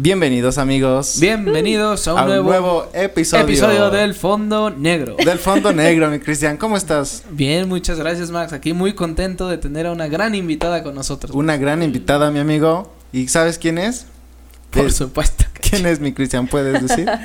Bienvenidos 0.00 0.58
amigos. 0.58 1.16
Bienvenidos 1.18 2.06
a 2.06 2.12
un, 2.14 2.18
a 2.20 2.22
un 2.22 2.28
nuevo, 2.28 2.48
nuevo 2.48 2.88
episodio. 2.94 3.42
episodio 3.44 3.90
del 3.90 4.14
Fondo 4.14 4.70
Negro. 4.70 5.16
Del 5.16 5.40
Fondo 5.40 5.72
Negro, 5.72 6.08
mi 6.12 6.20
Cristian. 6.20 6.56
¿Cómo 6.56 6.76
estás? 6.76 7.24
Bien, 7.30 7.68
muchas 7.68 7.98
gracias 7.98 8.30
Max. 8.30 8.52
Aquí 8.52 8.72
muy 8.72 8.92
contento 8.92 9.48
de 9.48 9.58
tener 9.58 9.86
a 9.86 9.90
una 9.92 10.06
gran 10.06 10.36
invitada 10.36 10.84
con 10.84 10.94
nosotros. 10.94 11.34
Una 11.34 11.56
gran 11.56 11.82
invitada, 11.82 12.30
mi 12.30 12.38
amigo. 12.38 12.92
¿Y 13.12 13.26
sabes 13.26 13.58
quién 13.58 13.76
es? 13.76 14.06
Por 14.70 14.86
Es- 14.86 14.94
supuesto. 14.94 15.46
que 15.52 15.68
¿Quién 15.70 15.86
es 15.86 15.98
mi 15.98 16.12
Cristian? 16.12 16.46
¿Puedes 16.46 16.80
decir? 16.86 17.10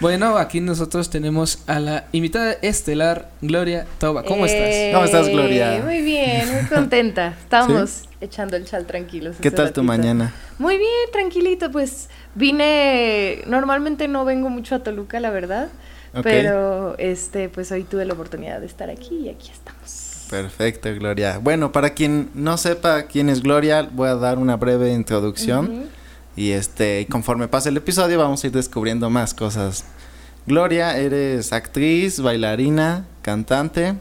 Bueno, 0.00 0.38
aquí 0.38 0.60
nosotros 0.60 1.10
tenemos 1.10 1.64
a 1.66 1.80
la 1.80 2.04
invitada 2.12 2.52
estelar 2.62 3.32
Gloria 3.42 3.84
Toba. 3.98 4.22
¿Cómo 4.22 4.46
Eh, 4.46 4.92
¿Cómo 4.94 5.04
estás, 5.04 5.28
Gloria? 5.28 5.82
Muy 5.84 6.02
bien, 6.02 6.52
muy 6.54 6.66
contenta. 6.66 7.34
Estamos 7.42 8.02
echando 8.20 8.56
el 8.56 8.64
chal 8.64 8.86
tranquilos. 8.86 9.36
¿Qué 9.40 9.50
tal 9.50 9.72
tu 9.72 9.80
ratito. 9.80 9.82
mañana? 9.82 10.34
Muy 10.58 10.76
bien, 10.78 10.90
tranquilito. 11.12 11.70
Pues 11.70 12.08
vine. 12.34 13.42
Normalmente 13.46 14.08
no 14.08 14.24
vengo 14.24 14.50
mucho 14.50 14.74
a 14.74 14.78
Toluca, 14.80 15.20
la 15.20 15.30
verdad. 15.30 15.68
Pero 16.22 16.96
este, 16.98 17.48
pues 17.48 17.70
hoy 17.70 17.84
tuve 17.84 18.04
la 18.04 18.14
oportunidad 18.14 18.60
de 18.60 18.66
estar 18.66 18.90
aquí 18.90 19.16
y 19.16 19.28
aquí 19.28 19.50
estamos. 19.50 20.26
Perfecto, 20.30 20.92
Gloria. 20.94 21.38
Bueno, 21.38 21.72
para 21.72 21.90
quien 21.90 22.30
no 22.34 22.56
sepa 22.56 23.04
quién 23.04 23.28
es 23.28 23.42
Gloria, 23.42 23.88
voy 23.90 24.08
a 24.08 24.14
dar 24.14 24.38
una 24.38 24.56
breve 24.56 24.92
introducción. 24.92 25.64
Ujú. 25.66 25.84
Y 26.36 26.52
este, 26.52 27.06
conforme 27.10 27.48
pase 27.48 27.70
el 27.70 27.76
episodio, 27.76 28.18
vamos 28.18 28.42
a 28.42 28.46
ir 28.46 28.52
descubriendo 28.52 29.10
más 29.10 29.34
cosas. 29.34 29.84
Gloria, 30.46 30.96
eres 30.96 31.52
actriz, 31.52 32.20
bailarina, 32.20 33.06
cantante, 33.22 33.94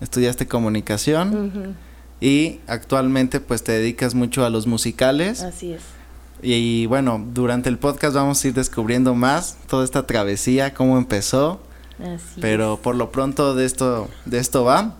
estudiaste 0.00 0.48
comunicación 0.48 1.28
Ujú, 1.54 1.74
y 2.20 2.60
actualmente 2.66 3.40
pues 3.40 3.62
te 3.64 3.72
dedicas 3.72 4.14
mucho 4.14 4.44
a 4.44 4.50
los 4.50 4.66
musicales. 4.66 5.42
Así 5.42 5.72
es. 5.72 5.82
Y 6.42 6.86
bueno, 6.86 7.24
durante 7.32 7.68
el 7.70 7.78
podcast 7.78 8.14
vamos 8.14 8.44
a 8.44 8.48
ir 8.48 8.54
descubriendo 8.54 9.14
más 9.14 9.56
toda 9.68 9.84
esta 9.84 10.06
travesía, 10.06 10.74
cómo 10.74 10.98
empezó, 10.98 11.60
Así 11.98 12.40
pero 12.40 12.74
es. 12.74 12.80
por 12.80 12.96
lo 12.96 13.10
pronto 13.12 13.54
de 13.54 13.64
esto, 13.64 14.08
de 14.26 14.38
esto 14.38 14.64
va. 14.64 14.96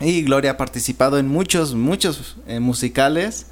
Y 0.00 0.22
Gloria 0.22 0.52
ha 0.52 0.56
participado 0.56 1.18
en 1.18 1.28
muchos, 1.28 1.74
muchos 1.76 2.36
eh, 2.48 2.58
musicales. 2.58 3.46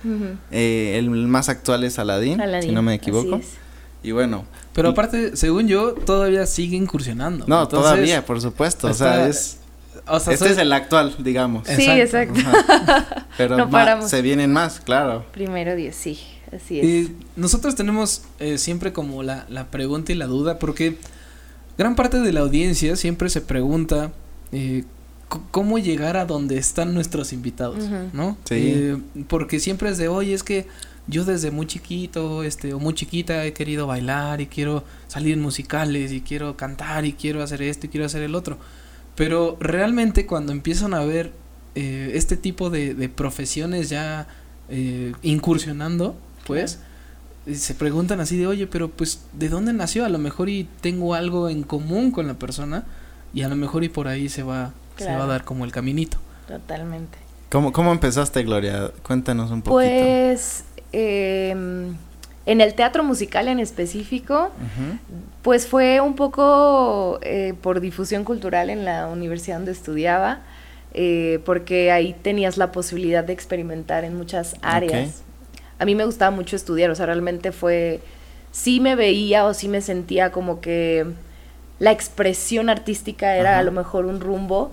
Eh, 0.50 0.96
el 0.98 1.08
más 1.10 1.48
actual 1.48 1.84
es 1.84 2.00
Aladdin, 2.00 2.40
si 2.62 2.72
no 2.72 2.82
me 2.82 2.92
así 2.94 2.96
equivoco. 2.96 3.36
es. 3.36 3.46
Y 4.02 4.10
bueno, 4.12 4.46
Pero 4.72 4.88
Y- 4.88 4.92
aparte, 4.92 5.36
según 5.36 5.68
yo, 5.68 5.92
todavía 5.94 6.46
sigue 6.46 6.76
incursionando. 6.76 7.44
no, 7.46 7.62
Entonces, 7.62 7.90
todavía, 7.90 8.24
por 8.26 8.40
supuesto. 8.40 8.88
O 8.88 8.94
sea, 8.94 9.28
es, 9.28 9.58
O 10.10 10.20
sea, 10.20 10.32
este 10.34 10.46
soy- 10.46 10.52
es 10.52 10.58
el 10.58 10.72
actual, 10.72 11.14
digamos. 11.18 11.66
Sí, 11.68 11.88
Exacto. 11.88 12.40
Pero 13.36 13.56
No 13.56 13.70
paramos. 13.70 14.10
se 14.10 14.22
vienen 14.22 14.52
más, 14.52 14.80
claro. 14.80 15.24
Primero 15.32 15.74
Dios, 15.76 15.94
sí. 15.96 16.18
Así 16.54 16.80
es. 16.80 16.84
Y 16.86 17.16
nosotros 17.36 17.74
tenemos 17.76 18.22
eh, 18.40 18.58
siempre 18.58 18.92
como 18.92 19.22
la, 19.22 19.46
la 19.48 19.66
pregunta 19.70 20.10
y 20.12 20.16
la 20.16 20.26
duda, 20.26 20.58
porque 20.58 20.96
gran 21.78 21.94
parte 21.94 22.18
de 22.20 22.32
la 22.32 22.40
audiencia 22.40 22.96
siempre 22.96 23.30
se 23.30 23.40
pregunta 23.40 24.10
eh, 24.52 24.84
cómo 25.52 25.78
llegar 25.78 26.16
a 26.16 26.24
donde 26.26 26.58
están 26.58 26.92
nuestros 26.92 27.32
invitados. 27.32 27.78
¿no? 28.12 28.36
Sí. 28.44 28.54
Eh, 28.56 28.96
porque 29.28 29.60
siempre 29.60 29.90
es 29.90 29.98
de, 29.98 30.08
oye, 30.08 30.34
es 30.34 30.42
que 30.42 30.66
yo 31.06 31.24
desde 31.24 31.50
muy 31.52 31.66
chiquito, 31.66 32.42
este, 32.42 32.74
o 32.74 32.78
muy 32.80 32.94
chiquita 32.94 33.44
he 33.44 33.52
querido 33.52 33.86
bailar 33.86 34.40
y 34.40 34.46
quiero 34.46 34.82
salir 35.06 35.34
en 35.34 35.40
musicales 35.40 36.10
y 36.12 36.20
quiero 36.20 36.56
cantar 36.56 37.04
y 37.04 37.12
quiero 37.12 37.42
hacer 37.44 37.62
esto 37.62 37.86
y 37.86 37.88
quiero 37.90 38.06
hacer 38.06 38.22
el 38.22 38.34
otro. 38.34 38.58
Pero 39.20 39.58
realmente 39.60 40.24
cuando 40.24 40.50
empiezan 40.50 40.94
a 40.94 41.04
ver 41.04 41.32
eh, 41.74 42.12
este 42.14 42.38
tipo 42.38 42.70
de, 42.70 42.94
de 42.94 43.10
profesiones 43.10 43.90
ya 43.90 44.26
eh, 44.70 45.12
incursionando, 45.20 46.16
pues, 46.46 46.80
y 47.44 47.56
se 47.56 47.74
preguntan 47.74 48.20
así 48.20 48.38
de, 48.38 48.46
oye, 48.46 48.66
pero 48.66 48.88
pues, 48.88 49.20
¿de 49.34 49.50
dónde 49.50 49.74
nació? 49.74 50.06
A 50.06 50.08
lo 50.08 50.16
mejor 50.16 50.48
y 50.48 50.66
tengo 50.80 51.12
algo 51.12 51.50
en 51.50 51.64
común 51.64 52.12
con 52.12 52.28
la 52.28 52.38
persona 52.38 52.84
y 53.34 53.42
a 53.42 53.48
lo 53.50 53.56
mejor 53.56 53.84
y 53.84 53.90
por 53.90 54.08
ahí 54.08 54.30
se 54.30 54.42
va, 54.42 54.72
se 54.96 55.14
va 55.14 55.24
a 55.24 55.26
dar 55.26 55.44
como 55.44 55.66
el 55.66 55.70
caminito. 55.70 56.16
Totalmente. 56.48 57.18
¿Cómo, 57.50 57.72
cómo 57.72 57.92
empezaste, 57.92 58.42
Gloria? 58.42 58.90
Cuéntanos 59.02 59.50
un 59.50 59.60
poquito. 59.60 59.74
Pues 59.74 60.64
em, 60.92 61.69
en 62.50 62.60
el 62.60 62.74
teatro 62.74 63.04
musical 63.04 63.46
en 63.46 63.60
específico, 63.60 64.50
pues 65.42 65.68
fue 65.68 66.00
un 66.00 66.16
poco 66.16 67.20
eh, 67.22 67.54
por 67.62 67.78
difusión 67.78 68.24
cultural 68.24 68.70
en 68.70 68.84
la 68.84 69.06
universidad 69.06 69.58
donde 69.58 69.70
estudiaba, 69.70 70.40
eh, 70.92 71.38
porque 71.44 71.92
ahí 71.92 72.12
tenías 72.12 72.56
la 72.56 72.72
posibilidad 72.72 73.22
de 73.22 73.32
experimentar 73.32 74.02
en 74.02 74.16
muchas 74.16 74.56
áreas. 74.62 75.22
A 75.78 75.84
mí 75.84 75.94
me 75.94 76.04
gustaba 76.04 76.32
mucho 76.32 76.56
estudiar, 76.56 76.90
o 76.90 76.96
sea, 76.96 77.06
realmente 77.06 77.52
fue, 77.52 78.00
sí 78.50 78.80
me 78.80 78.96
veía 78.96 79.46
o 79.46 79.54
sí 79.54 79.68
me 79.68 79.80
sentía 79.80 80.32
como 80.32 80.60
que 80.60 81.06
la 81.78 81.92
expresión 81.92 82.68
artística 82.68 83.36
era 83.36 83.60
a 83.60 83.62
lo 83.62 83.70
mejor 83.70 84.06
un 84.06 84.18
rumbo, 84.18 84.72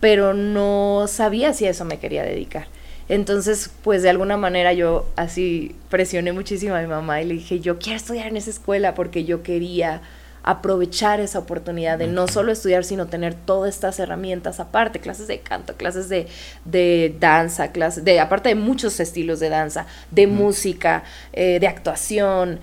pero 0.00 0.32
no 0.32 1.04
sabía 1.06 1.52
si 1.52 1.66
a 1.66 1.70
eso 1.70 1.84
me 1.84 1.98
quería 1.98 2.22
dedicar. 2.22 2.68
Entonces, 3.10 3.72
pues 3.82 4.04
de 4.04 4.08
alguna 4.08 4.36
manera 4.36 4.72
yo 4.72 5.08
así 5.16 5.74
presioné 5.88 6.32
muchísimo 6.32 6.76
a 6.76 6.80
mi 6.80 6.86
mamá 6.86 7.20
y 7.20 7.24
le 7.24 7.34
dije, 7.34 7.58
yo 7.58 7.76
quiero 7.80 7.96
estudiar 7.96 8.28
en 8.28 8.36
esa 8.36 8.50
escuela 8.50 8.94
porque 8.94 9.24
yo 9.24 9.42
quería 9.42 10.00
aprovechar 10.44 11.18
esa 11.18 11.40
oportunidad 11.40 11.98
de 11.98 12.06
no 12.06 12.28
solo 12.28 12.52
estudiar, 12.52 12.84
sino 12.84 13.08
tener 13.08 13.34
todas 13.34 13.74
estas 13.74 13.98
herramientas 13.98 14.60
aparte, 14.60 15.00
clases 15.00 15.26
de 15.26 15.40
canto, 15.40 15.74
clases 15.74 16.08
de, 16.08 16.28
de 16.64 17.16
danza, 17.18 17.72
clases 17.72 18.04
de, 18.04 18.20
aparte 18.20 18.50
de 18.50 18.54
muchos 18.54 19.00
estilos 19.00 19.40
de 19.40 19.48
danza, 19.48 19.86
de 20.12 20.28
música, 20.28 21.02
eh, 21.32 21.58
de 21.58 21.66
actuación, 21.66 22.60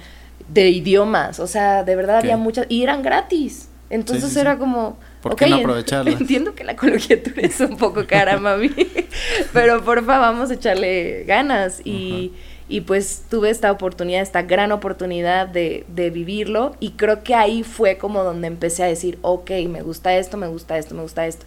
de 0.47 0.69
idiomas, 0.69 1.41
o 1.41 1.47
sea, 1.47 1.83
de 1.83 1.93
verdad 1.97 2.19
había 2.19 2.37
muchas, 2.37 2.67
y 2.69 2.83
eran 2.83 3.03
gratis. 3.03 3.67
Entonces 3.89 4.29
sí, 4.29 4.35
sí. 4.35 4.39
era 4.39 4.57
como, 4.57 4.97
¿Por 5.27 5.33
ok, 5.33 5.39
qué 5.39 5.49
no 5.49 5.57
aprovecharlas? 5.57 6.15
Entiendo 6.21 6.55
que 6.55 6.63
la 6.63 6.75
colegiatura 6.75 7.41
es 7.41 7.59
un 7.59 7.77
poco 7.77 8.05
cara, 8.07 8.37
mami, 8.39 8.71
pero 9.53 9.83
porfa, 9.83 10.19
vamos 10.19 10.49
a 10.49 10.53
echarle 10.53 11.25
ganas. 11.25 11.81
Y, 11.83 12.31
y 12.69 12.81
pues 12.81 13.23
tuve 13.29 13.49
esta 13.49 13.71
oportunidad, 13.71 14.21
esta 14.21 14.43
gran 14.43 14.71
oportunidad 14.71 15.47
de, 15.47 15.85
de 15.89 16.09
vivirlo. 16.09 16.75
Y 16.79 16.91
creo 16.91 17.23
que 17.23 17.35
ahí 17.35 17.63
fue 17.63 17.97
como 17.97 18.23
donde 18.23 18.47
empecé 18.47 18.83
a 18.83 18.87
decir, 18.87 19.19
ok, 19.21 19.51
me 19.69 19.81
gusta 19.81 20.15
esto, 20.15 20.37
me 20.37 20.47
gusta 20.47 20.77
esto, 20.77 20.95
me 20.95 21.01
gusta 21.01 21.27
esto. 21.27 21.45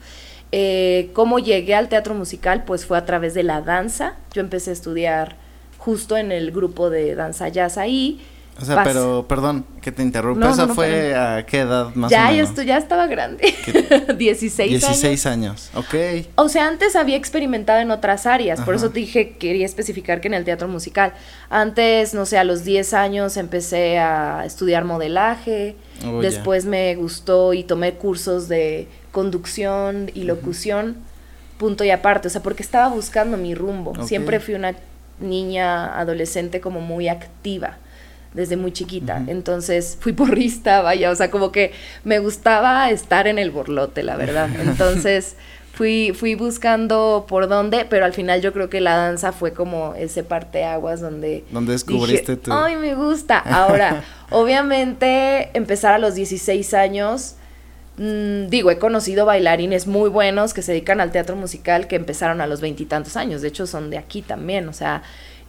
Eh, 0.52 1.10
¿Cómo 1.12 1.38
llegué 1.38 1.74
al 1.74 1.88
teatro 1.88 2.14
musical? 2.14 2.64
Pues 2.64 2.84
fue 2.84 2.98
a 2.98 3.06
través 3.06 3.34
de 3.34 3.42
la 3.42 3.62
danza. 3.62 4.16
Yo 4.32 4.40
empecé 4.40 4.70
a 4.70 4.72
estudiar 4.72 5.36
justo 5.78 6.16
en 6.16 6.32
el 6.32 6.50
grupo 6.50 6.90
de 6.90 7.14
danza 7.14 7.48
jazz 7.48 7.78
ahí. 7.78 8.20
O 8.60 8.64
sea, 8.64 8.82
pero, 8.84 9.26
perdón 9.26 9.64
que 9.80 9.90
te 9.90 10.02
interrumpa. 10.02 10.46
No, 10.46 10.52
¿Esa 10.52 10.66
no, 10.66 10.74
fue 10.74 11.14
a 11.14 11.46
qué 11.46 11.60
edad 11.60 11.94
más 11.94 12.10
ya, 12.10 12.24
o 12.24 12.26
ya, 12.26 12.32
menos? 12.32 12.48
esto, 12.50 12.62
ya 12.62 12.76
estaba 12.76 13.06
grande. 13.06 13.54
16, 14.18 14.70
años. 14.70 14.80
16 15.00 15.26
años. 15.26 15.70
Ok. 15.74 15.94
O 16.34 16.48
sea, 16.48 16.68
antes 16.68 16.96
había 16.96 17.16
experimentado 17.16 17.80
en 17.80 17.90
otras 17.90 18.26
áreas, 18.26 18.60
por 18.60 18.74
eso 18.74 18.90
te 18.90 19.00
dije, 19.00 19.36
quería 19.38 19.64
especificar 19.64 20.20
que 20.20 20.28
en 20.28 20.34
el 20.34 20.44
teatro 20.44 20.68
musical. 20.68 21.14
Antes, 21.48 22.12
no 22.12 22.26
sé, 22.26 22.36
a 22.38 22.44
los 22.44 22.64
10 22.64 22.92
años 22.94 23.36
empecé 23.36 23.98
a 23.98 24.44
estudiar 24.44 24.84
modelaje, 24.84 25.76
Oh, 26.06 26.22
ya. 26.22 26.30
después 26.30 26.64
me 26.64 26.94
gustó 26.94 27.52
y 27.52 27.62
tomé 27.62 27.92
cursos 27.94 28.48
de 28.48 28.88
conducción 29.12 30.10
y 30.14 30.22
locución, 30.24 30.96
punto 31.58 31.84
y 31.84 31.90
aparte, 31.90 32.28
o 32.28 32.30
sea, 32.30 32.42
porque 32.42 32.62
estaba 32.62 32.88
buscando 32.88 33.36
mi 33.36 33.54
rumbo. 33.54 33.94
Siempre 34.06 34.40
fui 34.40 34.54
una 34.54 34.74
niña 35.20 35.98
adolescente 35.98 36.60
como 36.60 36.80
muy 36.80 37.08
activa 37.08 37.76
desde 38.34 38.56
muy 38.56 38.72
chiquita. 38.72 39.22
Entonces 39.26 39.96
fui 40.00 40.12
porrista, 40.12 40.82
vaya, 40.82 41.10
o 41.10 41.14
sea, 41.16 41.30
como 41.30 41.52
que 41.52 41.72
me 42.04 42.18
gustaba 42.18 42.90
estar 42.90 43.26
en 43.26 43.38
el 43.38 43.50
borlote, 43.50 44.02
la 44.02 44.16
verdad. 44.16 44.48
Entonces 44.60 45.36
fui, 45.72 46.12
fui 46.14 46.34
buscando 46.34 47.26
por 47.28 47.48
dónde, 47.48 47.86
pero 47.88 48.04
al 48.04 48.12
final 48.12 48.40
yo 48.40 48.52
creo 48.52 48.70
que 48.70 48.80
la 48.80 48.96
danza 48.96 49.32
fue 49.32 49.52
como 49.52 49.94
ese 49.94 50.22
parteaguas 50.22 51.00
donde 51.00 51.44
¿Dónde 51.50 51.72
descubriste 51.72 52.32
dije, 52.32 52.36
tú? 52.36 52.52
Ay, 52.52 52.76
me 52.76 52.94
gusta. 52.94 53.38
Ahora, 53.38 54.04
obviamente, 54.30 55.50
empezar 55.54 55.94
a 55.94 55.98
los 55.98 56.14
16 56.14 56.74
años. 56.74 57.34
mm, 57.96 58.46
digo, 58.48 58.70
he 58.70 58.78
conocido 58.78 59.26
bailarines 59.26 59.86
muy 59.86 60.08
buenos 60.08 60.54
que 60.54 60.62
se 60.62 60.72
dedican 60.72 61.00
al 61.00 61.10
teatro 61.10 61.34
musical 61.34 61.88
que 61.88 61.96
empezaron 61.96 62.40
a 62.40 62.46
los 62.46 62.60
veintitantos 62.60 63.16
años. 63.16 63.42
De 63.42 63.48
hecho, 63.48 63.66
son 63.66 63.90
de 63.90 63.98
aquí 63.98 64.22
también, 64.22 64.68
o 64.68 64.72
sea, 64.72 65.02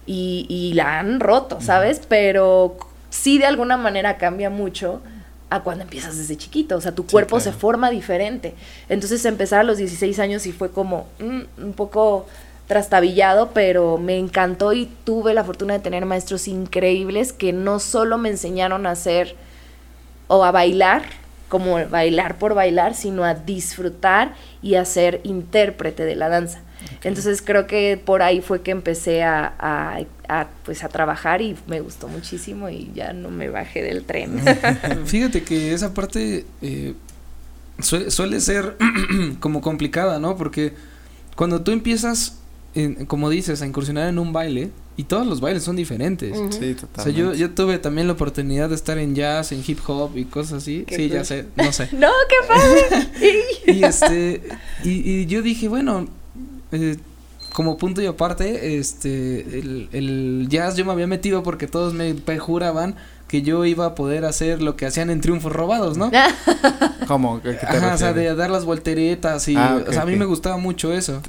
y, 0.06 0.46
y 0.48 0.74
la 0.74 0.98
han 1.00 1.20
roto, 1.20 1.60
¿sabes? 1.60 2.00
Pero 2.08 2.76
sí 3.10 3.38
de 3.38 3.46
alguna 3.46 3.76
manera 3.76 4.18
cambia 4.18 4.50
mucho 4.50 5.02
a 5.50 5.62
cuando 5.62 5.84
empiezas 5.84 6.16
desde 6.16 6.36
chiquito. 6.36 6.76
O 6.76 6.80
sea, 6.80 6.94
tu 6.94 7.04
Sí, 7.06 7.08
cuerpo 7.10 7.40
se 7.40 7.52
forma 7.52 7.90
diferente. 7.90 8.54
Entonces, 8.88 9.24
empezar 9.24 9.60
a 9.60 9.64
los 9.64 9.78
16 9.78 10.18
años 10.18 10.46
y 10.46 10.52
fue 10.52 10.70
como 10.70 11.06
mm, 11.18 11.62
un 11.64 11.72
poco 11.74 12.26
trastabillado, 12.66 13.50
pero 13.52 13.98
me 13.98 14.16
encantó 14.18 14.72
y 14.72 14.86
tuve 15.04 15.34
la 15.34 15.44
fortuna 15.44 15.74
de 15.74 15.80
tener 15.80 16.06
maestros 16.06 16.48
increíbles 16.48 17.32
que 17.32 17.52
no 17.52 17.80
solo 17.80 18.16
me 18.18 18.30
enseñaron 18.30 18.86
a 18.86 18.92
hacer 18.92 19.36
o 20.28 20.44
a 20.44 20.50
bailar, 20.50 21.02
como 21.48 21.76
bailar 21.88 22.38
por 22.38 22.54
bailar, 22.54 22.94
sino 22.94 23.24
a 23.24 23.34
disfrutar 23.34 24.34
y 24.62 24.76
a 24.76 24.84
ser 24.84 25.20
intérprete 25.24 26.04
de 26.04 26.16
la 26.16 26.28
danza. 26.28 26.60
Entonces 27.04 27.42
creo 27.42 27.66
que 27.66 28.00
por 28.02 28.22
ahí 28.22 28.40
fue 28.40 28.62
que 28.62 28.70
empecé 28.70 29.22
a, 29.22 29.54
a, 29.58 30.00
a, 30.28 30.48
pues 30.64 30.84
a 30.84 30.88
trabajar 30.88 31.42
y 31.42 31.56
me 31.66 31.80
gustó 31.80 32.08
muchísimo 32.08 32.68
y 32.68 32.90
ya 32.94 33.12
no 33.12 33.30
me 33.30 33.48
bajé 33.48 33.82
del 33.82 34.04
tren. 34.04 34.40
Fíjate 35.06 35.42
que 35.42 35.72
esa 35.72 35.94
parte 35.94 36.44
eh, 36.60 36.94
suele, 37.80 38.10
suele 38.10 38.40
ser 38.40 38.76
como 39.40 39.60
complicada, 39.60 40.18
¿no? 40.18 40.36
Porque 40.36 40.74
cuando 41.36 41.62
tú 41.62 41.72
empiezas, 41.72 42.38
en, 42.74 43.06
como 43.06 43.30
dices, 43.30 43.62
a 43.62 43.66
incursionar 43.66 44.08
en 44.08 44.18
un 44.18 44.32
baile, 44.32 44.70
y 44.96 45.04
todos 45.04 45.26
los 45.26 45.40
bailes 45.40 45.62
son 45.62 45.76
diferentes. 45.76 46.36
Sí, 46.36 46.44
O 46.44 46.52
sea, 46.52 46.76
totalmente. 46.76 47.20
yo, 47.20 47.34
yo 47.34 47.50
tuve 47.52 47.78
también 47.78 48.06
la 48.06 48.12
oportunidad 48.12 48.68
de 48.68 48.74
estar 48.74 48.98
en 48.98 49.14
jazz, 49.14 49.50
en 49.52 49.64
hip 49.66 49.78
hop 49.86 50.16
y 50.18 50.26
cosas 50.26 50.62
así. 50.62 50.84
Qué 50.86 50.96
Sí, 50.96 51.08
ya 51.08 51.24
sé, 51.24 51.46
no 51.56 51.72
sé. 51.72 51.88
no, 51.92 52.10
qué 52.28 52.36
padre. 52.46 53.08
Y 53.78 53.84
este, 53.84 54.42
y, 54.84 54.90
y 55.10 55.26
yo 55.26 55.40
dije, 55.40 55.68
bueno, 55.68 56.08
eh, 56.72 56.96
como 57.52 57.76
punto 57.76 58.00
y 58.02 58.06
aparte, 58.06 58.78
este, 58.78 59.58
el, 59.58 59.88
el 59.92 60.46
jazz 60.48 60.76
yo 60.76 60.84
me 60.84 60.92
había 60.92 61.06
metido 61.06 61.42
porque 61.42 61.66
todos 61.66 61.92
me 61.94 62.14
juraban 62.38 62.96
que 63.28 63.40
yo 63.42 63.64
iba 63.64 63.86
a 63.86 63.94
poder 63.94 64.24
hacer 64.26 64.60
lo 64.62 64.76
que 64.76 64.84
hacían 64.86 65.08
en 65.10 65.20
Triunfos 65.22 65.52
Robados, 65.52 65.96
¿no? 65.96 66.10
¿Cómo? 67.06 67.36
¿A 67.36 67.42
qué 67.42 67.52
te 67.54 67.66
Ajá, 67.66 67.94
o 67.94 67.98
sea, 67.98 68.12
de 68.12 68.34
dar 68.34 68.50
las 68.50 68.64
volteretas 68.64 69.48
y, 69.48 69.56
Ah, 69.56 69.82
o 69.86 69.92
sea, 69.92 70.02
a 70.02 70.06
mí 70.06 70.16
me 70.16 70.24
gustaba 70.26 70.56
mucho 70.58 70.92
eso. 70.92 71.20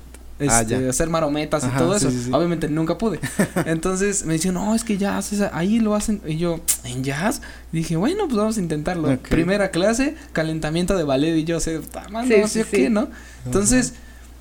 Ah, 0.48 0.62
Este, 0.62 0.90
hacer 0.90 1.10
marometas 1.10 1.64
y 1.64 1.78
todo 1.78 1.98
sí, 1.98 2.08
eso. 2.08 2.12
sí, 2.18 2.24
sí. 2.26 2.30
Obviamente 2.34 2.68
nunca 2.68 2.98
pude. 2.98 3.20
Entonces 3.66 4.26
me 4.26 4.34
decían, 4.34 4.56
no, 4.56 4.76
es 4.76 4.84
que 4.84 4.98
jazz, 4.98 5.32
es 5.32 5.42
ahí 5.54 5.80
lo 5.80 5.96
hacen. 5.96 6.22
Y 6.28 6.38
yo, 6.38 6.60
¿en 6.84 7.04
jazz? 7.04 7.42
Y 7.72 7.78
dije, 7.78 7.96
bueno, 7.96 8.26
pues 8.26 8.36
vamos 8.38 8.58
a 8.58 8.60
intentarlo. 8.60 9.18
Primera 9.20 9.72
clase, 9.72 10.16
calentamiento 10.34 10.98
de 10.98 11.04
ballet. 11.06 11.38
Y 11.38 11.44
yo 11.46 11.60
sé, 11.62 11.80
"Ta 11.80 12.10
madre, 12.10 12.36
Sí, 12.36 12.42
no 12.42 12.48
sé 12.48 12.66
qué, 12.70 12.90
¿no? 12.90 13.08
Entonces, 13.46 13.94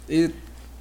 eh, 0.09 0.31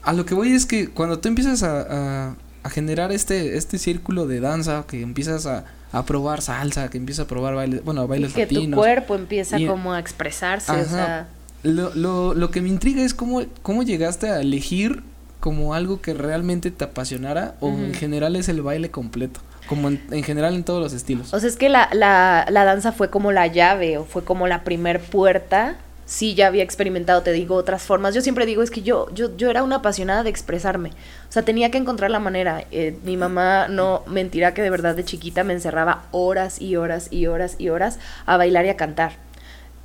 a 0.03 0.13
lo 0.13 0.25
que 0.25 0.33
voy 0.33 0.51
es 0.53 0.65
que 0.65 0.89
cuando 0.89 1.19
tú 1.19 1.27
empiezas 1.29 1.63
a, 1.63 1.81
a, 2.29 2.35
a 2.63 2.69
generar 2.69 3.11
este, 3.11 3.57
este 3.57 3.77
círculo 3.77 4.27
de 4.27 4.39
danza, 4.39 4.85
que 4.87 5.01
empiezas 5.01 5.45
a, 5.45 5.65
a 5.91 6.05
probar 6.05 6.41
salsa, 6.41 6.89
que 6.89 6.97
empiezas 6.97 7.25
a 7.25 7.27
probar 7.27 7.55
bailes, 7.55 7.83
bueno, 7.83 8.03
Y 8.05 8.07
bailes 8.07 8.33
que 8.33 8.47
tu 8.47 8.71
cuerpo 8.71 9.15
empieza 9.15 9.59
Y- 9.59 9.67
como 9.67 9.93
a 9.93 9.99
expresarse, 9.99 10.71
o 10.71 10.75
Ajá. 10.75 10.85
sea, 10.85 11.27
Lo, 11.63 11.93
lo, 11.95 12.33
lo 12.33 12.49
que 12.51 12.61
me 12.61 12.69
intriga 12.69 13.03
es 13.03 13.13
cómo, 13.13 13.43
cómo 13.61 13.83
llegaste 13.83 14.29
a 14.29 14.39
elegir 14.41 15.03
como 15.39 15.73
algo 15.73 16.01
que 16.01 16.13
realmente 16.13 16.69
te 16.71 16.83
apasionara 16.85 17.55
o 17.61 17.69
en 17.69 17.93
general 17.95 18.35
es 18.35 18.47
el 18.47 18.61
baile 18.61 18.91
completo, 18.91 19.39
como 19.67 19.87
en, 19.87 19.99
en 20.11 20.23
general 20.23 20.53
en 20.55 20.63
todos 20.63 20.81
los 20.81 20.93
estilos. 20.93 21.33
o 21.33 21.39
sea, 21.39 21.49
es 21.49 21.55
que 21.55 21.67
la, 21.67 21.89
la, 21.93 22.45
la 22.49 22.63
danza 22.63 22.91
fue 22.91 23.09
como 23.09 23.31
la 23.31 23.47
llave 23.47 23.97
o 23.97 24.05
fue 24.05 24.23
como 24.23 24.47
la 24.47 24.63
primer 24.63 24.99
puerta. 25.01 25.77
Sí, 26.11 26.35
ya 26.35 26.47
había 26.47 26.61
experimentado, 26.61 27.21
te 27.21 27.31
digo, 27.31 27.55
otras 27.55 27.83
formas. 27.83 28.13
Yo 28.13 28.19
siempre 28.19 28.45
digo, 28.45 28.61
es 28.61 28.69
que 28.69 28.81
yo, 28.81 29.09
yo, 29.13 29.33
yo 29.37 29.49
era 29.49 29.63
una 29.63 29.77
apasionada 29.77 30.23
de 30.23 30.29
expresarme. 30.29 30.89
O 30.89 31.31
sea, 31.31 31.43
tenía 31.43 31.71
que 31.71 31.77
encontrar 31.77 32.11
la 32.11 32.19
manera. 32.19 32.65
Eh, 32.69 32.97
mi 33.05 33.15
mamá 33.15 33.69
no 33.69 34.03
mentirá 34.07 34.53
que 34.53 34.61
de 34.61 34.69
verdad 34.69 34.93
de 34.93 35.05
chiquita 35.05 35.45
me 35.45 35.53
encerraba 35.53 36.03
horas 36.11 36.61
y 36.61 36.75
horas 36.75 37.07
y 37.11 37.27
horas 37.27 37.55
y 37.59 37.69
horas 37.69 37.97
a 38.25 38.35
bailar 38.35 38.65
y 38.65 38.69
a 38.69 38.75
cantar. 38.75 39.13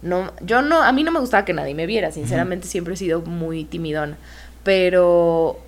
No, 0.03 0.33
yo 0.41 0.63
no, 0.63 0.83
a 0.83 0.91
mí 0.91 1.05
no 1.05 1.13
me 1.13 1.21
gustaba 1.21 1.45
que 1.45 1.53
nadie 1.53 1.77
me 1.77 1.87
viera, 1.87 2.11
sinceramente 2.11 2.67
siempre 2.67 2.95
he 2.95 2.97
sido 2.97 3.21
muy 3.21 3.63
timidona, 3.63 4.17
pero 4.65 5.61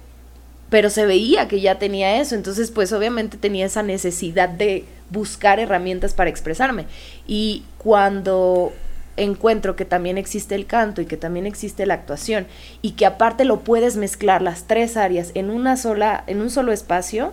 pero 0.71 0.91
se 0.91 1.07
veía 1.07 1.47
que 1.47 1.61
ya 1.61 1.79
tenía 1.79 2.21
eso, 2.21 2.35
entonces 2.35 2.73
pues 2.73 2.93
obviamente 2.93 3.37
tenía 3.37 3.67
esa 3.67 3.85
necesidad 3.85 4.49
de 4.49 4.87
buscar 5.11 5.61
herramientas 5.61 6.15
para 6.15 6.31
expresarme. 6.31 6.87
Y 7.29 7.63
cuando 7.79 8.73
encuentro 9.19 9.77
que 9.77 9.85
también 9.85 10.17
existe 10.19 10.55
el 10.55 10.67
canto 10.67 11.01
y 11.01 11.07
que 11.07 11.17
también 11.17 11.47
existe 11.47 11.85
la 11.87 11.95
actuación 11.95 12.47
y 12.83 12.93
que 12.93 13.07
aparte 13.07 13.45
lo 13.45 13.61
puedes 13.61 13.97
mezclar 13.97 14.43
las 14.43 14.65
tres 14.65 14.97
áreas 14.97 15.31
en 15.35 15.51
una 15.51 15.77
sola 15.77 16.25
en 16.27 16.41
un 16.41 16.51
solo 16.51 16.73
espacio, 16.73 17.33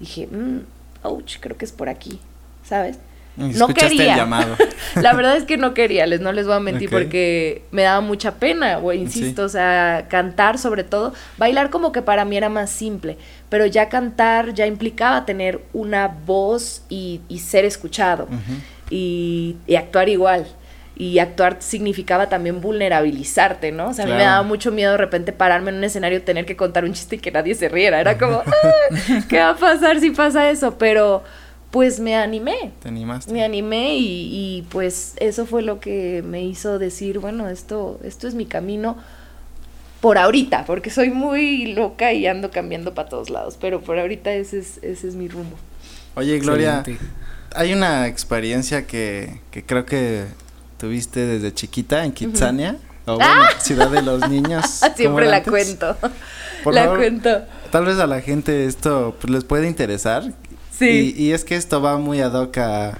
dije, 0.00 0.26
mm, 0.26 0.60
ouch, 1.02 1.36
creo 1.40 1.56
que 1.56 1.64
es 1.64 1.72
por 1.72 1.88
aquí, 1.88 2.20
¿sabes? 2.64 2.98
No 3.36 3.66
quería. 3.66 4.12
el 4.12 4.16
llamado. 4.20 4.56
La 5.02 5.12
verdad 5.12 5.36
es 5.36 5.42
que 5.42 5.56
no 5.56 5.74
quería, 5.74 6.06
les 6.06 6.20
no 6.20 6.30
les 6.30 6.46
voy 6.46 6.54
a 6.54 6.60
mentir 6.60 6.86
Ok. 6.88 6.92
porque 6.94 7.62
me 7.72 7.82
daba 7.82 8.00
mucha 8.00 8.36
pena, 8.36 8.76
güey, 8.76 9.00
insisto, 9.00 9.42
Sí. 9.42 9.46
o 9.46 9.48
sea, 9.48 10.06
cantar 10.08 10.56
sobre 10.56 10.84
todo, 10.84 11.12
bailar 11.36 11.70
como 11.70 11.90
que 11.90 12.00
para 12.00 12.24
mí 12.24 12.36
era 12.36 12.48
más 12.48 12.70
simple, 12.70 13.18
pero 13.48 13.66
ya 13.66 13.88
cantar 13.88 14.54
ya 14.54 14.66
implicaba 14.68 15.26
tener 15.26 15.60
una 15.72 16.06
voz 16.06 16.82
y, 16.88 17.22
y 17.28 17.40
ser 17.40 17.64
escuchado 17.64 18.24
Ujú. 18.24 18.52
y, 18.90 19.56
y 19.66 19.74
actuar 19.74 20.08
igual. 20.08 20.46
Y 20.96 21.18
actuar 21.18 21.56
significaba 21.58 22.28
también 22.28 22.60
vulnerabilizarte, 22.60 23.72
¿no? 23.72 23.88
O 23.88 23.92
sea, 23.94 24.04
a 24.04 24.08
mí 24.08 24.14
me 24.14 24.22
daba 24.22 24.42
mucho 24.44 24.70
miedo 24.70 24.92
de 24.92 24.98
repente 24.98 25.32
pararme 25.32 25.70
en 25.70 25.78
un 25.78 25.84
escenario, 25.84 26.22
tener 26.22 26.46
que 26.46 26.54
contar 26.56 26.84
un 26.84 26.92
chiste 26.92 27.16
y 27.16 27.18
que 27.18 27.32
nadie 27.32 27.54
se 27.56 27.68
riera. 27.68 28.00
Era 28.00 28.16
como, 28.16 28.42
"Ah, 28.46 29.22
¿qué 29.28 29.38
va 29.40 29.50
a 29.50 29.56
pasar 29.56 29.98
si 29.98 30.10
pasa 30.10 30.48
eso? 30.50 30.78
Pero 30.78 31.24
pues 31.72 31.98
me 31.98 32.14
animé 32.14 32.70
¿Te 32.80 32.86
animaste? 32.88 33.32
me 33.32 33.42
animé 33.42 33.96
y, 33.96 34.28
y, 34.58 34.62
pues 34.70 35.14
eso 35.18 35.44
fue 35.46 35.62
lo 35.62 35.80
que 35.80 36.22
me 36.24 36.44
hizo 36.44 36.78
decir, 36.78 37.18
bueno, 37.18 37.48
esto, 37.48 37.98
esto 38.04 38.28
es 38.28 38.34
mi 38.36 38.46
camino 38.46 38.96
por 40.00 40.16
ahorita, 40.18 40.64
porque 40.66 40.90
soy 40.90 41.10
muy 41.10 41.72
loca 41.74 42.12
y 42.12 42.28
ando 42.28 42.52
cambiando 42.52 42.94
para 42.94 43.08
todos 43.08 43.30
lados, 43.30 43.58
pero 43.60 43.80
por 43.80 43.98
ahorita 43.98 44.32
ese 44.32 44.58
es, 44.60 44.78
ese 44.82 45.08
es 45.08 45.16
mi 45.16 45.26
rumbo. 45.26 45.56
Oye, 46.14 46.38
Gloria, 46.38 46.78
Excelente. 46.86 47.04
hay 47.56 47.72
una 47.72 48.06
experiencia 48.06 48.86
que, 48.86 49.40
que 49.50 49.64
creo 49.64 49.84
que 49.84 50.26
tuviste 50.78 51.26
desde 51.26 51.52
chiquita 51.52 52.04
en 52.04 52.12
Kitsania. 52.12 52.76
O 53.06 53.16
bueno, 53.16 53.42
Ciudad 53.60 53.90
de 53.90 54.00
los 54.02 54.28
Niños. 54.30 54.80
¿cómo 54.80 54.94
Siempre 54.96 55.26
la 55.26 55.36
antes? 55.36 55.50
cuento, 55.50 55.96
Por 56.62 56.72
la 56.74 56.84
favor, 56.84 56.98
cuento. 56.98 57.42
Tal 57.70 57.84
vez 57.84 57.98
a 57.98 58.06
la 58.06 58.20
gente 58.22 58.64
esto 58.64 59.14
pues, 59.20 59.30
les 59.30 59.44
puede 59.44 59.66
interesar. 59.66 60.24
Sí. 60.76 61.14
Y, 61.16 61.24
y 61.24 61.32
es 61.32 61.44
que 61.44 61.56
esto 61.56 61.82
va 61.82 61.98
muy 61.98 62.20
ad 62.20 62.32
hoc 62.32 62.56
a, 62.58 62.98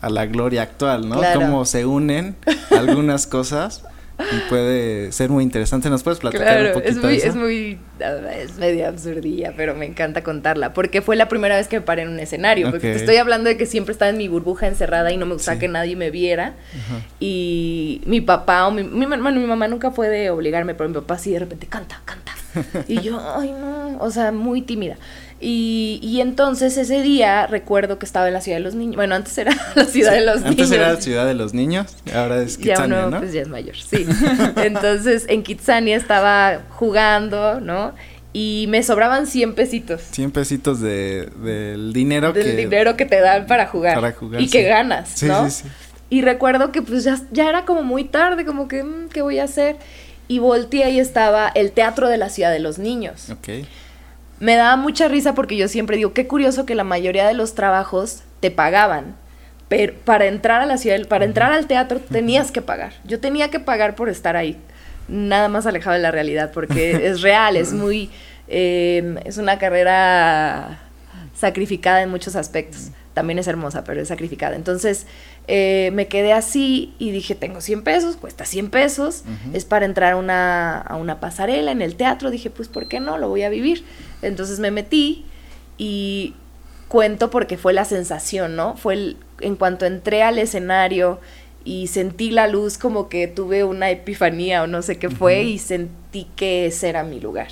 a 0.00 0.08
la 0.08 0.26
gloria 0.26 0.62
actual, 0.62 1.08
¿no? 1.08 1.18
Claro. 1.18 1.40
Cómo 1.40 1.64
se 1.64 1.84
unen 1.84 2.36
algunas 2.70 3.26
cosas 3.26 3.82
y 4.30 4.48
puede 4.48 5.12
ser 5.12 5.30
muy 5.30 5.44
interesante. 5.44 5.90
¿Nos 5.90 6.02
puedes 6.02 6.20
platicar 6.20 6.62
un 6.66 6.72
poquito 6.72 6.88
es 6.90 6.96
muy, 6.98 7.12
de 7.12 7.16
eso? 7.18 7.26
es 7.28 7.36
muy, 7.36 7.78
ah, 8.02 8.32
es 8.36 8.56
medio 8.58 8.88
absurdilla, 8.88 9.52
pero 9.56 9.74
me 9.74 9.86
encanta 9.86 10.22
contarla, 10.22 10.72
porque 10.72 11.02
fue 11.02 11.16
la 11.16 11.28
primera 11.28 11.56
vez 11.56 11.68
que 11.68 11.76
me 11.80 11.82
paré 11.84 12.02
en 12.02 12.08
un 12.08 12.20
escenario, 12.20 12.70
porque 12.70 12.92
te 12.92 12.96
estoy 12.96 13.16
hablando 13.16 13.48
de 13.48 13.56
que 13.56 13.66
siempre 13.66 13.92
estaba 13.92 14.10
en 14.10 14.18
mi 14.18 14.28
burbuja 14.28 14.66
encerrada 14.66 15.12
y 15.12 15.16
no 15.16 15.26
me 15.26 15.34
gustaba 15.34 15.54
Sí. 15.56 15.60
que 15.60 15.68
nadie 15.68 15.96
me 15.96 16.10
viera, 16.10 16.54
y 17.18 18.00
mi 18.06 18.20
papá 18.20 18.66
o 18.66 18.70
mi, 18.70 18.82
mi, 18.82 19.06
bueno, 19.06 19.40
mi 19.40 19.46
mamá 19.46 19.68
nunca 19.68 19.90
fue 19.90 20.08
de 20.08 20.30
obligarme, 20.30 20.74
pero 20.74 20.88
mi 20.88 20.94
papá 20.94 21.18
sí 21.18 21.32
de 21.32 21.40
repente, 21.40 21.66
canta, 21.66 22.00
canta, 22.04 22.32
y 22.88 23.00
yo, 23.00 23.20
ay 23.36 23.52
no, 23.52 23.98
o 23.98 24.10
sea, 24.10 24.32
muy 24.32 24.62
tímida. 24.62 24.96
Y, 25.42 26.00
y 26.02 26.20
entonces 26.20 26.76
ese 26.76 27.00
día 27.00 27.46
recuerdo 27.46 27.98
que 27.98 28.04
estaba 28.04 28.28
en 28.28 28.34
la 28.34 28.42
ciudad 28.42 28.58
de 28.58 28.62
los 28.64 28.74
niños, 28.74 28.96
bueno, 28.96 29.14
antes 29.14 29.38
era 29.38 29.52
la 29.74 29.84
ciudad 29.86 30.12
de 30.12 30.20
los 30.26 30.36
Antes 30.44 30.68
niños. 30.68 30.70
era 30.72 31.00
Ciudad 31.00 31.26
de 31.26 31.34
los 31.34 31.54
Niños, 31.54 31.96
ahora 32.14 32.42
es 32.42 32.58
Ya 32.58 32.74
Kitsania, 32.74 32.98
uno, 32.98 33.10
¿no? 33.12 33.18
pues 33.20 33.32
ya 33.32 33.40
es 33.40 33.48
mayor, 33.48 33.74
sí. 33.76 34.06
Entonces, 34.56 35.24
en 35.28 35.42
Kitsania 35.42 35.96
estaba 35.96 36.60
jugando, 36.68 37.58
¿no? 37.60 37.94
Y 38.34 38.66
me 38.68 38.82
sobraban 38.82 39.26
100 39.26 39.54
pesitos 39.54 40.02
100 40.12 40.30
pesitos 40.30 40.80
de, 40.80 41.30
del 41.42 41.92
dinero 41.94 42.32
del 42.32 42.44
que... 42.44 42.56
dinero 42.56 42.96
que 42.96 43.06
te 43.06 43.20
dan 43.20 43.46
para 43.46 43.66
jugar. 43.66 43.94
Para 43.94 44.12
jugar, 44.12 44.40
y 44.42 44.48
que 44.50 44.62
ganas, 44.64 45.08
Sí, 45.14 45.26
¿no? 45.26 45.48
sí, 45.50 45.62
sí. 45.62 45.68
Y 46.10 46.22
recuerdo 46.22 46.70
que 46.70 46.82
pues 46.82 47.02
ya, 47.04 47.18
ya 47.32 47.48
era 47.48 47.64
como 47.64 47.82
muy 47.82 48.04
tarde, 48.04 48.44
como 48.44 48.68
que, 48.68 48.84
mm, 48.84 49.08
¿qué 49.08 49.22
voy 49.22 49.38
a 49.38 49.44
hacer? 49.44 49.76
Y 50.28 50.38
volteé 50.38 50.90
y 50.90 51.00
estaba 51.00 51.48
el 51.54 51.72
Teatro 51.72 52.08
de 52.08 52.18
la 52.18 52.28
Ciudad 52.28 52.52
de 52.52 52.58
los 52.60 52.78
Niños. 52.78 53.30
Ok. 53.30 53.64
Me 54.40 54.56
daba 54.56 54.76
mucha 54.76 55.06
risa 55.08 55.34
porque 55.34 55.56
yo 55.56 55.68
siempre 55.68 55.96
digo, 55.96 56.12
qué 56.12 56.26
curioso 56.26 56.66
que 56.66 56.74
la 56.74 56.84
mayoría 56.84 57.26
de 57.28 57.34
los 57.34 57.54
trabajos 57.54 58.22
te 58.40 58.50
pagaban. 58.50 59.14
Pero 59.68 59.94
para 60.04 60.26
entrar 60.26 60.60
a 60.62 60.66
la 60.66 60.78
ciudad, 60.78 61.06
para 61.06 61.24
entrar 61.24 61.52
al 61.52 61.66
teatro 61.66 62.00
tenías 62.00 62.50
que 62.50 62.62
pagar. 62.62 62.94
Yo 63.04 63.20
tenía 63.20 63.50
que 63.50 63.60
pagar 63.60 63.94
por 63.94 64.08
estar 64.08 64.36
ahí. 64.36 64.56
Nada 65.06 65.48
más 65.48 65.66
alejado 65.66 65.94
de 65.94 66.02
la 66.02 66.10
realidad 66.10 66.50
porque 66.52 66.90
es 67.06 67.20
real, 67.22 67.56
es 67.56 67.72
muy... 67.72 68.10
eh, 68.48 69.20
es 69.24 69.38
una 69.38 69.58
carrera 69.58 70.80
sacrificada 71.36 72.02
en 72.02 72.10
muchos 72.10 72.34
aspectos. 72.34 72.90
También 73.14 73.38
es 73.38 73.46
hermosa, 73.46 73.84
pero 73.84 74.00
es 74.00 74.08
sacrificada. 74.08 74.56
Entonces 74.56 75.06
eh, 75.52 75.90
me 75.92 76.06
quedé 76.06 76.32
así 76.32 76.94
y 77.00 77.10
dije, 77.10 77.34
tengo 77.34 77.60
100 77.60 77.82
pesos, 77.82 78.14
cuesta 78.16 78.44
100 78.44 78.70
pesos, 78.70 79.24
es 79.52 79.64
para 79.64 79.84
entrar 79.84 80.12
a 80.12 80.16
una, 80.16 80.78
a 80.80 80.94
una 80.94 81.18
pasarela 81.18 81.72
en 81.72 81.82
el 81.82 81.96
teatro. 81.96 82.30
Dije, 82.30 82.50
pues, 82.50 82.68
¿por 82.68 82.86
qué 82.86 83.00
no? 83.00 83.18
Lo 83.18 83.28
voy 83.28 83.42
a 83.42 83.48
vivir. 83.48 83.82
Entonces 84.22 84.60
me 84.60 84.70
metí 84.70 85.24
y 85.76 86.34
cuento 86.88 87.30
porque 87.30 87.56
fue 87.58 87.72
la 87.72 87.84
sensación, 87.84 88.54
¿no? 88.54 88.76
Fue 88.76 88.94
el- 88.94 89.16
en 89.40 89.56
cuanto 89.56 89.86
entré 89.86 90.22
al 90.22 90.38
escenario 90.38 91.18
y 91.64 91.88
sentí 91.88 92.30
la 92.30 92.46
luz 92.46 92.78
como 92.78 93.08
que 93.08 93.26
tuve 93.28 93.64
una 93.64 93.90
epifanía 93.90 94.62
o 94.62 94.66
no 94.66 94.82
sé 94.82 94.98
qué 94.98 95.10
fue 95.10 95.42
y 95.42 95.58
sentí 95.58 96.26
que 96.36 96.66
ese 96.66 96.88
era 96.90 97.02
mi 97.02 97.18
lugar. 97.20 97.48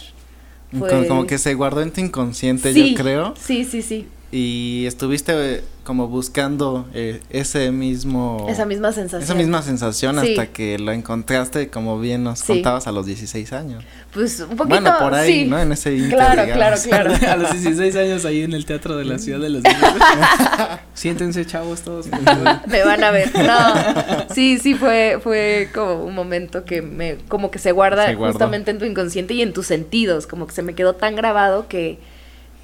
Como- 0.70 0.86
Fue- 0.86 1.08
Como 1.08 1.26
que 1.26 1.38
se 1.38 1.54
guardó 1.54 1.80
en 1.82 1.90
tu 1.92 2.00
inconsciente, 2.00 2.72
Sí, 2.72 2.92
yo 2.94 3.02
creo. 3.02 3.34
Sí, 3.40 3.64
sí, 3.64 3.82
sí. 3.82 4.06
Y 4.30 4.84
estuviste 4.86 5.32
eh, 5.56 5.64
como 5.84 6.06
buscando 6.08 6.86
eh, 6.92 7.20
ese 7.30 7.70
mismo... 7.70 8.46
Esa 8.48 8.66
misma 8.66 8.92
sensación. 8.92 9.22
Esa 9.22 9.34
misma 9.34 9.62
sensación 9.62 10.20
Sí. 10.20 10.30
hasta 10.32 10.48
que 10.48 10.78
lo 10.78 10.92
encontraste, 10.92 11.68
como 11.70 11.98
bien 11.98 12.24
nos 12.24 12.40
Sí. 12.40 12.52
contabas, 12.52 12.86
a 12.86 12.92
los 12.92 13.06
16 13.06 13.54
años. 13.54 13.82
Pues 14.12 14.40
un 14.40 14.48
poquito, 14.56 14.66
bueno, 14.68 14.92
por 14.98 15.14
ahí, 15.14 15.44
sí. 15.44 15.48
¿no? 15.48 15.58
En 15.58 15.72
ese 15.72 15.94
inter, 15.96 16.10
Claro, 16.10 16.44
claro, 16.52 16.76
digamos. 16.78 16.80
claro. 16.80 17.14
A 17.32 17.36
los 17.36 17.52
16 17.52 17.96
años 17.96 18.24
ahí 18.26 18.42
en 18.42 18.52
el 18.52 18.66
Teatro 18.66 18.98
de 18.98 19.06
la 19.06 19.18
Ciudad 19.18 19.40
de 19.40 19.48
los 19.48 19.62
Niños. 19.62 19.80
Siéntense, 20.94 21.46
chavos, 21.46 21.80
todos. 21.80 22.06
Me 22.66 22.84
van 22.84 23.04
a 23.04 23.10
ver. 23.10 23.30
No. 23.34 24.34
Sí, 24.34 24.58
sí 24.58 24.74
fue 24.74 25.18
fue 25.22 25.70
como 25.74 26.04
un 26.04 26.14
momento 26.14 26.64
que 26.64 26.82
me 26.82 27.16
como 27.28 27.50
que 27.50 27.58
se 27.58 27.72
guarda 27.72 28.06
Se 28.06 28.14
justamente 28.14 28.70
en 28.72 28.78
tu 28.78 28.84
inconsciente 28.84 29.32
y 29.34 29.42
en 29.42 29.52
tus 29.52 29.66
sentidos, 29.66 30.26
como 30.26 30.46
que 30.46 30.54
se 30.54 30.62
me 30.62 30.74
quedó 30.74 30.94
tan 30.94 31.16
grabado 31.16 31.66
que 31.68 31.98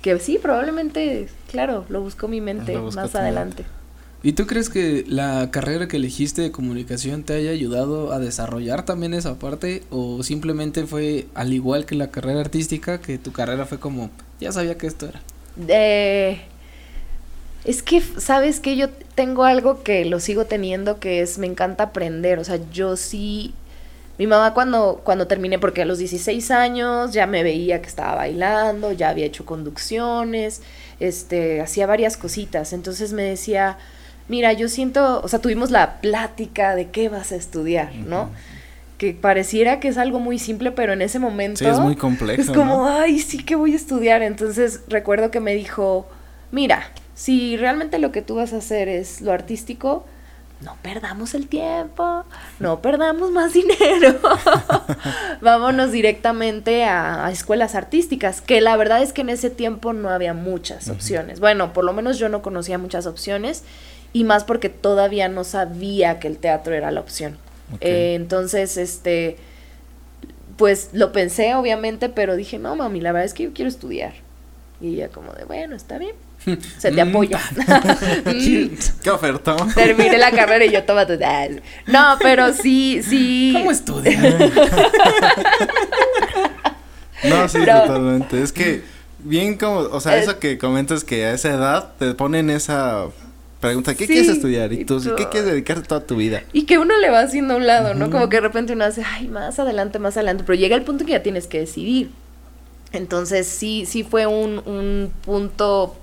que 0.04 0.18
sí, 0.18 0.38
probablemente, 0.38 1.28
claro, 1.50 1.86
lo 1.88 2.02
buscó 2.02 2.28
mi 2.28 2.42
mente 2.42 2.76
más 2.76 3.14
adelante. 3.14 3.64
¿Y 4.22 4.34
tú 4.34 4.46
crees 4.46 4.68
que 4.68 5.02
la 5.08 5.50
carrera 5.50 5.88
que 5.88 5.96
elegiste 5.96 6.42
de 6.42 6.50
comunicación 6.50 7.22
te 7.22 7.32
haya 7.32 7.52
ayudado 7.52 8.12
a 8.12 8.18
desarrollar 8.18 8.84
también 8.84 9.14
esa 9.14 9.38
parte? 9.38 9.82
¿O 9.88 10.22
simplemente 10.22 10.84
fue 10.84 11.26
al 11.34 11.54
igual 11.54 11.86
que 11.86 11.94
la 11.94 12.10
carrera 12.10 12.40
artística, 12.40 13.00
que 13.00 13.16
tu 13.16 13.32
carrera 13.32 13.64
fue 13.64 13.80
como, 13.80 14.10
ya 14.40 14.52
sabía 14.52 14.76
que 14.76 14.88
esto 14.88 15.08
era? 15.08 15.22
Eh, 15.68 16.42
es 17.64 17.82
que, 17.82 18.02
¿sabes 18.02 18.60
que 18.60 18.76
Yo 18.76 18.90
tengo 19.14 19.44
algo 19.44 19.82
que 19.82 20.04
lo 20.04 20.20
sigo 20.20 20.44
teniendo, 20.44 21.00
que 21.00 21.22
es, 21.22 21.38
me 21.38 21.46
encanta 21.46 21.84
aprender, 21.84 22.38
o 22.38 22.44
sea, 22.44 22.60
yo 22.70 22.98
sí... 22.98 23.54
Mi 24.18 24.26
mamá 24.26 24.54
cuando, 24.54 25.00
cuando 25.02 25.26
terminé, 25.26 25.58
porque 25.58 25.82
a 25.82 25.84
los 25.84 25.98
16 25.98 26.50
años 26.52 27.12
ya 27.12 27.26
me 27.26 27.42
veía 27.42 27.82
que 27.82 27.88
estaba 27.88 28.14
bailando, 28.14 28.92
ya 28.92 29.08
había 29.08 29.26
hecho 29.26 29.44
conducciones, 29.44 30.62
este, 31.00 31.60
hacía 31.60 31.86
varias 31.86 32.16
cositas, 32.16 32.72
entonces 32.72 33.12
me 33.12 33.24
decía, 33.24 33.76
mira, 34.28 34.52
yo 34.52 34.68
siento, 34.68 35.20
o 35.22 35.28
sea, 35.28 35.40
tuvimos 35.40 35.70
la 35.70 36.00
plática 36.00 36.74
de 36.74 36.90
qué 36.90 37.08
vas 37.08 37.32
a 37.32 37.36
estudiar, 37.36 37.94
¿no? 37.94 38.30
Que 38.98 39.12
pareciera 39.12 39.80
que 39.80 39.88
es 39.88 39.98
algo 39.98 40.20
muy 40.20 40.38
simple, 40.38 40.70
pero 40.70 40.92
en 40.92 41.02
ese 41.02 41.18
momento... 41.18 41.58
Sí, 41.58 41.66
es 41.66 41.80
muy 41.80 41.96
complejo. 41.96 42.40
Es 42.40 42.48
como, 42.48 42.84
¿no? 42.84 42.88
ay, 42.88 43.18
sí 43.18 43.42
que 43.42 43.56
voy 43.56 43.72
a 43.72 43.76
estudiar. 43.76 44.22
Entonces 44.22 44.82
recuerdo 44.88 45.32
que 45.32 45.40
me 45.40 45.54
dijo, 45.54 46.06
mira, 46.52 46.90
si 47.14 47.56
realmente 47.56 47.98
lo 47.98 48.12
que 48.12 48.22
tú 48.22 48.36
vas 48.36 48.52
a 48.52 48.58
hacer 48.58 48.88
es 48.88 49.20
lo 49.20 49.32
artístico, 49.32 50.06
no 50.60 50.76
perdamos 50.82 51.34
el 51.34 51.48
tiempo, 51.48 52.24
no 52.58 52.80
perdamos 52.80 53.30
más 53.30 53.52
dinero. 53.52 54.18
Vámonos 55.40 55.92
directamente 55.92 56.84
a, 56.84 57.26
a 57.26 57.30
escuelas 57.32 57.74
artísticas, 57.74 58.40
que 58.40 58.60
la 58.60 58.76
verdad 58.76 59.02
es 59.02 59.12
que 59.12 59.20
en 59.20 59.28
ese 59.28 59.50
tiempo 59.50 59.92
no 59.92 60.08
había 60.08 60.32
muchas 60.32 60.88
opciones. 60.88 61.40
Bueno, 61.40 61.72
por 61.72 61.84
lo 61.84 61.92
menos 61.92 62.18
yo 62.18 62.28
no 62.28 62.40
conocía 62.40 62.78
muchas 62.78 63.06
opciones 63.06 63.64
y 64.14 64.24
más 64.24 64.44
porque 64.44 64.68
todavía 64.70 65.28
no 65.28 65.44
sabía 65.44 66.20
que 66.20 66.28
el 66.28 66.38
teatro 66.38 66.74
era 66.74 66.90
la 66.90 67.00
opción. 67.00 67.36
Eh, 67.80 68.14
entonces, 68.14 68.76
este, 68.76 69.36
pues 70.56 70.90
lo 70.92 71.12
pensé 71.12 71.54
obviamente, 71.54 72.08
pero 72.08 72.36
dije, 72.36 72.58
no, 72.58 72.76
mami, 72.76 73.00
la 73.00 73.12
verdad 73.12 73.26
es 73.26 73.34
que 73.34 73.42
yo 73.42 73.52
quiero 73.52 73.68
estudiar. 73.68 74.14
Y 74.80 74.94
ella 74.94 75.08
como 75.08 75.32
de, 75.32 75.44
bueno, 75.44 75.74
está 75.74 75.98
bien, 75.98 76.14
se 76.78 76.90
te 76.92 77.04
Mm, 77.04 77.08
apoya. 77.08 77.40
Mm, 78.26 78.68
¿Qué 79.02 79.10
ofertó? 79.10 79.56
Terminé 79.74 80.18
la 80.18 80.30
carrera 80.30 80.64
y 80.64 80.70
yo 80.72 80.82
toma 80.84 81.06
tu... 81.06 81.14
No, 81.86 82.16
pero 82.20 82.52
sí, 82.52 83.00
sí. 83.02 83.52
¿Cómo 83.56 83.70
estudias? 83.70 84.22
No, 87.24 87.48
sí, 87.48 87.58
No. 87.58 87.82
totalmente. 87.82 88.42
Es 88.42 88.52
que 88.52 88.82
bien 89.20 89.56
como, 89.56 89.78
o 89.80 90.00
sea, 90.00 90.18
Eh. 90.18 90.20
eso 90.22 90.38
que 90.38 90.58
comentas 90.58 91.04
que 91.04 91.24
a 91.24 91.32
esa 91.32 91.50
edad 91.54 91.92
te 91.98 92.12
ponen 92.14 92.50
esa 92.50 93.06
pregunta, 93.60 93.94
¿qué 93.94 94.06
Sí, 94.06 94.12
quieres 94.12 94.30
estudiar? 94.30 94.72
Y 94.74 94.80
y 94.80 94.84
tú, 94.84 95.00
¿qué 95.16 95.28
quieres 95.30 95.46
dedicarte 95.50 95.88
toda 95.88 96.02
tu 96.04 96.16
vida? 96.16 96.42
Y 96.52 96.66
que 96.66 96.76
uno 96.78 96.98
le 96.98 97.08
va 97.08 97.20
haciendo 97.20 97.54
a 97.54 97.56
un 97.56 97.66
lado, 97.66 97.94
¿no? 97.94 98.10
Como 98.10 98.28
que 98.28 98.36
de 98.36 98.40
repente 98.42 98.74
uno 98.74 98.84
hace, 98.84 99.02
ay, 99.04 99.28
más 99.28 99.58
adelante, 99.58 99.98
más 99.98 100.16
adelante, 100.18 100.44
pero 100.46 100.58
llega 100.58 100.76
el 100.76 100.82
punto 100.82 101.06
que 101.06 101.12
ya 101.12 101.22
tienes 101.22 101.46
que 101.46 101.60
decidir. 101.60 102.10
Entonces 102.92 103.46
sí, 103.48 103.86
sí 103.86 104.04
fue 104.04 104.26
un, 104.26 104.58
un 104.66 105.10
punto 105.24 105.96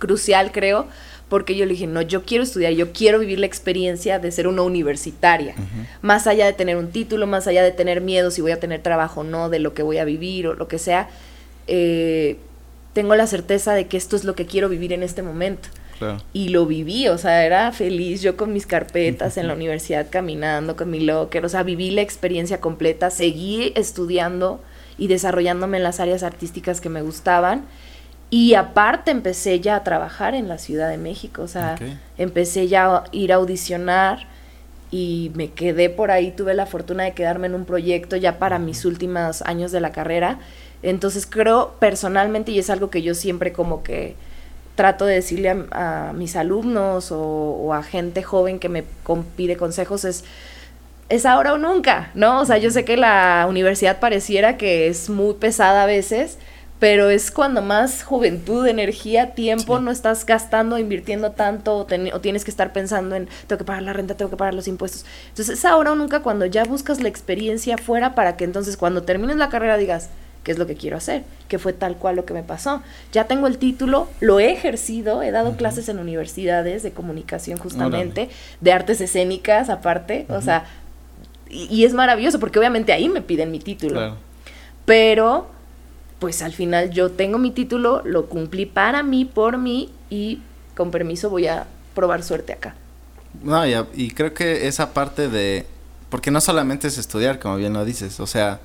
crucial, 0.00 0.50
creo, 0.50 0.88
porque 1.28 1.54
yo 1.54 1.64
le 1.64 1.72
dije, 1.72 1.86
no, 1.86 2.02
yo 2.02 2.24
quiero 2.24 2.42
estudiar, 2.42 2.72
yo 2.72 2.92
quiero 2.92 3.20
vivir 3.20 3.38
la 3.38 3.46
experiencia 3.46 4.18
de 4.18 4.32
ser 4.32 4.48
una 4.48 4.62
universitaria. 4.62 5.54
Más 6.02 6.26
allá 6.26 6.44
de 6.44 6.52
tener 6.52 6.76
un 6.76 6.90
título, 6.90 7.28
más 7.28 7.46
allá 7.46 7.62
de 7.62 7.70
tener 7.70 8.00
miedo 8.00 8.32
si 8.32 8.42
voy 8.42 8.50
a 8.50 8.58
tener 8.58 8.82
trabajo 8.82 9.20
o 9.20 9.24
no, 9.24 9.48
de 9.48 9.60
lo 9.60 9.72
que 9.72 9.84
voy 9.84 9.98
a 9.98 10.04
vivir 10.04 10.48
o 10.48 10.54
lo 10.54 10.66
que 10.66 10.80
sea, 10.80 11.08
eh, 11.68 12.36
tengo 12.92 13.14
la 13.14 13.28
certeza 13.28 13.74
de 13.74 13.86
que 13.86 13.96
esto 13.96 14.16
es 14.16 14.24
lo 14.24 14.34
que 14.34 14.44
quiero 14.44 14.68
vivir 14.68 14.92
en 14.92 15.04
este 15.04 15.22
momento. 15.22 15.68
Claro. 15.98 16.20
Y 16.32 16.48
lo 16.48 16.66
viví, 16.66 17.06
o 17.06 17.16
sea, 17.16 17.44
era 17.44 17.70
feliz 17.70 18.22
yo 18.22 18.36
con 18.36 18.52
mis 18.52 18.66
carpetas 18.66 19.36
en 19.36 19.46
la 19.46 19.54
universidad 19.60 20.08
caminando, 20.10 20.74
con 20.74 20.90
mi 20.90 20.98
locker, 20.98 21.44
o 21.44 21.48
sea, 21.48 21.62
viví 21.62 21.90
la 21.90 22.00
experiencia 22.00 22.60
completa, 22.60 23.10
seguí 23.10 23.72
estudiando 23.76 24.60
y 24.98 25.06
desarrollándome 25.06 25.76
en 25.76 25.84
las 25.84 26.00
áreas 26.00 26.24
artísticas 26.24 26.80
que 26.80 26.88
me 26.88 27.02
gustaban. 27.02 27.66
Y 28.30 28.54
aparte 28.54 29.10
empecé 29.10 29.58
ya 29.58 29.74
a 29.76 29.84
trabajar 29.84 30.36
en 30.36 30.48
la 30.48 30.58
Ciudad 30.58 30.88
de 30.88 30.96
México, 30.98 31.42
o 31.42 31.48
sea, 31.48 31.76
empecé 32.16 32.68
ya 32.68 32.86
a 32.86 33.04
ir 33.10 33.32
a 33.32 33.36
audicionar 33.36 34.28
y 34.92 35.32
me 35.34 35.50
quedé 35.50 35.90
por 35.90 36.12
ahí, 36.12 36.30
tuve 36.30 36.54
la 36.54 36.66
fortuna 36.66 37.04
de 37.04 37.12
quedarme 37.12 37.48
en 37.48 37.54
un 37.54 37.64
proyecto 37.64 38.16
ya 38.16 38.38
para 38.38 38.58
mis 38.58 38.84
últimos 38.84 39.42
años 39.42 39.72
de 39.72 39.80
la 39.80 39.90
carrera. 39.90 40.38
Entonces 40.82 41.26
creo 41.26 41.74
personalmente, 41.80 42.52
y 42.52 42.58
es 42.60 42.70
algo 42.70 42.88
que 42.88 43.02
yo 43.02 43.14
siempre 43.14 43.52
como 43.52 43.82
que 43.82 44.14
trato 44.76 45.06
de 45.06 45.14
decirle 45.14 45.50
a, 45.50 46.08
a 46.08 46.12
mis 46.12 46.36
alumnos 46.36 47.12
o, 47.12 47.20
o 47.20 47.74
a 47.74 47.82
gente 47.82 48.22
joven 48.22 48.58
que 48.58 48.68
me 48.68 48.84
pide 49.36 49.56
consejos, 49.56 50.04
es, 50.04 50.24
es 51.08 51.26
ahora 51.26 51.52
o 51.52 51.58
nunca, 51.58 52.10
¿no? 52.14 52.40
O 52.40 52.46
sea, 52.46 52.58
yo 52.58 52.70
sé 52.70 52.84
que 52.84 52.96
la 52.96 53.46
universidad 53.48 53.98
pareciera 53.98 54.56
que 54.56 54.86
es 54.86 55.10
muy 55.10 55.34
pesada 55.34 55.82
a 55.82 55.86
veces, 55.86 56.38
pero 56.80 57.10
es 57.10 57.30
cuando 57.30 57.62
más 57.62 58.02
juventud, 58.02 58.66
energía, 58.66 59.34
tiempo 59.34 59.78
Sí. 59.78 59.84
no 59.84 59.90
estás 59.92 60.26
gastando, 60.26 60.78
invirtiendo 60.78 61.30
tanto 61.32 61.76
o, 61.76 61.84
ten- 61.86 62.12
o 62.12 62.20
tienes 62.20 62.42
que 62.44 62.50
estar 62.50 62.72
pensando 62.72 63.14
en 63.14 63.28
tengo 63.46 63.58
que 63.58 63.64
pagar 63.64 63.82
la 63.84 63.92
renta, 63.92 64.14
tengo 64.16 64.30
que 64.30 64.36
pagar 64.36 64.54
los 64.54 64.66
impuestos. 64.66 65.04
Entonces 65.28 65.58
es 65.58 65.64
ahora 65.64 65.92
o 65.92 65.94
nunca 65.94 66.20
cuando 66.20 66.46
ya 66.46 66.64
buscas 66.64 67.00
la 67.00 67.08
experiencia 67.08 67.78
fuera 67.78 68.14
para 68.16 68.36
que 68.36 68.44
entonces 68.44 68.76
cuando 68.76 69.02
termines 69.02 69.36
la 69.36 69.48
carrera 69.50 69.76
digas, 69.76 70.08
¿qué 70.42 70.52
es 70.52 70.58
lo 70.58 70.66
que 70.66 70.74
quiero 70.74 70.96
hacer? 70.96 71.22
Que 71.48 71.58
fue 71.58 71.74
tal 71.74 71.96
cual 71.96 72.16
lo 72.16 72.24
que 72.24 72.32
me 72.32 72.42
pasó. 72.42 72.82
Ya 73.12 73.24
tengo 73.24 73.46
el 73.46 73.58
título, 73.58 74.08
lo 74.20 74.40
he 74.40 74.50
ejercido, 74.50 75.22
he 75.22 75.30
dado 75.32 75.56
clases 75.58 75.86
en 75.90 75.98
universidades 75.98 76.82
de 76.82 76.92
comunicación 76.92 77.58
justamente, 77.58 78.30
de 78.62 78.72
artes 78.72 79.02
escénicas 79.02 79.68
aparte, 79.68 80.24
o 80.30 80.40
sea, 80.40 80.64
y, 81.50 81.64
y 81.66 81.84
es 81.84 81.92
maravilloso 81.92 82.40
porque 82.40 82.58
obviamente 82.58 82.94
ahí 82.94 83.10
me 83.10 83.20
piden 83.20 83.50
mi 83.50 83.58
título 83.58 83.96
Claro. 83.96 84.16
pero 84.86 85.46
pues 86.20 86.42
al 86.42 86.52
final 86.52 86.90
yo 86.90 87.10
tengo 87.10 87.38
mi 87.38 87.50
título, 87.50 88.02
lo 88.04 88.26
cumplí 88.26 88.66
para 88.66 89.02
mí, 89.02 89.24
por 89.24 89.58
mí 89.58 89.90
y 90.10 90.40
con 90.76 90.90
permiso 90.90 91.30
voy 91.30 91.46
a 91.46 91.66
probar 91.94 92.22
suerte 92.22 92.52
acá. 92.52 92.76
No, 93.42 93.64
y, 93.94 94.10
creo 94.10 94.34
que 94.34 94.68
esa 94.68 94.92
parte 94.92 95.28
de... 95.28 95.66
Porque 96.10 96.30
no 96.30 96.40
solamente 96.40 96.88
es 96.88 96.98
estudiar, 96.98 97.38
como 97.38 97.56
bien 97.56 97.72
lo 97.72 97.84
dices, 97.84 98.20
o 98.20 98.26
sea, 98.26 98.60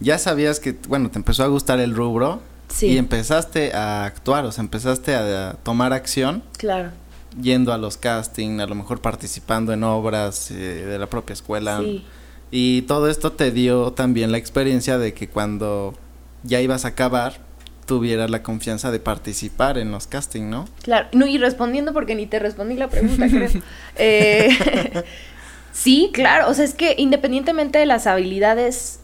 ya 0.00 0.18
sabías 0.18 0.60
que, 0.60 0.76
bueno, 0.86 1.10
te 1.10 1.18
empezó 1.18 1.42
a 1.42 1.48
gustar 1.48 1.80
el 1.80 1.94
rubro 1.94 2.40
Sí, 2.68 2.88
y 2.88 2.98
empezaste 2.98 3.72
a 3.72 4.04
actuar, 4.04 4.44
o 4.44 4.52
sea, 4.52 4.62
empezaste 4.62 5.14
a, 5.14 5.50
a 5.50 5.54
tomar 5.54 5.94
acción 5.94 6.42
claro. 6.58 6.90
yendo 7.40 7.72
a 7.72 7.78
los 7.78 7.96
castings, 7.96 8.60
a 8.60 8.66
lo 8.66 8.74
mejor 8.74 9.00
participando 9.00 9.72
en 9.72 9.82
obras 9.82 10.50
eh, 10.50 10.54
de 10.54 10.98
la 10.98 11.08
propia 11.08 11.32
escuela. 11.32 11.80
Sí, 11.80 12.04
Y 12.50 12.82
todo 12.82 13.08
esto 13.08 13.32
te 13.32 13.50
dio 13.50 13.92
también 13.94 14.30
la 14.30 14.36
experiencia 14.36 14.98
de 14.98 15.14
que 15.14 15.30
cuando 15.30 15.94
ya 16.42 16.60
ibas 16.60 16.84
a 16.84 16.88
acabar, 16.88 17.34
tuvieras 17.88 18.30
la 18.30 18.42
confianza 18.42 18.90
de 18.90 19.00
participar 19.00 19.78
en 19.78 19.90
los 19.90 20.06
castings, 20.06 20.46
¿no? 20.46 20.68
claro. 20.82 21.08
No, 21.12 21.26
y 21.26 21.38
respondiendo 21.38 21.94
porque 21.94 22.14
ni 22.14 22.26
te 22.26 22.38
respondí 22.38 22.76
la 22.76 22.88
pregunta, 22.88 23.26
creo. 23.28 23.48
Eh, 23.96 25.02
sí, 25.72 26.10
claro. 26.12 26.48
O 26.50 26.54
sea, 26.54 26.64
es 26.64 26.74
que 26.74 26.94
independientemente 26.98 27.78
de 27.78 27.86
las 27.86 28.06
habilidades 28.06 29.00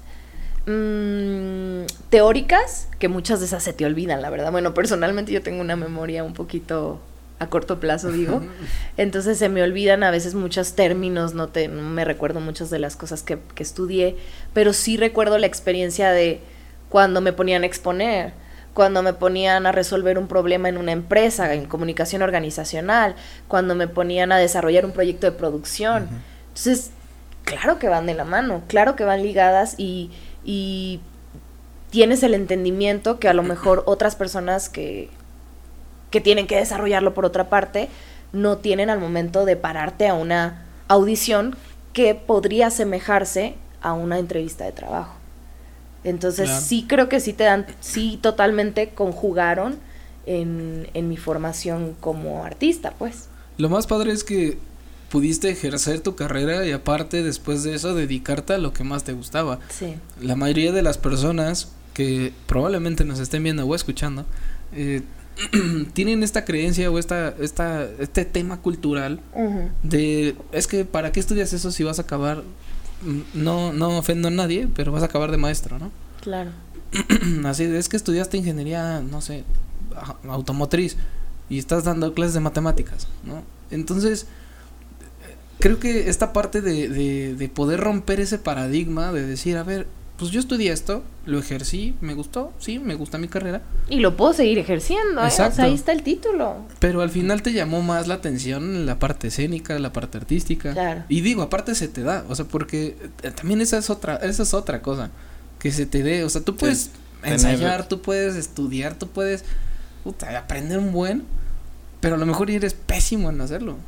mm, 0.67 1.87
teóricas, 2.11 2.89
que 2.99 3.09
muchas 3.09 3.41
de 3.41 3.47
esas 3.47 3.63
se 3.63 3.73
te 3.73 3.87
olvidan, 3.87 4.21
la 4.21 4.31
verdad. 4.31 4.53
Bueno, 4.53 4.75
personalmente 4.75 5.33
yo 5.33 5.43
tengo 5.43 5.63
una 5.63 5.77
memoria 5.77 6.23
un 6.23 6.35
poquito 6.35 7.01
a 7.39 7.49
corto 7.49 7.81
plazo, 7.81 8.13
digo. 8.13 8.43
Entonces 8.99 9.39
se 9.39 9.49
me 9.49 9.63
olvidan 9.63 10.03
a 10.03 10.11
veces 10.11 10.35
muchos 10.35 10.75
términos, 10.75 11.33
no, 11.33 11.49
te, 11.49 11.69
no 11.69 11.89
me 11.89 12.05
recuerdo 12.05 12.41
muchas 12.41 12.69
de 12.69 12.79
las 12.79 12.97
cosas 12.97 13.23
que, 13.23 13.39
que 13.55 13.63
estudié, 13.63 14.17
pero 14.53 14.75
sí 14.75 14.99
recuerdo 14.99 15.39
la 15.39 15.47
experiencia 15.47 16.11
de 16.11 16.43
cuando 16.95 17.21
me 17.21 17.33
ponían 17.33 17.65
a 17.65 17.67
exponer, 17.67 18.35
cuando 18.73 19.03
me 19.03 19.15
ponían 19.15 19.67
a 19.67 19.73
resolver 19.73 20.17
un 20.17 20.29
problema 20.29 20.69
en 20.69 20.79
una 20.79 20.93
empresa, 20.93 21.53
en 21.53 21.67
comunicación 21.67 22.23
organizacional, 22.23 23.17
cuando 23.49 23.75
me 23.75 23.89
ponían 23.89 24.31
a 24.31 24.39
desarrollar 24.39 24.87
un 24.87 24.93
proyecto 24.93 25.27
de 25.27 25.37
producción. 25.37 26.09
Entonces, 26.51 26.93
claro 27.43 27.81
que 27.81 27.89
van 27.89 28.07
de 28.07 28.15
la 28.15 28.25
mano, 28.25 28.63
claro 28.69 28.95
que 28.95 29.03
van 29.03 29.25
ligadas 29.25 29.75
y, 29.77 30.13
y 30.45 31.01
tienes 31.91 32.23
el 32.23 32.33
entendimiento 32.33 33.19
que 33.19 33.29
a 33.29 33.35
lo 33.35 33.43
mejor 33.43 33.83
otras 33.87 34.15
personas 34.15 34.69
que, 34.69 35.11
que 36.13 36.21
tienen 36.21 36.47
que 36.47 36.59
desarrollarlo 36.59 37.13
por 37.13 37.25
otra 37.25 37.49
parte, 37.49 37.89
no 38.33 38.59
tienen 38.59 38.89
al 38.89 39.01
momento 39.01 39.45
de 39.45 39.57
pararte 39.57 40.07
a 40.07 40.15
una 40.15 40.63
audición 40.87 41.57
que 41.93 42.15
podría 42.15 42.69
asemejarse 42.69 43.57
a 43.83 43.95
una 43.95 44.21
entrevista 44.21 44.63
de 44.63 44.71
trabajo. 44.71 45.24
Entonces 46.05 46.47
Claro. 46.51 46.65
sí 46.65 46.85
creo 46.89 47.09
que 47.09 47.19
sí 47.21 47.33
te 47.33 47.45
dan, 47.45 47.67
sí 47.81 48.19
totalmente 48.23 48.91
conjugaron 48.91 49.77
en, 50.27 50.89
en 50.95 51.09
mi 51.09 51.17
formación 51.17 51.97
como 52.01 52.45
artista, 52.45 52.93
pues. 52.99 53.29
Lo 53.59 53.69
más 53.69 53.87
padre 53.87 54.13
es 54.13 54.23
que 54.25 54.59
pudiste 55.11 55.49
ejercer 55.51 56.01
tu 56.01 56.17
carrera 56.17 56.67
y 56.67 56.73
aparte 56.73 57.23
después 57.23 57.63
de 57.63 57.75
eso 57.75 57.95
dedicarte 57.95 58.55
a 58.55 58.59
lo 58.59 58.73
que 58.73 58.85
más 58.85 59.05
te 59.05 59.13
gustaba. 59.13 59.61
Sí. 59.71 59.95
La 60.21 60.35
mayoría 60.37 60.73
de 60.73 60.83
las 60.83 60.99
personas 60.99 61.69
que 61.95 62.33
probablemente 62.47 63.05
nos 63.05 63.21
estén 63.21 63.45
viendo 63.45 63.65
o 63.65 63.75
escuchando 63.75 64.27
eh, 64.73 65.03
tienen 65.93 66.23
esta 66.25 66.45
creencia 66.45 66.91
o 66.91 66.99
esta, 66.99 67.35
esta, 67.41 67.85
este 68.01 68.25
tema 68.25 68.61
cultural 68.61 69.21
de 69.83 70.37
es 70.53 70.67
que 70.67 70.85
para 70.85 71.13
qué 71.13 71.21
estudias 71.21 71.53
eso 71.53 71.71
si 71.71 71.85
vas 71.85 71.99
a 71.99 72.03
acabar 72.03 72.43
no 73.35 73.73
no 73.73 73.99
ofendo 73.99 74.29
a 74.29 74.31
nadie 74.31 74.69
pero 74.75 74.93
vas 74.93 75.03
a 75.03 75.07
acabar 75.07 75.31
de 75.31 75.37
maestro 75.37 75.79
no 75.79 75.91
Claro. 76.21 76.53
así 77.45 77.65
es 77.65 77.89
que 77.89 77.97
estudiaste 77.97 78.37
ingeniería 78.39 79.01
no 79.01 79.21
sé 79.21 79.45
automotriz 80.29 80.97
y 81.51 81.59
estás 81.59 81.85
dando 81.85 82.15
clases 82.15 82.35
de 82.35 82.41
matemáticas 82.41 83.09
no 83.25 83.43
entonces 83.71 84.23
eh, 84.23 84.27
creo 85.59 85.79
que 85.79 86.09
esta 86.09 86.33
parte 86.33 86.61
de, 86.61 86.89
de, 86.89 87.35
de 87.35 87.49
poder 87.49 87.81
romper 87.81 88.21
ese 88.21 88.39
paradigma 88.39 89.13
de 89.13 89.27
decir 89.27 89.57
a 89.57 89.63
ver 89.63 89.87
pues 90.17 90.31
yo 90.31 90.39
estudié 90.41 90.71
esto 90.73 91.03
lo 91.27 91.39
ejercí 91.41 91.95
me 92.01 92.15
gustó 92.15 92.53
sí 92.61 92.79
me 92.79 92.95
gusta 92.95 93.19
mi 93.19 93.27
carrera 93.29 93.63
Y 93.89 93.99
lo 94.01 94.17
puedo 94.17 94.33
seguir 94.33 94.59
ejerciendo, 94.59 95.21
¿eh? 95.23 95.27
O 95.27 95.31
sea, 95.31 95.53
ahí 95.59 95.75
está 95.75 95.91
el 95.93 96.03
título. 96.05 96.59
pero 96.79 97.03
al 97.03 97.11
final 97.11 97.43
te 97.43 97.53
llamó 97.53 97.83
más 97.83 98.07
la 98.07 98.15
atención 98.15 98.87
la 98.87 98.99
parte 99.01 99.29
escénica 99.29 99.79
la 99.79 99.93
parte 99.93 100.19
artística 100.19 100.73
Claro. 100.73 101.03
Y 101.09 101.21
digo, 101.23 101.43
aparte 101.43 101.75
se 101.75 101.89
te 101.89 102.03
da, 102.03 102.25
o 102.29 102.35
sea, 102.37 102.45
porque 102.45 102.97
eh, 103.23 103.31
también 103.33 103.61
esa 103.61 103.77
es 103.79 103.91
otra, 103.91 104.17
esa 104.17 104.45
es 104.45 104.55
otra 104.55 104.83
cosa, 104.83 105.11
que 105.59 105.73
se 105.73 105.85
te 105.87 106.03
dé, 106.05 106.23
o 106.25 106.29
sea, 106.29 106.43
tú 106.43 106.55
puedes 106.57 106.91
tener- 107.21 107.35
ensayar, 107.35 107.89
tú 107.89 108.01
puedes 108.01 108.37
estudiar, 108.37 108.95
tú 108.99 109.09
puedes 109.09 109.45
puta, 110.05 110.39
aprender 110.39 110.79
un 110.79 110.93
buen, 110.93 111.25
pero 112.01 112.15
a 112.15 112.19
lo 112.19 112.27
mejor 112.27 112.51
eres 112.51 112.75
pésimo 112.75 113.31
en 113.31 113.41
hacerlo. 113.41 113.79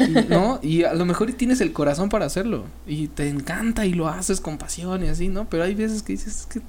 Y- 0.00 0.28
¿No? 0.28 0.58
Y 0.62 0.84
a 0.84 0.92
lo 0.94 1.04
mejor 1.04 1.32
tienes 1.32 1.60
el 1.60 1.72
corazón 1.72 2.08
para 2.08 2.26
hacerlo 2.26 2.64
y 2.86 3.08
te 3.08 3.28
encanta 3.28 3.86
y 3.86 3.92
lo 3.94 4.08
haces 4.08 4.40
con 4.40 4.58
pasión 4.58 5.04
y 5.04 5.08
así, 5.08 5.28
¿no? 5.28 5.48
Pero 5.48 5.62
hay 5.64 5.74
veces 5.74 6.02
que 6.02 6.12
dices 6.14 6.40
"Es 6.40 6.46
que 6.46 6.60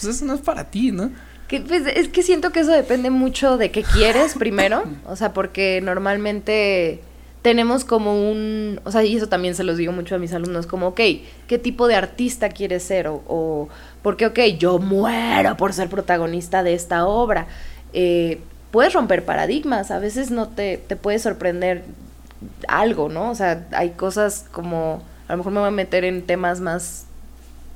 pues 0.00 0.04
eso 0.16 0.24
no 0.24 0.34
es 0.34 0.40
para 0.40 0.64
ti, 0.70 0.92
¿no? 0.92 1.10
Que, 1.48 1.60
pues, 1.60 1.82
es 1.86 2.08
que 2.08 2.22
siento 2.22 2.50
que 2.50 2.60
eso 2.60 2.72
depende 2.72 3.10
mucho 3.10 3.56
de 3.56 3.70
qué 3.70 3.82
quieres 3.82 4.34
primero, 4.38 4.82
o 5.06 5.16
sea, 5.16 5.32
porque 5.32 5.80
normalmente 5.82 7.00
tenemos 7.42 7.84
como 7.84 8.30
un, 8.30 8.80
o 8.84 8.90
sea, 8.90 9.04
y 9.04 9.16
eso 9.16 9.28
también 9.28 9.54
se 9.54 9.62
los 9.62 9.76
digo 9.76 9.92
mucho 9.92 10.16
a 10.16 10.18
mis 10.18 10.32
alumnos, 10.32 10.66
como, 10.66 10.88
ok, 10.88 11.00
¿qué 11.46 11.58
tipo 11.58 11.86
de 11.86 11.94
artista 11.94 12.48
quieres 12.48 12.82
ser? 12.82 13.06
O, 13.06 13.22
o 13.28 13.68
porque, 14.02 14.26
ok, 14.26 14.38
yo 14.58 14.78
muero 14.80 15.56
por 15.56 15.72
ser 15.72 15.88
protagonista 15.88 16.62
de 16.64 16.74
esta 16.74 17.06
obra. 17.06 17.46
Eh, 17.92 18.40
puedes 18.72 18.92
romper 18.92 19.24
paradigmas, 19.24 19.90
a 19.92 20.00
veces 20.00 20.30
no 20.32 20.48
te, 20.48 20.76
te 20.78 20.96
puede 20.96 21.20
sorprender 21.20 21.84
algo, 22.68 23.08
¿no? 23.08 23.30
O 23.30 23.34
sea, 23.34 23.66
hay 23.72 23.90
cosas 23.90 24.44
como, 24.52 25.02
a 25.28 25.32
lo 25.32 25.38
mejor 25.38 25.52
me 25.52 25.60
voy 25.60 25.68
a 25.68 25.72
meter 25.72 26.04
en 26.04 26.22
temas 26.22 26.60
más 26.60 27.04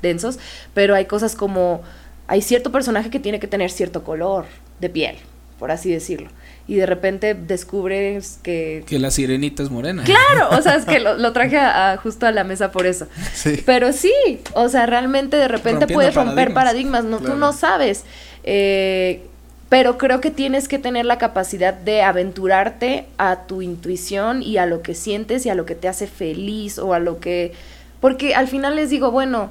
densos, 0.02 0.38
pero 0.74 0.94
hay 0.94 1.04
cosas 1.06 1.34
como, 1.34 1.82
hay 2.26 2.42
cierto 2.42 2.70
personaje 2.72 3.10
que 3.10 3.20
tiene 3.20 3.40
que 3.40 3.46
tener 3.46 3.70
cierto 3.70 4.04
color 4.04 4.46
de 4.80 4.88
piel, 4.88 5.16
por 5.58 5.70
así 5.70 5.90
decirlo. 5.90 6.28
Y 6.68 6.76
de 6.76 6.86
repente 6.86 7.34
descubres 7.34 8.38
que... 8.44 8.84
Que 8.86 8.98
la 9.00 9.10
sirenita 9.10 9.62
es 9.62 9.70
morena. 9.70 10.04
Claro, 10.04 10.56
o 10.56 10.62
sea, 10.62 10.76
es 10.76 10.84
que 10.84 11.00
lo, 11.00 11.16
lo 11.18 11.32
traje 11.32 11.58
a- 11.58 11.92
a- 11.92 11.96
justo 11.96 12.26
a 12.26 12.30
la 12.32 12.44
mesa 12.44 12.70
por 12.70 12.86
eso. 12.86 13.08
Sí. 13.34 13.60
Pero 13.66 13.92
sí, 13.92 14.12
o 14.54 14.68
sea, 14.68 14.86
realmente 14.86 15.36
de 15.36 15.48
repente 15.48 15.80
Rompiendo 15.80 15.94
puedes 15.94 16.14
romper 16.14 16.54
paradigmas. 16.54 17.00
paradigmas, 17.00 17.04
no, 17.04 17.18
Claro. 17.18 17.32
tú 17.34 17.40
no 17.40 17.52
sabes. 17.52 18.04
Eh, 18.44 19.26
pero 19.70 19.98
creo 19.98 20.20
que 20.20 20.32
tienes 20.32 20.66
que 20.66 20.80
tener 20.80 21.06
la 21.06 21.16
capacidad 21.16 21.72
de 21.72 22.02
aventurarte 22.02 23.06
a 23.18 23.46
tu 23.46 23.62
intuición 23.62 24.42
y 24.42 24.58
a 24.58 24.66
lo 24.66 24.82
que 24.82 24.96
sientes 24.96 25.46
y 25.46 25.48
a 25.48 25.54
lo 25.54 25.64
que 25.64 25.76
te 25.76 25.86
hace 25.86 26.08
feliz 26.08 26.78
o 26.78 26.92
a 26.92 26.98
lo 26.98 27.20
que... 27.20 27.52
Porque 28.00 28.34
al 28.34 28.48
final 28.48 28.74
les 28.74 28.90
digo, 28.90 29.12
bueno, 29.12 29.50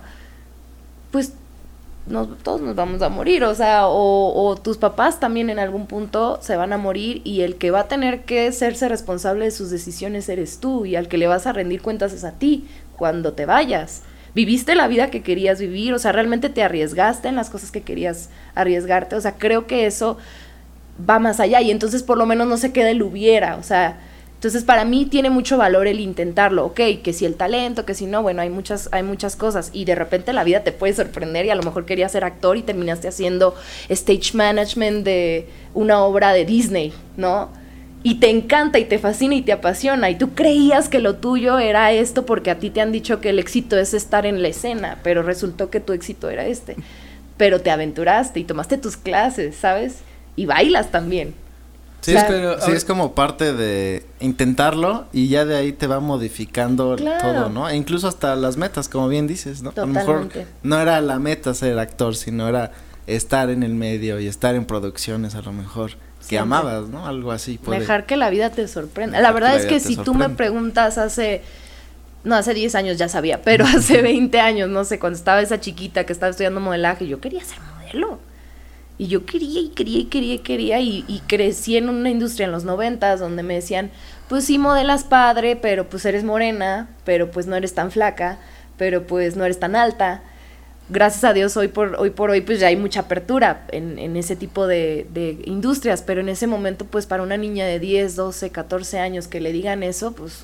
pues 1.11 1.31
todos 2.43 2.59
nos 2.59 2.75
vamos 2.75 3.01
a 3.01 3.07
morir, 3.07 3.45
o 3.45 3.55
sea, 3.55 3.87
o, 3.87 4.45
o 4.45 4.57
tus 4.57 4.77
papás 4.77 5.21
también 5.21 5.49
en 5.49 5.59
algún 5.59 5.87
punto 5.87 6.39
se 6.41 6.57
van 6.57 6.73
a 6.73 6.77
morir 6.77 7.21
y 7.23 7.41
el 7.41 7.55
que 7.55 7.71
va 7.71 7.81
a 7.81 7.87
tener 7.87 8.25
que 8.25 8.51
serse 8.51 8.89
responsable 8.89 9.45
de 9.45 9.51
sus 9.51 9.69
decisiones 9.69 10.27
eres 10.27 10.59
tú 10.59 10.85
y 10.85 10.97
al 10.97 11.07
que 11.07 11.17
le 11.17 11.27
vas 11.27 11.47
a 11.47 11.53
rendir 11.53 11.81
cuentas 11.81 12.11
es 12.11 12.25
a 12.25 12.33
ti 12.33 12.67
cuando 12.97 13.33
te 13.33 13.45
vayas. 13.45 14.01
Viviste 14.35 14.75
la 14.75 14.87
vida 14.87 15.09
que 15.09 15.21
querías 15.21 15.59
vivir, 15.59 15.93
o 15.93 15.99
sea, 15.99 16.11
realmente 16.11 16.49
te 16.49 16.63
arriesgaste 16.63 17.27
en 17.27 17.35
las 17.35 17.49
cosas 17.49 17.71
que 17.71 17.81
querías 17.81 18.29
arriesgarte, 18.55 19.15
o 19.15 19.21
sea, 19.21 19.35
creo 19.37 19.67
que 19.67 19.85
eso 19.85 20.17
va 21.09 21.19
más 21.19 21.39
allá 21.39 21.61
y 21.61 21.71
entonces 21.71 22.03
por 22.03 22.17
lo 22.17 22.25
menos 22.25 22.47
no 22.47 22.57
se 22.57 22.71
queda 22.71 22.89
el 22.91 23.01
hubiera, 23.01 23.55
o 23.55 23.63
sea, 23.63 23.99
entonces 24.39 24.63
para 24.63 24.85
mí 24.85 25.05
tiene 25.05 25.29
mucho 25.29 25.57
valor 25.57 25.87
el 25.87 25.99
intentarlo, 25.99 26.65
ok, 26.67 26.79
que 27.03 27.11
si 27.11 27.25
el 27.25 27.35
talento, 27.35 27.85
que 27.85 27.93
si 27.93 28.05
no, 28.05 28.21
bueno, 28.21 28.41
hay 28.41 28.49
muchas, 28.49 28.87
hay 28.93 29.03
muchas 29.03 29.35
cosas 29.35 29.69
y 29.73 29.83
de 29.83 29.95
repente 29.95 30.31
la 30.31 30.45
vida 30.45 30.63
te 30.63 30.71
puede 30.71 30.93
sorprender 30.93 31.45
y 31.45 31.49
a 31.49 31.55
lo 31.55 31.63
mejor 31.63 31.85
querías 31.85 32.13
ser 32.13 32.23
actor 32.23 32.55
y 32.55 32.61
terminaste 32.61 33.09
haciendo 33.09 33.53
stage 33.89 34.31
management 34.33 35.03
de 35.03 35.49
una 35.73 35.99
obra 36.03 36.31
de 36.31 36.45
Disney, 36.45 36.93
¿no? 37.17 37.49
Y 38.01 38.15
te 38.15 38.29
encanta 38.29 38.79
y 38.79 38.85
te 38.85 38.97
fascina 38.97 39.35
y 39.35 39.41
te 39.41 39.51
apasiona 39.51 40.09
y 40.09 40.17
tú 40.17 40.29
creías 40.33 40.87
que 40.87 40.99
lo 40.99 41.15
tuyo 41.17 41.59
era 41.59 41.91
esto 41.91 42.25
porque 42.25 42.49
a 42.49 42.57
ti 42.59 42.69
te 42.69 42.79
han 42.79 42.93
dicho 42.93 43.19
que 43.19 43.29
el 43.29 43.39
éxito 43.39 43.77
es 43.77 43.93
estar 43.93 44.25
en 44.25 44.41
la 44.41 44.47
escena, 44.47 44.99
pero 45.03 45.21
resultó 45.21 45.69
que 45.69 45.81
tu 45.81 45.91
éxito 45.91 46.29
era 46.29 46.45
este. 46.45 46.77
Pero 47.35 47.59
te 47.59 47.71
aventuraste 47.71 48.39
y 48.39 48.45
tomaste 48.45 48.77
tus 48.77 48.95
clases, 48.95 49.55
¿sabes? 49.55 49.97
Y 50.37 50.45
bailas 50.45 50.91
también. 50.91 51.33
Sí, 52.01 52.11
Claro. 52.13 52.27
es, 52.27 52.33
Pero, 52.33 52.61
sí, 52.61 52.71
a- 52.71 52.75
es 52.75 52.85
como 52.85 53.13
parte 53.13 53.51
de 53.51 54.05
intentarlo 54.21 55.05
y 55.11 55.27
ya 55.27 55.43
de 55.43 55.57
ahí 55.57 55.73
te 55.73 55.85
va 55.85 55.99
modificando 55.99 56.95
Claro. 56.95 57.19
todo, 57.21 57.49
¿no? 57.49 57.67
E 57.69 57.75
incluso 57.75 58.07
hasta 58.07 58.37
las 58.37 58.55
metas, 58.55 58.87
como 58.87 59.09
bien 59.09 59.27
dices, 59.27 59.61
¿no? 59.61 59.71
A 59.75 59.79
lo 59.81 59.87
mejor 59.87 60.29
no 60.63 60.79
era 60.79 61.01
la 61.01 61.19
meta 61.19 61.53
ser 61.53 61.77
actor, 61.77 62.15
sino 62.15 62.47
era 62.47 62.71
estar 63.07 63.49
en 63.49 63.63
el 63.63 63.73
medio 63.73 64.21
y 64.21 64.27
estar 64.27 64.55
en 64.55 64.63
producciones 64.63 65.35
a 65.35 65.41
lo 65.41 65.51
mejor 65.51 65.91
que 66.29 66.37
amabas, 66.37 66.89
¿no? 66.89 67.07
Algo 67.07 67.31
así. 67.31 67.57
Puede. 67.57 67.79
Dejar 67.79 68.05
que 68.05 68.15
la 68.15 68.29
vida 68.29 68.51
te 68.51 68.67
sorprenda. 68.67 69.19
La 69.19 69.31
verdad 69.31 69.49
la 69.49 69.55
es 69.55 69.65
que 69.65 69.79
si 69.79 69.97
tú 69.97 70.13
me 70.13 70.29
preguntas 70.29 70.99
hace, 70.99 71.41
no, 72.23 72.35
hace 72.35 72.53
10 72.53 72.75
años 72.75 72.97
ya 72.97 73.09
sabía, 73.09 73.41
pero 73.41 73.65
hace 73.77 74.03
20 74.03 74.39
años, 74.39 74.69
no 74.69 74.85
sé, 74.85 74.99
cuando 74.99 75.17
estaba 75.17 75.41
esa 75.41 75.59
chiquita 75.59 76.05
que 76.05 76.13
estaba 76.13 76.29
estudiando 76.29 76.59
modelaje, 76.59 77.07
yo 77.07 77.19
quería 77.19 77.43
ser 77.43 77.57
modelo. 77.61 78.19
Y 78.99 79.07
yo 79.07 79.25
quería 79.25 79.59
y 79.59 79.69
quería 79.69 79.99
y 80.01 80.05
quería 80.05 80.33
y 80.35 80.39
quería 80.39 80.79
y, 80.79 81.03
y 81.07 81.19
crecí 81.21 81.77
en 81.77 81.89
una 81.89 82.11
industria 82.11 82.45
en 82.45 82.51
los 82.51 82.63
noventas 82.63 83.19
donde 83.19 83.41
me 83.41 83.55
decían, 83.55 83.89
pues 84.27 84.45
sí 84.45 84.59
modelas 84.59 85.05
padre, 85.05 85.55
pero 85.55 85.89
pues 85.89 86.05
eres 86.05 86.23
morena, 86.23 86.89
pero 87.05 87.31
pues 87.31 87.47
no 87.47 87.55
eres 87.55 87.73
tan 87.73 87.89
flaca, 87.89 88.37
pero 88.77 89.07
pues 89.07 89.35
no 89.35 89.45
eres 89.45 89.59
tan 89.59 89.75
alta. 89.75 90.21
Gracias 90.89 91.23
a 91.23 91.33
Dios 91.33 91.55
hoy 91.55 91.67
por 91.67 91.95
hoy, 91.99 92.09
por 92.09 92.31
hoy 92.31 92.41
pues 92.41 92.59
ya 92.59 92.67
hay 92.67 92.75
mucha 92.75 93.01
apertura 93.01 93.65
en, 93.71 93.99
en 93.99 94.15
ese 94.17 94.35
tipo 94.35 94.65
de, 94.65 95.05
de 95.13 95.37
industrias, 95.45 96.01
pero 96.01 96.21
en 96.21 96.29
ese 96.29 96.47
momento 96.47 96.85
pues 96.85 97.05
para 97.05 97.21
una 97.21 97.37
niña 97.37 97.65
de 97.67 97.79
10, 97.79 98.15
12, 98.15 98.49
14 98.49 98.99
años 98.99 99.27
que 99.27 99.39
le 99.39 99.51
digan 99.51 99.83
eso, 99.83 100.13
pues 100.13 100.43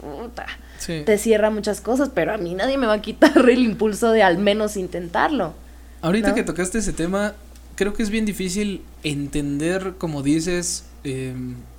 Sí. 0.78 1.02
te 1.06 1.18
cierra 1.18 1.50
muchas 1.50 1.82
cosas, 1.82 2.10
pero 2.14 2.34
a 2.34 2.38
mí 2.38 2.54
nadie 2.54 2.78
me 2.78 2.86
va 2.86 2.94
a 2.94 3.02
quitar 3.02 3.32
el 3.50 3.60
impulso 3.60 4.12
de 4.12 4.22
al 4.24 4.38
menos 4.38 4.78
intentarlo. 4.78 5.54
Ahorita 6.02 6.30
¿no? 6.30 6.36
que 6.36 6.44
tocaste 6.44 6.78
ese 6.78 6.94
tema, 6.94 7.34
creo 7.76 7.94
que 7.94 8.04
es 8.04 8.10
bien 8.12 8.26
difícil 8.26 8.82
entender, 9.04 9.94
como 9.98 10.22
dices, 10.22 10.86
eh, 11.04 11.34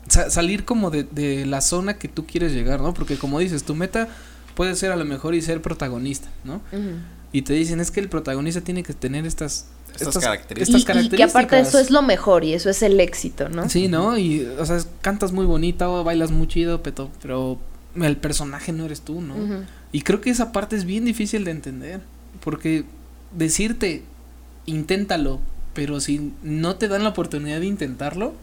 sa- 0.09 0.31
salir 0.31 0.65
como 0.65 0.91
de, 0.91 1.05
de 1.05 1.47
la 1.47 1.61
zona 1.61 1.99
que 1.99 2.09
tú 2.09 2.27
quieres 2.27 2.53
llegar, 2.53 2.81
¿no? 2.81 2.95
Porque 2.95 3.17
como 3.17 3.39
dices, 3.39 3.63
tu 3.65 3.75
meta 3.77 4.09
puede 4.55 4.75
ser 4.75 4.91
a 4.91 4.97
lo 4.97 5.05
mejor 5.05 5.35
y 5.35 5.43
ser 5.43 5.61
protagonista, 5.63 6.29
¿no? 6.43 6.57
Ujú. 6.73 6.97
Y 7.33 7.43
te 7.43 7.53
dicen, 7.53 7.81
es 7.81 7.91
que 7.91 8.01
el 8.01 8.09
protagonista 8.09 8.61
tiene 8.61 8.83
que 8.83 8.95
tener 8.95 9.27
estas... 9.27 9.67
Estas 9.99 10.19
características. 10.19 10.79
estas 10.97 11.05
y, 11.05 11.07
y 11.07 11.11
que 11.11 11.23
aparte 11.23 11.59
eso 11.59 11.79
es 11.79 11.91
lo 11.91 12.03
mejor 12.03 12.45
y 12.45 12.53
eso 12.53 12.69
es 12.69 12.83
el 12.83 13.01
éxito, 13.01 13.49
¿no? 13.49 13.69
Sí, 13.71 13.89
¿no? 13.89 14.19
Y, 14.19 14.45
o 14.59 14.67
sea, 14.67 14.77
es- 14.77 14.89
cantas 15.01 15.33
muy 15.33 15.47
bonita 15.47 15.89
o 15.89 16.05
bailas 16.05 16.31
muy 16.33 16.47
chido, 16.49 16.83
pero, 16.83 17.09
pero 17.23 17.59
el 18.03 18.17
personaje 18.19 18.73
no 18.73 18.85
eres 18.85 19.01
tú, 19.01 19.23
¿no? 19.23 19.35
Y 19.93 20.03
creo 20.03 20.21
que 20.21 20.29
esa 20.29 20.53
parte 20.53 20.77
es 20.77 20.85
bien 20.85 21.07
difícil 21.07 21.45
de 21.45 21.51
entender. 21.53 22.01
Porque 22.45 22.85
decirte, 23.33 24.03
inténtalo, 24.67 25.41
pero 25.75 26.01
si 26.01 26.33
no 26.43 26.77
te 26.77 26.89
dan 26.89 27.03
la 27.03 27.11
oportunidad 27.11 27.61
de 27.61 27.67
intentarlo, 27.67 28.35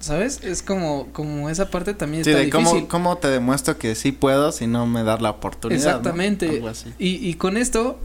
¿sabes? 0.00 0.40
Es 0.42 0.62
como, 0.62 1.08
como 1.12 1.48
esa 1.50 1.70
parte 1.70 1.94
también 1.94 2.24
Sí, 2.24 2.30
está 2.30 2.40
de 2.40 2.46
difícil. 2.46 2.66
cómo, 2.66 2.88
cómo 2.88 3.16
te 3.18 3.28
demuestro 3.28 3.78
que 3.78 3.94
sí 3.94 4.12
puedo 4.12 4.52
si 4.52 4.66
no 4.66 4.86
me 4.86 5.02
das 5.02 5.20
la 5.22 5.30
oportunidad. 5.30 5.82
¿no? 5.82 5.88
Exactamente. 5.90 6.48
Algo 6.48 6.68
así. 6.68 6.92
Y, 6.98 7.26
y 7.28 7.34
con 7.34 7.56
esto, 7.56 7.98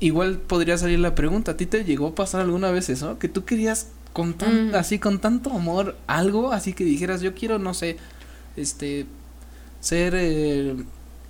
igual 0.00 0.38
podría 0.38 0.78
salir 0.78 0.98
la 0.98 1.14
pregunta, 1.14 1.52
¿a 1.52 1.56
ti 1.56 1.66
te 1.66 1.84
llegó 1.84 2.08
a 2.08 2.14
pasar 2.14 2.40
alguna 2.42 2.70
vez 2.70 2.88
eso? 2.88 3.18
Que 3.18 3.28
tú 3.28 3.44
querías 3.44 3.88
con 4.12 4.34
tan, 4.34 4.70
Mm. 4.70 4.74
así 4.74 4.98
con 4.98 5.20
tanto 5.20 5.50
amor 5.50 5.96
algo, 6.08 6.52
así 6.52 6.72
que 6.72 6.84
dijeras, 6.84 7.20
yo 7.20 7.34
quiero, 7.34 7.58
no 7.60 7.74
sé, 7.74 7.96
este, 8.56 9.06
ser 9.80 10.14
eh, 10.16 10.74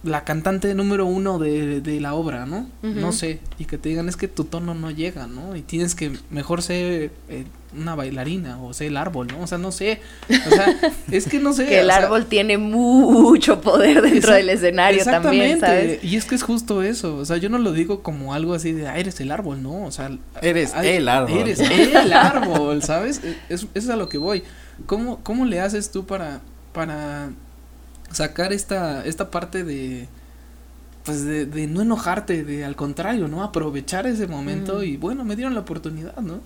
la 0.02 0.24
cantante 0.24 0.74
número 0.74 1.04
uno 1.06 1.38
de, 1.38 1.80
de 1.82 2.00
la 2.00 2.14
obra, 2.14 2.46
¿no? 2.46 2.66
No 2.82 3.12
sé, 3.12 3.40
y 3.58 3.66
que 3.66 3.76
te 3.78 3.90
digan, 3.90 4.08
es 4.08 4.16
que 4.16 4.28
tu 4.28 4.44
tono 4.44 4.74
no 4.74 4.90
llega, 4.90 5.26
¿no? 5.26 5.54
Y 5.56 5.62
tienes 5.62 5.94
que 5.94 6.12
mejor 6.30 6.62
ser 6.62 7.10
eh, 7.28 7.44
una 7.76 7.94
bailarina 7.94 8.60
o 8.62 8.72
ser 8.72 8.86
el 8.88 8.96
árbol, 8.96 9.26
¿no? 9.28 9.42
O 9.42 9.46
sea, 9.46 9.58
no 9.58 9.72
sé, 9.72 10.00
o 10.28 10.50
sea, 10.50 10.74
es 11.10 11.26
que 11.26 11.38
no 11.38 11.52
sé. 11.52 11.66
Que 11.66 11.80
el 11.80 11.86
sea, 11.88 11.96
árbol 11.96 12.24
tiene 12.26 12.56
mucho 12.56 13.60
poder 13.60 14.00
dentro 14.00 14.32
del 14.32 14.48
escenario 14.48 15.04
también, 15.04 15.60
¿sabes? 15.60 16.02
Y 16.02 16.16
es 16.16 16.24
que 16.24 16.34
es 16.34 16.42
justo 16.42 16.82
eso, 16.82 17.16
o 17.16 17.24
sea, 17.26 17.36
yo 17.36 17.50
no 17.50 17.58
lo 17.58 17.72
digo 17.72 18.02
como 18.02 18.32
algo 18.32 18.54
así 18.54 18.72
de, 18.72 18.88
ah, 18.88 18.98
eres 18.98 19.20
el 19.20 19.30
árbol, 19.30 19.62
¿no? 19.62 19.84
O 19.84 19.90
sea, 19.92 20.10
Eres 20.40 20.74
hay- 20.74 20.88
el 20.96 21.08
árbol. 21.08 21.38
Eres 21.40 21.60
el 21.60 22.12
árbol, 22.14 22.82
¿sabes? 22.82 23.20
Es, 23.22 23.36
eso 23.50 23.68
es 23.74 23.88
a 23.90 23.96
lo 23.96 24.08
que 24.08 24.16
voy. 24.18 24.42
¿Cómo, 24.86 25.20
cómo 25.22 25.44
le 25.44 25.60
haces 25.60 25.90
tú 25.92 26.06
para, 26.06 26.40
para 26.72 27.30
sacar 28.12 28.53
esta, 28.53 29.05
esta 29.05 29.31
parte 29.31 29.64
de, 29.64 30.09
pues 31.05 31.25
de, 31.25 31.46
de 31.46 31.66
no 31.68 31.83
enojarte, 31.83 32.44
de 32.44 32.64
al 32.64 32.77
contrario, 32.77 33.29
¿no? 33.29 33.42
Aprovechar 33.44 34.07
ese 34.07 34.27
momento 34.29 34.77
Ujú. 34.77 34.85
y 34.85 34.96
bueno, 34.99 35.25
me 35.25 35.37
dieron 35.37 35.55
la 35.55 35.61
oportunidad, 35.61 36.16
¿no? 36.18 36.40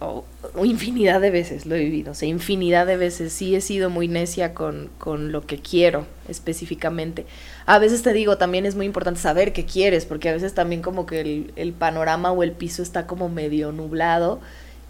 o- 0.00 0.24
o 0.54 0.64
infinidad 0.64 1.20
de 1.20 1.30
veces 1.30 1.66
lo 1.66 1.74
he 1.74 1.80
vivido, 1.84 2.12
o 2.12 2.14
sea, 2.14 2.28
infinidad 2.28 2.86
de 2.86 2.96
veces 2.96 3.32
sí 3.32 3.54
he 3.56 3.60
sido 3.60 3.90
muy 3.90 4.06
necia 4.08 4.54
con, 4.54 4.90
con 4.98 5.32
lo 5.32 5.42
que 5.46 5.58
quiero 5.58 6.06
específicamente. 6.28 7.26
A 7.66 7.78
veces 7.78 8.02
te 8.02 8.12
digo, 8.12 8.36
también 8.38 8.66
es 8.66 8.74
muy 8.76 8.86
importante 8.86 9.20
saber 9.20 9.52
qué 9.52 9.64
quieres, 9.66 10.04
porque 10.06 10.28
a 10.28 10.32
veces 10.32 10.54
también 10.54 10.82
como 10.82 11.06
que 11.06 11.20
el, 11.20 11.52
el 11.56 11.72
panorama 11.72 12.32
o 12.32 12.42
el 12.42 12.52
piso 12.52 12.82
está 12.82 13.06
como 13.06 13.28
medio 13.28 13.72
nublado 13.72 14.40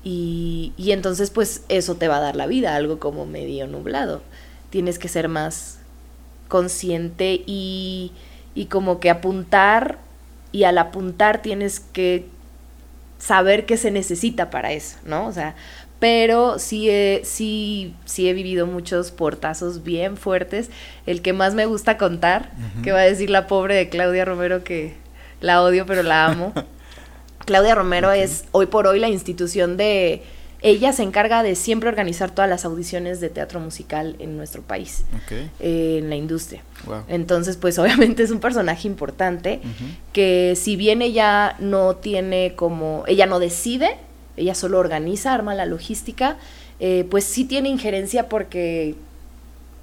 y, 0.04 0.72
y 0.76 0.92
entonces 0.92 1.30
pues 1.30 1.62
eso 1.68 1.94
te 1.96 2.08
va 2.08 2.16
a 2.16 2.20
dar 2.20 2.36
la 2.36 2.46
vida, 2.46 2.74
algo 2.76 2.98
como 2.98 3.24
medio 3.26 3.66
nublado. 3.66 4.22
Tienes 4.72 4.98
que 4.98 5.06
ser 5.06 5.28
más 5.28 5.78
consciente 6.48 7.44
y, 7.46 8.10
y 8.56 8.66
como 8.66 8.98
que 8.98 9.08
apuntar 9.08 9.98
y 10.50 10.64
al 10.64 10.78
apuntar 10.78 11.42
tienes 11.42 11.78
que 11.78 12.26
saber 13.18 13.66
qué 13.66 13.76
se 13.76 13.92
necesita 13.92 14.50
para 14.50 14.72
eso, 14.72 14.98
¿no? 15.04 15.26
O 15.26 15.32
sea, 15.32 15.54
pero 16.02 16.58
sí 16.58 16.90
he, 16.90 17.20
sí, 17.24 17.94
sí 18.04 18.28
he 18.28 18.32
vivido 18.32 18.66
muchos 18.66 19.12
portazos 19.12 19.84
bien 19.84 20.16
fuertes. 20.16 20.68
El 21.06 21.22
que 21.22 21.32
más 21.32 21.54
me 21.54 21.64
gusta 21.64 21.96
contar, 21.96 22.50
que 22.82 22.90
va 22.90 22.98
a 22.98 23.04
decir 23.04 23.30
la 23.30 23.46
pobre 23.46 23.76
de 23.76 23.88
Claudia 23.88 24.24
Romero 24.24 24.64
que 24.64 24.94
la 25.40 25.62
odio 25.62 25.86
pero 25.86 26.02
la 26.02 26.26
amo. 26.26 26.52
Claudia 27.46 27.76
Romero 27.76 28.10
es 28.10 28.46
hoy 28.50 28.66
por 28.66 28.88
hoy 28.88 28.98
la 28.98 29.08
institución 29.08 29.76
de... 29.76 30.24
Ella 30.62 30.92
se 30.92 31.02
encarga 31.02 31.42
de 31.42 31.56
siempre 31.56 31.88
organizar 31.88 32.30
todas 32.30 32.48
las 32.48 32.64
audiciones 32.64 33.20
de 33.20 33.28
teatro 33.28 33.58
musical 33.58 34.14
en 34.20 34.36
nuestro 34.36 34.62
país, 34.62 35.04
eh, 35.58 35.98
en 35.98 36.08
la 36.08 36.16
industria. 36.16 36.62
wow. 36.86 37.02
Entonces, 37.08 37.56
pues 37.56 37.78
obviamente 37.80 38.22
es 38.22 38.30
un 38.30 38.38
personaje 38.38 38.86
importante 38.86 39.60
que 40.12 40.54
si 40.56 40.76
bien 40.76 41.02
ella 41.02 41.56
no 41.58 41.96
tiene 41.96 42.54
como, 42.54 43.04
ella 43.08 43.26
no 43.26 43.40
decide, 43.40 43.96
ella 44.36 44.54
solo 44.54 44.78
organiza, 44.78 45.34
arma 45.34 45.54
la 45.54 45.66
logística, 45.66 46.36
eh, 46.78 47.06
pues 47.10 47.24
sí 47.24 47.44
tiene 47.44 47.68
injerencia 47.68 48.28
porque 48.28 48.94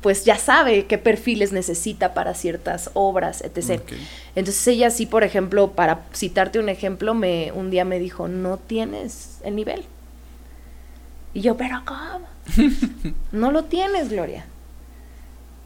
pues 0.01 0.23
ya 0.23 0.37
sabe 0.37 0.85
qué 0.85 0.97
perfiles 0.97 1.51
necesita 1.51 2.13
para 2.13 2.33
ciertas 2.33 2.89
obras, 2.93 3.41
etc. 3.41 3.81
Entonces 4.35 4.65
ella 4.67 4.89
sí, 4.91 5.05
por 5.05 5.23
ejemplo, 5.23 5.71
para 5.71 6.05
citarte 6.13 6.57
un 6.57 6.69
ejemplo, 6.69 7.13
me 7.13 7.51
un 7.53 7.69
día 7.69 7.83
me 7.83 7.99
dijo, 7.99 8.27
no 8.27 8.57
tienes 8.57 9.39
el 9.43 9.55
nivel. 9.55 9.83
Y 11.33 11.41
yo, 11.41 11.57
pero 11.57 11.81
¿cómo? 11.85 12.27
no 13.31 13.51
lo 13.51 13.65
tienes, 13.65 14.09
Gloria. 14.09 14.45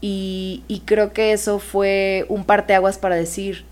Y, 0.00 0.62
y 0.68 0.80
creo 0.80 1.12
que 1.12 1.32
eso 1.32 1.58
fue 1.58 2.26
un 2.28 2.44
parteaguas 2.44 2.98
para 2.98 3.16
decir, 3.16 3.64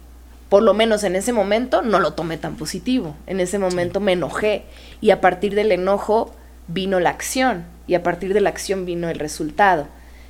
por 0.48 0.62
lo 0.62 0.74
menos 0.74 1.04
en 1.04 1.16
ese 1.16 1.32
momento 1.32 1.82
no 1.82 1.98
lo 1.98 2.14
tomé 2.14 2.38
tan 2.38 2.56
positivo. 2.56 3.16
En 3.26 3.40
ese 3.40 3.58
momento 3.58 4.00
me 4.00 4.12
enojé 4.12 4.64
y 5.00 5.10
a 5.10 5.20
partir 5.20 5.54
del 5.54 5.72
enojo 5.72 6.34
vino 6.68 7.00
la 7.00 7.10
acción 7.10 7.64
y 7.86 7.94
a 7.94 8.02
partir 8.02 8.32
de 8.34 8.40
la 8.40 8.50
acción 8.50 8.86
vino 8.86 9.08
el 9.10 9.18
resultado. 9.18 9.88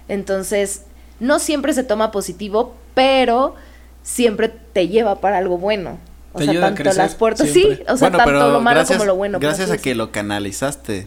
Entonces, 0.09 0.83
no 1.21 1.39
siempre 1.39 1.73
se 1.73 1.85
toma 1.85 2.11
positivo, 2.11 2.75
pero 2.95 3.55
siempre 4.03 4.49
te 4.49 4.89
lleva 4.89 5.21
para 5.21 5.39
algo 5.39 5.59
bueno. 5.59 5.99
O 6.33 6.39
Te 6.39 6.45
sea, 6.45 6.53
ayuda 6.53 6.67
a 6.67 6.69
tanto 6.71 6.83
crecer 6.83 7.03
las 7.03 7.15
puertas, 7.15 7.49
siempre. 7.49 7.77
sí, 7.77 7.83
o 7.89 7.97
sea, 7.97 8.09
bueno, 8.11 8.25
tanto 8.25 8.51
lo 8.51 8.61
malo 8.61 8.79
gracias, 8.79 8.99
como 8.99 9.07
lo 9.07 9.17
bueno. 9.17 9.39
gracias 9.39 9.71
a 9.71 9.79
que 9.79 9.95
lo 9.95 10.11
canalizaste 10.13 11.07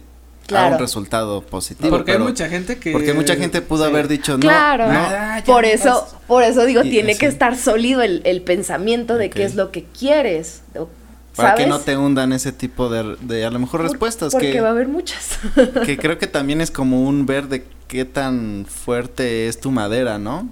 a 0.54 0.68
un 0.68 0.80
resultado 0.80 1.42
positivo. 1.42 1.90
Porque 1.90 2.12
hay 2.14 2.20
mucha 2.20 2.48
gente 2.50 2.78
que... 2.78 2.92
Porque 2.92 3.14
mucha 3.14 3.36
gente 3.36 3.62
pudo 3.62 3.86
sí. 3.86 3.90
haber 3.90 4.08
dicho 4.08 4.34
no. 4.34 4.40
Claro, 4.42 4.92
no, 4.92 5.00
Ah, 5.00 5.40
ya 5.40 5.46
por 5.46 5.66
eso, 5.66 5.90
vas. 5.90 6.16
por 6.28 6.44
eso 6.44 6.66
digo, 6.66 6.84
Y 6.84 6.90
tiene 6.92 7.12
así. 7.12 7.20
que 7.22 7.26
estar 7.28 7.58
sólido 7.58 8.02
el, 8.02 8.22
el 8.26 8.42
pensamiento 8.42 9.16
de 9.18 9.30
qué 9.30 9.44
es 9.44 9.56
lo 9.56 9.72
que 9.72 9.84
quieres. 9.86 10.62
o- 10.78 10.88
para 11.36 11.56
que 11.56 11.68
no 11.68 11.80
te 11.80 11.98
hundan 11.98 12.32
ese 12.32 12.54
tipo 12.54 12.88
de, 12.88 13.18
de 13.22 13.44
a 13.44 13.52
lo 13.52 13.60
mejor 13.60 13.82
Por- 13.82 13.90
respuestas 13.92 14.32
Porque 14.32 14.54
que, 14.54 14.62
va 14.62 14.70
a 14.70 14.72
haber 14.72 14.88
muchas. 14.88 15.38
que 15.86 15.98
creo 15.98 16.18
que 16.18 16.28
también 16.28 16.62
es 16.62 16.72
como 16.72 17.04
un 17.04 17.26
ver 17.26 17.50
de 17.50 17.66
qué 17.90 18.06
tan 18.06 18.66
fuerte 18.70 19.48
es 19.50 19.60
tu 19.60 19.70
madera, 19.72 20.18
¿no? 20.18 20.48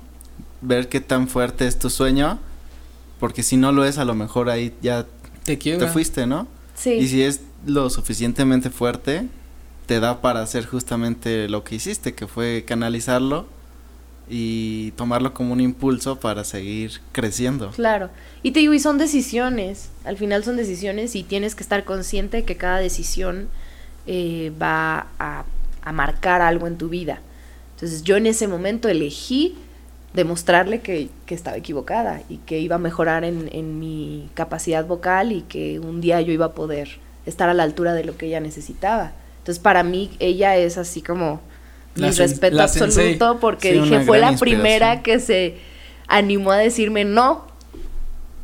Ver 0.61 0.89
qué 0.89 0.99
tan 0.99 1.29
fuerte 1.29 1.67
es 1.67 1.79
tu 1.79 1.89
sueño, 1.89 2.37
porque 3.19 3.43
si 3.43 3.55
no 3.55 3.71
lo 3.71 3.85
es, 3.85 3.97
a 3.97 4.03
lo 4.05 4.13
mejor 4.15 4.49
ahí 4.49 4.73
ya 4.81 5.05
Te 5.45 5.55
te 5.55 5.87
fuiste, 5.87 6.25
¿no? 6.27 6.47
sí. 6.75 6.91
Y 6.93 7.07
si 7.07 7.23
es 7.23 7.39
lo 7.65 7.89
suficientemente 7.89 8.69
fuerte, 8.69 9.27
te 9.85 9.99
da 9.99 10.21
para 10.21 10.41
hacer 10.41 10.65
justamente 10.65 11.49
lo 11.49 11.63
que 11.63 11.75
hiciste, 11.75 12.13
que 12.13 12.27
fue 12.27 12.63
canalizarlo 12.65 13.45
y 14.29 14.91
tomarlo 14.91 15.33
como 15.33 15.53
un 15.53 15.61
impulso 15.61 16.19
para 16.19 16.43
seguir 16.43 17.01
creciendo. 17.11 17.71
Claro. 17.71 18.09
Y 18.41 18.51
te 18.51 18.61
digo, 18.61 18.73
y 18.73 18.79
son 18.79 18.97
decisiones. 18.97 19.89
Al 20.05 20.17
final 20.17 20.43
son 20.43 20.55
decisiones 20.55 21.15
y 21.15 21.23
tienes 21.23 21.55
que 21.55 21.63
estar 21.63 21.83
consciente 21.83 22.37
de 22.37 22.43
que 22.43 22.55
cada 22.55 22.77
decisión 22.79 23.49
eh, 24.07 24.51
va 24.61 25.07
a, 25.19 25.45
a 25.81 25.91
marcar 25.91 26.41
algo 26.41 26.67
en 26.67 26.77
tu 26.77 26.89
vida. 26.89 27.19
Entonces 27.75 28.03
yo 28.03 28.15
en 28.15 28.27
ese 28.27 28.47
momento 28.47 28.87
elegí 28.87 29.57
demostrarle 30.13 30.79
que, 30.79 31.09
que 31.25 31.35
estaba 31.35 31.57
equivocada 31.57 32.21
y 32.29 32.37
que 32.37 32.59
iba 32.59 32.75
a 32.75 32.79
mejorar 32.79 33.23
en, 33.23 33.49
en 33.51 33.79
mi 33.79 34.29
capacidad 34.35 34.85
vocal 34.85 35.31
y 35.31 35.41
que 35.41 35.79
un 35.79 36.01
día 36.01 36.21
yo 36.21 36.31
iba 36.31 36.45
a 36.47 36.51
poder 36.53 36.99
estar 37.25 37.49
a 37.49 37.53
la 37.53 37.63
altura 37.63 37.93
de 37.93 38.03
lo 38.03 38.15
que 38.15 38.27
ella 38.27 38.39
necesitaba. 38.39 39.13
Entonces 39.43 39.59
para 39.61 39.83
mí 39.83 40.11
ella 40.19 40.55
es 40.57 40.77
así 40.77 41.01
como 41.01 41.41
mi 41.95 42.11
respeto 42.11 42.67
sensei. 42.67 43.15
absoluto 43.15 43.39
porque 43.39 43.73
Sí, 43.73 43.75
dije 43.75 43.99
fue 43.99 44.17
la 44.19 44.39
primera 44.39 45.03
que 45.03 45.19
se 45.19 45.57
animó 46.07 46.51
a 46.51 46.57
decirme 46.57 47.05
no, 47.05 47.45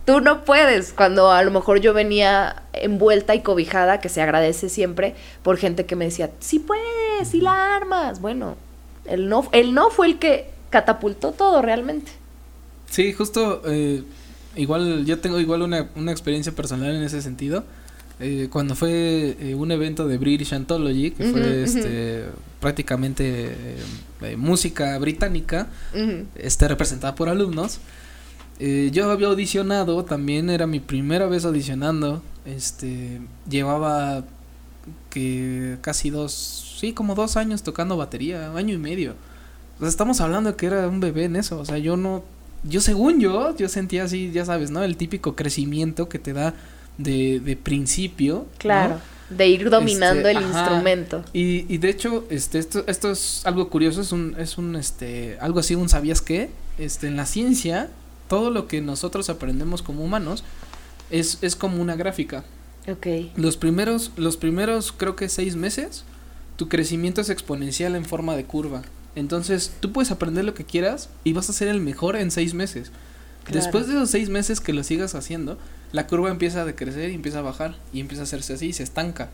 tú 0.05 0.19
no 0.21 0.43
puedes, 0.43 0.91
cuando 0.93 1.31
a 1.31 1.43
lo 1.43 1.51
mejor 1.51 1.79
yo 1.81 1.93
venía 1.93 2.63
envuelta 2.73 3.35
y 3.35 3.41
cobijada, 3.41 3.99
que 3.99 4.09
se 4.09 4.21
agradece 4.21 4.69
siempre, 4.69 5.15
por 5.43 5.57
gente 5.57 5.85
que 5.85 5.95
me 5.95 6.05
decía, 6.05 6.31
sí 6.39 6.59
puedes, 6.59 7.29
sí 7.29 7.41
la 7.41 7.75
armas. 7.75 8.19
Bueno, 8.21 8.57
el 9.05 9.29
no, 9.29 9.47
el 9.51 9.73
no 9.73 9.89
fue 9.91 10.07
el 10.07 10.19
que 10.19 10.49
catapultó 10.69 11.31
todo 11.31 11.61
realmente. 11.61 12.11
Sí, 12.89 13.13
justo, 13.13 13.61
eh, 13.67 14.03
igual, 14.55 15.05
yo 15.05 15.19
tengo 15.19 15.39
igual 15.39 15.61
una, 15.61 15.89
una 15.95 16.11
experiencia 16.11 16.51
personal 16.53 16.95
en 16.95 17.03
ese 17.03 17.21
sentido. 17.21 17.63
Eh, 18.21 18.49
cuando 18.51 18.75
fue 18.75 19.37
eh, 19.39 19.55
un 19.55 19.71
evento 19.71 20.07
de 20.07 20.17
British 20.17 20.53
Anthology, 20.53 21.11
que 21.11 21.23
fue 21.31 21.63
este, 21.63 22.25
prácticamente 22.59 23.45
eh, 23.51 23.75
eh, 24.23 24.35
música 24.35 24.97
británica, 24.99 25.67
Ujú. 25.93 26.25
este, 26.35 26.67
representada 26.67 27.15
por 27.15 27.29
alumnos. 27.29 27.79
Eh, 28.59 28.89
yo 28.91 29.09
había 29.09 29.27
audicionado, 29.27 30.03
también 30.03 30.49
era 30.49 30.67
mi 30.67 30.81
primera 30.81 31.27
vez 31.27 31.45
audicionando. 31.45 32.21
Este, 32.45 33.21
llevaba 33.49 34.25
que 35.09 35.77
casi 35.81 36.09
dos, 36.09 36.75
sí, 36.79 36.91
como 36.93 37.15
dos 37.15 37.37
años 37.37 37.63
tocando 37.63 37.95
batería, 37.95 38.51
año 38.53 38.73
y 38.73 38.77
medio. 38.77 39.13
O 39.77 39.79
sea, 39.81 39.87
estamos 39.89 40.19
hablando 40.19 40.51
de 40.51 40.55
que 40.57 40.65
era 40.65 40.87
un 40.89 40.99
bebé 40.99 41.25
en 41.25 41.37
eso. 41.37 41.57
O 41.57 41.63
sea, 41.65 41.77
yo 41.77 41.95
no, 41.95 42.23
yo 42.63 42.81
según 42.81 43.21
yo, 43.21 43.55
yo 43.55 43.69
sentía 43.69 44.03
así, 44.03 44.31
ya 44.33 44.43
sabes, 44.43 44.71
¿no? 44.71 44.83
El 44.83 44.97
típico 44.97 45.35
crecimiento 45.37 46.09
que 46.09 46.19
te 46.19 46.33
da 46.33 46.53
de, 46.99 47.39
de 47.39 47.55
principio. 47.55 48.35
¿no? 48.35 48.57
Claro, 48.59 48.99
de 49.31 49.47
ir 49.47 49.69
dominando 49.69 50.27
Este, 50.27 50.31
el 50.31 50.37
ajá. 50.45 50.59
instrumento. 50.59 51.23
Y, 51.33 51.65
y 51.73 51.77
de 51.79 51.89
hecho, 51.89 52.25
este, 52.29 52.59
esto, 52.59 52.83
esto 52.87 53.09
es 53.11 53.41
algo 53.45 53.69
curioso, 53.69 54.01
es 54.01 54.11
un, 54.11 54.35
es 54.37 54.57
un, 54.59 54.75
este, 54.75 55.37
algo 55.39 55.59
así, 55.59 55.75
un 55.75 55.89
sabías 55.89 56.21
qué, 56.21 56.49
este, 56.77 57.07
en 57.07 57.15
la 57.15 57.25
ciencia, 57.25 57.89
todo 58.27 58.51
lo 58.51 58.67
que 58.67 58.81
nosotros 58.81 59.29
aprendemos 59.29 59.81
como 59.81 60.03
humanos 60.03 60.43
es, 61.09 61.39
es 61.41 61.55
como 61.55 61.81
una 61.81 61.95
gráfica. 61.95 62.43
Ok, 62.87 63.07
Los 63.35 63.57
primeros, 63.57 64.11
los 64.15 64.37
primeros, 64.37 64.91
creo 64.91 65.15
que 65.15 65.29
seis 65.29 65.55
meses, 65.55 66.03
tu 66.55 66.67
crecimiento 66.69 67.21
es 67.21 67.29
exponencial 67.29 67.95
en 67.95 68.05
forma 68.05 68.35
de 68.35 68.45
curva. 68.45 68.81
Entonces, 69.15 69.71
tú 69.79 69.91
puedes 69.91 70.11
aprender 70.11 70.45
lo 70.45 70.53
que 70.53 70.65
quieras 70.65 71.09
y 71.23 71.33
vas 71.33 71.49
a 71.49 71.53
ser 71.53 71.67
el 71.67 71.81
mejor 71.81 72.15
en 72.15 72.31
seis 72.31 72.53
meses. 72.53 72.91
Claro. 73.43 73.61
Después 73.61 73.87
de 73.87 73.93
esos 73.93 74.09
seis 74.09 74.29
meses 74.29 74.59
que 74.61 74.73
lo 74.73 74.83
sigas 74.83 75.13
haciendo, 75.15 75.57
la 75.91 76.07
curva 76.07 76.29
empieza 76.29 76.61
a 76.61 76.65
decrecer 76.65 77.11
y 77.11 77.15
empieza 77.15 77.39
a 77.39 77.43
bajar 77.43 77.75
y 77.93 77.99
empieza 77.99 78.23
a 78.23 78.23
hacerse 78.23 78.53
así 78.53 78.67
y 78.67 78.73
se 78.73 78.83
estanca. 78.83 79.29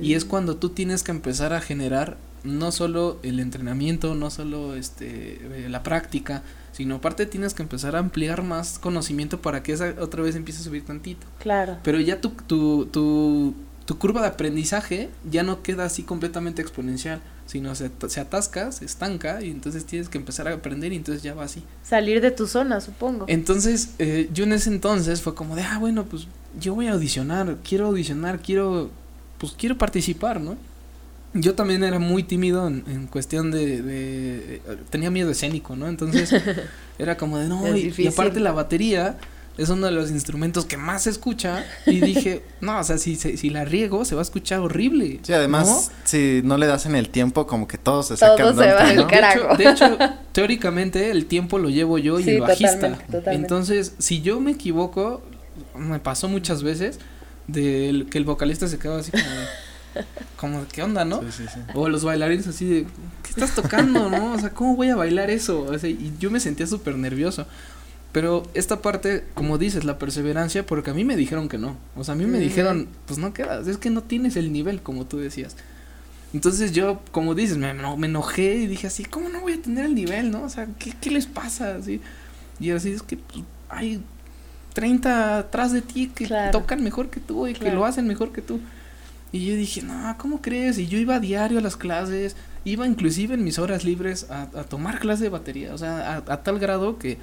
Y 0.00 0.14
es 0.14 0.24
cuando 0.24 0.56
tú 0.56 0.70
tienes 0.70 1.02
que 1.02 1.10
empezar 1.10 1.52
a 1.52 1.60
generar 1.60 2.16
no 2.44 2.72
solo 2.72 3.18
el 3.22 3.40
entrenamiento, 3.40 4.14
no 4.14 4.30
solo 4.30 4.74
este 4.74 5.34
eh, 5.64 5.68
la 5.68 5.82
práctica, 5.82 6.42
sino 6.72 6.96
aparte 6.96 7.26
tienes 7.26 7.54
que 7.54 7.62
empezar 7.62 7.94
a 7.94 7.98
ampliar 7.98 8.42
más 8.42 8.78
conocimiento 8.78 9.40
para 9.42 9.62
que 9.62 9.72
esa 9.72 9.94
otra 10.00 10.22
vez 10.22 10.34
empiece 10.34 10.60
a 10.60 10.64
subir 10.64 10.84
tantito. 10.84 11.26
Claro. 11.38 11.78
Pero 11.82 12.00
ya 12.00 12.20
tu, 12.20 12.30
tu, 12.30 12.86
tu, 12.86 13.54
tu 13.84 13.98
curva 13.98 14.22
de 14.22 14.28
aprendizaje 14.28 15.10
ya 15.30 15.42
no 15.42 15.62
queda 15.62 15.84
así 15.84 16.02
completamente 16.02 16.62
exponencial, 16.62 17.20
sino 17.46 17.74
se, 17.74 17.90
se 18.08 18.20
atasca, 18.20 18.72
se 18.72 18.84
estanca 18.84 19.42
y 19.42 19.50
entonces 19.50 19.84
tienes 19.84 20.08
que 20.08 20.18
empezar 20.18 20.48
a 20.48 20.54
aprender 20.54 20.92
y 20.92 20.96
entonces 20.96 21.22
ya 21.22 21.34
va 21.34 21.44
así. 21.44 21.62
Salir 21.82 22.20
de 22.20 22.30
tu 22.30 22.46
zona, 22.46 22.80
supongo. 22.80 23.24
Entonces, 23.28 23.90
eh, 23.98 24.28
yo 24.32 24.44
en 24.44 24.52
ese 24.52 24.70
entonces 24.70 25.22
fue 25.22 25.34
como 25.34 25.56
de, 25.56 25.62
ah, 25.62 25.78
bueno, 25.78 26.04
pues 26.04 26.26
yo 26.58 26.74
voy 26.74 26.86
a 26.86 26.92
audicionar, 26.92 27.58
quiero 27.66 27.86
audicionar, 27.86 28.40
quiero, 28.40 28.90
pues 29.38 29.54
quiero 29.56 29.76
participar, 29.78 30.40
¿no? 30.40 30.56
Yo 31.34 31.54
también 31.54 31.82
era 31.82 31.98
muy 31.98 32.24
tímido 32.24 32.66
en, 32.66 32.84
en 32.86 33.06
cuestión 33.06 33.50
de, 33.50 33.80
de, 33.80 34.56
eh, 34.56 34.76
tenía 34.90 35.10
miedo 35.10 35.30
escénico, 35.30 35.76
¿no? 35.76 35.88
Entonces 35.88 36.30
era 36.98 37.16
como 37.16 37.38
de, 37.38 37.48
no, 37.48 37.74
y, 37.76 38.06
aparte 38.06 38.38
la 38.40 38.52
batería 38.52 39.16
es 39.58 39.68
uno 39.68 39.86
de 39.86 39.92
los 39.92 40.10
instrumentos 40.10 40.64
que 40.64 40.76
más 40.76 41.02
se 41.02 41.10
escucha 41.10 41.64
y 41.86 42.00
dije, 42.00 42.42
no, 42.60 42.78
o 42.78 42.84
sea, 42.84 42.98
si, 42.98 43.16
si, 43.16 43.36
si 43.36 43.50
la 43.50 43.64
riego 43.64 44.04
se 44.04 44.14
va 44.14 44.20
a 44.20 44.24
escuchar 44.24 44.60
horrible. 44.60 45.20
Sí, 45.22 45.32
además, 45.32 45.66
¿no? 45.66 45.96
si 46.04 46.40
no 46.44 46.56
le 46.58 46.66
das 46.66 46.86
en 46.86 46.94
el 46.96 47.08
tiempo, 47.10 47.46
como 47.46 47.68
que 47.68 47.78
todos 47.78 48.08
se 48.08 48.16
Todo 48.16 48.36
sacan 48.36 48.56
se 48.56 48.62
de 48.62 48.72
va 48.72 48.78
onda, 48.80 48.88
al 48.90 48.96
¿no? 48.96 49.06
carajo. 49.08 49.56
De 49.56 49.68
hecho, 49.70 49.88
de 49.88 49.94
hecho, 49.96 50.14
teóricamente 50.32 51.10
el 51.10 51.26
tiempo 51.26 51.58
lo 51.58 51.68
llevo 51.70 51.98
yo 51.98 52.18
y 52.18 52.24
Sí, 52.24 52.30
el 52.30 52.40
bajista. 52.40 52.72
totalmente, 52.74 53.04
totalmente. 53.06 53.34
Entonces, 53.36 53.94
si 53.98 54.22
yo 54.22 54.40
me 54.40 54.52
equivoco, 54.52 55.22
me 55.76 55.98
pasó 56.00 56.28
muchas 56.28 56.62
veces 56.62 56.98
de 57.46 58.06
que 58.10 58.18
el 58.18 58.24
vocalista 58.24 58.68
se 58.68 58.78
quedaba 58.78 59.00
así 59.00 59.10
como 59.10 59.24
de, 59.24 59.46
como 60.36 60.66
¿qué 60.72 60.82
onda, 60.82 61.04
no? 61.04 61.20
Sí, 61.20 61.26
sí, 61.38 61.44
sí. 61.52 61.60
O 61.74 61.88
los 61.88 62.04
bailarines 62.04 62.46
así 62.46 62.64
de, 62.66 62.82
¿qué 63.22 63.28
estás 63.30 63.54
tocando, 63.54 64.08
no? 64.08 64.32
O 64.32 64.38
sea, 64.38 64.50
¿cómo 64.50 64.76
voy 64.76 64.88
a 64.88 64.96
bailar 64.96 65.28
eso? 65.30 65.62
O 65.62 65.78
sea, 65.78 65.90
y 65.90 66.12
yo 66.18 66.30
me 66.30 66.40
sentía 66.40 66.66
súper 66.66 66.96
nervioso. 66.96 67.46
Pero 68.12 68.42
esta 68.52 68.82
parte, 68.82 69.24
como 69.34 69.56
dices, 69.56 69.84
la 69.84 69.98
perseverancia, 69.98 70.66
porque 70.66 70.90
a 70.90 70.94
mí 70.94 71.02
me 71.04 71.16
dijeron 71.16 71.48
que 71.48 71.56
no. 71.58 71.76
O 71.96 72.04
sea, 72.04 72.12
a 72.12 72.16
mí 72.16 72.26
me 72.26 72.38
dijeron, 72.38 72.88
pues 73.06 73.18
no 73.18 73.32
quedas, 73.32 73.66
es 73.68 73.78
que 73.78 73.88
no 73.90 74.02
tienes 74.02 74.36
el 74.36 74.52
nivel, 74.52 74.82
como 74.82 75.06
tú 75.06 75.18
decías. 75.18 75.56
Entonces 76.34 76.72
yo, 76.72 77.00
como 77.10 77.34
dices, 77.34 77.56
me, 77.58 77.72
me 77.74 78.06
enojé 78.06 78.56
y 78.56 78.66
dije 78.66 78.86
así, 78.86 79.04
¿cómo 79.04 79.28
no 79.30 79.40
voy 79.40 79.54
a 79.54 79.62
tener 79.62 79.84
el 79.86 79.94
nivel, 79.94 80.30
no? 80.30 80.42
O 80.44 80.48
sea, 80.50 80.66
¿qué, 80.78 80.92
qué 81.00 81.10
les 81.10 81.26
pasa? 81.26 81.76
Así, 81.76 82.00
y 82.60 82.70
así 82.70 82.90
es 82.92 83.02
que 83.02 83.16
pues, 83.16 83.44
hay 83.70 84.02
30 84.74 85.38
atrás 85.38 85.72
de 85.72 85.82
ti 85.82 86.10
que 86.14 86.26
Claro. 86.26 86.58
tocan 86.58 86.82
mejor 86.82 87.08
que 87.10 87.20
tú 87.20 87.46
y 87.46 87.54
que 87.54 87.70
lo 87.72 87.84
hacen 87.84 88.06
mejor 88.06 88.32
que 88.32 88.42
tú. 88.42 88.60
Y 89.30 89.46
yo 89.46 89.56
dije, 89.56 89.82
no, 89.82 90.14
¿cómo 90.18 90.42
crees? 90.42 90.78
Y 90.78 90.86
yo 90.86 90.98
iba 90.98 91.14
a 91.16 91.20
diario 91.20 91.58
a 91.58 91.62
las 91.62 91.76
clases, 91.76 92.36
iba 92.64 92.86
inclusive 92.86 93.34
en 93.34 93.44
mis 93.44 93.58
horas 93.58 93.84
libres 93.84 94.26
a, 94.30 94.42
a 94.42 94.64
tomar 94.64 94.98
clase 95.00 95.24
de 95.24 95.28
batería, 95.30 95.72
o 95.74 95.78
sea, 95.78 96.12
a, 96.26 96.32
a 96.34 96.42
tal 96.42 96.58
grado 96.58 96.98
que 96.98 97.16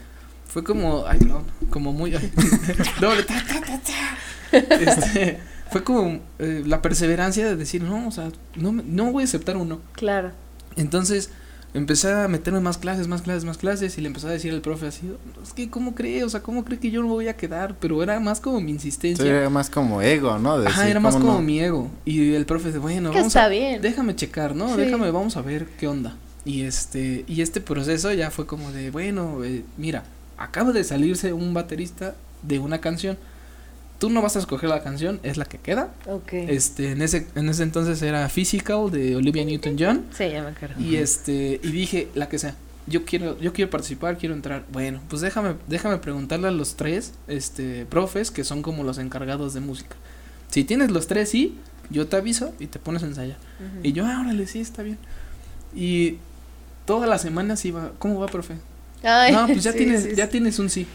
fue 0.49 0.63
como, 0.63 1.05
ay, 1.07 1.19
no, 1.25 1.43
como 1.69 1.93
muy, 1.93 2.11
doble, 2.99 3.23
ta, 3.23 3.41
ta, 3.47 3.61
ta, 3.61 3.79
ta. 3.79 4.57
Este, 4.57 5.39
fue 5.71 5.83
como 5.83 6.19
eh, 6.39 6.63
la 6.65 6.81
perseverancia 6.81 7.45
de 7.47 7.55
decir, 7.55 7.83
no, 7.83 8.07
o 8.07 8.11
sea, 8.11 8.31
no, 8.55 8.71
me- 8.71 8.83
no 8.83 9.11
voy 9.11 9.23
a 9.23 9.25
aceptar 9.25 9.55
uno. 9.57 9.79
Claro. 9.93 10.31
Entonces 10.75 11.29
empecé 11.75 12.11
a 12.11 12.27
meterme 12.27 12.59
más 12.61 12.79
clases, 12.79 13.07
más 13.07 13.21
clases, 13.21 13.45
más 13.45 13.59
clases 13.59 13.95
y 13.97 14.01
le 14.01 14.07
empecé 14.07 14.25
a 14.25 14.31
decir 14.31 14.51
al 14.53 14.61
profe 14.61 14.87
así, 14.87 15.11
es 15.43 15.53
que 15.53 15.69
¿cómo 15.69 15.93
cree? 15.93 16.23
O 16.23 16.29
sea, 16.29 16.41
¿cómo 16.41 16.65
cree 16.65 16.79
que 16.79 16.89
yo 16.89 17.01
no 17.03 17.09
voy 17.09 17.27
a 17.27 17.37
quedar? 17.37 17.75
Pero 17.79 18.01
era 18.01 18.19
más 18.19 18.39
como 18.39 18.59
mi 18.59 18.71
insistencia. 18.71 19.23
Sí, 19.23 19.29
era 19.29 19.49
más 19.51 19.69
como 19.69 20.01
ego, 20.01 20.39
¿no? 20.39 20.57
De 20.57 20.65
Ajá, 20.67 20.79
decir, 20.81 20.91
era 20.91 20.99
más 20.99 21.13
¿cómo 21.13 21.27
como 21.27 21.37
no? 21.39 21.45
mi 21.45 21.59
ego. 21.59 21.91
Y 22.05 22.33
el 22.33 22.47
profe 22.47 22.71
de, 22.71 22.79
bueno, 22.79 23.11
Que 23.11 23.17
vamos 23.17 23.27
está 23.35 23.45
a, 23.45 23.49
bien. 23.49 23.81
déjame 23.83 24.15
checar, 24.15 24.55
¿no? 24.55 24.69
Sí. 24.69 24.77
Déjame, 24.81 25.11
vamos 25.11 25.37
a 25.37 25.41
ver 25.43 25.67
qué 25.79 25.87
onda. 25.87 26.15
Y 26.43 26.63
este, 26.63 27.23
y 27.27 27.41
este 27.43 27.61
proceso 27.61 28.11
ya 28.13 28.31
fue 28.31 28.47
como 28.47 28.71
de, 28.71 28.89
bueno, 28.89 29.43
eh, 29.43 29.63
mira, 29.77 30.03
acaba 30.39 30.71
de 30.71 30.83
salirse 30.83 31.33
un 31.33 31.53
baterista 31.53 32.15
de 32.41 32.59
una 32.59 32.79
canción. 32.79 33.17
Tú 33.99 34.09
no 34.09 34.21
vas 34.21 34.37
a 34.37 34.39
escoger 34.39 34.69
la 34.69 34.81
canción, 34.81 35.19
es 35.23 35.35
la 35.35 35.43
que 35.43 35.57
queda. 35.57 35.93
Ok. 36.07 36.31
Este, 36.31 36.91
en 36.91 37.01
ese, 37.01 37.27
en 37.35 37.49
ese 37.49 37.63
entonces 37.63 38.01
era 38.01 38.29
Physical 38.29 38.89
de 38.89 39.17
Olivia 39.17 39.43
Newton-John. 39.43 40.05
Sí, 40.17 40.29
ya 40.29 40.41
me 40.41 40.49
acuerdo. 40.49 40.81
Y 40.81 40.95
este, 40.95 41.59
y 41.61 41.71
dije, 41.71 42.07
la 42.15 42.29
que 42.29 42.39
sea, 42.39 42.55
yo 42.87 43.03
quiero, 43.03 43.37
yo 43.39 43.51
quiero 43.51 43.69
participar, 43.69 44.17
quiero 44.17 44.33
entrar. 44.33 44.63
Bueno, 44.71 45.01
pues 45.09 45.21
déjame, 45.21 45.55
déjame 45.67 45.97
preguntarle 45.97 46.47
a 46.47 46.51
los 46.51 46.75
tres, 46.75 47.13
este, 47.27 47.85
profes 47.85 48.31
que 48.31 48.45
son 48.45 48.61
como 48.61 48.83
los 48.85 48.97
encargados 48.97 49.53
de 49.53 49.59
música. 49.59 49.97
Si 50.49 50.63
tienes 50.63 50.91
los 50.91 51.07
tres, 51.07 51.29
sí, 51.29 51.57
yo 51.89 52.07
te 52.07 52.15
aviso 52.15 52.53
y 52.57 52.67
te 52.67 52.79
pones 52.79 53.03
a 53.03 53.07
ensayar. 53.07 53.37
Y 53.83 53.91
yo, 53.91 54.05
ah, 54.05 54.21
órale, 54.21 54.47
sí, 54.47 54.61
está 54.61 54.81
bien. 54.81 54.97
Y 55.75 56.17
todas 56.85 57.09
las 57.09 57.21
semanas 57.21 57.65
iba, 57.65 57.91
¿cómo 57.99 58.19
va, 58.19 58.27
profe? 58.27 58.55
Ay, 59.03 59.31
No, 59.31 59.47
pues 59.47 59.63
ya 59.63 59.71
sí, 59.71 59.77
tienes, 59.79 60.03
sí, 60.03 60.09
ya 60.15 60.25
sí. 60.25 60.31
tienes 60.31 60.59
un 60.59 60.69
sí. 60.69 60.87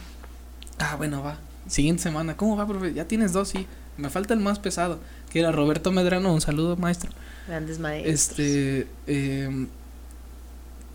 Ah, 0.79 0.97
bueno, 0.97 1.23
va. 1.23 1.39
Siguiente 1.67 2.03
semana, 2.03 2.37
¿cómo 2.37 2.57
va, 2.57 2.67
profe? 2.67 2.93
Ya 2.93 3.07
tienes 3.07 3.33
dos 3.33 3.49
sí. 3.49 3.67
Me 3.97 4.11
falta 4.11 4.35
el 4.35 4.41
más 4.41 4.59
pesado, 4.59 4.99
que 5.31 5.39
era 5.41 5.53
Roberto 5.53 5.93
Medrano, 5.93 6.35
un 6.35 6.41
saludo, 6.41 6.77
maestro. 6.77 7.11
Grandes 7.47 7.79
maestros. 7.79 8.13
Este, 8.15 8.87
em, 9.07 9.69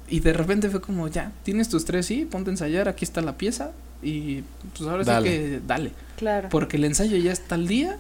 y 0.10 0.20
de 0.20 0.34
repente 0.34 0.70
fue 0.70 0.82
como, 0.82 1.08
ya, 1.08 1.32
tienes 1.44 1.70
tus 1.70 1.86
tres, 1.86 2.06
sí, 2.08 2.26
ponte 2.30 2.50
a 2.50 2.54
ensayar, 2.54 2.90
aquí 2.90 3.06
está 3.06 3.22
la 3.22 3.38
pieza, 3.38 3.72
y 4.04 4.42
pues 4.78 4.90
ahora 4.90 5.04
Dale. 5.04 5.28
sí 5.30 5.34
que 5.38 5.62
dale, 5.66 5.92
Claro. 6.18 6.50
porque 6.50 6.78
el 6.78 6.84
ensayo 6.86 7.16
ya 7.18 7.32
está 7.32 7.56
al 7.56 7.68
día 7.68 7.98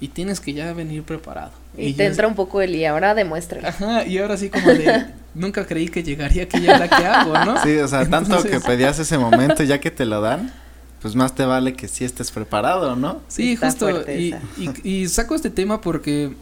y 0.00 0.08
tienes 0.08 0.40
que 0.40 0.52
ya 0.52 0.72
venir 0.72 1.02
preparado. 1.04 1.52
Y, 1.76 1.94
te 1.94 2.04
es- 2.04 2.10
entra 2.10 2.26
un 2.28 2.34
poco 2.34 2.60
el 2.60 2.74
y 2.74 2.84
ahora 2.84 3.14
demuéstralo. 3.14 3.66
Ajá, 3.66 4.04
y 4.04 4.18
ahora 4.18 4.36
sí 4.36 4.50
como 4.50 4.68
de, 4.68 5.06
nunca 5.34 5.66
creí 5.66 5.88
que 5.88 6.02
llegaría 6.02 6.44
aquí 6.44 6.60
ya 6.60 6.78
la 6.78 6.88
que 6.88 7.06
hago, 7.06 7.32
¿no? 7.44 7.60
Sí, 7.62 7.76
o 7.78 7.88
sea, 7.88 8.08
tanto 8.08 8.42
que 8.42 8.60
pedías 8.60 8.98
ese 8.98 9.18
momento, 9.18 9.62
ya 9.62 9.80
que 9.80 9.90
te 9.90 10.04
lo 10.04 10.20
dan, 10.20 10.52
pues 11.00 11.14
más 11.14 11.34
te 11.34 11.44
vale 11.44 11.74
que 11.74 11.88
sí 11.88 12.04
estés 12.04 12.30
preparado, 12.30 12.96
¿no? 12.96 13.20
Sí, 13.28 13.52
Está 13.52 13.66
justo. 13.70 14.10
Y, 14.10 14.28
esa. 14.32 14.40
y, 14.84 15.02
y 15.02 15.08
saco 15.08 15.34
este 15.34 15.50
tema 15.50 15.80
porque 15.80 16.34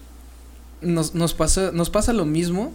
nos, 0.81 1.14
nos 1.14 1.35
pasa, 1.35 1.70
nos 1.72 1.90
pasa 1.90 2.12
lo 2.12 2.26
mismo 2.26 2.72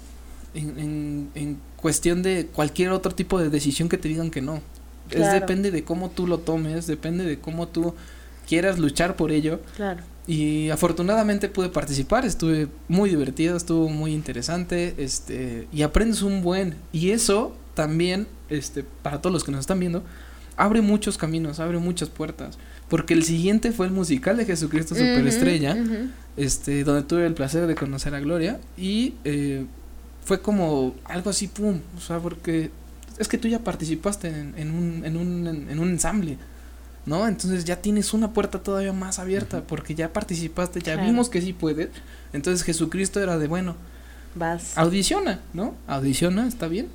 en, 0.53 0.79
en, 0.79 1.29
en 1.35 1.59
cuestión 1.75 2.23
de 2.23 2.47
cualquier 2.47 2.91
otro 2.91 3.13
tipo 3.13 3.39
de 3.39 3.49
decisión 3.49 3.89
que 3.89 3.97
te 3.97 4.07
digan 4.07 4.31
que 4.31 4.41
no. 4.41 4.61
Es 5.11 5.31
depende 5.31 5.69
de 5.69 5.83
cómo 5.83 6.09
tú 6.09 6.25
lo 6.25 6.39
tomes, 6.39 6.87
depende 6.87 7.25
de 7.25 7.39
cómo 7.39 7.67
tú 7.67 7.93
quieras 8.47 8.79
luchar 8.79 9.15
por 9.15 9.31
ello. 9.31 9.59
Claro. 9.75 10.01
Y 10.27 10.69
afortunadamente 10.69 11.49
pude 11.49 11.69
participar, 11.69 12.25
estuve 12.25 12.67
muy 12.87 13.09
divertido, 13.09 13.55
estuvo 13.55 13.89
muy 13.89 14.13
interesante, 14.13 14.95
este, 14.97 15.67
y 15.71 15.83
aprendes 15.83 16.23
un 16.23 16.41
buen. 16.41 16.75
Y 16.91 17.11
eso 17.11 17.55
también, 17.75 18.27
este, 18.49 18.83
para 19.03 19.21
todos 19.21 19.33
los 19.33 19.43
que 19.43 19.51
nos 19.51 19.61
están 19.61 19.79
viendo, 19.79 20.03
abre 20.57 20.81
muchos 20.81 21.17
caminos, 21.17 21.59
abre 21.59 21.77
muchas 21.77 22.09
puertas. 22.09 22.57
Porque 22.89 23.13
el 23.13 23.23
siguiente 23.23 23.71
fue 23.71 23.85
el 23.85 23.91
musical 23.91 24.37
de 24.37 24.45
Jesucristo 24.45 24.95
Superestrella, 24.95 25.77
este, 26.37 26.83
donde 26.83 27.03
tuve 27.03 27.25
el 27.25 27.33
placer 27.33 27.67
de 27.67 27.75
conocer 27.75 28.15
a 28.15 28.19
Gloria, 28.19 28.59
y 28.77 29.15
eh, 29.25 29.65
fue 30.23 30.41
como 30.41 30.95
algo 31.05 31.29
así, 31.29 31.47
pum, 31.47 31.79
o 31.97 32.01
sea, 32.01 32.19
porque 32.19 32.71
es 33.17 33.27
que 33.27 33.37
tú 33.37 33.47
ya 33.47 33.59
participaste 33.59 34.27
en, 34.27 34.53
en 34.57 34.71
un, 34.71 35.05
en, 35.05 35.17
un, 35.17 35.47
en 35.69 35.79
un 35.79 35.89
ensamble. 35.89 36.37
¿No? 37.05 37.27
Entonces 37.27 37.65
ya 37.65 37.75
tienes 37.81 38.13
una 38.13 38.33
puerta 38.33 38.59
todavía 38.63 38.91
más 38.93 39.19
abierta 39.19 39.61
porque 39.61 39.93
ya 39.93 40.11
participaste, 40.11 40.79
ya 40.79 40.93
Claro. 40.95 41.07
vimos 41.07 41.29
que 41.29 41.41
sí 41.41 41.53
puedes. 41.53 41.89
Entonces 42.33 42.63
Jesucristo 42.65 43.21
era 43.21 43.37
de, 43.37 43.47
bueno, 43.47 43.75
Vas. 44.33 44.77
audiciona, 44.77 45.39
¿no? 45.53 45.75
Audiciona, 45.87 46.47
está 46.47 46.67
bien. 46.67 46.87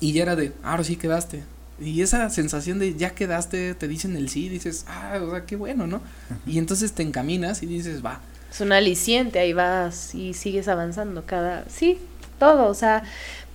Y 0.00 0.12
ya 0.12 0.22
era 0.24 0.36
de, 0.36 0.52
ahora 0.62 0.84
sí 0.84 0.96
quedaste. 0.96 1.42
Y 1.80 2.02
esa 2.02 2.28
sensación 2.30 2.78
de 2.78 2.94
ya 2.94 3.10
quedaste, 3.14 3.74
te 3.74 3.88
dicen 3.88 4.16
el 4.16 4.28
sí, 4.28 4.48
dices, 4.48 4.84
ah, 4.88 5.18
o 5.22 5.30
sea, 5.30 5.44
qué 5.46 5.56
bueno, 5.56 5.86
¿no? 5.86 6.00
Y 6.46 6.58
entonces 6.58 6.92
te 6.92 7.02
encaminas 7.02 7.62
y 7.62 7.66
dices, 7.66 8.04
va. 8.04 8.20
Es 8.50 8.60
un 8.60 8.72
aliciente, 8.72 9.38
ahí 9.38 9.52
vas 9.52 10.14
y 10.14 10.34
sigues 10.34 10.68
avanzando 10.68 11.24
cada... 11.26 11.64
Sí, 11.68 11.98
todo, 12.38 12.66
o 12.68 12.74
sea, 12.74 13.02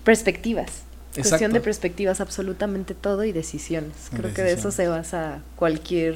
perspectivas. 0.04 0.84
Cuestión 1.13 1.36
Exacto. 1.36 1.54
de 1.54 1.62
perspectivas, 1.62 2.21
absolutamente 2.21 2.93
todo 2.93 3.24
y 3.26 3.32
decisiones. 3.34 3.93
Creo 4.15 4.34
que 4.34 4.43
de 4.43 4.54
eso 4.54 4.71
se 4.71 4.88
basa 4.88 5.39
cualquier 5.58 6.15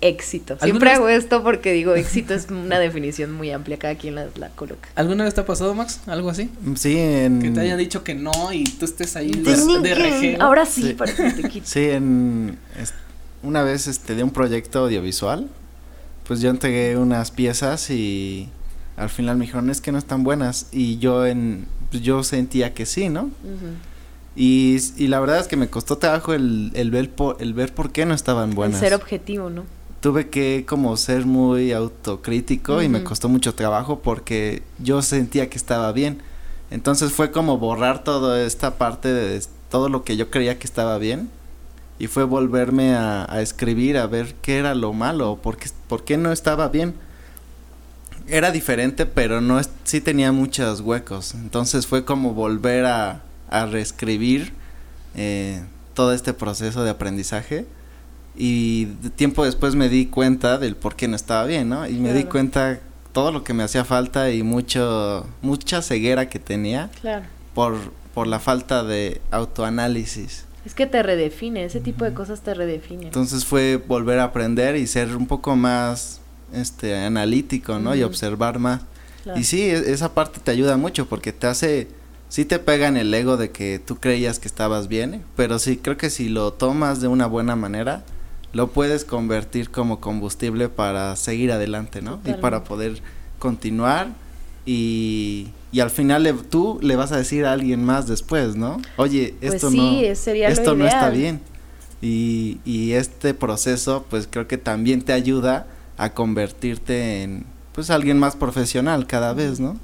éxito. 0.00 0.54
¿Alguna 0.54 0.66
Siempre 0.66 0.90
hago 0.90 1.08
esto 1.08 1.42
porque 1.42 1.72
digo, 1.72 1.94
éxito 1.94 2.34
es 2.34 2.48
una 2.50 2.78
definición 2.78 3.32
muy 3.32 3.50
amplia, 3.50 3.78
cada 3.78 3.94
quien 3.94 4.16
la, 4.16 4.26
la 4.36 4.48
coloca. 4.50 4.88
¿Alguna 4.94 5.24
vez 5.24 5.34
te 5.34 5.40
ha 5.40 5.46
pasado, 5.46 5.74
Max? 5.74 6.00
¿Algo 6.06 6.30
así? 6.30 6.50
Sí, 6.74 6.98
en... 6.98 7.40
Que 7.40 7.50
te 7.50 7.60
hayan 7.60 7.78
dicho 7.78 8.02
que 8.04 8.14
no 8.14 8.52
y 8.52 8.64
tú 8.64 8.84
estés 8.84 9.16
ahí 9.16 9.30
de, 9.30 9.56
de. 9.56 10.36
Ahora 10.40 10.66
sí, 10.66 10.82
Sí. 10.82 10.92
para 10.94 11.14
que 11.14 11.30
te 11.30 11.48
quite. 11.48 11.66
Sí, 11.66 11.84
en... 11.90 12.58
una 13.42 13.62
vez, 13.62 13.86
este, 13.86 14.14
de 14.14 14.22
un 14.22 14.30
proyecto 14.30 14.80
audiovisual, 14.80 15.48
pues 16.26 16.40
yo 16.40 16.50
entregué 16.50 16.96
unas 16.96 17.30
piezas 17.30 17.88
y 17.90 18.48
al 18.96 19.10
final 19.10 19.36
me 19.36 19.44
dijeron, 19.46 19.70
es 19.70 19.80
que 19.80 19.92
no 19.92 19.98
están 19.98 20.24
buenas, 20.24 20.66
y 20.72 20.98
yo 20.98 21.24
en... 21.26 21.66
pues 21.90 22.02
yo 22.02 22.22
sentía 22.22 22.74
que 22.74 22.86
sí, 22.86 23.08
¿no? 23.08 23.30
Y, 24.34 24.76
y 24.96 25.08
la 25.08 25.18
verdad 25.20 25.40
es 25.40 25.48
que 25.48 25.56
me 25.56 25.68
costó 25.68 25.96
trabajo 25.96 26.34
el, 26.34 26.70
el, 26.74 26.90
ver, 26.90 27.10
por, 27.10 27.36
el 27.40 27.54
ver 27.54 27.74
por 27.74 27.90
qué 27.90 28.04
no 28.04 28.14
estaban 28.14 28.50
El 28.50 28.54
buenas. 28.56 28.80
ser 28.80 28.94
objetivo, 28.94 29.50
¿no? 29.50 29.64
tuve 30.00 30.28
que 30.28 30.64
como 30.68 30.96
ser 30.96 31.26
muy 31.26 31.72
autocrítico 31.72 32.80
y 32.80 32.88
me 32.88 33.02
costó 33.02 33.28
mucho 33.28 33.54
trabajo 33.56 34.00
porque 34.00 34.62
yo 34.78 35.02
sentía 35.02 35.48
que 35.50 35.56
estaba 35.56 35.90
bien. 35.90 36.22
Entonces 36.70 37.12
fue 37.12 37.32
como 37.32 37.58
borrar 37.58 38.04
toda 38.04 38.40
esta 38.44 38.76
parte 38.76 39.12
de 39.12 39.42
todo 39.68 39.88
lo 39.88 40.04
que 40.04 40.16
yo 40.16 40.30
creía 40.30 40.58
que 40.60 40.66
estaba 40.66 40.98
bien 40.98 41.28
y 41.98 42.06
fue 42.06 42.22
volverme 42.24 42.94
a, 42.94 43.24
a 43.28 43.40
escribir 43.40 43.96
a 43.96 44.06
ver 44.06 44.34
qué 44.42 44.58
era 44.58 44.74
lo 44.76 44.92
malo, 44.92 45.40
por 45.42 45.56
qué, 45.56 45.70
por 45.88 46.04
qué 46.04 46.18
no 46.18 46.30
estaba 46.30 46.68
bien. 46.68 46.94
Era 48.28 48.50
diferente, 48.50 49.06
pero 49.06 49.40
no 49.40 49.60
es, 49.60 49.70
sí 49.84 50.00
tenía 50.00 50.32
muchos 50.32 50.80
huecos. 50.80 51.34
Entonces 51.34 51.86
fue 51.86 52.04
como 52.04 52.34
volver 52.34 52.84
a, 52.86 53.22
a 53.48 53.66
reescribir 53.66 54.52
eh, 55.14 55.60
todo 55.94 56.12
este 56.12 56.32
proceso 56.32 56.84
de 56.84 56.90
aprendizaje 56.90 57.66
y 58.36 58.86
tiempo 59.16 59.44
después 59.44 59.74
me 59.76 59.88
di 59.88 60.06
cuenta 60.06 60.58
del 60.58 60.76
por 60.76 60.94
qué 60.96 61.08
no 61.08 61.16
estaba 61.16 61.44
bien, 61.44 61.68
¿no? 61.68 61.88
Y 61.88 61.94
me 61.94 62.12
di 62.12 62.24
cuenta 62.24 62.80
todo 63.12 63.32
lo 63.32 63.44
que 63.44 63.54
me 63.54 63.62
hacía 63.62 63.84
falta 63.84 64.30
y 64.30 64.42
mucho 64.42 65.26
mucha 65.40 65.80
ceguera 65.80 66.28
que 66.28 66.38
tenía 66.38 66.90
Claro. 67.00 67.24
por 67.54 67.76
por 68.12 68.26
la 68.26 68.38
falta 68.40 68.82
de 68.82 69.20
autoanálisis. 69.30 70.44
Es 70.64 70.74
que 70.74 70.86
te 70.86 71.02
redefine, 71.02 71.64
ese 71.64 71.80
tipo 71.80 72.04
de 72.04 72.12
cosas 72.12 72.40
te 72.40 72.52
redefinen. 72.54 73.04
Entonces 73.06 73.44
fue 73.44 73.76
volver 73.76 74.18
a 74.18 74.24
aprender 74.24 74.76
y 74.76 74.86
ser 74.86 75.14
un 75.16 75.26
poco 75.26 75.54
más 75.54 76.20
este 76.56 76.96
analítico, 76.96 77.78
¿no? 77.78 77.94
Y 77.94 78.02
observar 78.02 78.58
más. 78.58 78.80
Claro. 79.24 79.38
Y 79.40 79.44
sí, 79.44 79.62
e- 79.62 79.92
esa 79.92 80.14
parte 80.14 80.40
te 80.42 80.50
ayuda 80.50 80.76
mucho 80.76 81.06
porque 81.06 81.32
te 81.32 81.46
hace 81.46 81.88
sí 82.28 82.44
te 82.44 82.58
pega 82.58 82.88
en 82.88 82.96
el 82.96 83.12
ego 83.14 83.36
de 83.36 83.50
que 83.50 83.78
tú 83.78 83.96
creías 83.96 84.38
que 84.40 84.48
estabas 84.48 84.88
bien, 84.88 85.22
pero 85.36 85.58
sí 85.60 85.76
creo 85.76 85.96
que 85.96 86.10
si 86.10 86.28
lo 86.28 86.52
tomas 86.52 87.00
de 87.00 87.06
una 87.08 87.26
buena 87.26 87.54
manera 87.56 88.04
lo 88.52 88.68
puedes 88.68 89.04
convertir 89.04 89.70
como 89.70 90.00
combustible 90.00 90.68
para 90.68 91.14
seguir 91.16 91.52
adelante, 91.52 92.02
¿no? 92.02 92.20
Y 92.24 92.32
para 92.40 92.64
poder 92.64 93.00
continuar 93.38 94.08
y, 94.64 95.48
y 95.72 95.80
al 95.80 95.90
final 95.90 96.22
le- 96.24 96.32
tú 96.32 96.78
le 96.82 96.96
vas 96.96 97.12
a 97.12 97.16
decir 97.16 97.44
a 97.46 97.52
alguien 97.52 97.84
más 97.84 98.06
después, 98.08 98.56
¿no? 98.56 98.80
Oye, 98.96 99.34
Pues 99.40 99.54
esto 99.54 99.70
sí, 99.70 99.76
no 100.08 100.14
sería 100.16 100.48
esto 100.48 100.74
no 100.74 100.86
está 100.86 101.10
bien. 101.10 101.40
Y, 102.02 102.58
y 102.64 102.92
este 102.92 103.32
proceso 103.34 104.04
pues 104.10 104.28
creo 104.30 104.46
que 104.48 104.58
también 104.58 105.02
te 105.02 105.12
ayuda 105.12 105.66
a 105.96 106.10
convertirte 106.12 107.22
en 107.22 107.44
pues 107.72 107.90
alguien 107.90 108.18
más 108.18 108.36
profesional 108.36 109.06
cada 109.06 109.34
vez, 109.34 109.60
¿no? 109.60 109.78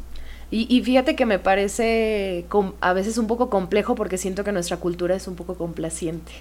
Y, 0.51 0.67
y 0.75 0.83
fíjate 0.83 1.17
que 1.17 1.25
me 1.27 1.39
parece 1.39 2.47
a 2.81 2.93
veces 2.93 3.19
un 3.19 3.27
poco 3.27 3.49
complejo 3.49 3.95
porque 3.95 4.19
siento 4.19 4.45
que 4.45 4.53
nuestra 4.53 4.77
cultura 4.77 5.15
es 5.15 5.27
un 5.27 5.35
poco 5.35 5.55
complaciente. 5.55 6.33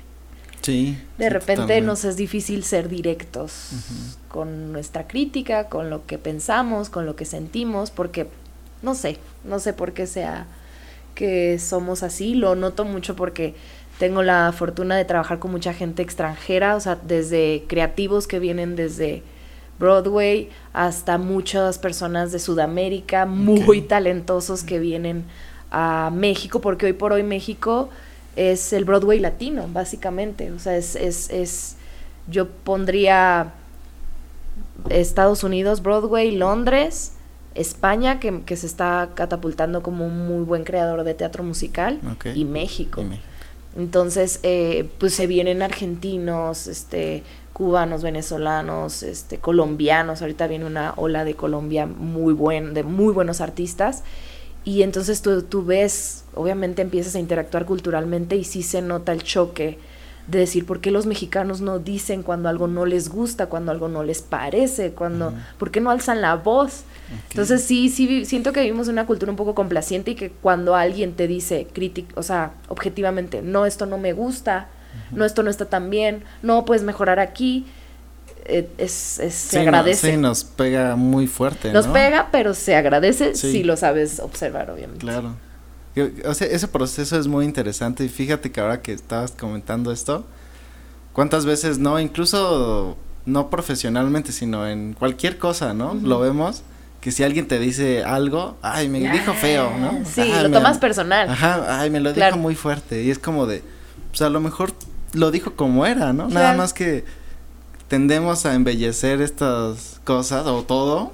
Sí. 0.62 0.98
De 1.18 1.26
sí, 1.26 1.30
repente 1.30 1.82
nos 1.82 2.06
es 2.06 2.18
difícil 2.18 2.64
ser 2.64 2.88
directos 2.88 3.70
con 4.28 4.72
nuestra 4.72 5.08
crítica, 5.08 5.70
con 5.70 5.90
lo 5.90 6.06
que 6.06 6.18
pensamos, 6.18 6.90
con 6.90 7.06
lo 7.06 7.16
que 7.16 7.26
sentimos, 7.26 7.90
porque 7.90 8.28
no 8.82 8.94
sé, 8.96 9.18
no 9.44 9.60
sé 9.60 9.74
por 9.74 9.94
qué 9.94 10.08
sea 10.08 10.46
que 11.16 11.60
somos 11.60 12.04
así, 12.04 12.36
lo 12.36 12.56
noto 12.56 12.86
mucho 12.86 13.16
porque 13.16 13.56
tengo 14.00 14.24
la 14.24 14.52
fortuna 14.52 14.96
de 14.96 15.06
trabajar 15.06 15.40
con 15.40 15.52
mucha 15.52 15.74
gente 15.74 16.02
extranjera, 16.02 16.76
o 16.76 16.80
sea, 16.80 16.96
desde 16.96 17.64
creativos 17.68 18.28
que 18.28 18.40
vienen 18.40 18.76
desde 18.76 19.24
Broadway 19.82 20.50
hasta 20.72 21.18
muchas 21.18 21.78
personas 21.78 22.32
de 22.32 22.40
Sudamérica 22.40 23.26
muy 23.26 23.80
Ok. 23.80 23.88
talentosos 23.90 24.64
que 24.64 24.80
vienen 24.80 25.26
a 25.72 26.10
México, 26.14 26.62
porque 26.62 26.86
hoy 26.86 26.94
por 26.94 27.12
hoy 27.12 27.24
México 27.24 27.90
es 28.38 28.72
el 28.72 28.86
Broadway 28.86 29.20
latino, 29.20 29.68
básicamente. 29.74 30.52
O 30.52 30.60
sea, 30.60 30.78
es, 30.78 30.96
es, 30.96 31.30
es 31.30 31.76
yo 32.28 32.48
pondría 32.48 33.54
Estados 34.90 35.44
Unidos, 35.44 35.82
Broadway, 35.82 36.32
Londres, 36.32 37.14
España, 37.56 38.20
que, 38.20 38.42
que 38.46 38.56
se 38.56 38.68
está 38.68 39.10
catapultando 39.16 39.82
como 39.84 40.06
un 40.06 40.28
muy 40.28 40.44
buen 40.46 40.64
creador 40.64 41.04
de 41.04 41.14
teatro 41.14 41.44
musical, 41.44 42.00
Ok. 42.14 42.28
y 42.36 42.46
México. 42.46 43.02
Y 43.02 43.06
México. 43.06 43.28
Entonces, 43.78 44.40
eh, 44.44 44.90
pues 45.00 45.14
se 45.14 45.28
vienen 45.28 45.62
argentinos, 45.62 46.68
este, 46.68 47.24
cubanos, 47.54 48.04
venezolanos, 48.04 49.04
este, 49.04 49.38
colombianos. 49.38 50.22
Ahorita 50.22 50.48
viene 50.48 50.66
una 50.66 50.94
ola 50.96 51.24
de 51.24 51.36
Colombia 51.36 51.86
muy 51.86 52.34
buen, 52.34 52.74
de 52.74 52.84
muy 52.84 53.14
buenos 53.14 53.42
artistas. 53.42 54.04
Y 54.64 54.84
entonces 54.84 55.22
tú, 55.22 55.42
tú 55.44 55.66
ves, 55.66 56.24
obviamente 56.36 56.82
empiezas 56.82 57.16
a 57.16 57.20
interactuar 57.20 57.66
culturalmente 57.66 58.36
y 58.36 58.44
sí 58.44 58.64
se 58.64 58.82
nota 58.82 59.12
el 59.12 59.24
choque 59.24 59.80
de 60.28 60.40
decir 60.40 60.66
por 60.66 60.82
qué 60.82 60.92
los 60.92 61.06
mexicanos 61.08 61.62
no 61.62 61.80
dicen 61.80 62.24
cuando 62.24 62.48
algo 62.48 62.68
no 62.68 62.86
les 62.86 63.10
gusta, 63.10 63.48
cuando 63.48 63.72
algo 63.72 63.88
no 63.88 64.04
les 64.04 64.22
parece, 64.22 64.92
cuando, 64.92 65.34
por 65.58 65.72
qué 65.72 65.82
no 65.82 65.90
alzan 65.90 66.22
la 66.22 66.36
voz. 66.36 66.84
Ok. 67.08 67.32
Entonces 67.32 67.64
sí, 67.64 67.90
sí, 67.90 68.26
siento 68.26 68.54
que 68.54 68.62
vivimos 68.62 68.88
una 68.88 69.06
cultura 69.06 69.32
un 69.32 69.36
poco 69.36 69.56
complaciente 69.56 70.12
y 70.12 70.16
que 70.16 70.30
cuando 70.30 70.76
alguien 70.76 71.14
te 71.14 71.28
dice 71.28 71.68
crítico, 71.74 72.20
o 72.20 72.24
sea, 72.24 72.54
objetivamente, 72.70 73.42
no, 73.42 73.66
esto 73.66 73.86
no 73.86 73.98
me 73.98 74.14
gusta, 74.14 74.70
no, 75.12 75.26
esto 75.26 75.44
no 75.44 75.50
está 75.50 75.66
tan 75.66 75.90
bien, 75.90 76.24
no, 76.42 76.66
puedes 76.66 76.84
mejorar 76.84 77.20
aquí, 77.20 77.66
eh, 78.46 78.68
es, 78.78 79.20
es- 79.20 79.34
se 79.36 79.58
no- 79.58 79.64
agradece. 79.64 80.12
sí, 80.12 80.18
nos 80.18 80.44
pega 80.44 80.96
muy 80.96 81.28
fuerte, 81.28 81.72
Nos 81.72 81.88
¿no? 81.88 81.94
pega, 81.94 82.30
pero 82.32 82.54
se 82.54 82.76
agradece 82.76 83.36
Sí. 83.36 83.52
si 83.52 83.64
lo 83.64 83.78
sabes 83.78 84.20
observar, 84.20 84.72
obviamente. 84.72 85.02
Claro. 85.06 85.36
Yo- 85.96 86.08
O 86.26 86.34
sea, 86.34 86.48
ese 86.48 86.68
proceso 86.68 87.20
es 87.20 87.28
muy 87.28 87.46
interesante 87.46 88.04
y 88.06 88.10
fíjate 88.10 88.52
que 88.52 88.60
ahora 88.62 88.82
que 88.82 88.94
estabas 88.94 89.32
comentando 89.32 89.92
esto, 89.92 90.26
cuántas 91.14 91.46
veces 91.46 91.78
no, 91.80 92.00
incluso 92.00 92.98
no 93.26 93.50
profesionalmente, 93.50 94.32
sino 94.32 94.68
en 94.68 94.94
cualquier 94.94 95.38
cosa, 95.38 95.74
¿no? 95.74 95.94
Lo 95.94 96.20
vemos 96.20 96.64
que 97.02 97.12
si 97.12 97.24
alguien 97.24 97.48
te 97.48 97.60
dice 97.60 98.04
algo, 98.04 98.58
ay, 98.62 98.88
me 98.88 99.00
dijo 99.00 99.34
feo, 99.34 99.72
¿no? 99.78 100.00
Sí, 100.06 100.22
Ay, 100.22 100.44
lo 100.44 100.50
me- 100.50 100.58
tomas 100.58 100.78
personal. 100.78 101.30
Ajá, 101.30 101.80
ay, 101.82 101.90
me 101.90 102.00
lo 102.00 102.14
Claro. 102.14 102.36
dijo 102.36 102.42
muy 102.42 102.56
fuerte 102.56 103.04
y 103.04 103.10
es 103.12 103.20
como 103.20 103.46
de, 103.48 103.64
pues 104.12 104.22
a 104.22 104.30
lo 104.30 104.40
mejor 104.40 104.74
lo 105.14 105.32
dijo 105.32 105.54
como 105.56 105.86
era, 105.86 106.14
¿no? 106.14 106.28
Nada 106.30 106.54
más 106.54 106.74
que 106.74 107.04
tendemos 107.88 108.46
a 108.46 108.54
embellecer 108.56 109.22
estas 109.22 110.00
cosas 110.04 110.48
o 110.48 110.64
todo, 110.64 111.12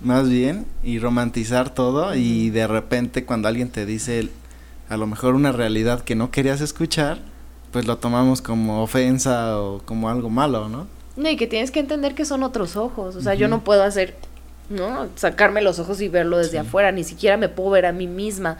más 0.00 0.28
bien, 0.28 0.66
y 0.84 0.98
romantizar 0.98 1.70
todo 1.74 2.14
y 2.14 2.50
de 2.50 2.66
repente 2.66 3.24
cuando 3.24 3.48
alguien 3.48 3.70
te 3.70 3.86
dice 3.86 4.28
a 4.88 4.96
lo 4.96 5.06
mejor 5.06 5.34
una 5.34 5.52
realidad 5.52 6.02
que 6.02 6.14
no 6.14 6.30
querías 6.30 6.60
escuchar, 6.60 7.18
pues 7.72 7.86
lo 7.86 7.96
tomamos 7.98 8.42
como 8.42 8.82
ofensa 8.82 9.58
o 9.58 9.80
como 9.84 10.08
algo 10.10 10.28
malo, 10.28 10.68
¿no? 10.68 10.86
No, 11.16 11.28
y 11.28 11.36
que 11.36 11.46
tienes 11.46 11.70
que 11.70 11.80
entender 11.80 12.14
que 12.14 12.24
son 12.24 12.42
otros 12.42 12.76
ojos. 12.76 13.16
O 13.16 13.20
sea, 13.22 13.34
yo 13.34 13.48
no 13.48 13.64
puedo 13.64 13.82
hacer, 13.82 14.16
¿no? 14.70 15.08
Sacarme 15.16 15.60
los 15.62 15.78
ojos 15.78 16.00
y 16.00 16.08
verlo 16.08 16.38
desde 16.38 16.52
Sí. 16.52 16.56
afuera. 16.58 16.90
Ni 16.92 17.04
siquiera 17.04 17.36
me 17.36 17.48
puedo 17.48 17.70
ver 17.70 17.86
a 17.86 17.92
mí 17.92 18.06
misma. 18.06 18.58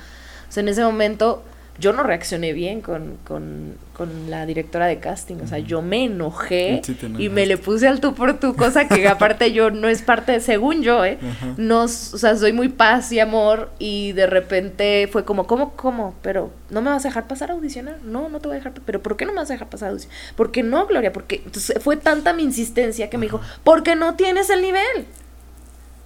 O 0.49 0.53
sea, 0.53 0.63
en 0.63 0.69
ese 0.69 0.83
momento 0.85 1.43
yo 1.83 1.93
no 1.93 2.05
reaccioné 2.05 2.53
bien 2.53 2.81
con, 2.81 3.19
con, 3.25 3.75
con 3.93 4.31
la 4.31 4.47
directora 4.47 4.87
de 4.87 5.01
casting. 5.01 5.37
O 5.43 5.49
sea, 5.49 5.59
yo 5.59 5.83
me 5.83 6.05
enojé 6.05 6.81
Sí 6.85 6.97
y 7.19 7.29
me 7.29 7.45
le 7.45 7.59
puse 7.59 7.89
al 7.89 8.01
tú 8.01 8.15
por 8.15 8.39
tu 8.39 8.55
cosa 8.55 8.87
que 8.87 9.09
aparte 9.09 9.53
yo 9.53 9.73
no 9.73 9.89
es 9.89 10.01
parte, 10.01 10.39
según 10.41 10.83
yo, 10.83 11.05
¿eh? 11.05 11.19
No, 11.57 11.83
o 11.83 11.89
sea, 11.89 12.37
soy 12.37 12.53
muy 12.53 12.69
paz 12.69 13.11
y 13.11 13.19
amor 13.19 13.73
y 13.81 14.13
de 14.13 14.29
repente 14.29 15.09
fue 15.11 15.25
como, 15.25 15.49
¿cómo, 15.49 15.73
cómo? 15.73 16.15
Pero 16.23 16.53
no 16.71 16.83
me 16.83 16.91
vas 16.91 17.05
a 17.05 17.09
dejar 17.09 17.27
pasar 17.27 17.51
a 17.51 17.55
audicionar. 17.55 17.99
No, 18.05 18.29
no 18.29 18.39
te 18.39 18.47
voy 18.47 18.55
a 18.55 18.61
dejar, 18.61 18.75
pero 18.87 19.03
¿por 19.03 19.17
qué 19.17 19.27
no 19.27 19.33
me 19.33 19.41
vas 19.41 19.51
a 19.51 19.55
dejar 19.55 19.69
pasar 19.69 19.89
a 19.89 19.91
audicionar? 19.91 20.17
¿Por 20.37 20.53
qué 20.53 20.63
no, 20.63 20.87
Gloria? 20.87 21.13
Porque 21.13 21.43
entonces 21.45 21.83
fue 21.83 21.97
tanta 21.97 22.33
mi 22.33 22.45
insistencia 22.45 23.11
que 23.11 23.19
me 23.19 23.27
dijo, 23.27 23.41
porque 23.65 23.97
no 23.97 24.15
tienes 24.15 24.51
el 24.51 24.63
nivel. 24.63 25.07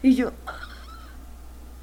Y 0.02 0.14
yo, 0.14 0.32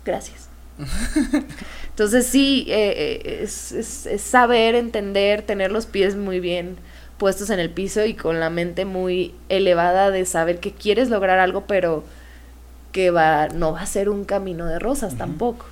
gracias. 0.03 0.52
Entonces 1.89 2.25
sí, 2.25 2.65
eh, 2.69 3.21
eh, 3.25 3.39
es, 3.43 3.71
es- 3.71 4.05
es 4.05 4.21
saber, 4.21 4.75
entender, 4.75 5.41
tener 5.43 5.71
los 5.71 5.85
pies 5.85 6.15
muy 6.15 6.39
bien 6.39 6.77
puestos 7.17 7.49
en 7.51 7.59
el 7.59 7.69
piso 7.69 8.05
y 8.05 8.15
con 8.15 8.39
la 8.39 8.49
mente 8.49 8.85
muy 8.85 9.33
elevada 9.49 10.09
de 10.11 10.25
saber 10.25 10.59
que 10.59 10.73
quieres 10.73 11.09
lograr 11.09 11.39
algo, 11.39 11.65
pero 11.67 12.03
que 12.91 13.11
va, 13.11 13.49
no 13.49 13.73
va 13.73 13.81
a 13.81 13.85
ser 13.85 14.09
un 14.09 14.25
camino 14.25 14.65
de 14.67 14.79
rosas 14.79 15.15
tampoco. 15.17 15.65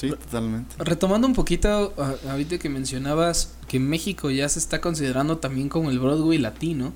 Sí, 0.00 0.08
totalmente. 0.10 0.74
Retomando 0.78 1.26
un 1.26 1.34
poquito, 1.34 1.94
ahorita 2.28 2.58
que 2.58 2.68
mencionabas 2.70 3.52
que 3.68 3.78
México 3.78 4.30
ya 4.30 4.48
se 4.48 4.58
está 4.58 4.80
considerando 4.80 5.38
también 5.38 5.68
como 5.68 5.90
el 5.90 5.98
Broadway 5.98 6.38
latino, 6.38 6.92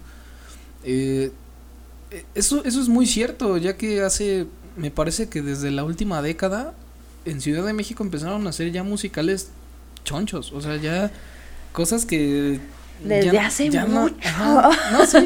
eh, 0.85 1.33
eso, 2.35 2.65
eso 2.65 2.81
es 2.81 2.89
muy 2.89 3.07
cierto, 3.07 3.57
ya 3.59 3.77
que 3.77 4.03
hace, 4.03 4.47
me 4.77 4.91
parece 4.91 5.29
que 5.29 5.43
desde 5.43 5.71
la 5.71 5.85
última 5.85 6.23
década, 6.23 6.75
en 7.25 7.41
Ciudad 7.41 7.65
de 7.65 7.73
México 7.73 8.03
empezaron 8.03 8.47
a 8.47 8.51
hacer 8.51 8.71
ya 8.73 8.83
musicales 8.83 9.51
chonchos, 10.05 10.53
o 10.53 10.61
sea, 10.61 10.77
ya 10.77 11.11
cosas 11.73 12.05
que... 12.07 12.61
Desde 13.03 13.33
ya- 13.33 13.47
hace 13.47 13.69
ya 13.71 13.87
no- 13.87 14.03
mucho. 14.03 14.15
ajá, 14.25 14.71
no, 14.93 15.05
sí, 15.05 15.19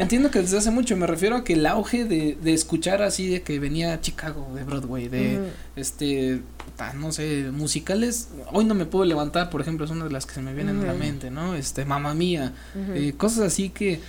entiendo 0.00 0.30
que 0.30 0.40
desde 0.40 0.56
hace 0.56 0.70
mucho, 0.70 0.96
me 0.96 1.06
refiero 1.06 1.36
a 1.36 1.44
que 1.44 1.52
el 1.52 1.66
auge 1.66 2.06
de, 2.06 2.36
de 2.42 2.54
escuchar 2.54 3.02
así 3.02 3.28
de 3.28 3.42
que 3.42 3.58
venía 3.60 4.00
Chicago 4.00 4.48
de 4.54 4.64
Broadway, 4.64 5.08
de 5.08 5.38
este, 5.76 6.40
puta, 6.64 6.94
no 6.94 7.12
sé, 7.12 7.50
musicales, 7.52 8.28
hoy 8.52 8.64
no 8.64 8.74
me 8.74 8.86
puedo 8.86 9.04
levantar, 9.04 9.50
por 9.50 9.60
ejemplo, 9.60 9.84
es 9.84 9.90
una 9.90 10.06
de 10.06 10.10
las 10.10 10.24
que 10.24 10.32
se 10.34 10.40
me 10.40 10.54
vienen 10.54 10.80
a 10.80 10.86
la 10.86 10.94
mente, 10.94 11.30
¿no? 11.30 11.54
Este, 11.54 11.84
mamá 11.84 12.14
mía, 12.14 12.54
eh, 12.94 13.12
cosas 13.16 13.40
así 13.40 13.68
que, 13.68 14.00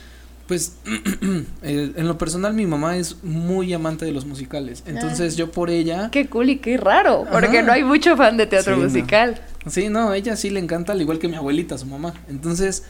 Pues 0.52 0.74
eh, 1.64 1.94
en 1.96 2.08
lo 2.10 2.18
personal 2.18 2.54
mi 2.54 2.66
mamá 2.66 2.98
es 2.98 3.24
muy 3.24 3.72
amante 3.72 4.04
de 4.04 4.12
los 4.12 4.26
musicales, 4.26 4.84
entonces 4.86 5.38
yo 5.38 5.50
por 5.50 5.70
ella... 5.70 6.10
Qué 6.12 6.28
cool 6.28 6.50
y 6.50 6.58
qué 6.58 6.76
raro, 6.76 7.26
porque 7.32 7.60
Ajá. 7.60 7.68
no 7.68 7.72
hay 7.72 7.86
mucho 7.86 8.18
fan 8.18 8.36
de 8.36 8.48
teatro 8.48 8.74
Sí, 8.76 8.82
no. 8.82 8.86
musical. 8.90 9.42
Sí, 9.70 9.88
no, 9.88 10.10
a 10.10 10.18
ella 10.18 10.36
sí 10.36 10.50
le 10.50 10.60
encanta, 10.60 10.92
al 10.92 11.00
igual 11.02 11.20
que 11.20 11.30
mi 11.30 11.36
abuelita, 11.38 11.78
su 11.78 11.86
mamá. 11.86 12.14
Entonces, 12.30 12.84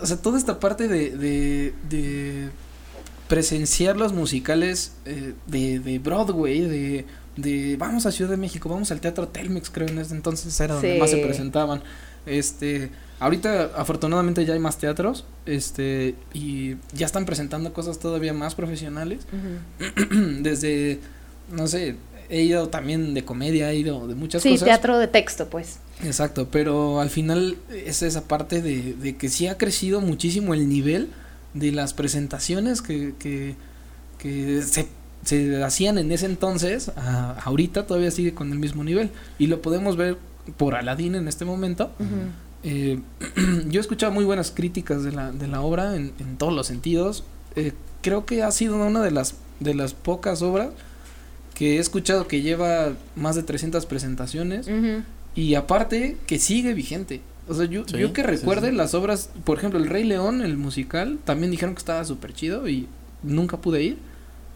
o 0.00 0.06
sea, 0.06 0.18
toda 0.18 0.38
esta 0.38 0.60
parte 0.60 0.86
de, 0.86 1.10
de, 1.16 1.74
de 1.90 2.50
presenciar 3.26 3.96
los 3.96 4.12
musicales 4.12 4.92
eh, 5.04 5.34
de, 5.48 5.80
de 5.80 5.98
Broadway, 5.98 6.60
de, 6.60 7.04
de 7.34 7.76
vamos 7.76 8.06
a 8.06 8.12
Ciudad 8.12 8.30
de 8.30 8.36
México, 8.36 8.68
vamos 8.68 8.92
al 8.92 9.00
Teatro 9.00 9.26
Telmex, 9.26 9.68
creo 9.70 9.88
en 9.88 9.98
ese 9.98 10.14
entonces 10.14 10.60
era 10.60 10.74
donde 10.74 10.92
Sí. 10.94 11.00
más 11.00 11.10
se 11.10 11.16
presentaban. 11.16 11.82
Este, 12.24 12.90
ahorita 13.20 13.72
afortunadamente 13.76 14.44
ya 14.44 14.54
hay 14.54 14.60
más 14.60 14.78
teatros, 14.78 15.24
este, 15.46 16.14
y 16.34 16.76
ya 16.92 17.06
están 17.06 17.24
presentando 17.24 17.72
cosas 17.72 17.98
todavía 17.98 18.32
más 18.32 18.54
profesionales. 18.54 19.20
Desde, 20.40 21.00
no 21.52 21.66
sé, 21.66 21.96
he 22.28 22.42
ido 22.42 22.68
también 22.68 23.14
de 23.14 23.24
comedia, 23.24 23.70
he 23.72 23.76
ido 23.76 24.06
de 24.06 24.14
muchas 24.14 24.42
Sí, 24.42 24.50
cosas. 24.50 24.66
teatro 24.66 24.98
de 24.98 25.08
texto, 25.08 25.48
pues. 25.48 25.78
Exacto, 26.04 26.48
pero 26.50 27.00
al 27.00 27.10
final 27.10 27.56
es 27.72 28.02
esa 28.02 28.24
parte 28.24 28.62
de, 28.62 28.94
de 28.94 29.16
que 29.16 29.28
sí 29.28 29.46
ha 29.48 29.58
crecido 29.58 30.00
muchísimo 30.00 30.54
el 30.54 30.68
nivel 30.68 31.08
de 31.54 31.72
las 31.72 31.94
presentaciones 31.94 32.82
que, 32.82 33.14
que, 33.18 33.56
que 34.18 34.62
se, 34.62 34.86
se 35.24 35.64
hacían 35.64 35.98
en 35.98 36.12
ese 36.12 36.26
entonces, 36.26 36.90
a- 36.96 37.32
ahorita 37.44 37.86
todavía 37.86 38.10
sigue 38.10 38.32
con 38.34 38.52
el 38.52 38.58
mismo 38.58 38.84
nivel. 38.84 39.10
Y 39.38 39.46
lo 39.48 39.60
podemos 39.60 39.96
ver 39.96 40.18
por 40.56 40.74
Aladdin 40.76 41.14
en 41.16 41.26
este 41.28 41.44
momento. 41.44 41.90
Eh, 42.62 43.00
yo 43.68 43.78
he 43.78 43.80
escuchado 43.80 44.12
muy 44.12 44.24
buenas 44.24 44.50
críticas 44.50 45.02
de 45.04 45.12
la, 45.12 45.30
de 45.32 45.46
la 45.48 45.60
obra 45.60 45.96
en, 45.96 46.12
en 46.18 46.36
todos 46.36 46.52
los 46.52 46.66
sentidos. 46.66 47.24
Eh, 47.56 47.72
creo 48.02 48.26
que 48.26 48.42
ha 48.42 48.50
sido 48.50 48.76
una 48.76 49.00
de 49.02 49.10
las, 49.10 49.34
de 49.60 49.74
las 49.74 49.94
pocas 49.94 50.42
obras 50.42 50.70
que 51.54 51.76
he 51.76 51.78
escuchado 51.80 52.28
que 52.28 52.40
lleva 52.42 52.92
más 53.16 53.34
de 53.36 53.42
300 53.42 53.84
presentaciones. 53.86 54.68
Y 55.34 55.54
aparte, 55.54 56.16
que 56.26 56.38
sigue 56.38 56.72
vigente. 56.74 57.20
O 57.48 57.54
sea, 57.54 57.64
yo, 57.66 57.82
Sí, 57.86 57.96
yo 57.98 58.12
que 58.12 58.22
recuerde 58.22 58.70
sí. 58.70 58.76
las 58.76 58.94
obras, 58.94 59.30
por 59.44 59.58
ejemplo, 59.58 59.78
El 59.80 59.88
Rey 59.88 60.04
León, 60.04 60.42
el 60.42 60.56
musical, 60.56 61.18
también 61.24 61.50
dijeron 61.50 61.74
que 61.74 61.78
estaba 61.78 62.04
súper 62.04 62.32
chido 62.32 62.68
y 62.68 62.86
nunca 63.22 63.56
pude 63.56 63.82
ir. 63.82 63.98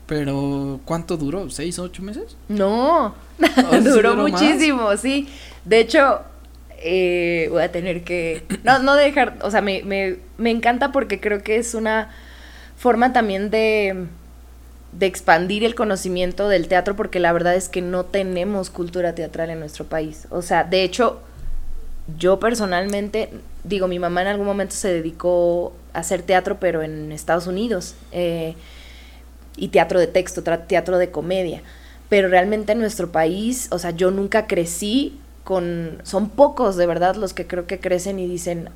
Pero, 0.07 0.81
¿cuánto 0.85 1.17
duró? 1.17 1.49
¿Seis, 1.51 1.79
ocho 1.79 2.03
meses? 2.03 2.37
No, 2.49 3.07
¿O 3.07 3.15
sí 3.73 3.79
duró 3.85 4.17
más? 4.17 4.31
muchísimo, 4.33 4.95
sí. 4.97 5.29
De 5.65 5.81
hecho, 5.81 6.21
eh, 6.83 7.49
voy 7.51 7.63
a 7.63 7.73
tener 7.73 8.05
que... 8.05 8.43
No, 8.65 8.79
no 8.81 8.95
dejar, 8.95 9.39
o 9.43 9.51
sea, 9.51 9.61
me, 9.61 9.83
me, 9.83 10.17
me 10.39 10.51
encanta 10.51 10.93
porque 10.93 11.21
creo 11.21 11.43
que 11.43 11.57
es 11.57 11.75
una 11.75 12.11
forma 12.77 13.13
también 13.13 13.51
de, 13.51 14.07
de 14.93 15.07
expandir 15.07 15.65
el 15.65 15.75
conocimiento 15.75 16.49
del 16.49 16.69
teatro 16.69 16.97
porque 16.97 17.21
la 17.21 17.33
verdad 17.33 17.55
es 17.55 17.69
que 17.69 17.83
no 17.83 18.05
tenemos 18.05 18.71
cultura 18.71 19.15
teatral 19.15 19.51
en 19.51 19.61
nuestro 19.61 19.87
país. 19.87 20.27
O 20.31 20.43
sea, 20.43 20.65
de 20.65 20.83
hecho, 20.83 21.21
yo 22.19 22.39
personalmente, 22.41 23.31
digo, 23.65 23.89
mi 23.89 23.99
mamá 23.99 24.23
en 24.23 24.29
algún 24.29 24.47
momento 24.47 24.75
se 24.75 24.93
dedicó 24.93 25.73
a 25.93 26.01
hacer 26.01 26.23
teatro, 26.23 26.59
pero 26.61 26.83
en 26.83 27.13
Estados 27.13 27.47
Unidos. 27.47 27.95
eh, 28.13 28.55
y 29.57 29.69
teatro 29.69 30.01
de 30.01 30.07
texto, 30.07 30.43
teatro 30.43 30.99
de 30.99 31.11
comedia. 31.11 31.63
Pero 32.09 32.29
realmente 32.29 32.73
en 32.73 32.81
nuestro 32.81 33.11
país, 33.11 33.69
o 33.71 33.79
sea, 33.79 33.91
yo 33.91 34.11
nunca 34.11 34.47
crecí 34.47 35.19
con... 35.45 35.99
Son 36.05 36.29
pocos, 36.31 36.77
de 36.77 36.87
verdad, 36.87 37.17
los 37.17 37.35
que 37.35 37.47
creo 37.47 37.67
que 37.67 37.81
crecen 37.81 38.19
y 38.19 38.27
dicen, 38.29 38.71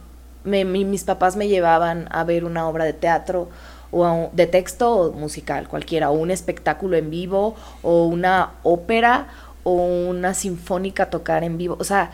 me- 0.45 0.65
mi- 0.65 0.85
mis 0.85 1.05
papás 1.05 1.37
me 1.37 1.49
llevaban 1.49 2.09
a 2.11 2.25
ver 2.25 2.45
una 2.45 2.69
obra 2.69 2.85
de 2.85 2.93
teatro 2.93 3.49
o 3.93 4.31
de 4.33 4.47
texto 4.47 4.95
o 4.97 5.13
musical, 5.13 5.69
cualquiera, 5.69 6.11
o 6.11 6.15
un 6.15 6.31
espectáculo 6.31 6.97
en 6.97 7.11
vivo, 7.11 7.55
o 7.83 8.07
una 8.07 8.53
ópera, 8.63 9.29
o 9.65 9.73
una 10.09 10.35
sinfónica 10.35 11.11
tocar 11.11 11.45
en 11.45 11.57
vivo. 11.59 11.77
O 11.81 11.85
sea, 11.85 12.11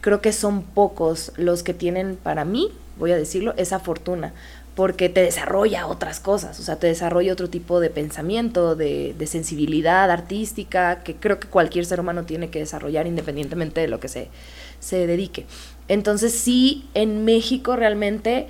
creo 0.00 0.20
que 0.20 0.32
son 0.32 0.62
pocos 0.62 1.32
los 1.36 1.62
que 1.62 1.74
tienen, 1.74 2.16
para 2.16 2.44
mí, 2.44 2.72
voy 2.98 3.12
a 3.12 3.16
decirlo, 3.16 3.54
esa 3.56 3.78
fortuna, 3.80 4.32
porque 4.76 5.08
te 5.08 5.22
desarrolla 5.22 5.86
otras 5.86 6.20
cosas, 6.20 6.60
o 6.60 6.62
sea, 6.62 6.76
te 6.76 6.86
desarrolla 6.86 7.32
otro 7.32 7.48
tipo 7.48 7.80
de 7.80 7.88
pensamiento, 7.88 8.76
de, 8.76 9.14
sensibilidad 9.26 10.10
artística, 10.10 11.02
que 11.02 11.16
creo 11.16 11.40
que 11.40 11.48
cualquier 11.48 11.86
ser 11.86 11.98
humano 11.98 12.24
tiene 12.24 12.50
que 12.50 12.58
desarrollar 12.58 13.06
independientemente 13.06 13.80
de 13.80 13.88
lo 13.88 14.00
que 14.00 14.08
se, 14.08 14.28
se 14.78 15.06
dedique. 15.06 15.46
Entonces 15.88 16.38
sí, 16.38 16.86
en 16.92 17.24
México 17.24 17.74
realmente, 17.74 18.48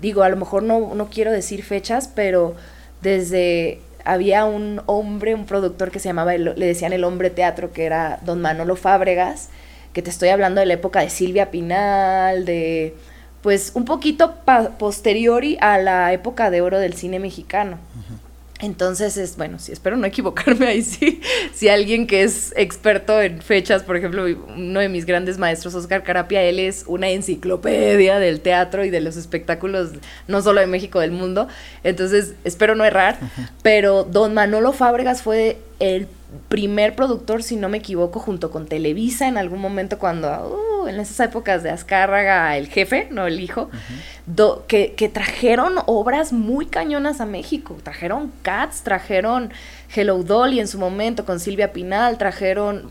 digo, 0.00 0.24
a 0.24 0.28
lo 0.28 0.36
mejor 0.36 0.64
no, 0.64 0.92
no 0.96 1.08
quiero 1.08 1.30
decir 1.30 1.62
fechas, 1.62 2.10
pero 2.12 2.56
desde 3.00 3.80
había 4.04 4.46
un 4.46 4.82
hombre, 4.86 5.36
un 5.36 5.46
productor 5.46 5.92
que 5.92 6.00
se 6.00 6.08
llamaba, 6.08 6.36
le 6.36 6.66
decían 6.66 6.92
el 6.92 7.04
hombre 7.04 7.30
teatro, 7.30 7.72
que 7.72 7.84
era 7.84 8.18
don 8.22 8.40
Manolo 8.40 8.74
Fábregas, 8.74 9.50
que 9.92 10.02
te 10.02 10.10
estoy 10.10 10.30
hablando 10.30 10.58
de 10.58 10.66
la 10.66 10.74
época 10.74 11.00
de 11.00 11.10
Silvia 11.10 11.52
Pinal, 11.52 12.44
de 12.44 12.96
pues 13.44 13.72
un 13.74 13.84
poquito 13.84 14.36
posteriori 14.78 15.58
a 15.60 15.76
la 15.76 16.14
época 16.14 16.50
de 16.50 16.62
oro 16.62 16.78
del 16.78 16.94
cine 16.94 17.18
mexicano. 17.18 17.78
Entonces 18.58 19.18
es, 19.18 19.36
bueno, 19.36 19.58
sí, 19.58 19.70
espero 19.70 19.98
no 19.98 20.06
equivocarme 20.06 20.66
ahí, 20.68 20.80
sí. 20.80 21.20
Si 21.52 21.68
alguien 21.68 22.06
que 22.06 22.22
es 22.22 22.54
experto 22.56 23.20
en 23.20 23.42
fechas, 23.42 23.82
por 23.82 23.98
ejemplo, 23.98 24.24
uno 24.24 24.80
de 24.80 24.88
mis 24.88 25.04
grandes 25.04 25.36
maestros, 25.36 25.74
Oscar 25.74 26.02
Carapia, 26.02 26.42
él 26.42 26.58
es 26.58 26.84
una 26.86 27.10
enciclopedia 27.10 28.18
del 28.18 28.40
teatro 28.40 28.82
y 28.82 28.88
de 28.88 29.02
los 29.02 29.18
espectáculos, 29.18 29.90
no 30.26 30.40
solo 30.40 30.62
de 30.62 30.66
México, 30.66 31.00
del 31.00 31.10
mundo. 31.10 31.46
Entonces, 31.82 32.32
espero 32.44 32.74
no 32.74 32.86
errar. 32.86 33.18
Pero 33.62 34.04
don 34.04 34.32
Manolo 34.32 34.72
Fábregas 34.72 35.20
fue 35.20 35.58
el 35.80 36.08
primer 36.48 36.94
productor, 36.96 37.42
si 37.42 37.56
no 37.56 37.68
me 37.68 37.78
equivoco, 37.78 38.20
junto 38.20 38.50
con 38.50 38.66
Televisa 38.66 39.28
en 39.28 39.38
algún 39.38 39.60
momento 39.60 39.98
cuando, 39.98 40.28
uh, 40.82 40.86
en 40.88 41.00
esas 41.00 41.20
épocas 41.28 41.62
de 41.62 41.70
Azcárraga, 41.70 42.56
el 42.56 42.68
jefe, 42.68 43.08
no 43.10 43.26
el 43.26 43.40
hijo, 43.40 43.70
do- 44.26 44.64
que, 44.68 44.94
que 44.94 45.08
trajeron 45.08 45.74
obras 45.86 46.32
muy 46.32 46.66
cañonas 46.66 47.20
a 47.20 47.26
México. 47.26 47.76
Trajeron 47.82 48.32
Cats, 48.42 48.82
trajeron 48.82 49.52
Hello 49.94 50.22
Dolly 50.22 50.58
en 50.58 50.66
su 50.66 50.78
momento 50.78 51.24
con 51.24 51.38
Silvia 51.38 51.72
Pinal, 51.72 52.18
trajeron, 52.18 52.88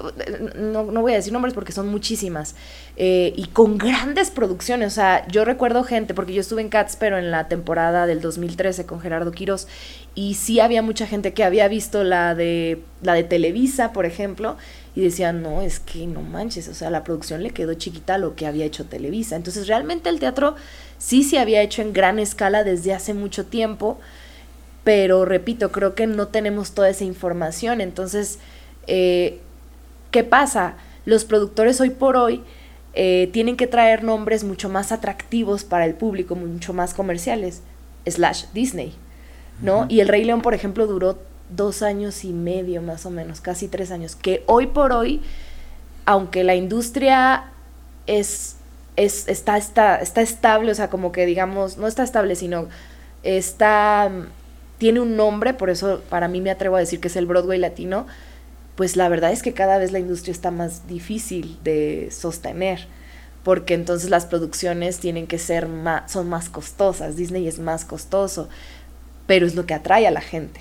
no, 0.56 0.84
no 0.84 1.01
voy 1.01 1.14
a 1.14 1.16
decir 1.16 1.34
nombres 1.34 1.54
porque 1.54 1.72
son 1.72 1.89
muchísimas, 1.89 2.56
eh, 2.95 3.34
y 3.36 3.47
con 3.47 3.78
grandes 3.78 4.30
producciones. 4.30 4.93
O 4.93 4.95
sea, 4.95 5.28
yo 5.28 5.43
recuerdo 5.43 5.84
gente, 5.84 6.14
porque 6.14 6.34
yo 6.34 6.41
estuve 6.41 6.62
en 6.62 6.70
Cats, 6.70 6.95
pero 6.97 7.18
en 7.18 7.32
la 7.32 7.47
temporada 7.47 8.06
del 8.06 8.22
2013 8.22 8.86
con 8.86 9.01
Gerardo 9.01 9.32
Quiros, 9.32 9.68
y 10.16 10.36
sí 10.36 10.60
había 10.60 10.82
mucha 10.82 11.08
gente 11.08 11.34
que 11.34 11.43
había 11.43 11.68
visto 11.68 12.04
la 12.04 12.36
de, 12.36 12.82
la 13.01 13.14
de 13.14 13.24
Televisa, 13.24 13.91
por 13.91 14.06
ejemplo, 14.06 14.58
y 14.95 15.01
decían, 15.01 15.41
no, 15.41 15.62
es 15.62 15.80
que 15.80 16.06
no 16.06 16.22
manches, 16.22 16.68
o 16.68 16.74
sea, 16.74 16.89
la 16.89 17.04
producción 17.04 17.43
le 17.43 17.49
quedó 17.49 17.74
chiquita 17.74 18.16
a 18.16 18.18
lo 18.20 18.36
que 18.36 18.45
había 18.45 18.66
hecho 18.66 18.86
Televisa. 18.86 19.36
Entonces, 19.36 19.68
realmente 19.68 20.10
el 20.10 20.20
teatro 20.20 20.56
sí 20.99 21.24
se 21.24 21.39
había 21.39 21.62
hecho 21.62 21.82
en 21.82 21.93
gran 21.93 22.20
escala 22.20 22.64
desde 22.64 22.93
hace 22.93 23.14
mucho 23.14 23.45
tiempo, 23.45 23.99
pero 24.84 25.25
repito, 25.25 25.71
creo 25.71 25.95
que 25.95 26.07
no 26.07 26.27
tenemos 26.27 26.71
toda 26.71 26.89
esa 26.89 27.03
información. 27.03 27.81
Entonces, 27.81 28.39
eh, 28.88 29.39
¿qué 30.11 30.23
pasa? 30.23 30.75
Los 31.05 31.25
productores 31.25 31.79
hoy 31.81 31.89
por 31.89 32.17
hoy 32.17 32.43
eh, 32.93 33.29
tienen 33.34 33.57
que 33.57 33.67
traer 33.67 34.03
nombres 34.03 34.43
mucho 34.43 34.69
más 34.69 34.91
atractivos 34.91 35.63
para 35.63 35.86
el 35.86 35.95
público, 35.95 36.36
mucho 36.36 36.73
más 36.73 36.93
comerciales, 36.93 37.61
slash 38.05 38.45
Disney, 38.53 38.93
¿no? 39.61 39.86
Y 39.89 40.01
el 40.01 40.07
Rey 40.07 40.23
León, 40.23 40.41
por 40.41 40.53
ejemplo, 40.53 40.86
duró 40.86 41.17
dos 41.49 41.81
años 41.81 42.23
y 42.23 42.34
medio 42.34 42.81
más 42.81 43.05
o 43.05 43.09
menos, 43.09 43.41
casi 43.41 43.67
tres 43.67 43.91
años, 43.91 44.15
que 44.15 44.43
hoy 44.47 44.67
por 44.67 44.91
hoy, 44.91 45.21
aunque 46.05 46.43
la 46.43 46.55
industria 46.55 47.45
es, 48.05 48.57
es 48.95 49.27
está, 49.27 49.57
está, 49.57 49.97
está 49.97 50.21
estable, 50.21 50.71
o 50.71 50.75
sea, 50.75 50.89
como 50.89 51.11
que 51.11 51.25
digamos, 51.25 51.77
no 51.77 51.88
está 51.88 52.03
estable, 52.03 52.36
sino 52.36 52.67
está, 53.23 54.11
tiene 54.84 54.99
un 54.99 55.15
nombre, 55.15 55.53
por 55.53 55.69
eso 55.69 56.01
para 56.09 56.27
mí 56.27 56.41
me 56.41 56.51
atrevo 56.51 56.75
a 56.75 56.79
decir 56.79 56.99
que 56.99 57.07
es 57.07 57.15
el 57.15 57.25
Broadway 57.25 57.57
latino, 57.57 58.05
pues 58.75 58.97
la 58.97 59.07
verdad 59.07 59.31
es 59.31 59.41
que 59.41 59.53
cada 59.53 59.77
vez 59.77 59.93
la 59.93 59.99
industria 59.99 60.34
está 60.34 60.51
más 60.51 60.89
difícil 60.89 61.57
de 61.63 62.09
sostener, 62.11 62.86
porque 63.45 63.75
entonces 63.75 64.09
las 64.09 64.25
producciones 64.25 64.99
tienen 64.99 65.25
que 65.25 65.39
ser 65.39 65.69
más, 65.69 66.11
son 66.11 66.27
más 66.27 66.49
costosas, 66.49 67.15
Disney 67.15 67.47
es 67.47 67.59
más 67.59 67.86
costoso, 67.86 68.49
pero 69.25 69.45
es 69.45 69.55
lo 69.55 69.65
que 69.65 69.73
atrae 69.73 70.05
a 70.05 70.11
la 70.11 70.19
gente. 70.19 70.59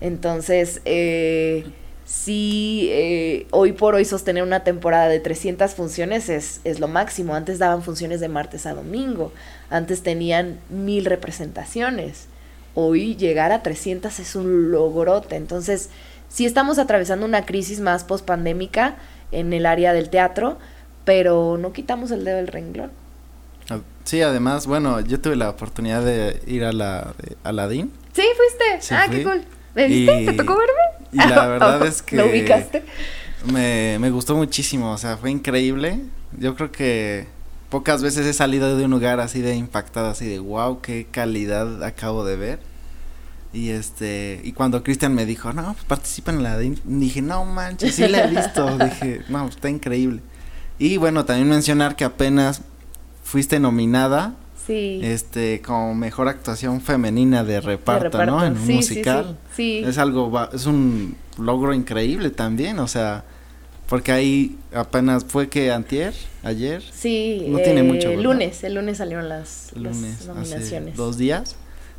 Entonces, 0.00 0.82
eh, 0.84 1.64
sí, 2.04 2.88
eh, 2.90 3.46
hoy 3.52 3.74
por 3.74 3.94
hoy 3.94 4.04
sostener 4.04 4.42
una 4.42 4.64
temporada 4.64 5.08
de 5.08 5.20
300 5.20 5.72
funciones 5.74 6.28
es, 6.28 6.60
es 6.64 6.80
lo 6.80 6.88
máximo. 6.88 7.36
Antes 7.36 7.60
daban 7.60 7.84
funciones 7.84 8.18
de 8.18 8.26
martes 8.26 8.66
a 8.66 8.74
domingo, 8.74 9.32
antes 9.70 10.02
tenían 10.02 10.58
mil 10.68 11.04
representaciones. 11.04 12.26
Hoy 12.74 13.16
llegar 13.16 13.52
a 13.52 13.62
300 13.62 14.18
es 14.18 14.34
un 14.36 14.70
logrote. 14.70 15.36
Entonces, 15.36 15.90
sí 16.28 16.46
estamos 16.46 16.78
atravesando 16.78 17.26
una 17.26 17.44
crisis 17.44 17.80
más 17.80 18.04
pospandémica 18.04 18.96
en 19.30 19.52
el 19.52 19.66
área 19.66 19.92
del 19.92 20.08
teatro, 20.10 20.58
pero 21.04 21.58
no 21.58 21.72
quitamos 21.72 22.10
el 22.10 22.24
dedo 22.24 22.36
del 22.36 22.48
renglón. 22.48 22.90
Sí, 24.04 24.20
además, 24.20 24.66
bueno, 24.66 25.00
yo 25.00 25.20
tuve 25.20 25.36
la 25.36 25.48
oportunidad 25.50 26.04
de 26.04 26.42
ir 26.48 26.64
a 26.64 26.72
la 26.72 27.14
de 27.22 27.36
Aladdin. 27.44 27.92
Sí, 28.12 28.22
fuiste. 28.36 28.80
Sí, 28.82 28.94
ah, 28.98 29.04
fui. 29.06 29.18
qué 29.18 29.22
cool. 29.22 29.44
¿Me 29.76 29.86
viste? 29.86 30.22
Y- 30.22 30.26
¿Te 30.26 30.32
tocó 30.32 30.56
verme? 30.56 31.06
Y 31.12 31.18
la 31.18 31.46
verdad 31.48 31.86
es 31.86 32.02
que 32.02 32.16
¿Lo 32.16 32.26
ubicaste? 32.26 32.82
me, 33.52 33.98
me 34.00 34.10
gustó 34.10 34.34
muchísimo, 34.36 34.90
o 34.92 34.98
sea, 34.98 35.16
fue 35.16 35.30
increíble. 35.30 36.00
Yo 36.36 36.56
creo 36.56 36.72
que 36.72 37.26
pocas 37.72 38.02
veces 38.02 38.26
he 38.26 38.34
salido 38.34 38.76
de 38.76 38.84
un 38.84 38.90
lugar 38.90 39.18
así 39.18 39.40
de 39.40 39.56
impactado, 39.56 40.10
así 40.10 40.26
de 40.26 40.38
wow, 40.38 40.82
qué 40.82 41.06
calidad 41.10 41.82
acabo 41.82 42.22
de 42.22 42.36
ver. 42.36 42.58
Y 43.54 43.70
este, 43.70 44.42
y 44.44 44.52
cuando 44.52 44.82
Cristian 44.82 45.14
me 45.14 45.24
dijo, 45.24 45.54
no, 45.54 45.72
pues 45.72 45.84
participa 45.86 46.32
en 46.32 46.42
la 46.42 46.52
Aladdin", 46.52 46.78
dije, 46.84 47.22
no 47.22 47.46
manches, 47.46 47.94
sí 47.94 48.06
la 48.08 48.24
he 48.24 48.30
visto. 48.30 48.76
dije, 48.84 49.22
no, 49.30 49.48
está 49.48 49.70
increíble. 49.70 50.20
Y 50.78 50.98
bueno, 50.98 51.24
también 51.24 51.48
mencionar 51.48 51.96
que 51.96 52.04
apenas 52.04 52.60
fuiste 53.24 53.58
nominada 53.58 54.36
Sí. 54.66 55.00
este 55.02 55.60
como 55.60 55.92
mejor 55.94 56.28
actuación 56.28 56.80
femenina 56.82 57.42
de 57.42 57.54
de 57.54 57.60
reparto, 57.62 58.24
¿no? 58.26 58.44
En 58.44 58.52
un 58.52 58.58
Sí, 58.58 58.66
sí, 58.66 58.74
musical. 58.74 59.38
Sí, 59.56 59.80
sí. 59.82 59.88
Es 59.88 59.96
algo 59.98 60.30
es 60.52 60.66
un 60.66 61.16
logro 61.38 61.72
increíble 61.74 62.30
también, 62.30 62.78
o 62.78 62.86
sea, 62.86 63.24
porque 63.92 64.10
ahí 64.10 64.56
apenas 64.72 65.22
fue 65.26 65.50
que 65.50 65.70
antier, 65.70 66.14
ayer, 66.42 66.82
Sí, 66.94 67.44
No 67.48 67.58
tiene 67.58 67.80
eh, 67.80 67.82
mucho, 67.82 68.08
El 68.10 68.22
lunes, 68.22 68.64
el 68.64 68.72
lunes 68.76 68.96
salieron 68.96 69.28
las, 69.28 69.70
las 69.74 69.98
hace 69.98 70.26
nominaciones. 70.28 70.96
dos 70.96 71.18
días. 71.18 71.56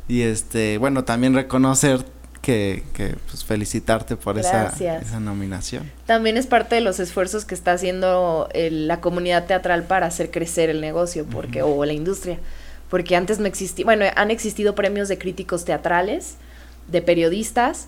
Y 0.08 0.22
este, 0.22 0.78
bueno, 0.78 1.04
también 1.04 1.34
reconocer 1.34 2.04
que, 2.42 2.82
que 2.94 3.14
pues 3.30 3.44
felicitarte 3.44 4.16
por 4.16 4.40
esa, 4.40 4.74
esa 5.00 5.20
nominación. 5.20 5.88
También 6.04 6.36
es 6.36 6.48
parte 6.48 6.74
de 6.74 6.80
los 6.80 6.98
esfuerzos 6.98 7.44
que 7.44 7.54
está 7.54 7.70
haciendo 7.70 8.48
el- 8.54 8.88
la 8.88 9.00
comunidad 9.00 9.46
teatral 9.46 9.84
para 9.84 10.06
hacer 10.06 10.32
crecer 10.32 10.70
el 10.70 10.80
negocio 10.80 11.24
porque 11.30 11.62
o 11.62 11.84
la 11.84 11.92
industria. 11.92 12.40
Porque 12.90 13.14
antes 13.14 13.38
no 13.38 13.46
existía, 13.46 13.84
bueno, 13.84 14.04
han 14.16 14.32
existido 14.32 14.74
premios 14.74 15.06
de 15.08 15.16
críticos 15.16 15.64
teatrales, 15.64 16.34
de 16.88 17.02
periodistas, 17.02 17.86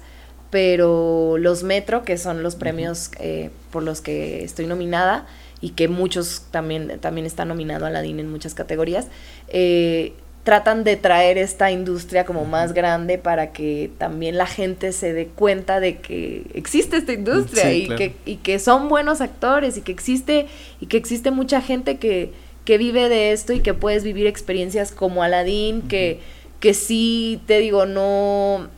pero 0.56 1.36
los 1.36 1.64
Metro, 1.64 2.02
que 2.02 2.16
son 2.16 2.42
los 2.42 2.54
premios 2.56 3.10
eh, 3.20 3.50
por 3.70 3.82
los 3.82 4.00
que 4.00 4.42
estoy 4.42 4.64
nominada 4.64 5.26
y 5.60 5.72
que 5.72 5.86
muchos 5.86 6.44
también, 6.50 6.98
también 6.98 7.26
están 7.26 7.48
nominados 7.48 7.82
a 7.82 7.88
Aladdin 7.88 8.20
en 8.20 8.30
muchas 8.30 8.54
categorías, 8.54 9.08
eh, 9.48 10.14
tratan 10.44 10.82
de 10.82 10.96
traer 10.96 11.36
esta 11.36 11.70
industria 11.70 12.24
como 12.24 12.46
más 12.46 12.72
grande 12.72 13.18
para 13.18 13.52
que 13.52 13.90
también 13.98 14.38
la 14.38 14.46
gente 14.46 14.92
se 14.92 15.12
dé 15.12 15.26
cuenta 15.26 15.78
de 15.78 15.98
que 15.98 16.46
existe 16.54 16.96
esta 16.96 17.12
industria 17.12 17.64
Sí, 17.64 17.82
y, 17.82 17.86
claro. 17.88 17.98
que, 17.98 18.14
y 18.24 18.36
que 18.36 18.58
son 18.58 18.88
buenos 18.88 19.20
actores 19.20 19.76
y 19.76 19.82
que 19.82 19.92
existe 19.92 20.46
y 20.80 20.86
que 20.86 20.96
existe 20.96 21.30
mucha 21.32 21.60
gente 21.60 21.98
que, 21.98 22.32
que 22.64 22.78
vive 22.78 23.10
de 23.10 23.32
esto 23.32 23.52
y 23.52 23.60
que 23.60 23.74
puedes 23.74 24.04
vivir 24.04 24.26
experiencias 24.26 24.90
como 24.90 25.22
Aladdin, 25.22 25.82
que, 25.82 26.20
que 26.60 26.72
sí, 26.72 27.42
te 27.46 27.58
digo, 27.58 27.84
no 27.84 28.70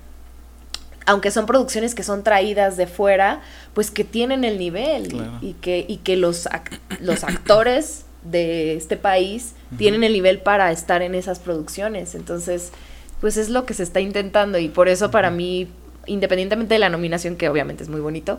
aunque 1.09 1.31
son 1.31 1.47
producciones 1.47 1.95
que 1.95 2.03
son 2.03 2.23
traídas 2.23 2.77
de 2.77 2.87
fuera, 2.87 3.41
pues 3.75 3.91
que 3.91 4.05
tienen 4.05 4.45
el 4.45 4.59
nivel 4.59 5.07
y- 5.07 5.11
Claro. 5.11 5.39
y, 5.43 5.53
que, 5.55 5.85
y 5.89 5.97
que 5.99 6.17
los, 6.17 6.47
ac- 6.47 6.79
los 7.01 7.25
actores 7.25 8.05
de 8.25 8.75
este 8.77 8.97
país 8.97 9.55
tienen 9.79 10.05
el 10.05 10.13
nivel 10.13 10.39
para 10.41 10.71
estar 10.73 11.03
en 11.03 11.15
esas 11.15 11.39
producciones. 11.39 12.15
Entonces, 12.15 12.73
pues 13.21 13.37
es 13.37 13.49
lo 13.49 13.65
que 13.67 13.75
se 13.75 13.83
está 13.83 14.01
intentando 14.01 14.59
y 14.59 14.69
por 14.69 14.89
eso 14.89 15.11
para 15.11 15.31
mí, 15.31 15.69
independientemente 16.07 16.75
de 16.75 16.79
la 16.79 16.89
nominación, 16.89 17.37
que 17.37 17.49
obviamente 17.49 17.83
es 17.83 17.89
muy 17.89 18.01
bonito, 18.01 18.39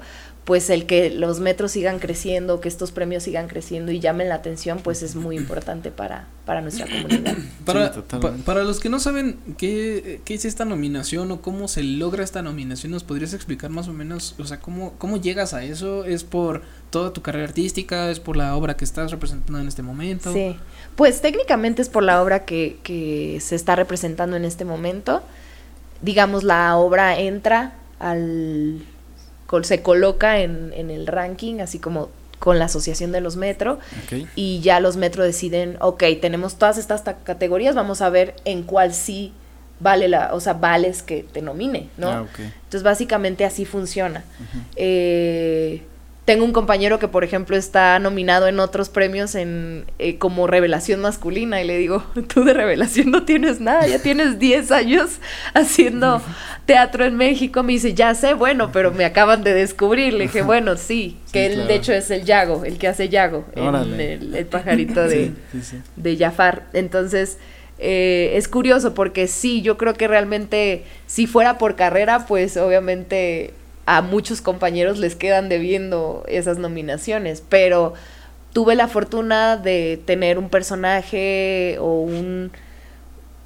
pues 0.50 0.72
el 0.72 0.88
que 0.88 1.12
los 1.12 1.40
metros 1.40 1.74
sigan 1.74 2.00
creciendo, 2.00 2.60
que 2.60 2.68
estos 2.70 2.92
premios 2.92 3.22
sigan 3.22 3.48
creciendo 3.48 3.92
y 3.92 4.00
llamen 4.00 4.30
la 4.30 4.34
atención, 4.36 4.80
pues 4.84 5.04
es 5.04 5.14
muy 5.16 5.38
importante 5.38 5.92
para, 5.92 6.26
para 6.44 6.62
nuestra 6.62 6.88
comunidad. 6.88 7.38
Para, 7.66 7.84
Sí, 7.84 7.90
pa- 7.90 8.02
totalmente. 8.02 8.44
para 8.46 8.64
los 8.64 8.80
que 8.80 8.90
no 8.90 9.00
saben 9.00 9.38
qué, 9.60 10.22
qué 10.26 10.34
es 10.34 10.46
esta 10.46 10.66
nominación 10.66 11.30
o 11.32 11.40
cómo 11.44 11.68
se 11.68 11.84
logra 11.84 12.24
esta 12.24 12.42
nominación, 12.42 12.92
¿nos 12.92 13.04
podrías 13.04 13.36
explicar 13.36 13.70
más 13.70 13.88
o 13.90 13.94
menos, 13.94 14.34
o 14.40 14.44
sea, 14.44 14.60
cómo, 14.60 14.94
cómo 14.98 15.18
llegas 15.22 15.54
a 15.54 15.64
eso? 15.64 16.04
¿Es 16.04 16.24
por 16.24 16.64
toda 16.90 17.14
tu 17.14 17.22
carrera 17.22 17.46
artística? 17.46 18.10
¿Es 18.10 18.20
por 18.20 18.36
la 18.36 18.56
obra 18.56 18.76
que 18.76 18.86
estás 18.86 19.12
representando 19.12 19.60
en 19.60 19.68
este 19.68 19.84
momento? 19.84 20.34
Sí, 20.34 20.56
pues 20.96 21.22
técnicamente 21.22 21.84
es 21.84 21.90
por 21.90 22.02
la 22.02 22.24
obra 22.24 22.44
que, 22.46 22.80
que 22.82 23.38
se 23.40 23.54
está 23.56 23.76
representando 23.76 24.36
en 24.36 24.46
este 24.46 24.66
momento. 24.66 25.22
Digamos, 26.02 26.44
la 26.44 26.76
obra 26.76 27.20
entra 27.20 27.76
al... 28.00 28.82
col- 29.50 29.66
se 29.66 29.82
coloca 29.82 30.40
en, 30.42 30.72
en 30.76 30.92
el 30.92 31.08
ranking, 31.08 31.60
así 31.60 31.80
como 31.80 32.10
con 32.38 32.60
la 32.60 32.66
Asociación 32.66 33.12
de 33.12 33.20
los 33.20 33.36
Metro, 33.36 33.80
y 34.36 34.60
ya 34.62 34.80
los 34.80 34.96
Metro 34.96 35.24
deciden, 35.24 35.76
ok, 35.82 36.04
tenemos 36.22 36.56
todas 36.58 36.78
estas 36.78 37.04
ta- 37.04 37.18
categorías, 37.24 37.74
vamos 37.74 38.02
a 38.02 38.10
ver 38.10 38.36
en 38.46 38.62
cuál 38.64 38.94
sí 38.94 39.34
vale 39.82 40.08
la, 40.08 40.34
o 40.34 40.40
sea, 40.40 40.54
vales 40.54 41.02
que 41.04 41.24
te 41.24 41.42
nomine, 41.42 41.90
¿no? 41.98 42.10
Ah. 42.10 42.20
Entonces, 42.42 42.84
básicamente 42.84 43.44
así 43.44 43.66
funciona. 43.66 44.24
Eh, 44.76 45.82
tengo 46.30 46.46
un 46.46 46.52
compañero 46.54 47.00
que, 47.00 47.08
por 47.08 47.24
ejemplo, 47.24 47.58
está 47.58 47.98
nominado 47.98 48.48
en 48.48 48.60
otros 48.60 48.90
premios 48.90 49.34
en 49.34 49.86
eh, 49.98 50.20
como 50.20 50.46
revelación 50.46 51.02
masculina 51.02 51.60
y 51.60 51.66
le 51.66 51.76
digo, 51.76 52.04
tú 52.32 52.44
de 52.44 52.54
revelación 52.54 53.10
no 53.10 53.24
tienes 53.24 53.60
nada, 53.60 53.88
ya 53.88 53.98
tienes 53.98 54.38
10 54.38 54.70
años 54.70 55.18
haciendo 55.56 56.22
teatro 56.68 57.04
en 57.04 57.16
México. 57.16 57.64
Me 57.64 57.74
dice, 57.74 57.96
ya 57.96 58.14
sé, 58.14 58.36
bueno, 58.36 58.70
pero 58.72 58.92
me 58.92 59.06
acaban 59.06 59.44
de 59.44 59.56
descubrir. 59.56 60.14
Le 60.14 60.26
dije, 60.26 60.44
bueno, 60.44 60.78
sí, 60.78 61.18
que 61.32 61.40
Sí, 61.40 61.46
él 61.48 61.54
claro. 61.54 61.68
de 61.68 61.76
hecho 61.76 61.94
es 61.94 62.12
el 62.12 62.24
Yago, 62.26 62.64
el 62.64 62.78
que 62.78 62.88
hace 62.88 63.10
Yago, 63.10 63.46
el, 63.56 64.36
el 64.36 64.46
pajarito 64.46 65.02
de, 65.08 65.32
sí. 65.64 65.82
de 65.96 66.16
Jafar. 66.16 66.68
Entonces, 66.74 67.40
eh, 67.80 68.34
es 68.36 68.48
curioso 68.48 68.94
porque 68.94 69.26
sí, 69.26 69.64
yo 69.64 69.80
creo 69.80 69.96
que 69.96 70.08
realmente 70.08 70.84
si 71.08 71.26
fuera 71.26 71.58
por 71.58 71.76
carrera, 71.76 72.28
pues 72.28 72.56
obviamente 72.56 73.56
a 73.90 74.04
muchos 74.04 74.42
compañeros 74.42 75.00
les 75.00 75.16
quedan 75.16 75.50
debiendo 75.50 76.24
esas 76.28 76.60
nominaciones, 76.60 77.42
pero 77.50 77.96
tuve 78.54 78.76
la 78.76 78.88
fortuna 78.88 79.58
de 79.58 80.00
tener 80.06 80.38
un 80.38 80.50
personaje 80.50 81.78
o 81.80 82.02
un 82.02 82.52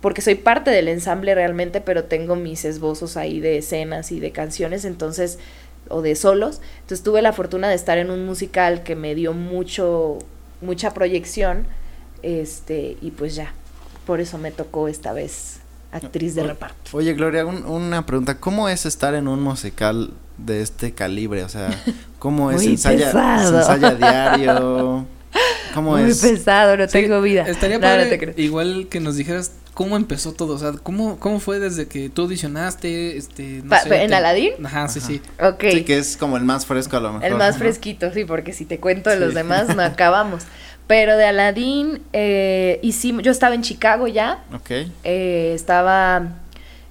porque 0.02 0.22
soy 0.22 0.36
parte 0.36 0.70
del 0.70 0.90
ensamble 0.90 1.34
realmente, 1.34 1.80
pero 1.80 2.04
tengo 2.04 2.36
mis 2.36 2.66
esbozos 2.66 3.16
ahí 3.16 3.40
de 3.40 3.60
escenas 3.60 4.12
y 4.12 4.20
de 4.20 4.34
canciones, 4.34 4.84
entonces 4.84 5.40
o 5.88 6.02
de 6.02 6.14
solos. 6.14 6.60
Entonces 6.82 7.06
tuve 7.06 7.22
la 7.22 7.32
fortuna 7.32 7.70
de 7.70 7.76
estar 7.76 7.98
en 7.98 8.10
un 8.10 8.26
musical 8.26 8.84
que 8.84 8.98
me 8.98 9.16
dio 9.16 9.32
mucho 9.32 10.20
mucha 10.60 10.94
proyección 10.94 11.68
este 12.22 12.98
y 13.00 13.12
pues 13.12 13.36
ya, 13.36 13.54
por 14.06 14.20
eso 14.20 14.38
me 14.38 14.52
tocó 14.52 14.90
esta 14.90 15.14
vez 15.14 15.63
actriz 15.94 16.36
de 16.36 16.44
reparto. 16.44 16.78
Oye, 16.98 17.14
Gloria, 17.14 17.46
un- 17.46 17.66
una 17.66 18.06
pregunta. 18.06 18.38
¿Cómo 18.40 18.70
es 18.70 18.86
estar 18.86 19.14
en 19.16 19.28
un 19.28 19.42
musical 19.42 20.12
de 20.38 20.62
este 20.62 20.94
calibre? 20.94 21.44
O 21.44 21.50
sea, 21.50 21.70
¿cómo 22.20 22.52
es? 22.52 22.58
Muy 22.58 22.66
¿Se 22.66 22.72
ensaya, 22.72 23.06
pesado. 23.08 23.64
¿Se 23.64 23.74
ensaya 23.74 23.96
diario? 23.96 25.06
¿Cómo 25.74 25.92
Muy 25.98 26.12
es? 26.12 26.22
pesado, 26.22 26.78
no 26.78 26.86
Sí, 26.86 26.92
tengo 26.92 27.20
vida. 27.22 27.44
Estaría 27.48 27.78
No, 27.78 27.82
padre 27.82 28.34
igual 28.38 28.86
que 28.92 29.00
nos 29.00 29.16
dijeras 29.16 29.54
cómo 29.74 29.98
empezó 29.98 30.34
todo, 30.34 30.54
o 30.54 30.58
sea, 30.60 30.74
cómo, 30.74 31.18
cómo 31.18 31.40
fue 31.40 31.58
desde 31.58 31.88
que 31.88 32.12
tú 32.12 32.22
audicionaste, 32.24 33.18
este, 33.18 33.62
no 33.64 33.70
Pa- 33.70 33.80
sé, 33.80 34.04
¿en 34.04 34.10
te- 34.10 34.16
Aladdin? 34.16 34.52
Ajá, 34.64 34.88
sí, 34.88 35.00
Ajá. 35.00 35.08
sí. 35.08 35.22
Ok. 35.42 35.64
Sí, 35.72 35.84
que 35.84 35.98
es 35.98 36.16
como 36.16 36.38
el 36.38 36.44
más 36.44 36.68
fresco 36.68 36.98
a 36.98 37.00
lo 37.00 37.14
mejor. 37.14 37.26
El 37.28 37.34
más 37.36 37.56
¿no? 37.56 37.60
fresquito, 37.62 38.14
sí, 38.14 38.24
porque 38.26 38.54
si 38.54 38.66
te 38.66 38.80
cuento 38.80 39.10
de 39.10 39.20
los 39.20 39.30
Sí. 39.30 39.36
demás 39.36 39.76
no 39.76 39.82
acabamos. 39.82 40.44
Pero 40.88 41.18
de 41.18 41.26
Aladdin, 41.26 42.02
eh, 42.12 42.80
yo 43.22 43.32
estaba 43.32 43.56
en 43.56 43.62
Chicago 43.62 44.08
ya, 44.08 44.44
Ok. 44.54 44.72
eh, 45.04 45.52
estaba 45.56 46.34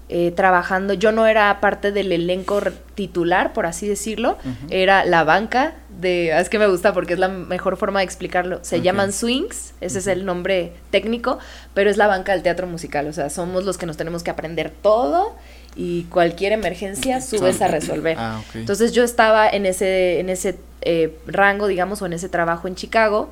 eh, 0.08 0.30
trabajando, 0.30 0.94
yo 0.94 1.12
no 1.12 1.26
era 1.26 1.60
parte 1.60 1.92
del 1.92 2.12
elenco 2.12 2.60
titular, 2.94 3.52
por 3.52 3.64
así 3.66 3.88
decirlo, 3.88 4.36
era 4.68 5.04
la 5.04 5.24
banca 5.24 5.74
de, 6.00 6.38
es 6.38 6.48
que 6.48 6.58
me 6.58 6.66
gusta 6.66 6.92
porque 6.92 7.14
es 7.14 7.18
la 7.18 7.28
mejor 7.28 7.76
forma 7.76 8.00
de 8.00 8.04
explicarlo, 8.04 8.58
se 8.62 8.82
llaman 8.82 9.12
swings, 9.12 9.72
ese 9.80 10.00
es 10.00 10.06
el 10.06 10.26
nombre 10.26 10.72
técnico, 10.90 11.38
pero 11.72 11.88
es 11.88 11.96
la 11.96 12.08
banca 12.08 12.32
del 12.32 12.42
teatro 12.42 12.66
musical, 12.66 13.06
o 13.06 13.12
sea, 13.12 13.30
somos 13.30 13.64
los 13.64 13.78
que 13.78 13.86
nos 13.86 13.96
tenemos 13.96 14.22
que 14.22 14.30
aprender 14.30 14.70
todo 14.70 15.34
y 15.76 16.02
cualquier 16.04 16.52
emergencia 16.52 17.22
subes 17.22 17.62
a 17.62 17.68
resolver. 17.68 18.16
Ah, 18.18 18.42
ok. 18.46 18.56
Entonces 18.56 18.92
yo 18.92 19.04
estaba 19.04 19.48
en 19.48 19.64
ese, 19.64 20.20
en 20.20 20.28
ese 20.28 20.58
eh, 20.82 21.16
rango, 21.26 21.66
digamos, 21.66 22.02
o 22.02 22.06
en 22.06 22.12
ese 22.12 22.28
trabajo 22.28 22.68
en 22.68 22.74
Chicago 22.74 23.30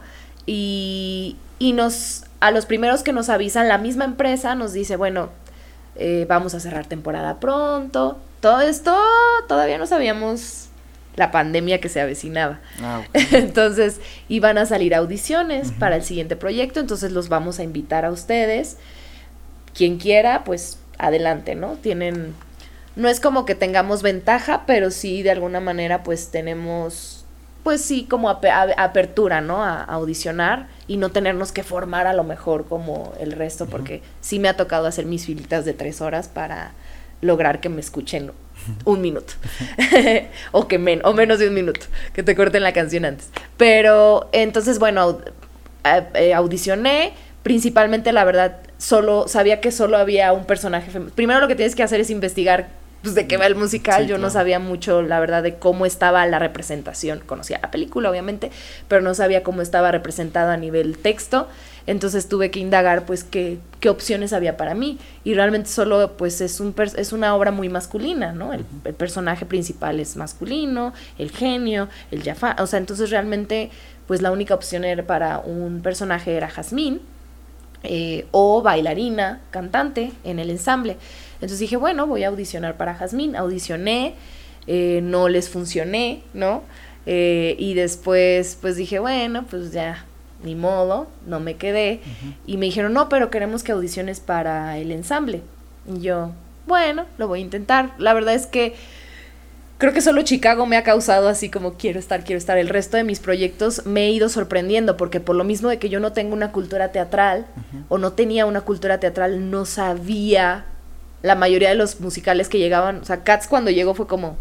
y, 0.53 1.37
y 1.61 1.75
nos, 1.75 2.25
a 2.41 2.51
los 2.51 2.67
primeros 2.67 3.05
que 3.05 3.13
nos 3.13 3.29
avisan, 3.29 3.69
la 3.69 3.79
misma 3.79 4.05
empresa 4.05 4.57
nos 4.57 4.73
dice, 4.73 4.97
bueno, 4.97 5.31
eh, 5.95 6.27
vamos 6.29 6.55
a 6.55 6.61
cerrar 6.61 6.87
temporada 6.87 7.39
pronto. 7.39 8.19
Todo 8.41 8.61
esto 8.61 8.99
todavía 9.47 9.79
no 9.79 9.87
sabíamos 9.87 10.67
la 11.15 11.31
pandemia 11.31 11.81
que 11.81 11.89
se 11.89 12.01
avecinaba. 12.01 12.59
Ah. 12.83 13.03
Entonces 13.31 14.01
iban 14.29 14.59
a 14.59 14.67
salir 14.67 14.93
audiciones 14.93 15.71
para 15.71 15.95
el 15.95 16.03
siguiente 16.03 16.35
proyecto, 16.35 16.81
entonces 16.81 17.13
los 17.13 17.29
vamos 17.29 17.61
a 17.61 17.63
invitar 17.63 18.05
a 18.05 18.11
ustedes. 18.11 18.77
Quien 19.73 19.99
quiera, 19.99 20.43
pues 20.43 20.79
adelante, 20.99 21.55
¿no? 21.55 21.75
Tienen, 21.75 22.35
no 22.97 23.09
es 23.09 23.21
como 23.21 23.45
que 23.45 23.55
tengamos 23.55 24.03
ventaja, 24.03 24.65
pero 24.67 24.91
sí 24.91 25.23
de 25.23 25.31
alguna 25.31 25.61
manera 25.61 26.03
pues 26.03 26.33
tenemos 26.33 27.20
pues 27.63 27.83
sí, 27.83 28.07
como 28.09 28.31
apertura, 28.31 29.41
¿no? 29.41 29.63
A, 29.63 29.83
audicionar 29.83 30.69
y 30.87 30.97
no 30.97 31.11
tenernos 31.11 31.53
que 31.53 31.63
formar 31.63 32.07
a 32.07 32.13
lo 32.13 32.25
mejor 32.25 32.67
como 32.67 33.13
el 33.21 33.33
resto, 33.33 33.67
porque 33.67 34.03
sí 34.21 34.39
me 34.39 34.49
ha 34.49 34.57
tocado 34.57 34.87
hacer 34.87 35.07
mis 35.07 35.27
filitas 35.27 35.65
de 35.65 35.75
tres 35.75 36.01
horas 36.01 36.29
para 36.29 36.73
lograr 37.21 37.61
que 37.61 37.69
me 37.69 37.81
escuchen 37.81 38.33
un 38.85 39.01
minuto. 39.01 39.35
O 40.53 40.69
que 40.69 40.79
men 40.79 41.01
o 41.05 41.13
menos 41.13 41.39
de 41.39 41.49
un 41.49 41.55
minuto 41.55 41.87
que 42.13 42.23
te 42.23 42.35
corten 42.35 42.63
la 42.63 42.73
canción 42.73 43.05
antes. 43.05 43.31
Pero 43.57 44.29
entonces 44.33 44.79
bueno 44.79 45.19
eh, 46.15 46.35
audicioné. 46.35 47.15
Principalmente 47.43 48.13
la 48.13 48.25
verdad 48.25 48.59
solo 48.77 49.29
sabía 49.29 49.61
que 49.61 49.73
solo 49.73 49.97
había 49.97 50.33
un 50.33 50.45
personaje 50.45 50.91
primero 51.15 51.41
lo 51.41 51.49
que 51.49 51.57
tienes 51.57 51.75
que 51.75 51.83
hacer 51.83 52.01
es 52.01 52.11
investigar 52.11 52.69
pues, 53.03 53.15
de 53.15 53.27
qué 53.27 53.37
va 53.37 53.47
el 53.47 53.55
musical. 53.55 54.07
Yo 54.07 54.19
no 54.19 54.31
sabía 54.31 54.59
mucho, 54.59 55.03
la 55.03 55.21
verdad, 55.21 55.43
de 55.43 55.57
cómo 55.57 55.87
estaba 55.87 56.27
la 56.27 56.39
representación. 56.39 57.21
Conocía 57.21 57.59
la 57.63 57.71
película, 57.71 58.11
obviamente, 58.11 58.51
pero 58.89 59.01
no 59.01 59.15
sabía 59.15 59.43
cómo 59.43 59.63
estaba 59.63 59.91
representado 59.91 60.51
a 60.51 60.57
nivel 60.57 60.99
texto. 60.99 61.49
Entonces 61.87 62.29
tuve 62.29 62.51
que 62.51 62.61
indagar, 62.61 63.07
pues, 63.07 63.25
qué, 63.25 63.59
qué 63.81 63.89
opciones 63.89 64.33
había 64.33 64.57
para 64.57 64.75
mí. 64.75 64.99
Y 65.25 65.35
realmente 65.35 65.71
solo, 65.71 66.13
pues, 66.17 66.41
es, 66.41 66.61
un 66.61 66.75
es 66.97 67.13
una 67.13 67.35
obra 67.35 67.51
muy 67.51 67.69
masculina, 67.69 68.33
¿no? 68.33 68.53
El, 68.53 68.65
personaje 68.95 69.47
principal 69.47 69.99
es 69.99 70.17
masculino, 70.17 70.93
el 71.19 71.31
genio, 71.31 71.89
el 72.11 72.23
Jafar. 72.23 72.61
O 72.61 72.67
sea, 72.67 72.79
entonces 72.79 73.11
realmente, 73.11 73.71
pues, 74.07 74.21
la 74.21 74.31
única 74.31 74.55
opción 74.55 74.85
era 74.85 75.05
para 75.05 75.39
un 75.39 75.81
personaje 75.83 76.37
era 76.37 76.49
Jazmín. 76.49 77.01
Eh, 77.83 78.27
o 78.31 78.61
bailarina, 78.61 79.41
cantante 79.51 80.13
en 80.25 80.39
el 80.39 80.51
ensamble. 80.51 80.99
Entonces 81.35 81.59
dije, 81.59 81.77
bueno, 81.77 82.07
voy 82.07 82.25
a 82.25 82.29
audicionar 82.29 82.77
para 82.77 82.95
Jazmín. 82.95 83.37
Audicioné, 83.37 84.15
eh, 84.67 85.01
no 85.03 85.29
les 85.29 85.49
funcioné, 85.49 86.23
¿no? 86.35 86.63
Eh, 87.07 87.57
y 87.59 87.73
después, 87.73 88.59
pues 88.61 88.77
dije, 88.77 88.99
bueno, 88.99 89.47
pues 89.49 89.73
ya, 89.73 90.05
ni 90.45 90.55
modo, 90.55 91.09
no 91.27 91.41
me 91.41 91.57
quedé. 91.57 92.01
Y 92.47 92.59
me 92.59 92.67
dijeron, 92.67 92.93
no, 92.93 93.09
pero 93.09 93.31
queremos 93.31 93.63
que 93.63 93.73
audiciones 93.73 94.21
para 94.21 94.77
el 94.77 94.93
ensamble. 94.93 95.41
Y 95.89 96.03
yo, 96.03 96.33
bueno, 96.67 97.07
lo 97.17 97.29
voy 97.29 97.41
a 97.41 97.43
intentar. 97.43 97.95
La 97.97 98.13
verdad 98.13 98.35
es 98.35 98.47
que 98.47 98.75
creo 99.81 99.95
que 99.95 100.03
solo 100.03 100.23
Chicago 100.23 100.67
me 100.67 100.77
ha 100.77 100.85
causado 100.85 101.29
así 101.29 101.49
como 101.49 101.73
quiero 101.75 101.99
estar, 101.99 102.23
quiero 102.23 102.39
estar. 102.39 102.59
El 102.59 102.69
resto 102.69 102.99
de 102.99 103.03
mis 103.03 103.19
proyectos 103.19 103.87
me 103.87 104.07
he 104.07 104.11
ido 104.11 104.29
sorprendiendo 104.29 104.97
porque 104.97 105.21
por 105.21 105.35
lo 105.35 105.43
mismo 105.43 105.71
de 105.71 105.79
que 105.79 105.89
yo 105.89 105.99
no 105.99 106.13
tengo 106.13 106.35
una 106.35 106.53
cultura 106.53 106.93
teatral 106.93 107.47
o 107.89 107.99
no 107.99 108.13
tenía 108.13 108.47
una 108.47 108.61
cultura 108.61 109.01
teatral, 109.01 109.51
no 109.51 109.65
sabía 109.65 110.67
la 111.23 111.35
mayoría 111.35 111.71
de 111.71 111.75
los 111.75 112.01
musicales 112.01 112.49
que 112.49 112.59
llegaban, 112.59 113.01
o 113.01 113.05
sea, 113.05 113.25
Cats 113.25 113.47
cuando 113.49 113.71
llegó 113.71 113.95
fue 113.95 114.07
como, 114.07 114.37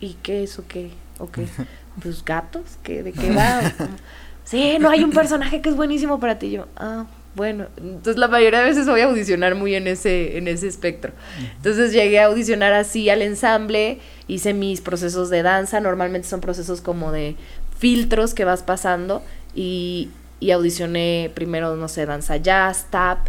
¿y 0.00 0.14
qué 0.22 0.42
es 0.42 0.58
o 0.58 0.66
qué? 0.66 0.90
¿O 1.18 1.30
qué? 1.30 1.46
Pues 2.00 2.24
gatos, 2.24 2.62
¿qué? 2.84 3.02
¿De 3.02 3.12
qué 3.12 3.34
va? 3.34 3.60
sí, 4.44 4.76
no 4.78 4.88
hay 4.88 5.02
un 5.02 5.10
personaje 5.10 5.60
que 5.60 5.68
es 5.68 5.74
buenísimo 5.74 6.20
para 6.20 6.38
ti. 6.38 6.52
yo, 6.52 6.68
ah, 6.76 7.06
bueno, 7.38 7.68
entonces 7.76 8.16
la 8.16 8.26
mayoría 8.26 8.58
de 8.58 8.64
veces 8.64 8.88
voy 8.88 9.00
a 9.00 9.04
audicionar 9.04 9.54
muy 9.54 9.76
en 9.76 9.86
ese, 9.86 10.38
en 10.38 10.48
ese 10.48 10.66
espectro. 10.66 11.12
Entonces 11.54 11.92
llegué 11.92 12.18
a 12.18 12.26
audicionar 12.26 12.72
así 12.72 13.08
al 13.10 13.22
ensamble, 13.22 14.00
hice 14.26 14.54
mis 14.54 14.80
procesos 14.80 15.30
de 15.30 15.44
danza, 15.44 15.78
normalmente 15.78 16.26
son 16.26 16.40
procesos 16.40 16.80
como 16.80 17.12
de 17.12 17.36
filtros 17.78 18.34
que 18.34 18.44
vas 18.44 18.64
pasando 18.64 19.22
y, 19.54 20.10
y 20.40 20.50
audicioné 20.50 21.30
primero, 21.32 21.76
no 21.76 21.86
sé, 21.86 22.06
danza 22.06 22.38
jazz, 22.38 22.86
tap, 22.90 23.28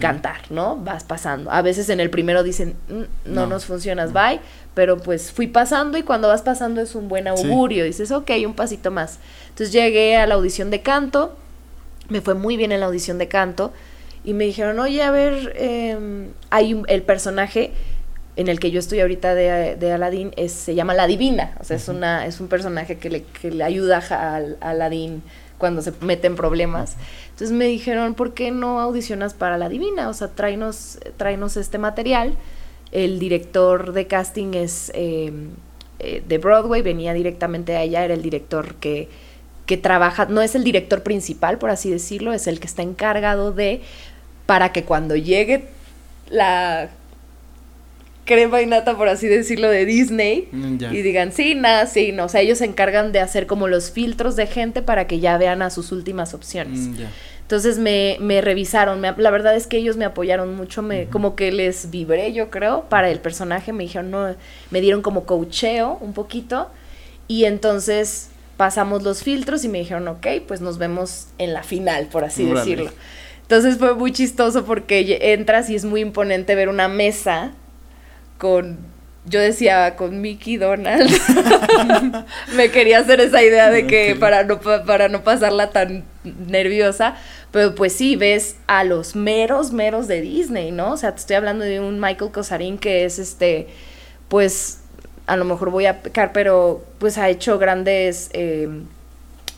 cantar, 0.00 0.50
¿no? 0.50 0.76
Vas 0.76 1.04
pasando. 1.04 1.50
A 1.50 1.60
veces 1.60 1.90
en 1.90 2.00
el 2.00 2.08
primero 2.08 2.42
dicen, 2.42 2.74
mm, 2.88 3.34
no, 3.34 3.46
nos 3.46 3.66
funcionas, 3.66 4.14
bye, 4.14 4.40
pero 4.72 4.96
pues 4.96 5.30
fui 5.30 5.46
pasando 5.46 5.98
y 5.98 6.04
cuando 6.04 6.28
vas 6.28 6.40
pasando 6.40 6.80
es 6.80 6.94
un 6.94 7.08
buen 7.10 7.28
augurio, 7.28 7.84
dices, 7.84 8.12
ok, 8.12 8.30
un 8.46 8.54
pasito 8.54 8.90
más. 8.90 9.18
Entonces 9.50 9.72
llegué 9.72 10.16
a 10.16 10.26
la 10.26 10.36
audición 10.36 10.70
de 10.70 10.80
canto, 10.80 11.36
me 12.08 12.20
fue 12.20 12.34
muy 12.34 12.56
bien 12.56 12.72
en 12.72 12.80
la 12.80 12.86
audición 12.86 13.18
de 13.18 13.28
canto 13.28 13.72
y 14.24 14.34
me 14.34 14.44
dijeron, 14.44 14.78
oye, 14.78 15.02
a 15.02 15.10
ver, 15.10 15.54
em, 15.56 16.28
hay 16.50 16.80
el 16.86 17.02
personaje 17.02 17.72
en 18.36 18.48
el 18.48 18.60
que 18.60 18.70
yo 18.70 18.78
estoy 18.78 19.00
ahorita 19.00 19.34
de, 19.34 19.76
de 19.76 19.92
Aladdin 19.92 20.32
es, 20.36 20.52
se 20.52 20.74
llama 20.74 20.94
La 20.94 21.06
Divina, 21.06 21.56
o 21.60 21.64
sea, 21.64 21.76
es, 21.76 21.88
una, 21.88 22.26
es 22.26 22.40
un 22.40 22.48
personaje 22.48 22.96
que 22.96 23.10
le, 23.10 23.24
que 23.24 23.50
le 23.50 23.62
ayuda 23.62 24.02
a, 24.10 24.36
a 24.36 24.70
Aladdin 24.70 25.22
cuando 25.58 25.82
se 25.82 25.92
meten 26.00 26.34
problemas. 26.34 26.96
Entonces 27.30 27.52
me 27.52 27.66
dijeron, 27.66 28.14
¿por 28.14 28.34
qué 28.34 28.50
no 28.50 28.80
audicionas 28.80 29.34
para 29.34 29.58
La 29.58 29.68
Divina? 29.68 30.08
O 30.08 30.14
sea, 30.14 30.28
tráenos, 30.28 30.98
tráenos 31.16 31.56
este 31.56 31.78
material. 31.78 32.34
El 32.90 33.18
director 33.18 33.92
de 33.92 34.06
casting 34.06 34.54
es 34.54 34.90
em, 34.94 35.50
eh, 35.98 36.22
de 36.26 36.38
Broadway, 36.38 36.82
venía 36.82 37.14
directamente 37.14 37.76
a 37.76 37.82
ella, 37.82 38.04
era 38.04 38.14
el 38.14 38.22
director 38.22 38.74
que, 38.74 39.08
que 39.66 39.76
trabaja, 39.76 40.26
no 40.26 40.42
es 40.42 40.54
el 40.54 40.64
director 40.64 41.02
principal, 41.02 41.58
por 41.58 41.70
así 41.70 41.90
decirlo, 41.90 42.32
es 42.32 42.46
el 42.46 42.60
que 42.60 42.66
está 42.66 42.82
encargado 42.82 43.52
de, 43.52 43.80
para 44.46 44.72
que 44.72 44.84
cuando 44.84 45.16
llegue 45.16 45.66
la 46.28 46.90
crema 48.24 48.62
y 48.62 48.66
nata, 48.66 48.96
por 48.96 49.08
así 49.08 49.26
decirlo, 49.26 49.68
de 49.68 49.84
Disney 49.84 50.48
mm, 50.52 50.76
y 50.92 51.02
digan, 51.02 51.32
sí, 51.32 51.54
nada, 51.54 51.86
sí, 51.86 52.12
no. 52.12 52.24
O 52.24 52.28
sea, 52.28 52.40
ellos 52.40 52.58
se 52.58 52.64
encargan 52.64 53.12
de 53.12 53.20
hacer 53.20 53.46
como 53.46 53.68
los 53.68 53.90
filtros 53.90 54.36
de 54.36 54.46
gente 54.46 54.82
para 54.82 55.06
que 55.06 55.20
ya 55.20 55.36
vean 55.38 55.62
a 55.62 55.70
sus 55.70 55.92
últimas 55.92 56.34
opciones. 56.34 56.80
Mm, 56.80 56.94
Entonces 57.42 57.78
me, 57.78 58.16
me 58.20 58.40
revisaron, 58.40 59.00
me, 59.00 59.12
la 59.16 59.30
verdad 59.30 59.54
es 59.56 59.66
que 59.66 59.76
ellos 59.76 59.96
me 59.96 60.04
apoyaron 60.04 60.54
mucho, 60.54 60.82
me, 60.82 61.06
como 61.06 61.34
que 61.36 61.52
les 61.52 61.90
vibré, 61.90 62.32
yo 62.32 62.50
creo, 62.50 62.88
para 62.88 63.10
el 63.10 63.20
personaje, 63.20 63.72
me 63.72 63.84
dijeron, 63.84 64.10
no, 64.10 64.34
me 64.70 64.80
dieron 64.80 65.02
como 65.02 65.24
coacheo 65.26 65.98
un 66.00 66.14
poquito 66.14 66.68
y 67.28 67.44
entonces 67.44 68.30
pasamos 68.62 69.02
los 69.02 69.24
filtros 69.24 69.64
y 69.64 69.68
me 69.68 69.78
dijeron, 69.78 70.06
ok, 70.06 70.24
pues 70.46 70.60
nos 70.60 70.78
vemos 70.78 71.26
en 71.38 71.52
la 71.52 71.64
final, 71.64 72.06
por 72.06 72.22
así 72.22 72.44
decirlo. 72.44 72.92
Entonces 73.40 73.76
fue 73.76 73.96
muy 73.96 74.12
chistoso 74.12 74.64
porque 74.64 75.18
entras 75.20 75.68
y 75.68 75.74
es 75.74 75.84
muy 75.84 76.00
imponente 76.00 76.54
ver 76.54 76.68
una 76.68 76.86
mesa 76.86 77.54
con 78.38 78.78
yo 79.24 79.40
decía 79.40 79.96
con 79.96 80.20
Mickey 80.20 80.58
Donald. 80.58 81.10
me 82.54 82.70
quería 82.70 83.00
hacer 83.00 83.18
esa 83.18 83.42
idea 83.42 83.68
de 83.68 83.88
que 83.88 84.14
para 84.14 84.44
no 84.44 84.60
para 84.60 85.08
no 85.08 85.24
pasarla 85.24 85.70
tan 85.70 86.04
nerviosa, 86.22 87.16
pero 87.50 87.74
pues 87.74 87.92
sí 87.92 88.14
ves 88.14 88.54
a 88.68 88.84
los 88.84 89.16
meros 89.16 89.72
meros 89.72 90.06
de 90.06 90.20
Disney, 90.20 90.70
¿no? 90.70 90.92
O 90.92 90.96
sea, 90.96 91.16
te 91.16 91.18
estoy 91.18 91.34
hablando 91.34 91.64
de 91.64 91.80
un 91.80 91.98
Michael 91.98 92.30
Cosarín 92.30 92.78
que 92.78 93.04
es 93.06 93.18
este 93.18 93.66
pues 94.28 94.81
a 95.26 95.36
lo 95.36 95.44
mejor 95.44 95.70
voy 95.70 95.86
a 95.86 96.02
pecar, 96.02 96.32
pero 96.32 96.84
pues 96.98 97.18
ha 97.18 97.28
hecho 97.28 97.58
grandes 97.58 98.30
eh, 98.32 98.68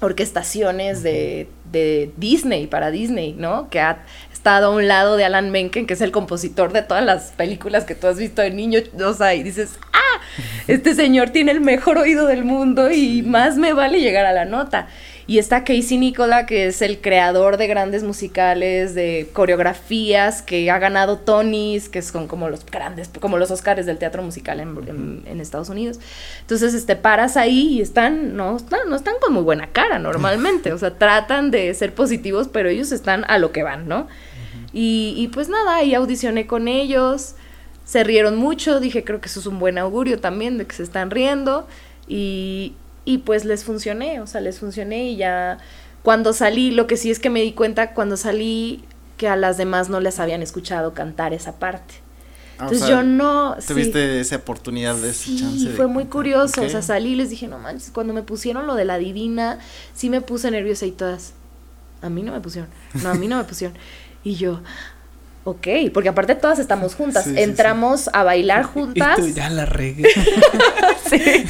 orquestaciones 0.00 1.02
de, 1.02 1.48
de 1.70 2.12
Disney 2.16 2.66
para 2.66 2.90
Disney, 2.90 3.32
¿no? 3.32 3.68
Que 3.70 3.80
ha 3.80 4.04
estado 4.32 4.66
a 4.66 4.70
un 4.70 4.86
lado 4.88 5.16
de 5.16 5.24
Alan 5.24 5.50
Menken, 5.50 5.86
que 5.86 5.94
es 5.94 6.00
el 6.00 6.12
compositor 6.12 6.72
de 6.72 6.82
todas 6.82 7.04
las 7.04 7.32
películas 7.32 7.84
que 7.84 7.94
tú 7.94 8.06
has 8.06 8.18
visto 8.18 8.42
de 8.42 8.50
niño, 8.50 8.80
o 9.02 9.14
sea, 9.14 9.34
y 9.34 9.42
dices, 9.42 9.78
ah, 9.92 10.20
este 10.68 10.94
señor 10.94 11.30
tiene 11.30 11.52
el 11.52 11.60
mejor 11.60 11.98
oído 11.98 12.26
del 12.26 12.44
mundo 12.44 12.90
y 12.90 13.22
más 13.22 13.56
me 13.56 13.72
vale 13.72 14.00
llegar 14.00 14.26
a 14.26 14.32
la 14.32 14.44
nota. 14.44 14.88
Y 15.26 15.38
está 15.38 15.64
Casey 15.64 15.96
Nicola, 15.96 16.44
que 16.44 16.66
es 16.66 16.82
el 16.82 17.00
creador 17.00 17.56
de 17.56 17.66
grandes 17.66 18.02
musicales, 18.02 18.94
de 18.94 19.30
coreografías, 19.32 20.42
que 20.42 20.70
ha 20.70 20.78
ganado 20.78 21.18
Tonys, 21.18 21.88
que 21.88 22.02
son 22.02 22.28
como 22.28 22.50
los 22.50 22.66
grandes, 22.66 23.10
como 23.20 23.38
los 23.38 23.50
Oscars 23.50 23.86
del 23.86 23.96
teatro 23.96 24.22
musical 24.22 24.60
en, 24.60 25.40
Estados 25.40 25.70
Unidos. 25.70 25.98
Entonces, 26.40 26.74
este, 26.74 26.96
paras 26.96 27.36
ahí 27.36 27.68
y 27.74 27.80
están, 27.80 28.36
no, 28.36 28.56
están, 28.56 28.80
no 28.88 28.96
están 28.96 29.14
con 29.20 29.32
muy 29.32 29.42
buena 29.42 29.68
cara 29.68 29.98
normalmente. 29.98 30.72
O 30.72 30.78
sea, 30.78 30.90
tratan 30.98 31.50
de 31.50 31.72
ser 31.72 31.94
positivos, 31.94 32.48
pero 32.52 32.68
ellos 32.68 32.92
están 32.92 33.24
a 33.28 33.38
lo 33.38 33.50
que 33.50 33.62
van, 33.62 33.88
¿no? 33.88 34.08
Y, 34.74 35.14
y 35.16 35.28
pues 35.28 35.48
nada, 35.48 35.76
ahí 35.76 35.94
audicioné 35.94 36.46
con 36.46 36.68
ellos, 36.68 37.34
se 37.84 38.04
rieron 38.04 38.36
mucho, 38.36 38.80
dije 38.80 39.04
creo 39.04 39.20
que 39.20 39.28
eso 39.28 39.40
es 39.40 39.46
un 39.46 39.58
buen 39.58 39.78
augurio 39.78 40.18
también 40.18 40.58
de 40.58 40.66
que 40.66 40.74
se 40.74 40.82
están 40.82 41.10
riendo 41.10 41.66
y, 42.08 42.74
y 43.04 43.18
pues 43.18 43.44
les 43.44 43.64
funcioné, 43.64 44.20
o 44.20 44.26
sea, 44.26 44.40
les 44.40 44.58
funcioné 44.58 45.10
y 45.10 45.16
ya 45.16 45.58
cuando 46.02 46.32
salí, 46.32 46.70
lo 46.70 46.86
que 46.86 46.96
sí 46.96 47.10
es 47.10 47.18
que 47.18 47.30
me 47.30 47.40
di 47.40 47.52
cuenta 47.52 47.94
cuando 47.94 48.16
salí 48.16 48.84
que 49.16 49.28
a 49.28 49.36
las 49.36 49.56
demás 49.56 49.88
no 49.88 50.00
les 50.00 50.20
habían 50.20 50.42
escuchado 50.42 50.92
cantar 50.92 51.32
esa 51.32 51.58
parte. 51.58 51.94
Ah, 52.58 52.64
Entonces 52.64 52.88
yo 52.88 53.02
no... 53.02 53.56
Tuviste 53.66 54.20
esa 54.20 54.36
oportunidad 54.36 54.96
de 54.96 55.10
ese 55.10 55.24
sí, 55.24 55.72
fue 55.74 55.86
muy 55.86 56.04
curioso, 56.04 56.62
o 56.62 56.68
sea, 56.68 56.82
salí 56.82 57.12
y 57.12 57.16
les 57.16 57.30
dije, 57.30 57.48
no 57.48 57.58
manches, 57.58 57.90
cuando 57.90 58.12
me 58.12 58.22
pusieron 58.22 58.66
lo 58.66 58.74
de 58.74 58.84
la 58.84 58.98
divina, 58.98 59.58
sí 59.94 60.10
me 60.10 60.20
puse 60.20 60.50
nerviosa 60.50 60.86
y 60.86 60.92
todas, 60.92 61.32
a 62.02 62.10
mí 62.10 62.22
no 62.22 62.32
me 62.32 62.40
pusieron, 62.40 62.70
no, 63.02 63.08
a 63.08 63.14
mí 63.14 63.26
no 63.26 63.38
me 63.38 63.44
pusieron. 63.44 63.76
Y 64.22 64.36
yo, 64.36 64.60
ok, 65.44 65.66
porque 65.92 66.08
aparte 66.08 66.34
todas 66.34 66.58
estamos 66.58 66.94
juntas. 66.94 67.26
Entramos 67.26 68.10
a 68.12 68.24
bailar 68.24 68.64
juntas. 68.64 69.18
Y 69.18 69.22
tú 69.22 69.28
ya 69.28 69.50
la 69.50 69.66
regué. 69.66 70.08
sí. 71.08 71.44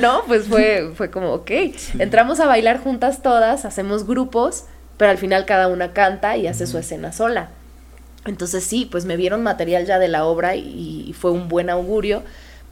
no, 0.00 0.22
pues 0.26 0.46
fue, 0.46 0.90
fue 0.94 1.10
como, 1.10 1.32
ok. 1.32 1.50
Entramos 1.98 2.40
a 2.40 2.46
bailar 2.46 2.80
juntas 2.80 3.22
todas, 3.22 3.64
hacemos 3.64 4.06
grupos, 4.06 4.64
pero 4.96 5.10
al 5.10 5.18
final 5.18 5.46
cada 5.46 5.68
una 5.68 5.92
canta 5.92 6.36
y 6.36 6.46
hace 6.46 6.66
su 6.66 6.78
escena 6.78 7.12
sola. 7.12 7.50
Entonces 8.26 8.64
sí, 8.64 8.88
pues 8.90 9.04
me 9.04 9.16
vieron 9.16 9.42
material 9.42 9.86
ya 9.86 9.98
de 9.98 10.08
la 10.08 10.24
obra 10.24 10.56
y, 10.56 11.14
fue 11.18 11.30
un 11.30 11.48
buen 11.48 11.70
augurio. 11.70 12.22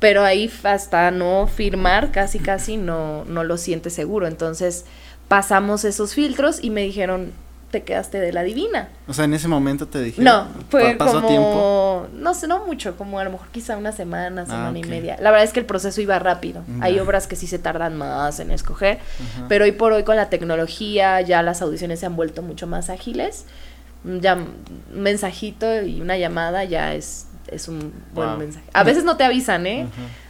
pero 0.00 0.22
ahí 0.24 0.50
hasta 0.64 1.10
no 1.12 1.46
firmar, 1.46 2.10
casi 2.10 2.38
casi 2.38 2.76
no, 2.76 3.24
no 3.24 3.44
lo 3.44 3.56
sientes 3.56 3.94
seguro. 3.94 4.26
Entonces 4.26 4.84
pasamos 5.28 5.84
esos 5.84 6.14
filtros 6.14 6.62
y 6.62 6.70
me 6.70 6.82
dijeron, 6.82 7.32
te 7.74 7.82
quedaste 7.82 8.20
de 8.20 8.32
la 8.32 8.44
divina. 8.44 8.88
O 9.08 9.12
sea, 9.12 9.24
en 9.24 9.34
ese 9.34 9.48
momento 9.48 9.88
te 9.88 10.00
dije. 10.00 10.22
No, 10.22 10.46
fue 10.70 10.96
como, 10.96 12.06
no 12.12 12.32
sé, 12.32 12.46
no 12.46 12.64
mucho, 12.64 12.96
como 12.96 13.18
a 13.18 13.24
lo 13.24 13.32
mejor 13.32 13.48
quizá 13.48 13.76
una 13.76 13.90
semana, 13.90 14.42
ah, 14.42 14.46
semana 14.46 14.78
y 14.78 14.84
media. 14.84 15.16
La 15.20 15.32
verdad 15.32 15.44
es 15.44 15.52
que 15.52 15.58
el 15.58 15.66
proceso 15.66 16.00
iba 16.00 16.16
rápido. 16.20 16.62
Hay 16.80 17.00
obras 17.00 17.26
que 17.26 17.34
sí 17.34 17.48
se 17.48 17.58
tardan 17.58 17.98
más 17.98 18.38
en 18.38 18.52
escoger, 18.52 19.00
pero 19.48 19.64
hoy 19.64 19.72
por 19.72 19.92
hoy 19.92 20.04
con 20.04 20.14
la 20.14 20.30
tecnología 20.30 21.20
ya 21.20 21.42
las 21.42 21.62
audiciones 21.62 21.98
se 21.98 22.06
han 22.06 22.14
vuelto 22.14 22.42
mucho 22.42 22.68
más 22.68 22.90
ágiles. 22.90 23.44
Ya 24.04 24.34
un 24.34 24.54
mensajito 24.92 25.82
y 25.82 26.00
una 26.00 26.16
llamada 26.16 26.62
ya 26.62 26.94
es, 26.94 27.26
es 27.48 27.66
un 27.66 27.92
buen 28.12 28.38
mensaje. 28.38 28.66
A 28.72 28.84
veces 28.84 29.02
no 29.02 29.16
te 29.16 29.24
avisan, 29.24 29.66
¿eh? 29.66 29.88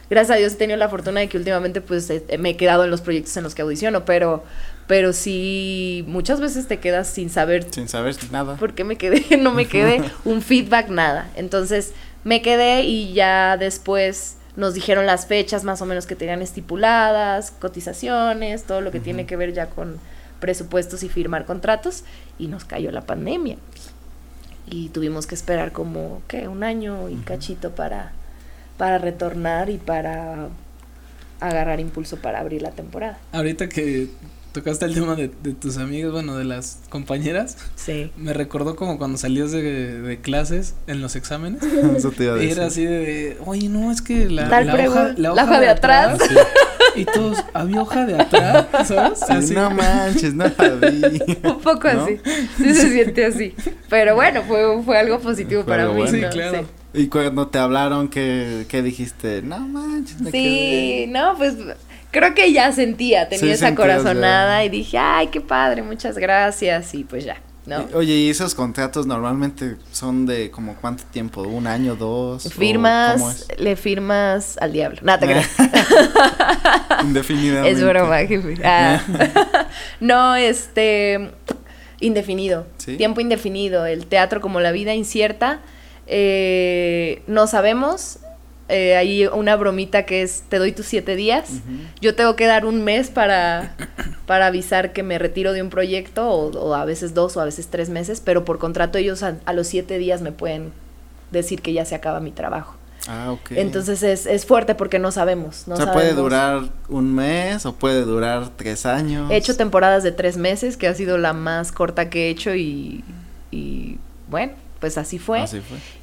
Gracias 0.09 0.35
a 0.35 0.39
Dios 0.39 0.53
he 0.53 0.55
tenido 0.55 0.77
la 0.77 0.89
fortuna 0.89 1.19
de 1.19 1.29
que 1.29 1.37
últimamente 1.37 1.79
pues 1.81 2.11
me 2.39 2.49
he 2.49 2.57
quedado 2.57 2.85
en 2.85 2.89
los 2.89 3.01
proyectos 3.01 3.37
en 3.37 3.43
los 3.43 3.53
que 3.53 3.61
audiciono, 3.61 4.03
pero 4.03 4.43
pero 4.87 5.13
sí 5.13 6.03
muchas 6.07 6.39
veces 6.39 6.67
te 6.67 6.79
quedas 6.79 7.07
sin 7.07 7.29
saber 7.29 7.65
sin 7.71 7.87
saber 7.87 8.15
nada. 8.31 8.55
por 8.57 8.73
qué 8.73 8.83
me 8.83 8.97
quedé 8.97 9.37
no 9.41 9.51
me 9.51 9.67
quedé 9.67 10.01
un 10.23 10.41
feedback 10.41 10.89
nada. 10.89 11.29
Entonces 11.35 11.93
me 12.23 12.41
quedé 12.41 12.83
y 12.83 13.13
ya 13.13 13.57
después 13.57 14.37
nos 14.55 14.73
dijeron 14.73 15.05
las 15.05 15.27
fechas 15.27 15.63
más 15.63 15.81
o 15.81 15.85
menos 15.85 16.05
que 16.05 16.15
tenían 16.15 16.41
estipuladas 16.41 17.51
cotizaciones 17.51 18.63
todo 18.63 18.81
lo 18.81 18.91
que 18.91 18.99
tiene 18.99 19.25
que 19.25 19.35
ver 19.35 19.53
ya 19.53 19.69
con 19.69 19.99
presupuestos 20.39 21.03
y 21.03 21.09
firmar 21.09 21.45
contratos 21.45 22.03
y 22.37 22.47
nos 22.47 22.65
cayó 22.65 22.91
la 22.91 23.01
pandemia. 23.01 23.57
Y 24.67 24.89
tuvimos 24.89 25.27
que 25.27 25.35
esperar 25.35 25.71
como 25.71 26.21
qué 26.27 26.47
un 26.47 26.63
año 26.63 27.09
y 27.09 27.15
cachito 27.17 27.75
para 27.75 28.13
para 28.77 28.97
retornar 28.97 29.69
y 29.69 29.77
para 29.77 30.49
agarrar 31.39 31.79
impulso 31.79 32.17
para 32.17 32.39
abrir 32.39 32.61
la 32.61 32.71
temporada. 32.71 33.17
Ahorita 33.31 33.69
que 33.69 34.09
tocaste 34.55 34.85
el 34.85 34.93
tema 34.93 35.15
de, 35.15 35.27
tus 35.27 35.77
amigos, 35.77 36.13
bueno, 36.13 36.37
de 36.37 36.45
las 36.45 36.79
compañeras. 36.89 37.57
Sí. 37.75 38.11
Me 38.15 38.33
recordó 38.33 38.77
como 38.77 38.97
cuando 38.97 39.17
salías 39.17 39.51
de, 39.51 40.19
clases 40.21 40.75
en 40.87 41.01
los 41.01 41.17
exámenes. 41.17 41.61
Eso 41.97 42.11
te 42.11 42.23
iba 42.23 42.33
a 42.33 42.37
decir. 42.37 42.51
Era 42.53 42.65
así 42.67 42.85
de, 42.85 43.37
oye, 43.45 43.67
no, 43.67 43.91
es 43.91 44.01
que 44.01 44.29
la, 44.29 44.47
la, 44.47 44.73
hoja, 44.73 45.13
la, 45.17 45.33
hoja, 45.33 45.59
de, 45.59 45.69
atrás. 45.69 46.19
Y 46.95 47.03
todos, 47.03 47.43
había 47.53 47.81
hoja 47.81 48.05
de 48.05 48.15
atrás, 48.15 48.87
¿sabes? 48.87 49.51
No 49.51 49.69
manches, 49.69 50.33
no 50.33 50.45
la 50.45 50.69
vi. 50.89 51.01
Un 51.43 51.59
poco 51.59 51.89
así. 51.89 52.21
Sí 52.55 52.73
se 52.73 52.89
siente 52.89 53.25
así. 53.25 53.53
Pero 53.89 54.15
bueno, 54.15 54.43
fue, 54.43 54.81
fue 54.81 54.97
algo 54.97 55.19
positivo 55.19 55.65
para 55.65 55.89
mí. 55.89 56.07
Sí, 56.07 56.21
claro. 56.31 56.65
Y 56.93 57.07
cuando 57.07 57.49
te 57.49 57.57
hablaron, 57.57 58.07
¿qué, 58.07 58.65
qué 58.69 58.81
dijiste? 58.81 59.41
No 59.41 59.59
manches. 59.59 60.15
sí, 60.31 61.07
no, 61.09 61.35
pues 61.35 61.55
creo 62.15 62.33
que 62.33 62.53
ya 62.53 62.71
sentía, 62.71 63.27
tenía 63.27 63.53
esa 63.53 63.75
corazonada 63.75 64.63
y 64.63 64.69
dije, 64.69 64.97
ay, 64.97 65.27
qué 65.27 65.41
padre, 65.41 65.83
muchas 65.83 66.17
gracias 66.17 66.93
y 66.93 67.03
pues 67.03 67.25
ya. 67.25 67.35
¿No? 67.65 67.83
Oye, 67.93 68.13
¿y 68.13 68.29
esos 68.29 68.53
contratos 68.53 69.07
normalmente 69.07 69.75
son 69.91 70.25
de 70.27 70.51
como 70.51 70.75
cuánto 70.75 71.03
tiempo? 71.05 71.41
¿Un 71.41 71.65
año, 71.65 71.95
dos? 71.95 72.53
Firmas, 72.53 73.47
le 73.57 73.75
firmas 73.75 74.55
al 74.61 74.71
diablo. 74.71 74.99
Nada, 75.01 75.19
te 75.19 75.25
creas. 75.25 75.49
Indefinidamente. 77.03 77.71
Es 77.71 77.83
broma, 77.83 78.17
jefe. 78.19 78.55
Ah. 78.63 79.01
no, 79.99 80.35
este, 80.35 81.31
indefinido. 81.99 82.67
Tiempo 82.97 83.19
indefinido. 83.19 83.87
El 83.87 84.05
teatro 84.05 84.41
como 84.41 84.59
la 84.59 84.71
vida 84.71 84.93
incierta. 84.93 85.59
Eh, 86.05 87.23
no 87.25 87.47
sabemos, 87.47 88.19
eh, 88.67 88.95
hay 88.95 89.27
una 89.27 89.55
bromita 89.55 90.05
que 90.05 90.23
es 90.23 90.43
te 90.49 90.57
doy 90.57 90.71
tus 90.71 90.87
siete 90.87 91.15
días. 91.15 91.49
Yo 92.01 92.15
tengo 92.15 92.35
que 92.35 92.47
dar 92.47 92.65
un 92.65 92.83
mes 92.83 93.09
para, 93.09 93.75
para 94.25 94.47
avisar 94.47 94.91
que 94.91 95.03
me 95.03 95.19
retiro 95.19 95.53
de 95.53 95.61
un 95.61 95.69
proyecto, 95.69 96.27
o, 96.27 96.73
a 96.73 96.83
veces 96.85 97.13
dos 97.13 97.37
o 97.37 97.41
a 97.41 97.45
veces 97.45 97.67
tres 97.67 97.89
meses, 97.89 98.21
pero 98.21 98.43
por 98.43 98.57
contrato 98.57 98.97
ellos 98.97 99.21
a, 99.23 99.35
los 99.53 99.67
siete 99.67 99.99
días 99.99 100.21
me 100.21 100.31
pueden 100.31 100.71
decir 101.31 101.61
que 101.61 101.73
ya 101.73 101.85
se 101.85 101.93
acaba 101.93 102.19
mi 102.19 102.31
trabajo. 102.31 102.75
Ah, 103.07 103.31
ok. 103.31 103.51
Entonces 103.51 104.01
es, 104.01 104.25
es 104.25 104.47
fuerte 104.47 104.73
porque 104.73 104.97
no 104.97 105.11
sabemos. 105.11 105.67
No 105.67 105.75
o 105.75 105.77
sea, 105.77 105.93
puede 105.93 106.13
durar 106.13 106.63
un 106.89 107.13
mes 107.13 107.67
o 107.67 107.75
puede 107.75 108.01
durar 108.01 108.49
tres 108.55 108.87
años. 108.87 109.29
He 109.29 109.35
hecho 109.35 109.55
temporadas 109.55 110.01
de 110.01 110.11
tres 110.11 110.37
meses, 110.37 110.75
que 110.75 110.87
ha 110.87 110.95
sido 110.95 111.19
la 111.19 111.33
más 111.33 111.71
corta 111.71 112.09
que 112.09 112.27
he 112.27 112.29
hecho 112.31 112.55
y, 112.55 113.03
y 113.51 113.99
bueno, 114.27 114.53
pues 114.79 114.97
así 114.97 115.19
fue. 115.19 115.45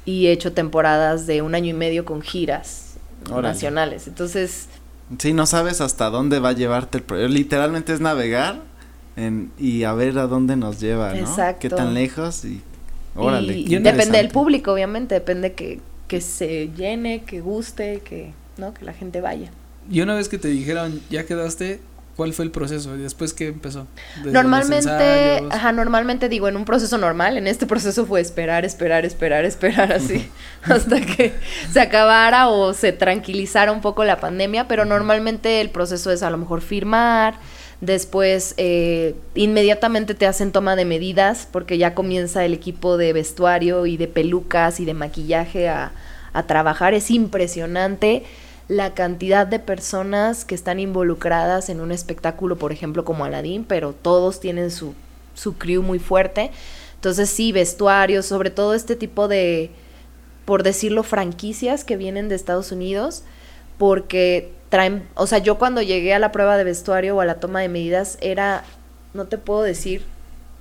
Y 0.05 0.27
he 0.27 0.31
hecho 0.31 0.53
temporadas 0.53 1.27
de 1.27 1.41
un 1.41 1.55
año 1.55 1.69
y 1.69 1.73
medio 1.73 2.05
con 2.05 2.21
giras 2.21 2.95
nacionales. 3.29 4.07
Entonces... 4.07 4.67
Sí, 5.19 5.33
no 5.33 5.45
sabes 5.45 5.81
hasta 5.81 6.09
dónde 6.09 6.39
va 6.39 6.49
a 6.49 6.53
llevarte 6.53 6.97
el 6.97 7.03
proyecto. 7.03 7.33
Literalmente 7.33 7.93
es 7.93 8.01
navegar 8.01 8.61
en, 9.15 9.51
y 9.59 9.83
a 9.83 9.93
ver 9.93 10.17
a 10.17 10.27
dónde 10.27 10.55
nos 10.55 10.79
lleva, 10.79 11.13
¿no? 11.13 11.19
Exacto. 11.19 11.59
Qué 11.61 11.69
tan 11.69 11.93
lejos 11.93 12.45
y... 12.45 12.61
Órale. 13.15 13.55
Y, 13.55 13.77
depende 13.77 14.17
del 14.17 14.29
público, 14.29 14.73
obviamente. 14.73 15.13
Depende 15.13 15.53
que, 15.53 15.79
que 16.07 16.19
se 16.19 16.71
llene, 16.75 17.23
que 17.23 17.41
guste, 17.41 18.01
que, 18.03 18.33
¿no? 18.57 18.73
Que 18.73 18.85
la 18.85 18.93
gente 18.93 19.21
vaya. 19.21 19.51
Y 19.89 20.01
una 20.01 20.15
vez 20.15 20.29
que 20.29 20.39
te 20.39 20.47
dijeron, 20.47 20.99
ya 21.11 21.25
quedaste, 21.25 21.79
¿Cuál 22.15 22.31
fue 22.33 22.45
el 22.45 22.51
proceso? 22.51 22.95
¿Y 22.95 22.99
después 22.99 23.33
qué 23.33 23.47
empezó? 23.47 23.87
Normalmente, 24.23 25.43
ajá, 25.49 25.71
normalmente 25.71 26.29
digo, 26.29 26.47
en 26.47 26.55
un 26.55 26.63
proceso 26.63 26.99
normal, 26.99 27.37
en 27.37 27.47
este 27.47 27.65
proceso 27.65 28.05
fue 28.05 28.21
esperar, 28.21 28.65
esperar, 28.65 29.03
esperar, 29.03 29.45
esperar 29.45 29.91
así, 29.91 30.29
hasta 30.63 31.01
que 31.01 31.33
se 31.71 31.81
acabara 31.81 32.49
o 32.49 32.73
se 32.73 32.91
tranquilizara 32.91 33.71
un 33.71 33.81
poco 33.81 34.03
la 34.03 34.19
pandemia, 34.19 34.67
pero 34.67 34.85
normalmente 34.85 35.59
el 35.59 35.71
proceso 35.71 36.11
es 36.11 36.21
a 36.21 36.29
lo 36.29 36.37
mejor 36.37 36.61
firmar, 36.61 37.33
después 37.81 38.53
eh, 38.57 39.15
inmediatamente 39.33 40.13
te 40.13 40.27
hacen 40.27 40.51
toma 40.51 40.75
de 40.75 40.85
medidas, 40.85 41.47
porque 41.51 41.79
ya 41.79 41.95
comienza 41.95 42.45
el 42.45 42.53
equipo 42.53 42.97
de 42.97 43.11
vestuario 43.11 43.87
y 43.87 43.97
de 43.97 44.07
pelucas 44.07 44.79
y 44.79 44.85
de 44.85 44.93
maquillaje 44.93 45.67
a, 45.67 45.93
a 46.31 46.43
trabajar, 46.43 46.93
es 46.93 47.09
impresionante 47.09 48.23
la 48.67 48.93
cantidad 48.93 49.45
de 49.45 49.59
personas 49.59 50.45
que 50.45 50.55
están 50.55 50.79
involucradas 50.79 51.69
en 51.69 51.81
un 51.81 51.91
espectáculo, 51.91 52.57
por 52.57 52.71
ejemplo, 52.71 53.03
como 53.03 53.25
Aladdin, 53.25 53.65
pero 53.65 53.93
todos 53.93 54.39
tienen 54.39 54.71
su, 54.71 54.93
su 55.33 55.57
crew 55.57 55.81
muy 55.81 55.99
fuerte. 55.99 56.51
Entonces 56.95 57.29
sí, 57.29 57.51
vestuarios, 57.51 58.25
sobre 58.25 58.49
todo 58.49 58.73
este 58.73 58.95
tipo 58.95 59.27
de, 59.27 59.71
por 60.45 60.63
decirlo, 60.63 61.03
franquicias 61.03 61.83
que 61.83 61.97
vienen 61.97 62.29
de 62.29 62.35
Estados 62.35 62.71
Unidos, 62.71 63.23
porque 63.77 64.53
traen, 64.69 65.07
o 65.15 65.27
sea, 65.27 65.39
yo 65.39 65.57
cuando 65.57 65.81
llegué 65.81 66.13
a 66.13 66.19
la 66.19 66.31
prueba 66.31 66.57
de 66.57 66.63
vestuario 66.63 67.17
o 67.17 67.21
a 67.21 67.25
la 67.25 67.39
toma 67.39 67.59
de 67.59 67.69
medidas 67.69 68.17
era, 68.21 68.63
no 69.13 69.25
te 69.25 69.37
puedo 69.37 69.61
decir, 69.61 70.05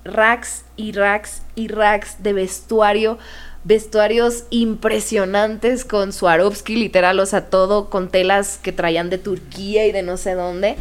racks 0.04 0.64
y 0.76 0.92
racks 0.92 1.42
y 1.54 1.68
racks 1.68 2.22
de 2.22 2.32
vestuario 2.32 3.18
vestuarios 3.64 4.44
impresionantes 4.50 5.84
con 5.84 6.12
Swarovski, 6.12 6.76
literal, 6.76 7.18
o 7.20 7.26
sea, 7.26 7.46
todo 7.46 7.90
con 7.90 8.08
telas 8.08 8.58
que 8.62 8.72
traían 8.72 9.10
de 9.10 9.18
Turquía 9.18 9.86
y 9.86 9.92
de 9.92 10.02
no 10.02 10.16
sé 10.16 10.34
dónde. 10.34 10.76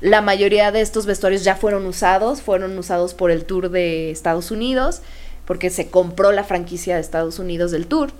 La 0.00 0.20
mayoría 0.20 0.72
de 0.72 0.80
estos 0.80 1.06
vestuarios 1.06 1.44
ya 1.44 1.56
fueron 1.56 1.86
usados, 1.86 2.42
fueron 2.42 2.76
usados 2.78 3.14
por 3.14 3.30
el 3.30 3.44
tour 3.44 3.70
de 3.70 4.10
Estados 4.10 4.50
Unidos, 4.50 5.00
porque 5.46 5.70
se 5.70 5.88
compró 5.90 6.32
la 6.32 6.44
franquicia 6.44 6.96
de 6.96 7.00
Estados 7.00 7.38
Unidos 7.38 7.70
del 7.70 7.86
tour. 7.86 8.10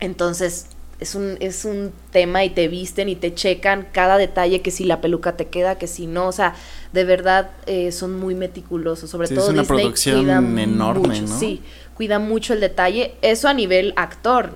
Entonces, 0.00 0.66
es 1.02 1.14
un, 1.14 1.36
es 1.40 1.64
un 1.64 1.92
tema 2.12 2.44
y 2.44 2.50
te 2.50 2.68
visten 2.68 3.08
y 3.08 3.16
te 3.16 3.34
checan 3.34 3.88
cada 3.92 4.16
detalle, 4.16 4.62
que 4.62 4.70
si 4.70 4.84
la 4.84 5.00
peluca 5.00 5.36
te 5.36 5.48
queda, 5.48 5.76
que 5.76 5.86
si 5.86 6.06
no, 6.06 6.28
o 6.28 6.32
sea, 6.32 6.54
de 6.92 7.04
verdad 7.04 7.50
eh, 7.66 7.92
son 7.92 8.18
muy 8.18 8.34
meticulosos, 8.34 9.10
sobre 9.10 9.28
todo 9.28 9.46
es 9.46 9.50
una 9.50 9.64
producción 9.64 10.58
enorme, 10.58 11.20
¿no? 11.22 11.38
Sí, 11.38 11.60
cuida 11.94 12.18
mucho 12.18 12.54
el 12.54 12.60
detalle. 12.60 13.14
Eso 13.22 13.48
a 13.48 13.54
nivel 13.54 13.92
actor. 13.96 14.54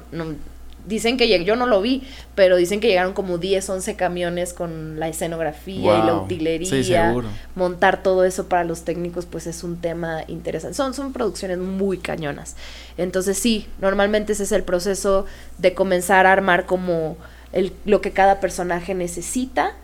dicen 0.87 1.17
que 1.17 1.45
yo 1.45 1.57
no 1.57 1.67
lo 1.67 1.81
vi, 1.83 2.03
pero 2.35 2.57
dicen 2.57 2.81
que 2.81 2.89
llegaron 2.89 3.13
como 3.13 3.39
10, 3.39 3.69
11 3.69 3.97
camiones 3.97 4.53
con 4.53 5.01
la 5.01 5.09
escenografía 5.09 5.99
y 5.99 6.07
la 6.07 6.15
utilería. 6.15 7.15
Montar 7.55 8.03
todo 8.03 8.25
eso 8.25 8.49
para 8.49 8.65
los 8.65 8.85
técnicos, 8.85 9.27
pues 9.27 9.47
es 9.47 9.65
un 9.65 9.81
tema 9.81 10.23
interesante. 10.29 10.77
Son, 10.77 10.95
son 10.95 11.13
producciones 11.13 11.59
muy 11.59 11.99
cañonas. 11.99 12.57
Entonces 12.97 13.39
sí, 13.39 13.67
normalmente 13.81 14.33
ese 14.33 14.45
es 14.45 14.53
el 14.53 14.63
proceso 14.63 15.27
de 15.59 15.75
comenzar 15.75 16.27
a 16.27 16.33
armar 16.33 16.67
como 16.67 17.17
el, 17.53 17.73
lo 17.85 18.01
que 18.01 18.13
cada 18.13 18.41
personaje 18.41 18.95
necesita 18.95 19.75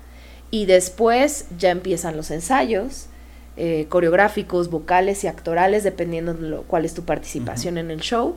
y 0.50 0.66
después 0.66 1.46
ya 1.58 1.70
empiezan 1.70 2.16
los 2.16 2.30
ensayos 2.30 3.06
eh, 3.56 3.86
coreográficos, 3.88 4.70
vocales 4.70 5.24
y 5.24 5.26
actorales, 5.26 5.84
dependiendo 5.84 6.34
de 6.34 6.48
lo, 6.48 6.62
cuál 6.62 6.84
es 6.84 6.94
tu 6.94 7.04
participación 7.04 7.78
en 7.78 7.90
el 7.90 8.00
show. 8.00 8.36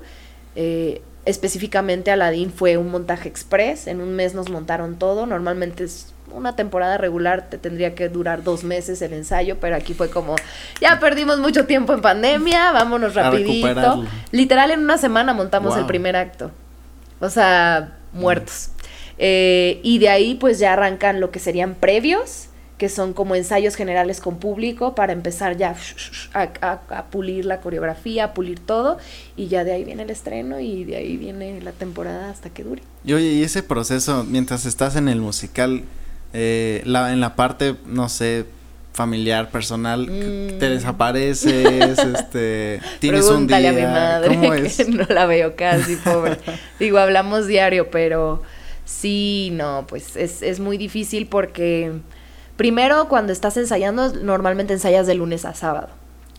Eh, 0.55 1.01
específicamente 1.25 2.11
Aladdin 2.11 2.51
fue 2.51 2.77
un 2.77 2.91
montaje 2.91 3.27
express, 3.27 3.87
en 3.87 4.01
un 4.01 4.15
mes 4.15 4.33
nos 4.33 4.49
montaron 4.49 4.97
todo, 4.97 5.25
normalmente 5.25 5.83
es 5.83 6.13
una 6.31 6.55
temporada 6.55 6.97
regular 6.97 7.49
te 7.49 7.57
tendría 7.57 7.95
que 7.95 8.09
durar 8.09 8.43
dos 8.43 8.63
meses 8.63 9.01
el 9.01 9.13
ensayo, 9.13 9.57
pero 9.59 9.75
aquí 9.75 9.93
fue 9.93 10.09
como, 10.09 10.35
ya 10.81 10.99
perdimos 10.99 11.39
mucho 11.39 11.65
tiempo 11.65 11.93
en 11.93 12.01
pandemia, 12.01 12.71
vámonos 12.71 13.15
rapidito. 13.15 14.03
Literal 14.31 14.71
en 14.71 14.81
una 14.81 14.97
semana 14.97 15.33
montamos 15.33 15.77
el 15.77 15.85
primer 15.85 16.15
acto. 16.15 16.51
O 17.19 17.29
sea, 17.29 17.97
muertos. 18.11 18.69
Eh, 19.17 19.79
y 19.83 19.99
de 19.99 20.09
ahí 20.09 20.35
pues 20.35 20.59
ya 20.59 20.73
arrancan 20.73 21.19
lo 21.21 21.31
que 21.31 21.39
serían 21.39 21.75
previos, 21.75 22.47
que 22.77 22.89
son 22.89 23.13
como 23.13 23.35
ensayos 23.35 23.75
generales 23.75 24.19
con 24.19 24.37
público 24.37 24.95
para 24.95 25.13
empezar 25.13 25.55
ya 25.55 25.75
a, 26.33 27.05
pulir 27.09 27.45
la 27.45 27.61
coreografía, 27.61 28.25
a 28.25 28.33
pulir 28.33 28.59
todo, 28.59 28.97
y 29.37 29.47
ya 29.47 29.63
de 29.63 29.71
ahí 29.73 29.83
viene 29.85 30.03
el 30.03 30.09
estreno 30.09 30.59
y 30.59 30.83
de 30.83 30.97
ahí 30.97 31.17
viene 31.17 31.61
la 31.61 31.71
temporada 31.71 32.29
hasta 32.29 32.49
que 32.49 32.63
dure. 32.63 32.81
Y 33.05 33.13
oye, 33.13 33.27
y 33.27 33.43
ese 33.43 33.63
proceso, 33.63 34.25
mientras 34.25 34.65
estás 34.65 34.97
en 34.97 35.07
el 35.07 35.21
musical, 35.21 35.83
eh, 36.33 36.81
la, 36.85 37.13
en 37.13 37.21
la 37.21 37.35
parte, 37.35 37.75
no 37.85 38.09
sé, 38.09 38.45
familiar, 38.91 39.51
personal, 39.51 40.05
te 40.05 40.55
mm. 40.55 40.59
desapareces, 40.59 41.97
este, 41.99 42.81
tienes 42.99 43.25
un 43.25 43.47
día, 43.47 43.69
a 43.69 43.73
mi 43.73 43.81
madre, 43.81 44.69
que 44.77 44.85
no 44.85 45.05
la 45.07 45.25
veo 45.25 45.55
casi, 45.55 45.95
pobre. 45.95 46.39
Digo, 46.79 46.97
hablamos 46.97 47.47
diario, 47.47 47.89
pero 47.89 48.41
sí, 48.83 49.49
no, 49.53 49.85
pues 49.87 50.17
es, 50.17 50.41
es 50.41 50.59
muy 50.59 50.77
difícil 50.77 51.27
porque 51.27 51.93
primero 52.57 53.07
cuando 53.07 53.33
estás 53.33 53.57
ensayando, 53.57 54.13
normalmente 54.13 54.73
ensayas 54.73 55.07
de 55.07 55.15
lunes 55.15 55.45
a 55.45 55.53
sábado. 55.53 55.89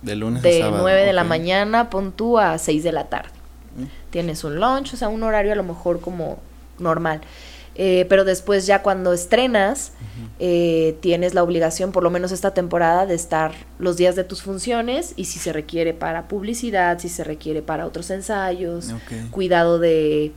De 0.02 0.16
lunes 0.16 0.44
a 0.44 0.50
sábado. 0.50 0.76
De 0.76 0.82
9 0.82 1.04
de 1.04 1.12
la 1.12 1.24
mañana, 1.24 1.90
pon 1.90 2.12
tú 2.12 2.38
a 2.38 2.58
6 2.58 2.82
de 2.82 2.92
la 2.92 3.04
tarde. 3.04 3.30
Mm. 3.76 4.10
Tienes 4.10 4.44
un 4.44 4.60
lunch, 4.60 4.94
o 4.94 4.96
sea, 4.96 5.08
un 5.08 5.22
horario 5.22 5.52
a 5.52 5.56
lo 5.56 5.64
mejor 5.64 6.00
como 6.00 6.38
normal. 6.78 7.20
Eh, 7.78 8.06
pero 8.08 8.24
después 8.24 8.66
ya 8.66 8.82
cuando 8.82 9.12
estrenas, 9.12 9.92
eh, 10.38 10.96
tienes 11.00 11.34
la 11.34 11.42
obligación, 11.42 11.92
por 11.92 12.02
lo 12.02 12.10
menos 12.10 12.32
esta 12.32 12.54
temporada, 12.54 13.04
de 13.04 13.14
estar 13.14 13.52
los 13.78 13.98
días 13.98 14.16
de 14.16 14.24
tus 14.24 14.42
funciones 14.42 15.12
y 15.16 15.26
si 15.26 15.38
se 15.38 15.52
requiere 15.52 15.92
para 15.92 16.26
publicidad, 16.26 16.98
si 16.98 17.10
se 17.10 17.22
requiere 17.22 17.60
para 17.60 17.86
otros 17.86 18.10
ensayos, 18.10 18.94
cuidado 19.30 19.78
de... 19.78 20.32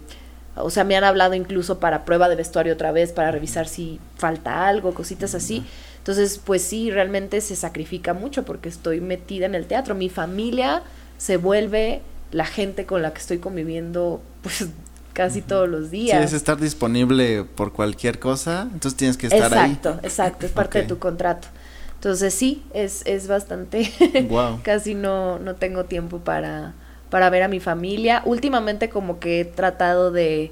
O 0.62 0.70
sea, 0.70 0.84
me 0.84 0.96
han 0.96 1.04
hablado 1.04 1.34
incluso 1.34 1.80
para 1.80 2.06
prueba 2.06 2.30
de 2.30 2.36
vestuario 2.36 2.74
otra 2.74 2.92
vez, 2.92 3.12
para 3.12 3.32
revisar 3.32 3.68
si 3.68 4.00
falta 4.18 4.68
algo, 4.68 4.94
cositas 4.94 5.36
así. 5.36 5.64
Entonces, 5.98 6.40
pues 6.44 6.62
sí, 6.62 6.92
realmente 6.92 7.42
se 7.42 7.56
sacrifica 7.56 8.14
mucho 8.14 8.44
porque 8.44 8.70
estoy 8.70 9.02
metida 9.02 9.46
en 9.46 9.56
el 9.56 9.66
teatro. 9.66 9.96
Mi 9.96 10.10
familia 10.10 10.84
se 11.18 11.38
vuelve 11.38 12.02
la 12.32 12.46
gente 12.46 12.86
con 12.86 13.02
la 13.02 13.14
que 13.14 13.20
estoy 13.20 13.40
conviviendo, 13.40 14.22
pues 14.42 14.68
casi 15.14 15.42
todos 15.42 15.68
los 15.68 15.92
días. 15.92 16.18
Sí, 16.18 16.26
es 16.26 16.34
estar 16.34 16.58
disponible 16.58 17.44
por 17.44 17.74
cualquier 17.74 18.20
cosa, 18.20 18.68
entonces 18.74 18.96
tienes 18.96 19.18
que 19.18 19.28
estar 19.28 19.54
ahí. 19.54 19.72
Exacto, 19.72 20.00
exacto, 20.04 20.46
es 20.46 20.52
parte 20.52 20.82
de 20.82 20.88
tu 20.88 20.98
contrato. 20.98 21.48
Entonces 21.96 22.34
sí, 22.34 22.64
es, 22.74 23.02
es 23.06 23.28
bastante, 23.28 23.92
wow. 24.30 24.62
casi 24.64 24.96
no, 24.96 25.38
no 25.40 25.56
tengo 25.56 25.84
tiempo 25.84 26.20
para, 26.20 26.74
para 27.10 27.30
ver 27.30 27.44
a 27.44 27.48
mi 27.48 27.60
familia. 27.60 28.22
Últimamente 28.26 28.90
como 28.90 29.20
que 29.20 29.42
he 29.42 29.46
tratado 29.46 30.12
de, 30.12 30.52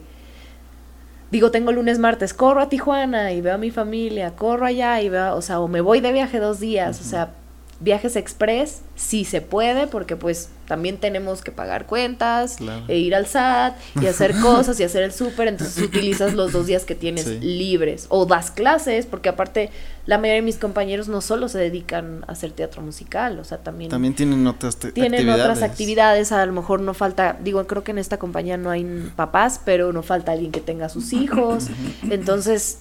digo, 1.32 1.52
tengo 1.52 1.72
lunes, 1.72 2.00
martes, 2.00 2.34
corro 2.34 2.62
a 2.62 2.70
Tijuana 2.70 3.32
y 3.32 3.42
veo 3.42 3.56
a 3.56 3.58
mi 3.58 3.72
familia, 3.72 4.32
corro 4.36 4.66
allá 4.66 5.02
y 5.02 5.10
veo, 5.10 5.36
o 5.36 5.42
sea, 5.42 5.60
o 5.60 5.68
me 5.68 5.82
voy 5.82 6.00
de 6.00 6.12
viaje 6.12 6.40
dos 6.40 6.60
días, 6.60 7.00
o 7.02 7.04
sea, 7.04 7.32
viajes 7.80 8.16
express 8.16 8.82
sí 8.96 9.24
se 9.24 9.42
puede 9.42 9.86
porque 9.86 10.16
pues 10.16 10.50
también 10.68 10.98
tenemos 10.98 11.42
que 11.42 11.52
pagar 11.52 11.86
cuentas 11.86 12.58
e 12.88 12.98
ir 12.98 13.14
al 13.14 13.28
SAT 13.28 13.76
y 14.02 14.08
hacer 14.08 14.36
cosas 14.42 14.80
y 14.80 14.84
hacer 14.84 15.04
el 15.04 15.14
súper, 15.14 15.48
entonces 15.48 15.82
utilizas 15.84 16.34
los 16.34 16.52
dos 16.52 16.66
días 16.66 16.86
que 16.86 16.96
tienes 16.96 17.28
libres 17.28 18.08
o 18.10 18.26
das 18.26 18.50
clases 18.52 19.06
porque 19.06 19.30
aparte 19.30 19.70
la 20.08 20.18
mayoría 20.18 20.42
de 20.42 20.46
mis 20.46 20.58
compañeros 20.58 21.08
no 21.08 21.22
solo 21.22 21.50
se 21.50 21.60
dedican 21.60 22.26
a 22.28 22.32
hacer 22.32 22.52
teatro 22.52 22.82
musical, 22.82 23.40
o 23.40 23.44
sea, 23.44 23.60
también 23.60 23.92
también 23.92 24.16
tienen 24.16 24.48
otras 24.48 24.78
tienen 24.78 25.30
otras 25.30 25.62
actividades, 25.62 26.32
a 26.32 26.46
lo 26.46 26.54
mejor 26.54 26.82
no 26.82 26.94
falta, 26.94 27.38
digo, 27.42 27.66
creo 27.68 27.84
que 27.84 27.92
en 27.92 28.00
esta 28.00 28.18
compañía 28.18 28.58
no 28.58 28.70
hay 28.70 29.12
papás, 29.16 29.62
pero 29.64 29.94
no 29.94 30.04
falta 30.04 30.32
alguien 30.32 30.52
que 30.52 30.62
tenga 30.62 30.90
sus 30.90 31.14
hijos. 31.14 31.68
Entonces, 32.10 32.80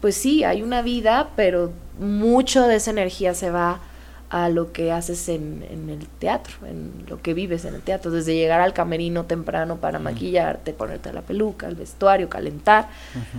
pues 0.00 0.16
sí, 0.16 0.44
hay 0.44 0.62
una 0.62 0.82
vida, 0.82 1.30
pero 1.36 1.72
mucho 1.98 2.66
de 2.66 2.76
esa 2.76 2.90
energía 2.90 3.34
se 3.34 3.50
va 3.50 3.80
a 4.28 4.48
lo 4.48 4.72
que 4.72 4.90
haces 4.90 5.28
en, 5.28 5.64
en, 5.70 5.88
el 5.88 6.06
teatro, 6.06 6.54
en 6.66 7.04
lo 7.08 7.22
que 7.22 7.32
vives 7.32 7.64
en 7.64 7.74
el 7.74 7.82
teatro, 7.82 8.10
desde 8.10 8.34
llegar 8.34 8.60
al 8.60 8.72
camerino 8.72 9.24
temprano 9.24 9.76
para 9.76 9.98
maquillarte, 9.98 10.72
ponerte 10.72 11.12
la 11.12 11.22
peluca, 11.22 11.68
el 11.68 11.76
vestuario, 11.76 12.28
calentar, 12.28 12.88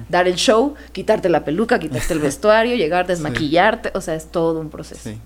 dar 0.07 0.27
el 0.27 0.35
show, 0.35 0.75
quitarte 0.93 1.27
la 1.27 1.43
peluca, 1.43 1.77
quitarte 1.77 2.13
el 2.13 2.19
vestuario, 2.21 2.75
llegar, 2.75 3.05
desmaquillarte, 3.05 3.91
o 3.95 4.01
sea, 4.01 4.15
es 4.15 4.27
todo 4.31 4.61
un 4.61 4.69
proceso. 4.69 5.01
Sí. 5.03 5.17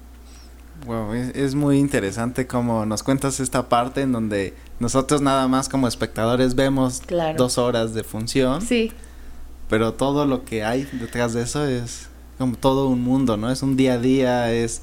Wow, 0.86 1.14
es, 1.14 1.54
muy 1.54 1.78
interesante 1.78 2.48
como 2.48 2.88
nos 2.88 3.04
cuentas 3.04 3.40
esta 3.40 3.70
parte 3.70 4.02
en 4.02 4.12
donde 4.12 4.56
nosotros 4.80 5.22
nada 5.22 5.48
más 5.48 5.70
como 5.70 5.88
espectadores 5.88 6.56
vemos 6.56 7.04
dos 7.38 7.60
horas 7.60 7.94
de 7.94 8.04
función. 8.04 8.64
Sí. 8.64 8.92
Pero 9.70 9.94
todo 9.94 10.26
lo 10.26 10.44
que 10.44 10.64
hay 10.64 10.90
detrás 10.94 11.34
de 11.34 11.44
eso 11.44 11.66
es 11.66 12.10
como 12.40 12.56
todo 12.56 12.88
un 12.88 13.04
mundo, 13.04 13.38
¿no? 13.38 13.52
Es 13.52 13.62
un 13.62 13.78
día 13.78 13.94
a 13.94 13.98
día, 14.00 14.52
es 14.52 14.82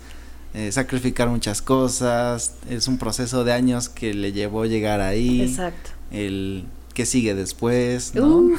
eh, 0.55 0.73
sacrificar 0.73 1.29
muchas 1.29 1.61
cosas, 1.61 2.55
es 2.71 2.89
un 2.89 2.97
proceso 2.99 3.45
de 3.45 3.53
años 3.53 3.89
que 3.89 4.15
le 4.15 4.33
llevó 4.33 4.65
llegar 4.65 5.01
ahí. 5.01 5.43
Exacto. 5.43 5.91
El 6.11 6.65
que 6.95 7.05
sigue 7.07 7.35
después, 7.35 8.15
¿no? 8.15 8.27
Uh, 8.27 8.59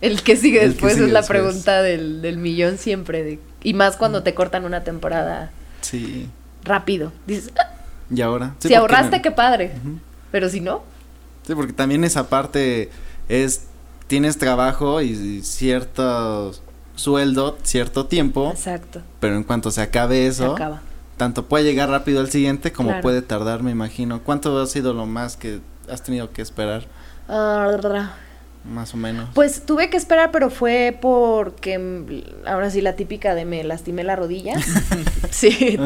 el 0.00 0.22
que 0.22 0.36
sigue 0.36 0.60
después 0.66 0.96
es 0.96 1.10
la 1.10 1.22
pregunta 1.22 1.82
del, 1.82 2.22
del 2.22 2.38
millón 2.38 2.78
siempre, 2.78 3.22
de, 3.22 3.38
y 3.62 3.74
más 3.74 3.96
cuando 3.96 4.22
te 4.22 4.34
cortan 4.34 4.64
una 4.64 4.82
temporada. 4.82 5.50
Sí. 5.82 6.28
Rápido. 6.64 7.12
Dices, 7.26 7.52
ah". 7.58 7.74
¿y 8.10 8.22
ahora? 8.22 8.54
si 8.58 8.74
ahorraste, 8.74 9.20
qué 9.20 9.30
padre, 9.30 9.72
pero 10.32 10.48
si 10.48 10.60
no. 10.60 10.82
Sí, 11.46 11.54
porque 11.54 11.74
también 11.74 12.02
esa 12.02 12.28
parte 12.28 12.90
es, 13.28 13.66
tienes 14.08 14.38
trabajo 14.38 15.02
y 15.02 15.42
cierto 15.42 16.54
sueldo, 16.96 17.58
cierto 17.62 18.06
tiempo. 18.06 18.50
Exacto. 18.50 19.02
Pero 19.20 19.36
en 19.36 19.44
cuanto 19.44 19.70
se 19.70 19.82
acabe 19.82 20.26
eso, 20.26 20.46
se 20.46 20.52
acaba 20.62 20.82
tanto 21.16 21.46
puede 21.46 21.64
llegar 21.64 21.88
rápido 21.88 22.20
al 22.20 22.30
siguiente 22.30 22.72
como 22.72 23.00
puede 23.00 23.22
tardar, 23.22 23.62
me 23.62 23.70
imagino. 23.70 24.22
¿Cuánto 24.22 24.58
ha 24.60 24.66
sido 24.66 24.92
lo 24.92 25.06
más 25.06 25.36
que 25.36 25.60
has 25.90 26.02
tenido 26.02 26.32
que 26.32 26.42
esperar? 26.42 26.84
Ah, 27.28 27.70
más 28.64 28.94
o 28.94 28.96
menos. 28.96 29.28
Pues 29.34 29.64
tuve 29.64 29.90
que 29.90 29.96
esperar, 29.96 30.30
pero 30.32 30.50
fue 30.50 30.96
porque 31.00 31.78
mm, 31.78 32.46
ahora 32.46 32.70
sí 32.70 32.80
la 32.80 32.96
típica 32.96 33.34
de 33.34 33.44
me 33.44 33.64
lastimé 33.64 34.04
la 34.04 34.16
rodilla. 34.16 34.54
sí, 35.30 35.78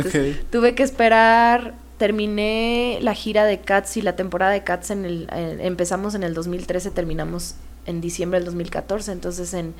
tuve 0.50 0.74
que 0.74 0.82
esperar. 0.82 1.74
Terminé 1.98 2.98
la 3.02 3.14
gira 3.14 3.44
de 3.44 3.60
Cats 3.60 3.98
y 3.98 4.02
la 4.02 4.16
temporada 4.16 4.52
de 4.52 4.64
Cats 4.64 4.90
en 4.90 5.04
el 5.04 5.28
empezamos 5.30 6.14
en 6.14 6.22
el 6.22 6.32
2013, 6.32 6.90
terminamos 6.92 7.56
en 7.84 8.00
diciembre 8.00 8.38
del 8.38 8.46
2014, 8.46 9.12
entonces 9.12 9.52
en 9.52 9.74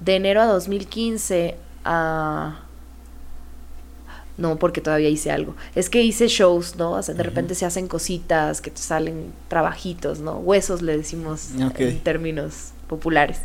de 0.00 0.16
enero 0.16 0.40
a 0.40 0.46
2015 0.46 1.56
a 1.84 2.60
no 4.40 4.56
porque 4.56 4.80
todavía 4.80 5.08
hice 5.08 5.30
algo. 5.30 5.54
Es 5.74 5.90
que 5.90 6.02
hice 6.02 6.26
shows, 6.26 6.76
¿no? 6.76 6.92
O 6.92 7.02
sea, 7.02 7.14
de 7.14 7.22
repente 7.22 7.54
se 7.54 7.66
hacen 7.66 7.86
cositas, 7.86 8.60
que 8.60 8.70
te 8.70 8.80
salen 8.80 9.32
trabajitos, 9.48 10.20
¿no? 10.20 10.38
Huesos 10.38 10.82
le 10.82 10.96
decimos 10.96 11.50
en 11.56 12.00
términos 12.00 12.72
populares. 12.88 13.40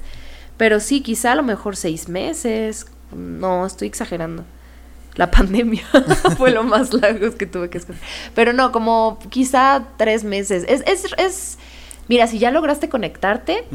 Pero 0.57 0.79
sí, 0.79 1.01
quizá 1.01 1.33
a 1.33 1.35
lo 1.35 1.43
mejor 1.43 1.75
seis 1.75 2.07
meses. 2.07 2.87
No, 3.13 3.65
estoy 3.65 3.89
exagerando. 3.89 4.45
La 5.15 5.29
pandemia 5.31 5.85
fue 6.37 6.51
lo 6.51 6.63
más 6.63 6.93
largo 6.93 7.35
que 7.35 7.45
tuve 7.45 7.69
que 7.69 7.77
escoger. 7.77 8.01
Pero 8.33 8.53
no, 8.53 8.71
como 8.71 9.19
quizá 9.29 9.85
tres 9.97 10.23
meses. 10.23 10.65
Es, 10.67 10.81
es, 10.87 11.13
es, 11.17 11.57
mira, 12.07 12.27
si 12.27 12.39
ya 12.39 12.51
lograste 12.51 12.87
conectarte, 12.87 13.65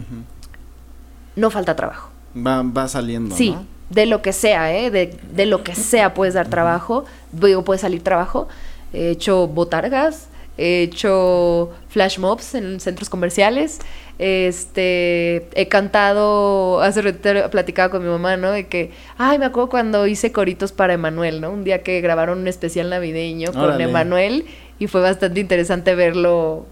no 1.36 1.50
falta 1.50 1.76
trabajo. 1.76 2.10
Va, 2.34 2.62
va 2.62 2.88
saliendo. 2.88 3.36
Sí, 3.36 3.54
de 3.91 4.07
lo 4.07 4.22
que 4.22 4.32
sea, 4.32 4.74
¿eh? 4.74 4.91
De, 4.91 5.14
de 5.32 5.47
lo 5.47 5.62
que 5.62 5.74
sea 5.74 6.14
puedes 6.14 6.34
dar 6.34 6.49
trabajo, 6.49 7.05
digo, 7.32 7.62
puede 7.64 7.78
salir 7.78 8.03
trabajo. 8.03 8.49
He 8.93 9.11
hecho 9.11 9.47
botargas, 9.47 10.28
he 10.57 10.82
hecho 10.82 11.70
flash 11.88 12.18
mobs 12.18 12.55
en 12.55 12.80
centros 12.80 13.09
comerciales, 13.09 13.78
este, 14.18 15.49
he 15.55 15.68
cantado, 15.68 16.82
hace 16.82 17.03
rato 17.03 17.51
platicaba 17.51 17.91
con 17.91 18.03
mi 18.03 18.09
mamá, 18.09 18.36
¿no? 18.36 18.51
De 18.51 18.66
que, 18.66 18.91
ay, 19.16 19.38
me 19.38 19.47
acuerdo 19.47 19.70
cuando 19.70 20.07
hice 20.07 20.32
coritos 20.32 20.72
para 20.72 20.93
Emanuel, 20.93 21.41
¿no? 21.41 21.51
Un 21.51 21.64
día 21.64 21.82
que 21.82 22.01
grabaron 22.01 22.41
un 22.41 22.49
especial 22.49 22.91
navideño 22.91 23.53
con 23.53 23.80
Emanuel 23.80 24.45
y 24.78 24.86
fue 24.86 25.01
bastante 25.01 25.41
interesante 25.41 25.95
verlo, 25.95 26.66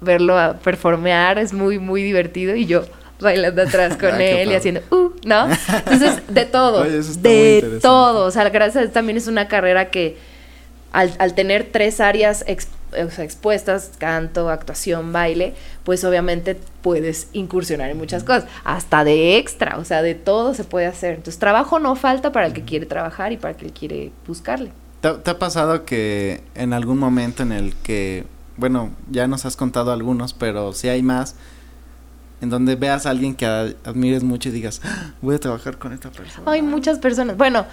verlo 0.00 0.38
a 0.38 0.54
performear, 0.54 1.38
es 1.38 1.52
muy, 1.52 1.78
muy 1.78 2.02
divertido 2.02 2.54
y 2.54 2.66
yo 2.66 2.82
bailando 3.22 3.62
atrás 3.62 3.96
con 4.00 4.12
ah, 4.12 4.22
él 4.22 4.50
y 4.50 4.54
haciendo, 4.54 4.82
uh, 4.90 5.10
¿no? 5.24 5.48
Entonces, 5.50 6.22
de 6.28 6.44
todo, 6.44 6.84
de 6.84 7.78
todo. 7.80 8.26
O 8.26 8.30
sea, 8.30 8.48
gracias 8.50 8.88
a 8.88 8.92
también 8.92 9.16
es 9.16 9.26
una 9.26 9.48
carrera 9.48 9.90
que 9.90 10.16
al, 10.92 11.14
al 11.18 11.34
tener 11.34 11.68
tres 11.72 12.00
áreas 12.00 12.44
expuestas, 12.46 13.92
canto, 13.98 14.50
actuación, 14.50 15.12
baile, 15.12 15.54
pues 15.84 16.04
obviamente 16.04 16.58
puedes 16.82 17.28
incursionar 17.32 17.90
en 17.90 17.98
muchas 17.98 18.24
cosas, 18.24 18.46
hasta 18.64 19.04
de 19.04 19.38
extra, 19.38 19.78
o 19.78 19.84
sea, 19.84 20.02
de 20.02 20.14
todo 20.14 20.54
se 20.54 20.64
puede 20.64 20.86
hacer. 20.86 21.14
Entonces, 21.14 21.38
trabajo 21.38 21.78
no 21.78 21.96
falta 21.96 22.32
para 22.32 22.46
el 22.46 22.52
que 22.52 22.62
quiere 22.62 22.86
trabajar 22.86 23.32
y 23.32 23.36
para 23.36 23.54
el 23.54 23.56
que 23.56 23.70
quiere 23.70 24.12
buscarle. 24.26 24.72
¿Te, 25.00 25.12
¿Te, 25.14 25.30
ha 25.30 25.38
pasado 25.38 25.84
que 25.84 26.42
en 26.54 26.72
algún 26.72 26.98
momento 26.98 27.42
en 27.42 27.52
el 27.52 27.74
que, 27.76 28.24
bueno, 28.56 28.90
ya 29.10 29.26
nos 29.26 29.44
has 29.46 29.56
contado 29.56 29.92
algunos, 29.92 30.34
pero 30.34 30.72
si 30.72 30.88
hay 30.88 31.02
más, 31.02 31.34
en 32.42 32.50
donde 32.50 32.74
veas 32.76 33.06
a 33.06 33.10
alguien 33.10 33.34
que 33.34 33.46
admires 33.46 34.22
mucho 34.22 34.50
y 34.50 34.52
digas, 34.52 34.80
"Ah, 34.84 35.12
voy 35.22 35.36
a 35.36 35.38
trabajar 35.38 35.78
con 35.78 35.92
esta 35.94 36.10
persona. 36.10 36.50
Hay 36.50 36.60
muchas 36.60 36.98
personas. 36.98 37.36
Bueno, 37.38 37.64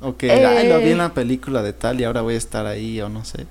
O 0.00 0.16
que, 0.16 0.30
"Ay, 0.30 0.68
lo 0.68 0.78
vi 0.78 0.84
Eh. 0.84 0.92
en 0.92 0.98
la 0.98 1.12
película 1.14 1.62
de 1.62 1.72
tal 1.72 2.00
y 2.00 2.04
ahora 2.04 2.20
voy 2.20 2.34
a 2.34 2.38
estar 2.38 2.66
ahí 2.66 3.00
o 3.00 3.08
no 3.08 3.24
sé. 3.24 3.46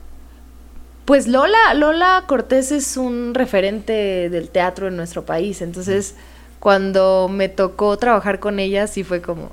Pues 1.05 1.27
Lola, 1.27 1.73
Lola 1.75 2.23
Cortés 2.27 2.71
es 2.71 2.97
un 2.97 3.33
referente 3.33 4.29
del 4.29 4.49
teatro 4.49 4.87
en 4.87 4.95
nuestro 4.95 5.25
país. 5.25 5.61
Entonces, 5.61 6.15
cuando 6.59 7.27
me 7.31 7.49
tocó 7.49 7.97
trabajar 7.97 8.39
con 8.39 8.59
ella, 8.59 8.87
sí 8.87 9.03
fue 9.03 9.21
como. 9.21 9.51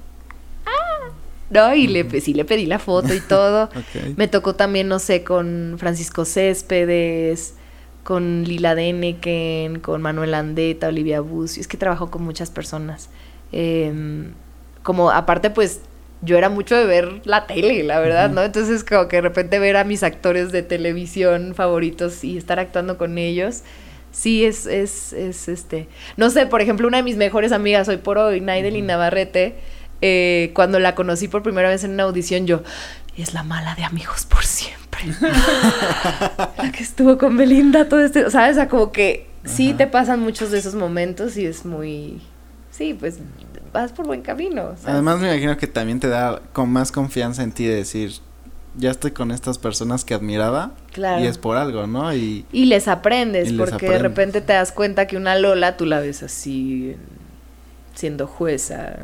¡Ah! 0.67 1.09
No, 1.51 1.75
y 1.75 1.87
le, 1.89 2.21
sí 2.21 2.33
le 2.35 2.45
pedí 2.45 2.67
la 2.67 2.79
foto 2.79 3.13
y 3.13 3.21
todo. 3.21 3.65
Ok. 3.75 4.17
Me 4.17 4.29
tocó 4.29 4.55
también, 4.55 4.87
no 4.89 4.99
sé, 4.99 5.25
con 5.25 5.77
Francisco 5.79 6.25
Céspedes, 6.27 7.55
con 8.05 8.45
Lila 8.45 8.75
Deneken, 8.75 9.81
con 9.81 10.03
Manuel 10.03 10.35
Andeta, 10.35 10.89
Olivia 10.89 11.21
Bucio. 11.21 11.61
Es 11.61 11.69
que 11.69 11.77
trabajo 11.77 12.11
con 12.11 12.23
muchas 12.23 12.51
personas. 12.51 13.09
Em, 13.53 14.33
como 14.83 15.11
aparte, 15.11 15.51
pues 15.51 15.81
yo 16.23 16.39
era 16.39 16.49
mucho 16.49 16.77
de 16.77 16.85
ver 16.87 17.21
la 17.25 17.47
tele, 17.47 17.83
la 17.83 18.01
verdad. 18.01 18.31
¿no? 18.31 18.43
Entonces, 18.43 18.85
como 18.85 19.09
que 19.09 19.17
de 19.17 19.23
repente 19.23 19.59
ver 19.59 19.77
a 19.77 19.85
mis 19.85 20.03
actores 20.03 20.53
de 20.53 20.63
televisión 20.63 21.55
favoritos 21.55 22.25
y 22.25 22.39
estar 22.39 22.59
actuando 22.59 22.99
con 22.99 23.19
ellos. 23.19 23.63
Sí, 24.13 24.45
es, 24.45 24.67
es, 24.67 25.13
es 25.13 25.49
este. 25.49 25.89
No 26.17 26.31
sé, 26.31 26.47
por 26.47 26.61
ejemplo, 26.61 26.87
una 26.87 26.99
de 26.99 27.03
mis 27.03 27.17
mejores 27.17 27.51
amigas 27.51 27.89
hoy 27.89 27.97
por 27.97 28.19
hoy, 28.19 28.41
Naidelin 28.41 28.87
Navarrete, 28.87 29.57
eh, 30.03 30.51
cuando 30.53 30.79
la 30.81 30.95
conocí 30.95 31.29
por 31.29 31.43
primera 31.43 31.71
vez 31.71 31.83
en 31.85 31.93
una 31.93 32.03
audición, 32.03 32.47
yo, 32.47 32.63
es 33.17 33.35
la 33.35 33.43
mala 33.43 33.75
de 33.75 33.85
amigos 33.85 34.25
por 34.25 34.45
siempre. 34.45 35.07
la 35.21 36.73
que 36.73 36.83
estuvo 36.83 37.19
con 37.19 37.37
Belinda 37.37 37.89
todo 37.89 38.01
este, 38.01 38.31
¿sabes? 38.31 38.53
O 38.53 38.55
sea, 38.55 38.69
como 38.69 38.93
que 38.93 39.29
sí 39.45 39.75
te 39.75 39.87
pasan 39.87 40.21
muchos 40.21 40.51
de 40.51 40.59
esos 40.59 40.75
momentos 40.75 41.37
y 41.37 41.47
es 41.47 41.65
muy, 41.65 42.23
sí, 42.71 42.95
pues 42.95 43.19
vas 43.73 43.93
por 43.93 44.07
buen 44.07 44.23
camino. 44.23 44.63
¿sabes? 44.63 44.87
Además 44.87 45.21
me 45.21 45.29
imagino 45.33 45.57
que 45.57 45.67
también 45.67 46.01
te 46.01 46.09
da 46.09 46.41
con 46.53 46.71
más 46.71 46.93
confianza 46.93 47.43
en 47.43 47.53
ti 47.53 47.67
de 47.67 47.77
decir, 47.77 48.13
ya 48.77 48.91
estoy 48.91 49.11
con 49.11 49.31
estas 49.31 49.59
personas 49.59 50.05
que 50.05 50.15
admiraba 50.15 50.73
claro. 50.93 51.23
y 51.23 51.27
es 51.27 51.39
por 51.39 51.57
algo, 51.57 51.87
¿no? 51.87 52.15
Y 52.15 52.47
Y 52.53 52.67
les 52.67 52.89
aprendes, 52.89 53.49
Y 53.49 53.53
les 53.53 53.71
porque 53.71 53.89
de 53.89 53.99
repente 53.99 54.41
te 54.41 54.53
das 54.55 54.73
cuenta 54.73 55.07
que 55.07 55.17
una 55.17 55.37
Lola 55.37 55.77
tú 55.77 55.85
la 55.85 56.01
ves 56.01 56.23
así, 56.23 56.97
siendo 57.95 58.27
jueza, 58.27 58.97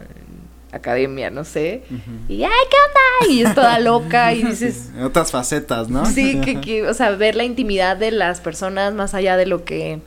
academia, 0.78 1.30
no 1.30 1.44
sé. 1.44 1.82
Y, 2.28 2.42
ay, 2.42 2.50
¿qué 2.70 2.76
onda? 2.86 3.32
Y 3.32 3.42
es 3.42 3.54
toda 3.54 3.78
loca 3.78 4.32
y 4.34 4.42
dices, 4.44 4.90
En 4.96 5.04
otras 5.04 5.30
facetas, 5.30 5.88
¿no? 5.88 6.06
Sí, 6.06 6.40
que, 6.44 6.60
que, 6.60 6.86
o 6.86 6.94
sea, 6.94 7.10
ver 7.10 7.36
la 7.36 7.44
intimidad 7.44 7.96
de 7.96 8.10
las 8.10 8.40
personas 8.40 8.94
más 8.94 9.14
allá 9.14 9.36
de 9.36 9.46
lo 9.46 9.64
que 9.64 10.00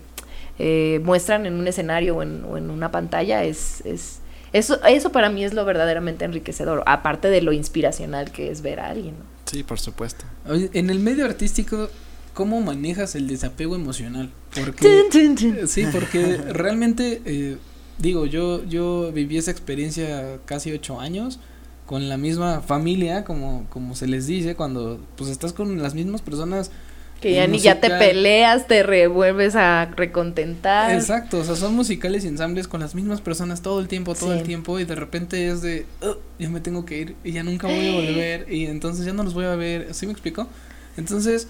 eh, 0.60 1.00
muestran 1.04 1.46
en 1.46 1.54
un 1.54 1.68
escenario 1.68 2.18
o 2.18 2.24
en, 2.24 2.44
o 2.46 2.58
en 2.58 2.70
una 2.70 2.92
pantalla 2.92 3.44
es, 3.44 3.82
es 3.86 4.20
eso, 4.54 4.84
eso 4.84 5.12
para 5.12 5.30
mí 5.30 5.44
es 5.46 5.54
lo 5.54 5.64
verdaderamente 5.64 6.26
enriquecedor, 6.26 6.84
aparte 6.86 7.30
de 7.30 7.42
lo 7.42 7.54
inspiracional 7.54 8.32
que 8.32 8.52
es 8.52 8.62
ver 8.62 8.82
a 8.82 8.90
alguien. 8.90 9.16
¿no? 9.18 9.26
Sí, 9.46 9.64
por 9.64 9.80
supuesto. 9.80 10.26
Oye, 10.48 10.70
en 10.74 10.90
el 10.90 11.00
medio 11.00 11.26
artístico, 11.26 11.90
¿cómo 12.34 12.60
manejas 12.62 13.16
el 13.16 13.28
desapego 13.28 13.76
emocional? 13.76 14.30
Porque. 14.54 15.06
Sí, 15.68 15.86
porque 15.92 16.38
realmente, 16.38 17.22
eh, 17.26 17.58
digo, 18.02 18.26
yo, 18.26 18.64
yo 18.66 19.12
viví 19.14 19.38
esa 19.38 19.52
experiencia 19.52 20.40
casi 20.46 20.72
ocho 20.72 21.00
años 21.00 21.40
con 21.86 22.08
la 22.10 22.18
misma 22.18 22.62
familia, 22.62 23.24
como, 23.26 23.66
como 23.70 23.96
se 23.96 24.08
les 24.08 24.26
dice, 24.28 24.56
cuando 24.56 25.00
pues 25.18 25.30
estás 25.30 25.54
con 25.54 25.82
las 25.82 25.94
mismas 25.94 26.22
personas. 26.22 26.72
Que 27.20 27.36
ya 27.36 27.46
ni 27.46 27.60
ya 27.60 27.80
te 27.80 27.90
peleas, 27.92 28.66
te 28.68 28.82
revuelves 28.82 29.56
a 29.56 29.86
recontentar. 29.96 30.92
Exacto, 30.96 31.40
o 31.40 31.44
sea, 31.44 31.56
son 31.56 31.76
musicales 31.76 32.24
y 32.24 32.28
ensambles 32.30 32.68
con 32.68 32.80
las 32.80 32.96
mismas 32.96 33.22
personas 33.22 33.62
todo 33.62 33.80
el 33.80 33.88
tiempo, 33.88 34.16
todo 34.16 34.32
Sí. 34.34 34.40
el 34.40 34.44
tiempo, 34.44 34.80
y 34.80 34.86
de 34.86 34.96
repente 34.96 35.48
es 35.50 35.62
de, 35.62 35.86
"Ugh, 36.02 36.18
ya 36.40 36.50
me 36.50 36.62
tengo 36.62 36.84
que 36.86 36.98
ir, 36.98 37.16
y 37.24 37.34
ya 37.34 37.44
nunca 37.44 37.68
voy 37.68 37.88
a 37.88 37.92
volver, 37.92 38.52
y 38.52 38.66
entonces 38.66 39.06
ya 39.06 39.14
no 39.14 39.22
los 39.24 39.36
voy 39.36 39.46
a 39.46 39.56
ver, 39.56 39.94
¿sí 39.94 40.08
me 40.08 40.14
explico? 40.14 40.48
Entonces, 40.98 41.48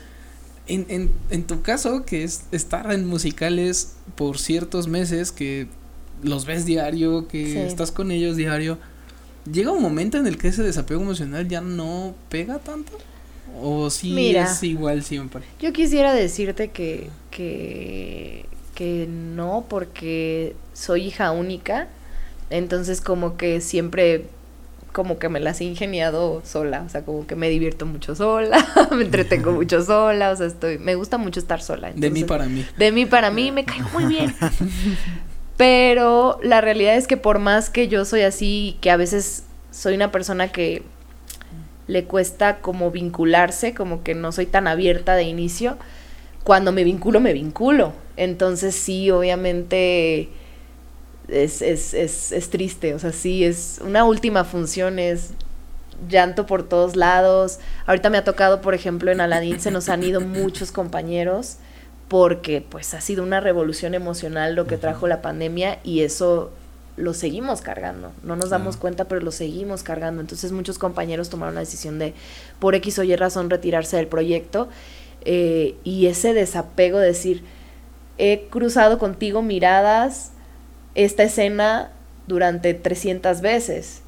en, 0.67 0.85
en, 0.89 1.09
en 1.29 1.43
tu 1.43 1.61
caso, 1.61 2.03
que 2.05 2.23
es 2.25 2.41
estar 2.51 2.91
en 2.91 3.05
musicales 3.07 3.93
por 4.15 4.39
ciertos 4.39 4.87
meses, 4.89 5.31
que 5.31 5.67
los 6.23 6.45
ves 6.45 6.65
diario, 6.65 7.27
que 7.27 7.45
Sí. 7.45 7.57
estás 7.59 7.91
con 7.91 8.11
ellos 8.11 8.35
diario, 8.37 8.77
¿llega 9.51 9.71
un 9.71 9.81
momento 9.81 10.17
en 10.17 10.27
el 10.27 10.37
que 10.37 10.49
ese 10.49 10.63
desapego 10.63 11.01
emocional 11.01 11.47
ya 11.47 11.61
no 11.61 12.13
pega 12.29 12.59
tanto? 12.59 12.91
¿O 13.61 13.89
sí 13.89 14.11
Mira. 14.13 14.43
es 14.45 14.63
igual 14.63 15.03
siempre? 15.03 15.41
Yo 15.59 15.73
quisiera 15.73 16.13
decirte 16.13 16.69
que, 16.69 17.09
que, 17.31 18.45
que 18.75 19.07
no, 19.09 19.65
porque 19.67 20.55
soy 20.73 21.05
hija 21.07 21.31
única, 21.31 21.87
entonces 22.49 23.01
como 23.01 23.35
que 23.37 23.59
siempre 23.61 24.25
como 24.93 25.19
que 25.19 25.29
me 25.29 25.39
las 25.39 25.61
he 25.61 25.63
ingeniado 25.63 26.41
sola, 26.45 26.83
o 26.85 26.89
sea, 26.89 27.03
como 27.05 27.25
que 27.25 27.37
me 27.37 27.49
divierto 27.49 27.85
mucho 27.85 28.13
sola, 28.13 28.57
me 28.91 29.03
entretengo 29.05 29.51
mucho 29.53 29.81
sola, 29.83 30.31
o 30.31 30.35
sea, 30.35 30.47
estoy, 30.47 30.79
me 30.79 30.95
gusta 30.95 31.17
mucho 31.17 31.39
estar 31.39 31.61
sola. 31.61 31.87
De 31.93 32.09
mí 32.09 32.19
entonces- 32.21 32.23
para 32.25 32.45
mí. 32.47 32.65
de 32.77 32.91
mí 32.91 33.05
para 33.05 33.31
mí 33.31 33.51
me 33.53 33.63
caigo 33.63 33.87
muy 33.93 34.03
bien. 34.05 34.33
Pero 35.61 36.39
la 36.41 36.59
realidad 36.59 36.95
es 36.95 37.05
que 37.05 37.17
por 37.17 37.37
más 37.37 37.69
que 37.69 37.87
yo 37.87 38.03
soy 38.03 38.21
así, 38.21 38.79
que 38.81 38.89
a 38.89 38.97
veces 38.97 39.43
soy 39.69 39.93
una 39.93 40.11
persona 40.11 40.51
que 40.51 40.81
le 41.85 42.05
cuesta 42.05 42.61
como 42.61 42.89
vincularse, 42.89 43.75
como 43.75 44.01
que 44.01 44.15
no 44.15 44.31
soy 44.31 44.47
tan 44.47 44.67
abierta 44.67 45.13
de 45.13 45.21
inicio, 45.21 45.77
cuando 46.43 46.71
me 46.71 46.83
vinculo, 46.83 47.19
me 47.19 47.31
vinculo. 47.31 47.93
Entonces 48.17 48.73
sí, 48.73 49.11
obviamente 49.11 50.29
es, 51.27 51.61
es, 51.61 51.93
es, 51.93 52.49
triste, 52.49 52.95
o 52.95 52.99
sea, 52.99 53.11
sí, 53.11 53.43
es 53.43 53.81
una 53.85 54.03
última 54.03 54.45
función, 54.45 54.97
es 54.97 55.35
llanto 56.09 56.47
por 56.47 56.67
todos 56.67 56.95
lados. 56.95 57.59
Ahorita 57.85 58.09
me 58.09 58.17
ha 58.17 58.23
tocado, 58.23 58.61
por 58.61 58.73
ejemplo, 58.73 59.11
en 59.11 59.21
Aladdin 59.21 59.59
se 59.59 59.69
nos 59.69 59.89
han 59.89 60.01
ido 60.01 60.21
muchos 60.21 60.71
compañeros 60.71 61.57
porque 62.11 62.61
pues 62.61 62.93
ha 62.93 62.99
sido 62.99 63.23
una 63.23 63.39
revolución 63.39 63.93
emocional 63.93 64.53
lo 64.53 64.67
que 64.67 64.75
trajo 64.75 65.07
la 65.07 65.21
pandemia 65.21 65.79
y 65.81 66.01
eso 66.01 66.51
lo 66.97 67.13
seguimos 67.13 67.61
cargando. 67.61 68.11
No 68.21 68.35
nos 68.35 68.49
damos 68.49 68.75
cuenta, 68.75 69.05
pero 69.05 69.21
lo 69.21 69.31
seguimos 69.31 69.81
cargando. 69.81 70.19
Entonces 70.19 70.51
muchos 70.51 70.77
compañeros 70.77 71.29
tomaron 71.29 71.55
la 71.55 71.61
decisión 71.61 71.99
de, 71.99 72.13
por 72.59 72.75
X 72.75 72.99
o 72.99 73.03
Y 73.03 73.15
razón, 73.15 73.49
retirarse 73.49 73.95
del 73.95 74.07
proyecto. 74.07 74.67
eh, 75.23 75.75
y 75.85 76.07
ese 76.07 76.33
desapego 76.33 76.99
de 76.99 77.07
decir, 77.07 77.43
he 78.17 78.47
cruzado 78.49 78.99
contigo 78.99 79.41
miradas 79.41 80.31
esta 80.95 81.23
escena 81.23 81.91
durante 82.27 82.73
300 82.73 83.39
veces. 83.39 84.01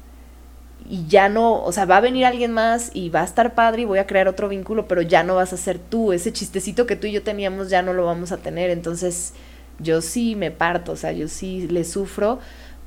Y 0.88 1.06
ya 1.06 1.28
no, 1.30 1.62
o 1.64 1.72
sea, 1.72 1.86
va 1.86 1.96
a 1.96 2.00
venir 2.00 2.26
alguien 2.26 2.52
más 2.52 2.90
y 2.92 3.08
va 3.08 3.22
a 3.22 3.24
estar 3.24 3.54
padre 3.54 3.82
y 3.82 3.84
voy 3.86 3.98
a 3.98 4.06
crear 4.06 4.28
otro 4.28 4.48
vínculo, 4.50 4.86
pero 4.86 5.00
ya 5.00 5.22
no 5.22 5.34
vas 5.36 5.52
a 5.52 5.56
ser 5.56 5.78
tú. 5.78 6.12
Ese 6.12 6.32
chistecito 6.32 6.86
que 6.86 6.96
tú 6.96 7.06
y 7.06 7.12
yo 7.12 7.22
teníamos 7.22 7.70
ya 7.70 7.80
no 7.82 7.94
lo 7.94 8.04
vamos 8.04 8.32
a 8.32 8.36
tener. 8.36 8.70
Entonces, 8.70 9.32
yo 9.78 10.02
sí 10.02 10.36
me 10.36 10.50
parto, 10.50 10.92
o 10.92 10.96
sea, 10.96 11.12
yo 11.12 11.28
sí 11.28 11.66
le 11.68 11.84
sufro, 11.84 12.38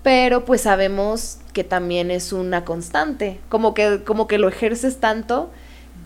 pero 0.03 0.45
pues 0.45 0.61
sabemos 0.61 1.39
que 1.53 1.63
también 1.63 2.11
es 2.11 2.33
una 2.33 2.63
constante. 2.65 3.39
Como 3.49 3.73
que, 3.73 4.03
como 4.05 4.27
que 4.27 4.37
lo 4.37 4.47
ejerces 4.47 4.97
tanto 4.97 5.49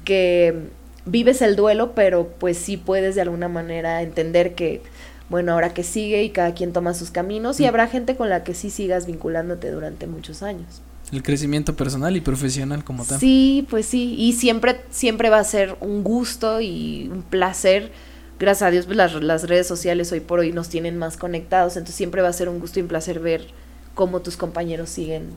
que 0.05 0.69
vives 1.05 1.41
el 1.41 1.55
duelo, 1.55 1.93
pero 1.93 2.29
pues 2.39 2.57
sí 2.57 2.77
puedes 2.77 3.15
de 3.15 3.21
alguna 3.21 3.49
manera 3.49 4.01
entender 4.01 4.55
que, 4.55 4.81
bueno, 5.29 5.51
ahora 5.53 5.73
que 5.73 5.83
sigue 5.83 6.23
y 6.23 6.29
cada 6.29 6.53
quien 6.53 6.71
toma 6.73 6.93
sus 6.93 7.11
caminos 7.11 7.59
y 7.59 7.63
Mm. 7.63 7.67
habrá 7.67 7.87
gente 7.87 8.15
con 8.15 8.29
la 8.29 8.43
que 8.45 8.53
sí 8.53 8.69
sigas 8.69 9.05
vinculándote 9.07 9.69
durante 9.71 10.07
muchos 10.07 10.41
años. 10.41 10.81
El 11.12 11.24
crecimiento 11.24 11.76
personal 11.76 12.16
y 12.16 12.22
profesional 12.22 12.84
como 12.84 13.03
tal. 13.03 13.20
Sí, 13.20 13.68
pues 13.70 13.86
sí, 13.86 14.16
y 14.18 14.34
siempre, 14.34 14.82
siempre 14.91 15.30
va 15.30 15.39
a 15.39 15.43
ser 15.43 15.76
un 15.82 16.03
gusto 16.03 16.62
y 16.62 17.09
un 17.12 17.22
placer. 17.22 17.91
Gracias 18.39 18.68
a 18.68 18.72
Dios, 18.72 18.86
pues, 18.86 18.97
las, 18.97 19.14
las 19.16 19.47
redes 19.47 19.68
sociales 19.68 20.12
hoy 20.12 20.22
por 20.22 20.39
hoy 20.39 20.51
nos 20.51 20.70
tienen 20.70 20.97
más 20.97 21.18
conectados, 21.18 21.76
entonces 21.76 21.95
siempre 21.95 22.22
va 22.22 22.30
a 22.30 22.34
ser 22.34 22.49
un 22.49 22.59
gusto 22.59 22.80
y 22.80 22.82
un 22.82 22.88
placer 22.88 23.20
ver 23.20 23.47
cómo 23.93 24.22
tus 24.22 24.38
compañeros 24.38 24.89
siguen, 24.89 25.30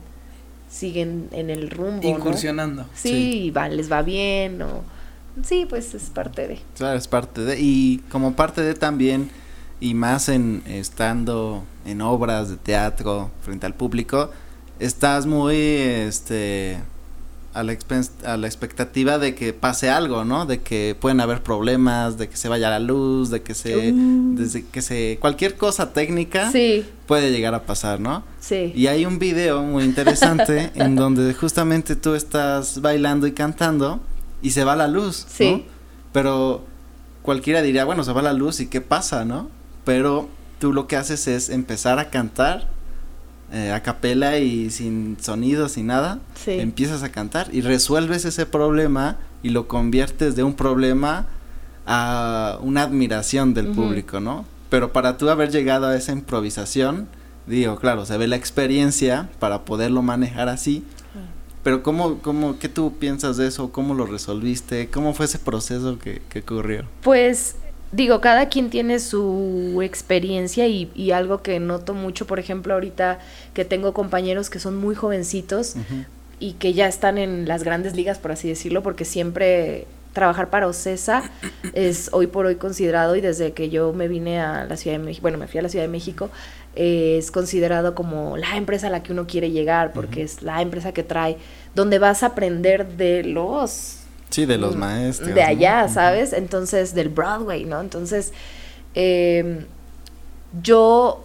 siguen 0.69 1.27
en 1.31 1.49
el 1.49 1.69
rumbo. 1.69 2.01
¿no? 2.01 2.09
Incursionando. 2.09 2.85
Sí, 2.95 3.43
y 3.43 3.51
va, 3.51 3.69
les 3.69 3.91
va 3.91 4.01
bien, 4.01 4.61
o 4.61 4.83
sí, 5.43 5.67
pues 5.69 5.93
es 5.93 6.03
parte 6.03 6.47
de. 6.47 6.59
Claro, 6.77 6.97
es 6.97 7.07
parte 7.07 7.41
de, 7.41 7.59
y 7.59 7.97
como 8.09 8.35
parte 8.35 8.61
de 8.61 8.73
también, 8.73 9.29
y 9.79 9.93
más 9.93 10.29
en 10.29 10.63
estando 10.65 11.63
en 11.85 12.01
obras 12.01 12.49
de 12.49 12.57
teatro 12.57 13.29
frente 13.41 13.65
al 13.65 13.73
público, 13.73 14.31
estás 14.79 15.25
muy, 15.25 15.55
este, 15.55 16.77
a 17.53 17.63
la, 17.63 17.77
a 18.25 18.37
la 18.37 18.47
expectativa 18.47 19.17
de 19.17 19.33
que 19.35 19.53
pase 19.53 19.89
algo, 19.89 20.25
¿no? 20.25 20.45
De 20.45 20.61
que 20.61 20.95
pueden 20.99 21.21
haber 21.21 21.41
problemas, 21.41 22.17
de 22.17 22.27
que 22.27 22.35
se 22.37 22.49
vaya 22.49 22.69
la 22.69 22.79
luz, 22.79 23.29
de 23.29 23.41
que 23.41 23.53
se, 23.53 23.93
Uh. 23.93 24.35
desde 24.35 24.65
que 24.65 24.81
se, 24.81 25.17
cualquier 25.21 25.55
cosa 25.55 25.93
técnica 25.93 26.51
Sí, 26.51 26.85
puede 27.07 27.31
llegar 27.31 27.53
a 27.53 27.63
pasar, 27.63 27.99
¿no? 27.99 28.23
sí. 28.39 28.73
Y 28.75 28.87
hay 28.87 29.05
un 29.05 29.19
video 29.19 29.61
muy 29.63 29.83
interesante 29.83 30.71
en 30.75 30.95
donde 30.95 31.33
justamente 31.33 31.95
tú 31.95 32.13
estás 32.15 32.81
bailando 32.81 33.25
y 33.27 33.31
cantando 33.31 34.01
y 34.41 34.49
se 34.51 34.63
va 34.65 34.75
la 34.75 34.87
luz, 34.87 35.25
Sí. 35.29 35.51
¿no? 35.51 35.61
Pero 36.11 36.63
cualquiera 37.21 37.61
diría, 37.61 37.85
bueno, 37.85 38.03
se 38.03 38.11
va 38.13 38.21
la 38.21 38.33
luz 38.33 38.59
y 38.59 38.67
qué 38.67 38.81
pasa, 38.81 39.23
¿no? 39.25 39.49
Pero 39.85 40.27
tú 40.59 40.73
lo 40.73 40.87
que 40.87 40.95
haces 40.97 41.27
es 41.27 41.49
empezar 41.49 41.99
a 41.99 42.09
cantar 42.09 42.67
eh, 43.51 43.71
a 43.71 43.83
capela 43.83 44.39
y 44.39 44.69
sin 44.71 45.17
sonido, 45.21 45.69
sin 45.69 45.87
nada, 45.87 46.19
empiezas 46.47 47.03
a 47.03 47.09
cantar 47.11 47.47
y 47.53 47.61
resuelves 47.61 48.25
ese 48.25 48.45
problema 48.45 49.17
y 49.43 49.49
lo 49.49 49.67
conviertes 49.67 50.35
de 50.35 50.43
un 50.43 50.55
problema 50.55 51.27
a 51.85 52.57
una 52.61 52.81
admiración 52.81 53.53
del 53.53 53.67
público, 53.67 54.19
¿no? 54.19 54.45
Pero 54.69 54.91
para 54.91 55.17
tú 55.17 55.29
haber 55.29 55.51
llegado 55.51 55.85
a 55.85 55.95
esa 55.95 56.11
improvisación, 56.11 57.07
digo, 57.45 57.75
claro, 57.75 58.05
se 58.05 58.17
ve 58.17 58.27
la 58.27 58.35
experiencia 58.35 59.29
para 59.39 59.63
poderlo 59.63 60.01
manejar 60.01 60.49
así. 60.49 60.83
Pero 61.63 61.81
¿cómo, 61.81 62.19
cómo, 62.19 62.59
qué 62.59 62.69
tú 62.69 62.97
piensas 62.99 63.37
de 63.37 63.47
eso? 63.47 63.71
¿Cómo 63.71 63.93
lo 63.93 64.05
resolviste? 64.05 64.89
¿Cómo 64.89 65.13
fue 65.13 65.25
ese 65.25 65.39
proceso 65.39 65.97
que, 65.97 66.21
que 66.29 66.39
ocurrió? 66.39 66.85
Pues 67.01 67.55
digo, 67.95 68.19
cada 68.21 68.49
quien 68.49 68.69
tiene 68.69 68.99
su 68.99 69.81
experiencia 69.83 70.67
y, 70.67 70.91
y, 70.95 71.11
algo 71.11 71.41
que 71.41 71.59
noto 71.59 71.93
mucho, 71.93 72.27
por 72.27 72.39
ejemplo, 72.39 72.73
ahorita 72.73 73.19
que 73.53 73.65
tengo 73.65 73.93
compañeros 73.93 74.49
que 74.49 74.59
son 74.59 74.75
muy 74.75 74.95
jovencitos 74.95 75.75
y 76.39 76.53
que 76.53 76.73
ya 76.73 76.87
están 76.87 77.17
en 77.17 77.47
las 77.47 77.63
grandes 77.63 77.95
ligas, 77.95 78.19
por 78.19 78.31
así 78.31 78.47
decirlo, 78.47 78.83
porque 78.83 79.05
siempre 79.05 79.87
trabajar 80.13 80.49
para 80.49 80.67
OCESA 80.67 81.29
es 81.73 82.09
hoy 82.13 82.27
por 82.27 82.45
hoy 82.45 82.55
considerado 82.55 83.15
y 83.15 83.21
desde 83.21 83.53
que 83.53 83.69
yo 83.69 83.93
me 83.93 84.07
vine 84.07 84.39
a 84.39 84.65
la 84.65 84.77
Ciudad 84.77 84.97
de 84.97 85.03
México, 85.03 85.23
bueno, 85.23 85.37
me 85.37 85.47
fui 85.47 85.59
a 85.59 85.63
la 85.63 85.69
Ciudad 85.69 85.85
de 85.85 85.91
México, 85.91 86.29
eh, 86.75 87.17
es 87.17 87.31
considerado 87.31 87.95
como 87.95 88.35
la 88.37 88.57
empresa 88.57 88.87
a 88.87 88.89
la 88.89 89.03
que 89.03 89.11
uno 89.13 89.27
quiere 89.27 89.51
llegar 89.51 89.93
porque 89.93 90.23
es 90.23 90.41
la 90.41 90.61
empresa 90.61 90.91
que 90.93 91.03
trae, 91.03 91.37
donde 91.75 91.99
vas 91.99 92.23
a 92.23 92.27
aprender 92.27 92.87
de 92.97 93.23
los 93.23 94.04
Sí, 94.35 94.45
de 94.45 94.57
los 94.57 94.75
mm, 94.75 94.79
maestros. 94.79 95.33
De 95.33 95.41
allá, 95.41 95.87
¿sabes? 95.87 96.33
Entonces, 96.33 96.93
del 96.93 97.07
Broadway, 97.07 97.63
¿no? 97.63 97.79
Entonces, 97.79 98.33
em, 98.93 99.63
yo, 100.61 101.23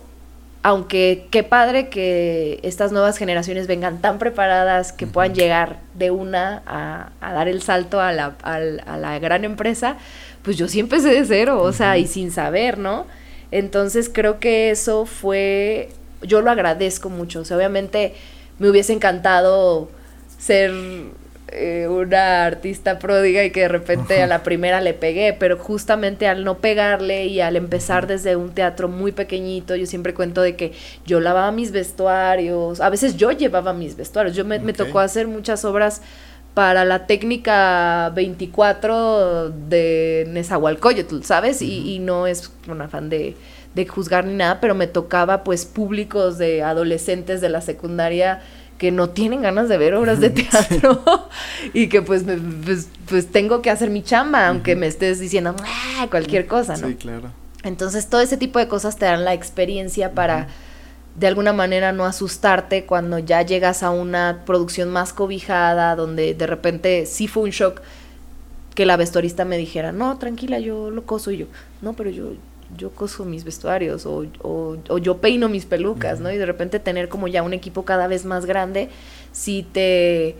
aunque 0.62 1.26
qué 1.32 1.42
padre 1.42 1.88
que 1.88 2.60
estas 2.62 2.92
nuevas 2.92 3.18
generaciones 3.18 3.66
vengan 3.66 4.00
tan 4.00 4.20
preparadas 4.20 4.92
que 4.92 5.08
puedan 5.08 5.34
llegar 5.34 5.80
de 5.94 6.12
una 6.12 6.62
a, 6.66 7.10
dar 7.20 7.48
el 7.48 7.62
salto 7.62 8.00
a 8.00 8.12
la, 8.12 8.36
a, 8.44 8.60
la, 8.60 9.18
gran 9.18 9.44
empresa, 9.44 9.96
pues 10.44 10.56
yo 10.56 10.68
sí 10.68 10.78
empecé 10.78 11.08
de 11.08 11.24
cero, 11.24 11.60
o 11.60 11.72
sea, 11.72 11.98
y 11.98 12.06
sin 12.06 12.30
saber, 12.30 12.78
¿no? 12.78 13.08
Entonces 13.50 14.08
creo 14.08 14.38
que 14.38 14.70
eso 14.70 15.04
fue, 15.04 15.88
yo 16.22 16.42
lo 16.42 16.52
agradezco 16.52 17.08
mucho, 17.08 17.40
o 17.40 17.44
sea, 17.44 17.56
obviamente 17.56 18.14
me 18.60 18.70
hubiese 18.70 18.92
encantado 18.92 19.90
ser 20.38 20.70
eh, 21.52 21.88
una 21.88 22.46
artista 22.46 23.00
pródiga 23.00 23.42
y 23.44 23.50
que 23.50 23.62
de 23.62 23.68
repente 23.68 24.22
a 24.22 24.28
la 24.28 24.44
primera 24.44 24.80
le 24.80 24.94
pegué, 24.94 25.32
pero 25.32 25.58
justamente 25.58 26.28
al 26.28 26.44
no 26.44 26.58
pegarle 26.58 27.26
y 27.26 27.40
al 27.40 27.56
empezar 27.56 28.06
desde 28.06 28.36
un 28.36 28.50
teatro 28.50 28.88
muy 28.88 29.10
pequeñito, 29.10 29.74
yo 29.74 29.86
siempre 29.86 30.14
cuento 30.14 30.42
de 30.42 30.54
que 30.54 30.72
yo 31.06 31.18
lavaba 31.18 31.50
mis 31.50 31.72
vestuarios, 31.72 32.80
a 32.80 32.88
veces 32.88 33.16
yo 33.16 33.32
llevaba 33.32 33.72
mis 33.72 33.96
vestuarios, 33.96 34.36
yo 34.36 34.44
me, 34.44 34.60
tocó 34.72 35.00
hacer 35.00 35.26
muchas 35.26 35.64
obras 35.64 36.02
para 36.54 36.84
la 36.84 37.06
técnica 37.06 38.12
24 38.14 39.50
de 39.50 40.26
Nezahualcóyotl, 40.28 41.22
¿sabes? 41.22 41.62
y, 41.62 41.94
y, 41.94 41.98
no 41.98 42.28
es 42.28 42.52
un 42.68 42.80
afán 42.80 43.08
de, 43.08 43.34
de 43.74 43.86
juzgar 43.86 44.24
ni 44.24 44.34
nada, 44.34 44.60
pero 44.60 44.74
me 44.74 44.86
tocaba 44.86 45.44
pues 45.44 45.64
públicos 45.64 46.38
de 46.38 46.62
adolescentes 46.62 47.40
de 47.40 47.48
la 47.48 47.60
secundaria 47.60 48.40
que 48.80 48.90
no 48.90 49.10
tienen 49.10 49.42
ganas 49.42 49.68
de 49.68 49.76
ver 49.76 49.92
obras 49.92 50.20
de 50.20 50.30
teatro 50.30 51.04
y 51.74 51.88
que 51.88 52.00
pues, 52.00 52.24
pues, 52.64 52.88
pues, 53.06 53.26
tengo 53.30 53.60
que 53.60 53.68
hacer 53.68 53.90
mi 53.90 54.02
chamba, 54.02 54.48
aunque 54.48 54.74
me 54.74 54.86
estés 54.86 55.20
diciendo 55.20 55.54
ah, 55.98 56.06
cualquier 56.08 56.46
cosa, 56.46 56.78
¿no? 56.78 56.88
Sí, 56.88 56.94
claro. 56.94 57.28
Entonces 57.62 58.08
todo 58.08 58.22
ese 58.22 58.38
tipo 58.38 58.58
de 58.58 58.68
cosas 58.68 58.96
te 58.96 59.04
dan 59.04 59.26
la 59.26 59.34
experiencia 59.34 60.12
para 60.12 60.48
de 61.14 61.26
alguna 61.26 61.52
manera 61.52 61.92
no 61.92 62.06
asustarte 62.06 62.86
cuando 62.86 63.18
ya 63.18 63.42
llegas 63.42 63.82
a 63.82 63.90
una 63.90 64.44
producción 64.46 64.88
más 64.88 65.12
cobijada, 65.12 65.94
donde 65.94 66.32
de 66.32 66.46
repente 66.46 67.04
sí 67.04 67.28
fue 67.28 67.42
un 67.42 67.50
shock 67.50 67.82
que 68.74 68.86
la 68.86 68.96
vestuarista 68.96 69.44
me 69.44 69.58
dijera, 69.58 69.92
no, 69.92 70.16
tranquila, 70.16 70.58
yo 70.58 70.88
lo 70.88 71.02
coso 71.02 71.32
y 71.32 71.36
yo, 71.36 71.46
no, 71.82 71.92
pero 71.92 72.08
yo, 72.08 72.32
yo 72.76 72.90
coso 72.90 73.24
mis 73.24 73.44
vestuarios 73.44 74.06
o, 74.06 74.26
o, 74.42 74.98
yo 74.98 75.18
peino 75.18 75.48
mis 75.48 75.66
pelucas, 75.66 76.20
¿no? 76.20 76.30
Y 76.30 76.36
de 76.36 76.46
repente 76.46 76.78
tener 76.80 77.08
como 77.08 77.28
ya 77.28 77.42
un 77.42 77.52
equipo 77.52 77.84
cada 77.84 78.06
vez 78.06 78.24
más 78.24 78.46
grande, 78.46 78.88
sí 79.32 79.66
te, 79.72 80.36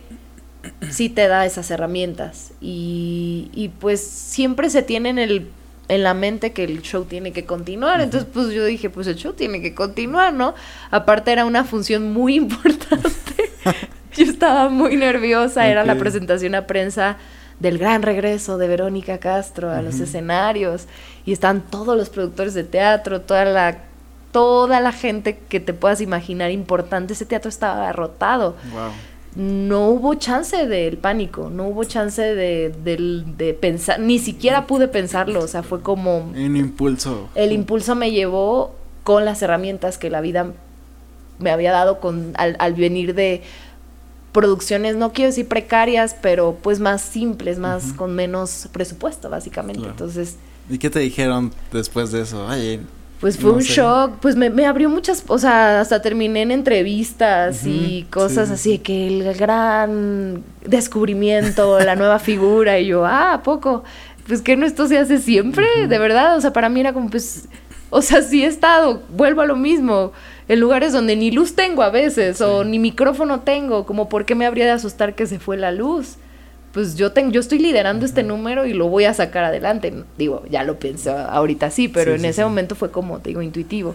sí 0.91 1.09
te 1.09 1.29
da 1.29 1.47
esas 1.47 1.71
herramientas. 1.71 2.53
Y, 2.61 3.51
y 3.55 3.69
pues 3.69 4.01
siempre 4.01 4.71
se 4.71 4.83
tiene 4.83 5.11
en, 5.11 5.19
el, 5.19 5.49
en 5.89 6.03
la 6.03 6.15
mente 6.15 6.53
que 6.53 6.65
el 6.65 6.83
show 6.83 7.05
tiene 7.05 7.33
que 7.33 7.45
continuar. 7.45 8.01
Entonces, 8.01 8.29
pues 8.33 8.51
yo 8.51 8.65
dije, 8.65 8.91
pues 8.91 9.07
el 9.07 9.17
show 9.17 9.33
tiene 9.33 9.61
que 9.61 9.75
continuar, 9.75 10.33
¿no? 10.33 10.55
Aparte 10.91 11.33
era 11.33 11.45
una 11.45 11.65
función 11.65 12.13
muy 12.13 12.35
importante. 12.37 13.51
yo 14.17 14.25
estaba 14.25 14.69
muy 14.69 14.97
nerviosa, 14.97 15.69
era 15.69 15.85
la 15.85 15.97
presentación 15.97 16.55
a 16.55 16.67
prensa 16.67 17.19
del 17.61 17.79
gran 17.79 18.03
regreso 18.03 18.59
de 18.59 18.67
Verónica 18.67 19.19
Castro 19.19 19.71
a 19.71 19.83
los 19.83 20.01
escenarios 20.01 20.87
y 21.25 21.33
están 21.33 21.61
todos 21.61 21.97
los 21.97 22.09
productores 22.09 22.55
de 22.55 22.65
teatro, 22.65 23.21
toda 23.21 23.45
la 23.45 23.79
toda 24.33 24.81
la 24.81 24.93
gente 24.93 25.39
que 25.49 25.61
te 25.61 25.75
puedas 25.75 26.01
imaginar 26.01 26.51
importante, 26.51 27.13
ese 27.13 27.27
teatro 27.27 27.49
estaba 27.49 27.87
derrotado. 27.87 28.57
No 29.37 29.89
hubo 29.89 30.15
chance 30.15 30.67
del 30.67 30.99
pánico, 30.99 31.51
no 31.51 31.69
hubo 31.69 31.85
chance 31.85 32.23
de, 32.23 32.71
de, 32.71 33.55
pensar, 33.55 34.01
ni 34.01 34.19
siquiera 34.19 34.67
pude 34.67 34.89
pensarlo, 34.89 35.41
o 35.41 35.47
sea, 35.47 35.63
fue 35.63 35.83
como... 35.83 36.19
Un 36.19 36.57
impulso. 36.57 37.29
El 37.37 37.53
impulso 37.53 37.95
me 37.95 38.11
llevó 38.11 38.75
con 39.05 39.25
las 39.25 39.41
herramientas 39.43 39.99
que 39.99 40.11
la 40.11 40.21
vida 40.21 40.53
me 41.39 41.51
había 41.51 41.71
dado 41.73 42.01
con, 42.01 42.33
al, 42.37 42.57
al 42.59 42.75
venir 42.75 43.15
de 43.15 43.43
producciones, 44.33 44.97
no 44.97 45.13
quiero 45.13 45.31
decir 45.31 45.49
precarias, 45.49 46.17
pero 46.21 46.57
pues 46.63 46.81
más 46.81 47.03
simples, 47.03 47.59
más 47.59 47.93
con 47.93 48.15
menos 48.15 48.69
presupuesto, 48.73 49.29
básicamente. 49.31 49.87
Entonces... 49.87 50.37
¿Y 50.69 50.79
qué 50.79 50.89
te 50.89 51.01
dijeron 51.01 51.53
después 51.73 52.13
de 52.13 52.23
eso? 52.23 52.47
pues 53.21 53.37
fue 53.37 53.53
un 53.53 53.61
shock, 53.61 54.13
pues 54.21 54.35
me, 54.35 54.49
me, 54.49 54.65
abrió 54.65 54.89
muchas, 54.89 55.23
o 55.27 55.37
sea, 55.37 55.83
hasta 55.83 56.01
terminé 56.01 56.41
en 56.41 56.53
entrevistas 56.53 57.67
y 57.67 58.07
cosas 58.09 58.51
así, 58.51 58.79
que 58.79 59.09
el 59.09 59.35
gran 59.35 60.43
descubrimiento, 60.65 61.79
la 61.81 61.97
nueva 61.97 62.19
figura, 62.19 62.81
y 62.81 62.87
yo, 62.87 63.05
ah, 63.05 63.35
¿a 63.35 63.43
poco? 63.43 63.85
Pues 64.27 64.41
que 64.41 64.57
no 64.57 64.65
esto 64.65 64.89
se 64.89 64.97
hace 64.97 65.19
siempre, 65.19 65.67
de 65.87 65.99
verdad, 65.99 66.39
o 66.39 66.41
sea, 66.41 66.55
para 66.55 66.71
mí 66.71 66.81
era 66.81 66.95
como, 66.95 67.11
pues, 67.11 67.47
o 67.91 68.01
sea, 68.01 68.23
sí 68.23 68.43
he 68.43 68.47
estado, 68.47 69.03
vuelvo 69.11 69.43
a 69.43 69.47
lo 69.47 69.57
mismo, 69.57 70.13
en 70.51 70.59
lugares 70.59 70.93
donde 70.93 71.15
ni 71.15 71.31
luz 71.31 71.55
tengo 71.55 71.85
a 71.85 71.91
veces 71.91 72.41
o 72.41 72.65
ni 72.65 72.81
micrófono 72.81 73.39
tengo, 73.39 73.87
como 73.87 74.09
por 74.09 74.25
qué 74.25 74.35
me 74.35 74.47
habría 74.47 74.65
de 74.65 74.73
asustar 74.73 75.15
que 75.15 75.29
se 75.29 75.39
fue 75.39 75.57
la 75.57 75.71
luz. 75.71 76.17
Pues 76.73 76.97
yo 76.97 77.13
tengo, 77.13 77.31
yo 77.31 77.39
estoy 77.39 77.61
liderando 77.61 78.05
este 78.05 78.25
número 78.25 78.67
y 78.67 78.73
lo 78.73 78.89
voy 78.89 79.05
a 79.05 79.15
sacar 79.15 79.45
adelante. 79.45 79.95
Digo, 80.19 80.43
ya 80.51 80.65
lo 80.65 80.81
pensé 80.81 81.11
ahorita 81.11 81.71
sí, 81.71 81.87
pero 81.87 82.17
en 82.17 82.25
ese 82.25 82.43
momento 82.43 82.75
fue 82.75 82.91
como, 82.91 83.21
te 83.21 83.31
digo, 83.31 83.43
intuitivo. 83.43 83.95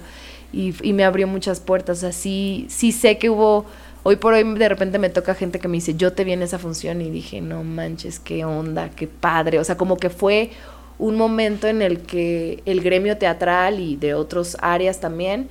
Y, 0.53 0.73
y, 0.81 0.93
me 0.93 1.03
abrió 1.03 1.27
muchas 1.27 1.59
puertas. 1.59 1.97
O 1.97 2.01
sea, 2.01 2.13
sí, 2.13 2.67
sí 2.69 2.93
sé 2.93 3.17
que 3.17 3.29
hubo, 3.29 3.65
hoy 4.03 4.15
por 4.15 4.31
hoy 4.33 4.45
de 4.57 4.69
repente 4.69 4.97
me 4.97 5.09
toca 5.09 5.35
gente 5.35 5.59
que 5.59 5.67
me 5.67 5.75
dice, 5.75 5.95
yo 5.95 6.13
te 6.13 6.23
vi 6.23 6.31
en 6.31 6.41
esa 6.41 6.57
función 6.57 7.01
y 7.01 7.09
dije, 7.09 7.41
no 7.41 7.65
manches, 7.65 8.17
qué 8.17 8.45
onda, 8.45 8.91
qué 8.95 9.07
padre. 9.07 9.59
O 9.59 9.63
sea, 9.65 9.75
como 9.75 9.97
que 9.97 10.09
fue 10.09 10.51
un 10.99 11.17
momento 11.17 11.67
en 11.67 11.81
el 11.81 11.99
que 11.99 12.63
el 12.65 12.79
gremio 12.79 13.17
teatral 13.17 13.81
y 13.81 13.97
de 13.97 14.13
otras 14.13 14.55
áreas 14.61 15.01
también 15.01 15.49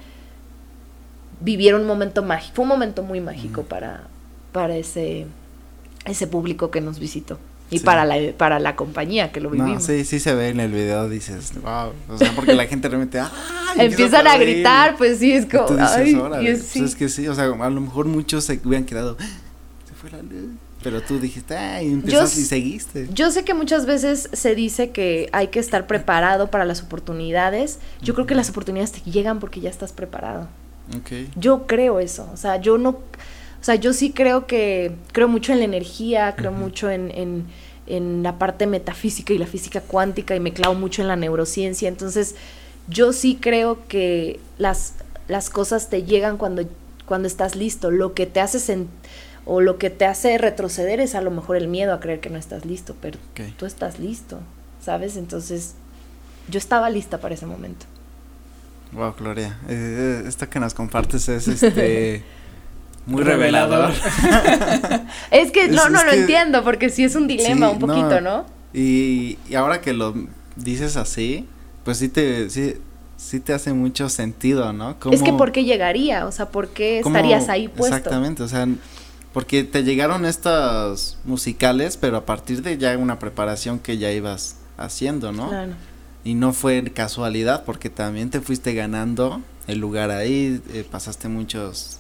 vivieron 1.45 1.83
un 1.83 1.87
momento 1.87 2.23
mágico, 2.23 2.57
fue 2.57 2.63
un 2.65 2.71
momento 2.71 3.03
muy 3.03 3.21
mágico 3.21 3.63
para, 3.63 4.05
para 4.53 4.77
ese, 4.77 5.27
ese 6.07 6.27
público 6.27 6.71
que 6.71 6.81
nos 6.81 6.99
visitó. 6.99 7.39
Y 7.71 7.81
para, 7.81 8.05
la, 8.05 8.17
para 8.37 8.61
la 8.61 8.77
compañía 8.77 9.33
que 9.33 9.41
lo 9.41 9.51
vivimos. 9.51 9.83
sí, 9.83 10.05
sí 10.05 10.21
se 10.21 10.35
ve 10.35 10.51
en 10.51 10.61
el 10.61 10.71
video, 10.71 11.09
dices, 11.09 11.53
wow. 11.61 11.93
O 12.09 12.19
sea, 12.19 12.33
porque 12.37 12.55
la 12.55 12.67
gente 12.67 12.89
realmente, 12.89 13.21
Empiezan 13.77 14.27
a, 14.29 14.37
gritar, 14.37 14.97
pues 14.97 15.19
sí, 15.19 15.33
es 15.33 15.47
como. 15.47 15.67
ay, 15.81 16.15
pues 16.15 16.77
es 16.77 16.95
que 16.95 17.09
sí, 17.09 17.27
o 17.27 17.35
sea, 17.35 17.45
a 17.47 17.71
lo 17.71 17.81
mejor 17.81 18.07
muchos 18.07 18.45
se 18.45 18.61
hubieran 18.65 18.85
quedado, 18.85 19.17
se 19.89 19.95
fue 19.95 20.11
la 20.11 20.23
luz. 20.23 20.51
Pero 20.85 21.01
tú 21.01 21.19
dijiste, 21.19 21.57
ay, 21.57 21.89
empezaste 21.89 22.43
y 22.43 22.45
seguiste. 22.45 23.09
Yo 23.13 23.31
sé 23.31 23.43
que 23.43 23.55
muchas 23.55 23.87
veces 23.87 24.29
se 24.35 24.55
dice 24.55 24.91
que 24.91 25.31
hay 25.33 25.49
que 25.49 25.59
estar 25.59 25.87
preparado 25.87 26.51
para 26.51 26.67
las 26.67 26.83
oportunidades. 26.83 27.79
Yo 28.03 28.13
creo 28.15 28.27
que 28.27 28.35
las 28.35 28.51
oportunidades 28.51 28.93
te 28.93 29.11
llegan 29.11 29.41
porque 29.41 29.61
ya 29.61 29.71
estás 29.71 29.93
preparado. 29.93 30.47
Yo 31.37 31.67
creo 31.67 31.99
eso, 32.01 32.29
o 32.33 32.37
sea, 32.37 32.57
yo 32.61 32.79
no, 32.79 32.91
o 32.91 33.65
sea, 33.65 33.75
yo 33.77 33.93
sí 33.93 34.11
creo 34.13 34.47
que, 34.47 34.93
creo 35.13 35.29
mucho 35.29 35.53
en 35.53 35.59
la 35.59 35.65
energía, 35.65 36.35
creo 36.37 36.53
mucho 36.53 36.91
en, 36.91 37.47
en, 37.87 38.23
la 38.23 38.39
parte 38.39 38.67
metafísica 38.67 39.33
y 39.33 39.39
la 39.39 39.47
física 39.47 39.81
cuántica 39.81 40.35
y 40.35 40.41
me 40.41 40.53
clavo 40.53 40.75
mucho 40.75 41.03
en 41.03 41.09
la 41.09 41.17
neurociencia, 41.17 41.89
entonces 41.89 42.35
yo 42.89 43.13
sí 43.13 43.39
creo 43.41 43.87
que 43.89 44.41
las, 44.59 44.95
las 45.29 45.51
cosas 45.51 45.89
te 45.89 46.03
llegan 46.03 46.37
cuando, 46.37 46.65
cuando 47.07 47.29
estás 47.29 47.57
listo, 47.57 47.91
lo 47.91 48.15
que 48.15 48.27
te 48.27 48.41
hace 48.41 48.87
o 49.47 49.61
lo 49.61 49.79
que 49.79 49.91
te 49.91 50.07
hace 50.07 50.39
retroceder 50.39 51.01
es 51.01 51.15
a 51.15 51.21
lo 51.21 51.31
mejor 51.31 51.57
el 51.57 51.69
miedo 51.69 51.93
a 51.93 52.01
creer 52.01 52.21
que 52.21 52.31
no 52.31 52.39
estás 52.39 52.65
listo, 52.65 52.97
pero 53.01 53.19
tú 53.59 53.67
estás 53.67 53.99
listo, 53.99 54.41
¿sabes? 54.83 55.17
Entonces 55.17 55.75
yo 56.49 56.59
estaba 56.59 56.91
lista 56.91 57.19
para 57.19 57.35
ese 57.35 57.47
momento. 57.47 57.87
Wow, 58.95 59.15
Gloria. 59.19 59.59
Eh, 59.69 60.23
eh, 60.25 60.29
esto 60.29 60.49
que 60.49 60.61
nos 60.61 60.73
compartes 60.75 61.29
es 61.29 61.49
este 61.49 62.23
muy 63.07 63.23
revelador. 63.23 63.93
es 65.31 65.51
que 65.51 65.69
no, 65.69 65.85
Es- 65.85 65.91
no 65.91 65.99
es 65.99 66.05
lo 66.05 66.11
que- 66.13 66.21
entiendo, 66.21 66.63
porque 66.65 66.89
sí 66.91 67.05
es 67.05 67.15
un 67.17 67.27
dilema 67.27 67.69
Sí, 67.69 67.73
un 67.75 67.79
poquito, 67.81 68.21
¿no? 68.21 68.47
Y, 68.73 69.39
y 69.49 69.55
ahora 69.55 69.81
que 69.81 69.93
lo 69.93 70.15
dices 70.57 70.97
así, 70.97 71.47
pues 71.85 71.99
sí 71.99 72.09
te, 72.09 72.51
sí, 72.51 72.75
sí 73.17 73.41
te 73.41 73.53
hace 73.53 73.73
mucho 73.73 74.09
sentido, 74.09 74.73
¿no? 74.73 74.97
Es 75.11 75.23
que 75.23 75.33
¿por 75.33 75.53
qué 75.53 75.65
llegaría? 75.65 76.27
O 76.27 76.33
sea, 76.33 76.47
¿por 76.51 76.69
qué 76.69 76.99
estarías 77.01 77.49
ahí 77.49 77.69
puesto? 77.69 77.97
Exactamente, 77.97 78.43
o 78.43 78.49
sea, 78.49 78.67
porque 79.33 79.65
te 79.65 79.83
llegaron 79.85 80.25
estas 80.25 81.19
musicales, 81.25 81.97
pero 81.97 82.17
a 82.17 82.25
partir 82.27 82.63
de 82.63 82.79
ya 82.79 82.97
una 82.99 83.19
preparación 83.19 83.79
que 83.81 83.99
ya 83.99 84.11
ibas 84.13 84.57
haciendo, 84.77 85.33
¿no? 85.33 85.49
Claro. 85.49 85.73
Y 86.25 86.35
no 86.35 86.53
fue 86.55 86.83
casualidad, 86.93 87.65
porque 87.65 87.91
también 87.91 88.31
te 88.31 88.41
fuiste 88.41 88.73
ganando 88.75 89.43
el 89.67 89.79
lugar 89.79 90.11
ahí, 90.11 90.61
eh, 90.73 90.85
pasaste 90.91 91.29
muchos, 91.29 91.99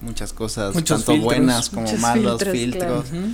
muchas 0.00 0.32
cosas, 0.32 0.74
Muchos 0.74 1.00
tanto 1.00 1.12
filtros. 1.12 1.24
buenas 1.36 1.68
como 1.70 1.92
malos 1.98 2.42
filtros, 2.42 2.52
filtros. 2.52 3.04
claro. 3.10 3.24
Ujú. 3.26 3.32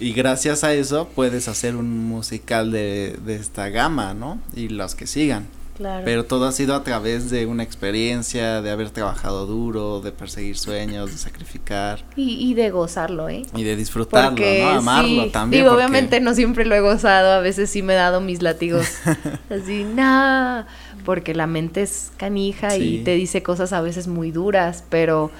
Y 0.00 0.12
gracias 0.12 0.64
a 0.64 0.74
eso 0.74 1.08
puedes 1.14 1.46
hacer 1.48 1.76
un 1.76 2.08
musical 2.08 2.70
de, 2.72 3.16
de 3.24 3.36
esta 3.36 3.68
gama, 3.68 4.12
¿no? 4.14 4.40
Y 4.54 4.68
los 4.68 4.94
que 4.94 5.06
sigan. 5.06 5.46
Claro. 5.76 6.02
Pero 6.04 6.24
todo 6.24 6.46
ha 6.46 6.52
sido 6.52 6.74
a 6.76 6.84
través 6.84 7.30
de 7.30 7.46
una 7.46 7.64
experiencia, 7.64 8.62
de 8.62 8.70
haber 8.70 8.90
trabajado 8.90 9.44
duro, 9.46 10.00
de 10.00 10.12
perseguir 10.12 10.56
sueños, 10.56 11.10
de 11.10 11.18
sacrificar 11.18 12.04
y, 12.14 12.48
y 12.50 12.54
de 12.54 12.70
gozarlo, 12.70 13.28
¿eh? 13.28 13.42
y 13.56 13.64
de 13.64 13.74
disfrutarlo, 13.74 14.30
Porque 14.30 14.60
¿no? 14.62 14.68
Amarlo 14.78 15.24
sí, 15.24 15.30
también. 15.30 15.62
Digo, 15.62 15.72
porque- 15.72 15.84
obviamente 15.86 16.20
no 16.20 16.32
siempre 16.34 16.64
lo 16.64 16.76
he 16.76 16.80
gozado, 16.80 17.32
a 17.32 17.40
veces 17.40 17.70
sí 17.70 17.82
me 17.82 17.94
he 17.94 17.96
dado 17.96 18.20
mis 18.20 18.40
látigos 18.40 18.86
así, 19.50 19.84
no, 19.84 20.64
porque 21.04 21.34
la 21.34 21.46
mente 21.48 21.82
es 21.82 22.12
canija 22.18 22.70
Sí. 22.70 23.00
y 23.00 23.04
te 23.04 23.14
dice 23.16 23.42
cosas 23.42 23.72
a 23.72 23.80
veces 23.80 24.06
muy 24.06 24.30
duras, 24.30 24.84
pero 24.88 25.30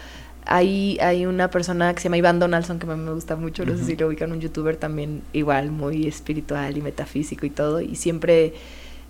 hay, 0.46 0.98
hay 1.00 1.26
una 1.26 1.48
persona 1.50 1.94
que 1.94 2.00
se 2.00 2.04
llama 2.04 2.18
Iván 2.18 2.38
Donaldson 2.40 2.78
que 2.78 2.86
me, 2.86 2.96
me 2.96 3.12
gusta 3.12 3.36
mucho, 3.36 3.64
no 3.64 3.76
sé 3.78 3.84
si 3.84 3.96
lo 3.96 4.08
ubican, 4.08 4.32
un 4.32 4.40
youtuber 4.40 4.76
también 4.76 5.22
igual 5.32 5.70
muy 5.70 6.06
espiritual 6.06 6.76
y 6.76 6.82
metafísico 6.82 7.46
y 7.46 7.50
todo, 7.50 7.80
y 7.80 7.94
siempre, 7.96 8.52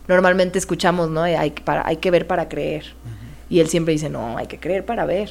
normalmente 0.08 0.58
escuchamos, 0.58 1.10
¿no? 1.10 1.22
Hay, 1.22 1.50
que- 1.52 1.62
para, 1.62 1.86
hay 1.86 1.96
que 1.96 2.10
ver 2.10 2.26
para 2.26 2.48
creer. 2.48 2.84
Y 3.50 3.60
él 3.60 3.68
siempre 3.68 3.92
dice, 3.92 4.08
no, 4.10 4.36
hay 4.36 4.46
que 4.46 4.58
creer 4.58 4.84
para 4.84 5.04
ver. 5.06 5.30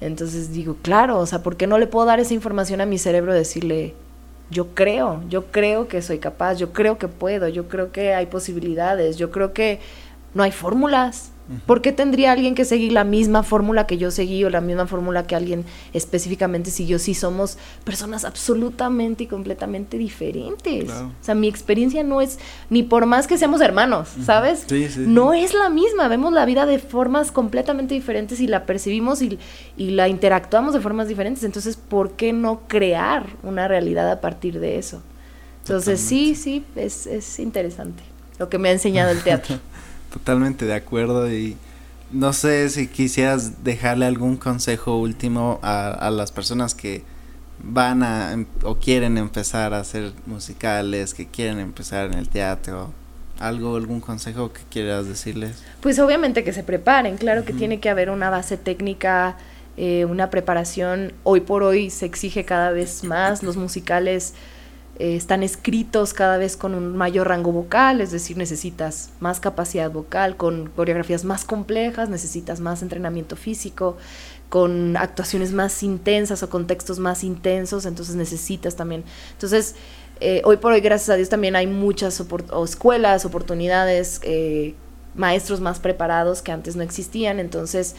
Entonces 0.00 0.52
digo, 0.52 0.76
claro, 0.82 1.18
o 1.18 1.26
sea, 1.26 1.42
¿por 1.42 1.56
qué 1.56 1.66
no 1.66 1.78
le 1.78 1.86
puedo 1.86 2.06
dar 2.06 2.20
esa 2.20 2.34
información 2.34 2.80
a 2.80 2.86
mi 2.86 2.98
cerebro? 2.98 3.32
Decirle, 3.32 3.94
yo 4.50 4.68
creo, 4.74 5.22
yo 5.28 5.46
creo 5.46 5.88
que 5.88 6.02
soy 6.02 6.18
capaz, 6.18 6.54
yo 6.56 6.72
creo 6.72 6.98
que 6.98 7.08
puedo, 7.08 7.48
yo 7.48 7.68
creo 7.68 7.92
que 7.92 8.14
hay 8.14 8.26
posibilidades, 8.26 9.16
yo 9.16 9.30
creo 9.30 9.52
que 9.52 9.80
no 10.34 10.42
hay 10.42 10.52
fórmulas. 10.52 11.30
¿Por 11.64 11.80
qué 11.80 11.92
tendría 11.92 12.32
alguien 12.32 12.56
que 12.56 12.64
seguir 12.64 12.90
la 12.92 13.04
misma 13.04 13.44
fórmula 13.44 13.86
que 13.86 13.98
yo 13.98 14.10
seguí 14.10 14.42
o 14.44 14.50
la 14.50 14.60
misma 14.60 14.86
fórmula 14.86 15.26
que 15.26 15.36
alguien 15.36 15.64
específicamente 15.92 16.70
siguió 16.70 16.98
si 16.98 17.14
somos 17.14 17.56
personas 17.84 18.24
absolutamente 18.24 19.24
y 19.24 19.26
completamente 19.28 19.96
diferentes? 19.96 20.86
Claro. 20.86 21.06
O 21.06 21.24
sea, 21.24 21.36
mi 21.36 21.46
experiencia 21.46 22.02
no 22.02 22.20
es, 22.20 22.38
ni 22.68 22.82
por 22.82 23.06
más 23.06 23.28
que 23.28 23.38
seamos 23.38 23.60
hermanos, 23.60 24.08
¿sabes? 24.24 24.64
Sí, 24.66 24.88
sí, 24.88 24.94
sí. 24.94 25.04
No 25.06 25.34
es 25.34 25.54
la 25.54 25.70
misma, 25.70 26.08
vemos 26.08 26.32
la 26.32 26.44
vida 26.46 26.66
de 26.66 26.80
formas 26.80 27.30
completamente 27.30 27.94
diferentes 27.94 28.40
y 28.40 28.48
la 28.48 28.66
percibimos 28.66 29.22
y, 29.22 29.38
y 29.76 29.90
la 29.90 30.08
interactuamos 30.08 30.74
de 30.74 30.80
formas 30.80 31.06
diferentes. 31.06 31.44
Entonces, 31.44 31.76
¿por 31.76 32.12
qué 32.12 32.32
no 32.32 32.62
crear 32.66 33.26
una 33.44 33.68
realidad 33.68 34.10
a 34.10 34.20
partir 34.20 34.58
de 34.58 34.78
eso? 34.78 35.00
Entonces, 35.62 36.00
sí, 36.00 36.34
sí, 36.34 36.64
es, 36.74 37.06
es 37.06 37.38
interesante 37.38 38.02
lo 38.38 38.48
que 38.48 38.58
me 38.58 38.68
ha 38.68 38.72
enseñado 38.72 39.10
el 39.10 39.22
teatro. 39.22 39.58
Totalmente 40.16 40.64
de 40.64 40.72
acuerdo 40.72 41.30
y 41.30 41.58
no 42.10 42.32
sé 42.32 42.70
si 42.70 42.86
quisieras 42.88 43.62
dejarle 43.64 44.06
algún 44.06 44.38
consejo 44.38 44.96
último 44.96 45.60
a, 45.62 45.90
a 45.90 46.10
las 46.10 46.32
personas 46.32 46.74
que 46.74 47.02
van 47.62 48.02
a 48.02 48.32
em- 48.32 48.46
o 48.62 48.76
quieren 48.76 49.18
empezar 49.18 49.74
a 49.74 49.80
hacer 49.80 50.12
musicales, 50.24 51.12
que 51.12 51.26
quieren 51.26 51.58
empezar 51.58 52.06
en 52.06 52.14
el 52.14 52.30
teatro. 52.30 52.92
¿Algo, 53.38 53.76
algún 53.76 54.00
consejo 54.00 54.54
que 54.54 54.62
quieras 54.70 55.06
decirles? 55.06 55.62
Pues 55.82 55.98
obviamente 55.98 56.42
que 56.44 56.54
se 56.54 56.62
preparen, 56.62 57.18
claro 57.18 57.44
que 57.44 57.52
tiene 57.52 57.78
que 57.80 57.90
haber 57.90 58.08
una 58.08 58.30
base 58.30 58.56
técnica, 58.56 59.36
eh, 59.76 60.06
una 60.06 60.30
preparación. 60.30 61.12
Hoy 61.24 61.40
por 61.40 61.62
hoy 61.62 61.90
se 61.90 62.06
exige 62.06 62.46
cada 62.46 62.70
vez 62.70 63.04
más, 63.04 63.42
los 63.42 63.58
musicales 63.58 64.32
eh, 64.98 65.14
están 65.14 65.42
escritos 65.42 66.14
cada 66.14 66.38
vez 66.38 66.56
con 66.56 66.74
un 66.74 66.96
mayor 66.96 67.28
rango 67.28 67.52
vocal, 67.52 68.00
es 68.00 68.12
decir, 68.12 68.38
necesitas 68.38 69.10
más 69.20 69.40
capacidad 69.40 69.90
vocal, 69.90 70.36
con 70.36 70.70
coreografías 70.70 71.24
más 71.24 71.44
complejas, 71.44 72.08
necesitas 72.08 72.60
más 72.60 72.80
entrenamiento 72.80 73.36
físico, 73.36 73.98
con 74.48 74.96
actuaciones 74.96 75.52
más 75.52 75.82
intensas 75.82 76.42
o 76.42 76.48
contextos 76.48 76.98
más 76.98 77.24
intensos, 77.24 77.84
entonces 77.84 78.14
necesitas 78.14 78.76
también. 78.76 79.04
Entonces, 79.32 79.74
eh, 80.20 80.40
hoy 80.44 80.56
por 80.56 80.72
hoy, 80.72 80.80
gracias 80.80 81.10
a 81.10 81.16
Dios, 81.16 81.28
también 81.28 81.56
hay 81.56 81.66
muchas 81.66 82.22
escuelas, 82.64 83.26
oportunidades, 83.26 84.20
eh, 84.22 84.74
maestros 85.14 85.60
más 85.60 85.78
preparados 85.78 86.40
que 86.40 86.52
antes 86.52 86.74
no 86.74 86.82
existían, 86.82 87.38
entonces 87.38 87.96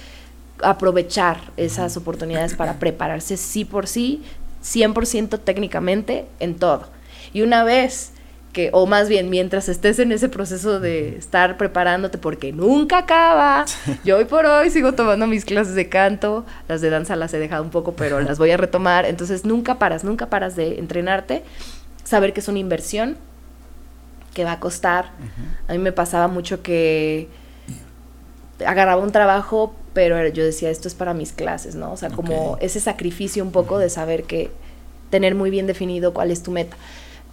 aprovechar 0.64 1.52
esas 1.57 1.95
oportunidades 1.98 2.56
para 2.56 2.80
prepararse 2.80 3.38
sí 3.38 3.65
por 3.65 3.86
sí, 3.86 4.24
100% 4.64 5.40
técnicamente 5.44 6.26
en 6.40 6.56
todo. 6.56 6.88
Y 7.34 7.42
una 7.42 7.64
vez 7.64 8.14
que, 8.54 8.70
o 8.74 8.88
más 8.88 9.10
bien 9.10 9.30
mientras 9.30 9.70
estés 9.70 10.00
en 10.00 10.12
ese 10.12 10.30
proceso 10.30 10.80
de 10.80 11.18
estar 11.18 11.58
preparándote, 11.58 12.18
porque 12.18 12.52
nunca 12.52 13.00
acaba, 13.00 13.66
yo 14.04 14.18
hoy 14.18 14.26
por 14.26 14.46
hoy 14.46 14.70
sigo 14.70 14.94
tomando 14.94 15.28
mis 15.28 15.46
clases 15.46 15.76
de 15.76 15.90
canto, 15.90 16.46
las 16.68 16.82
de 16.82 16.90
danza 16.90 17.16
las 17.16 17.34
he 17.34 17.40
dejado 17.40 17.64
un 17.64 17.70
poco, 17.70 17.94
pero 17.94 18.20
las 18.20 18.40
voy 18.40 18.52
a 18.52 18.58
retomar, 18.58 19.06
entonces 19.06 19.46
nunca 19.46 19.78
paras, 19.80 20.04
nunca 20.04 20.30
paras 20.30 20.56
de 20.56 20.80
entrenarte, 20.80 21.44
saber 22.04 22.34
que 22.34 22.40
es 22.40 22.48
una 22.48 22.60
inversión, 22.60 23.18
que 24.34 24.44
va 24.44 24.54
a 24.54 24.60
costar. 24.60 25.12
A 25.68 25.74
mí 25.74 25.80
me 25.80 25.92
pasaba 25.92 26.28
mucho 26.28 26.62
que 26.62 27.28
agarraba 28.66 29.02
un 29.02 29.12
trabajo, 29.12 29.74
pero 29.94 30.26
yo 30.28 30.44
decía, 30.44 30.70
esto 30.70 30.88
es 30.88 30.96
para 30.96 31.14
mis 31.14 31.32
clases, 31.32 31.76
¿no? 31.76 31.92
O 31.92 31.98
sea, 31.98 32.10
como 32.10 32.58
ese 32.62 32.80
sacrificio 32.80 33.44
un 33.44 33.52
poco 33.52 33.78
de 33.78 33.90
saber 33.90 34.24
que 34.24 34.52
tener 35.10 35.36
muy 35.36 35.50
bien 35.50 35.68
definido 35.68 36.14
cuál 36.14 36.32
es 36.32 36.44
tu 36.44 36.52
meta. 36.52 36.76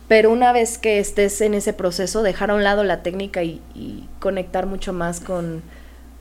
Pero 0.07 0.31
una 0.31 0.53
vez 0.53 0.77
que 0.77 0.99
estés 0.99 1.41
en 1.41 1.55
ese 1.55 1.73
proceso, 1.73 2.23
dejar 2.23 2.51
a 2.51 2.55
un 2.55 2.63
lado 2.63 2.85
la 2.85 3.03
técnica 3.03 3.43
y, 3.43 3.61
y 3.75 4.09
conectar 4.21 4.67
mucho 4.67 4.93
más 4.93 5.21
con, 5.21 5.63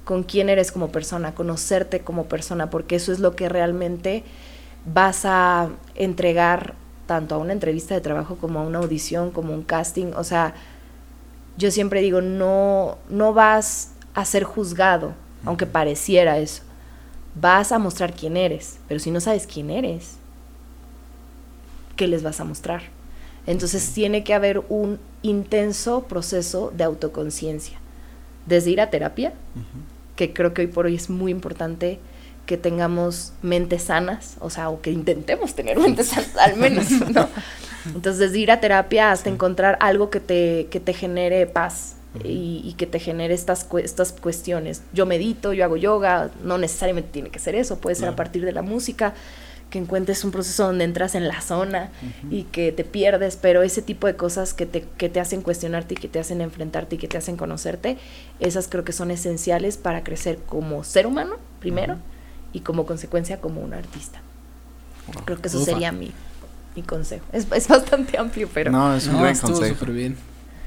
con 0.06 0.24
quién 0.24 0.50
eres 0.50 0.72
como 0.72 0.90
persona, 0.90 1.36
conocerte 1.36 2.00
como 2.00 2.26
persona, 2.26 2.70
porque 2.70 2.96
eso 2.96 3.12
es 3.12 3.20
lo 3.20 3.36
que 3.36 3.50
realmente 3.50 4.24
vas 4.86 5.26
a 5.26 5.70
entregar 5.96 6.76
tanto 7.06 7.36
a 7.36 7.38
una 7.38 7.54
entrevista 7.54 7.94
de 7.94 8.02
trabajo 8.02 8.38
como 8.38 8.60
a 8.60 8.64
una 8.64 8.80
audición, 8.80 9.32
como 9.32 9.54
un 9.54 9.64
casting. 9.64 10.14
O 10.16 10.24
sea, 10.24 10.54
yo 11.58 11.72
siempre 11.72 12.02
digo, 12.02 12.22
no, 12.22 12.98
no 13.10 13.34
vas 13.34 13.93
a 14.14 14.26
ser 14.26 14.44
juzgado, 14.44 15.14
aunque 15.46 15.66
pareciera 15.66 16.38
eso. 16.38 16.64
Vas 17.36 17.72
a 17.72 17.80
mostrar 17.80 18.14
quién 18.14 18.38
eres, 18.38 18.78
pero 18.88 19.00
si 19.00 19.12
no 19.12 19.20
sabes 19.20 19.48
quién 19.48 19.70
eres, 19.70 20.18
¿qué 21.96 22.08
les 22.08 22.24
vas 22.24 22.40
a 22.40 22.44
mostrar? 22.44 22.84
Entonces 23.46 23.92
tiene 23.94 24.24
que 24.24 24.34
haber 24.34 24.60
un 24.70 25.00
intenso 25.22 26.04
proceso 26.04 26.72
de 26.76 26.84
autoconciencia. 26.84 27.80
Desde 28.46 28.72
ir 28.72 28.82
a 28.82 28.90
terapia, 28.90 29.34
que 30.16 30.34
creo 30.34 30.54
que 30.54 30.62
hoy 30.62 30.68
por 30.68 30.86
hoy 30.86 30.96
es 30.96 31.10
muy 31.10 31.32
importante 31.32 32.00
que 32.46 32.58
tengamos 32.58 33.34
mentes 33.42 33.84
sanas, 33.84 34.36
o 34.40 34.50
sea, 34.50 34.70
o 34.70 34.82
que 34.82 34.92
intentemos 34.92 35.56
tener 35.56 35.80
mentes 35.80 36.08
sanas, 36.08 36.36
al 36.38 36.58
menos, 36.58 36.92
¿no? 36.92 37.28
Entonces, 37.86 38.20
desde 38.20 38.40
ir 38.40 38.52
a 38.52 38.62
terapia 38.62 39.12
hasta 39.12 39.30
encontrar 39.30 39.78
algo 39.82 40.10
que 40.10 40.20
te, 40.20 40.68
que 40.70 40.80
te 40.80 40.94
genere 40.94 41.48
paz 41.48 41.96
y, 42.24 42.62
y 42.64 42.74
que 42.78 42.86
te 42.88 43.00
genere 43.00 43.34
estas, 43.34 43.68
estas 43.82 44.12
cuestiones. 44.12 44.82
Yo 44.94 45.06
medito, 45.06 45.54
yo 45.54 45.64
hago 45.66 45.78
yoga, 45.78 46.30
no 46.44 46.58
necesariamente 46.58 47.10
tiene 47.12 47.30
que 47.30 47.40
ser 47.40 47.56
eso, 47.56 47.78
puede 47.80 47.96
ser 47.96 48.10
a 48.10 48.16
partir 48.16 48.46
de 48.46 48.52
la 48.52 48.62
música, 48.62 49.14
que 49.70 49.80
encuentres 49.80 50.24
un 50.24 50.30
proceso 50.30 50.66
donde 50.68 50.84
entras 50.84 51.16
en 51.16 51.28
la 51.28 51.42
zona 51.42 51.90
y 52.30 52.44
que 52.44 52.72
te 52.72 52.84
pierdes, 52.84 53.38
pero 53.42 53.64
ese 53.64 53.82
tipo 53.82 54.06
de 54.06 54.16
cosas 54.16 54.54
que 54.54 54.68
te, 54.68 54.84
que 54.98 55.10
te 55.10 55.20
hacen 55.20 55.42
cuestionarte 55.42 55.96
y 55.96 55.98
que 55.98 56.08
te 56.08 56.20
hacen 56.20 56.42
enfrentarte 56.42 56.96
y 56.96 57.00
que 57.00 57.08
te 57.08 57.18
hacen 57.18 57.38
conocerte, 57.38 57.98
esas 58.40 58.68
creo 58.68 58.84
que 58.84 58.92
son 58.92 59.10
esenciales 59.10 59.78
para 59.78 60.04
crecer 60.04 60.38
como 60.46 60.84
ser 60.84 61.08
humano, 61.08 61.38
primero, 61.60 61.98
y 62.52 62.60
como 62.60 62.86
consecuencia 62.86 63.42
como 63.42 63.62
un 63.62 63.74
artista. 63.74 64.20
Wow. 65.12 65.26
Creo 65.26 65.42
que 65.42 65.48
eso 65.48 65.58
Ufa. 65.58 65.72
sería 65.72 65.92
mi, 65.92 66.12
mi 66.76 66.84
consejo. 66.84 67.26
Es, 67.34 67.48
es 67.52 67.68
bastante 67.68 68.20
amplio, 68.20 68.48
pero... 68.54 68.72
No, 68.72 68.96
es 68.96 69.08
un 69.08 69.14
No, 69.14 69.20
gran 69.22 69.32
estuvo 69.34 69.54
consejo. 69.54 69.80
súper 69.80 69.94
bien. 69.96 70.16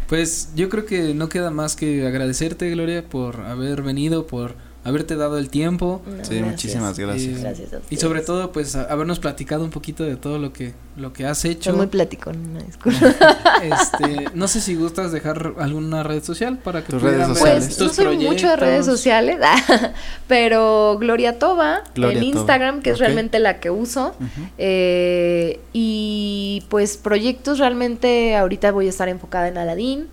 Pues 0.09 0.51
yo 0.55 0.69
creo 0.69 0.87
que 0.87 1.15
no 1.15 1.29
queda 1.29 1.51
más 1.51 1.75
que 1.75 2.07
agradecerte, 2.07 2.71
Gloria, 2.71 3.09
por 3.09 3.41
haber 3.41 3.83
venido, 3.83 4.27
por 4.27 4.55
haberte 4.87 5.17
dado 5.17 5.39
el 5.39 5.51
tiempo. 5.51 6.01
No, 6.07 6.25
Sí, 6.25 6.41
muchísimas 6.43 6.99
gracias. 6.99 7.39
Eh, 7.39 7.41
Gracias 7.43 7.73
a 7.73 7.81
Y 7.91 7.97
sobre 7.97 8.21
todo, 8.23 8.53
pues, 8.53 8.77
a- 8.77 8.85
habernos 8.85 9.19
platicado 9.19 9.65
un 9.65 9.71
poquito 9.71 10.05
de 10.05 10.17
todo 10.17 10.39
lo 10.39 10.53
que, 10.53 10.75
lo 10.97 11.13
que 11.13 11.27
has 11.27 11.45
hecho. 11.45 11.75
Muy 11.75 11.87
platicón, 11.89 12.37
una 12.51 12.63
disculpa. 12.63 13.15
Este, 13.63 14.27
no 14.35 14.49
sé 14.49 14.61
si 14.61 14.75
gustas 14.75 15.13
dejar 15.13 15.55
alguna 15.59 16.03
red 16.03 16.23
social 16.23 16.59
para 16.59 16.85
que 16.85 16.93
Tus 16.93 17.03
redes 17.03 17.27
sociales. 17.27 17.65
Pues 17.65 17.77
tus 17.77 17.89
no 17.99 18.05
soy 18.05 18.19
mucho 18.19 18.49
de 18.49 18.57
redes 18.57 18.85
sociales, 18.87 19.39
pero 20.29 20.97
Gloria 21.01 21.39
Toba 21.39 21.83
Gloria 21.95 22.19
en 22.19 22.31
Toba, 22.31 22.41
Instagram, 22.41 22.83
que 22.83 22.91
es 22.91 22.99
realmente 22.99 23.39
la 23.39 23.59
que 23.61 23.71
uso. 23.71 24.15
Eh, 24.59 25.61
y 25.73 26.63
pues 26.69 26.97
proyectos 26.97 27.59
realmente 27.59 28.37
ahorita 28.37 28.73
voy 28.73 28.87
a 28.87 28.91
estar 28.91 29.09
enfocada 29.09 29.49
en 29.49 29.59
Aladdin 29.59 30.07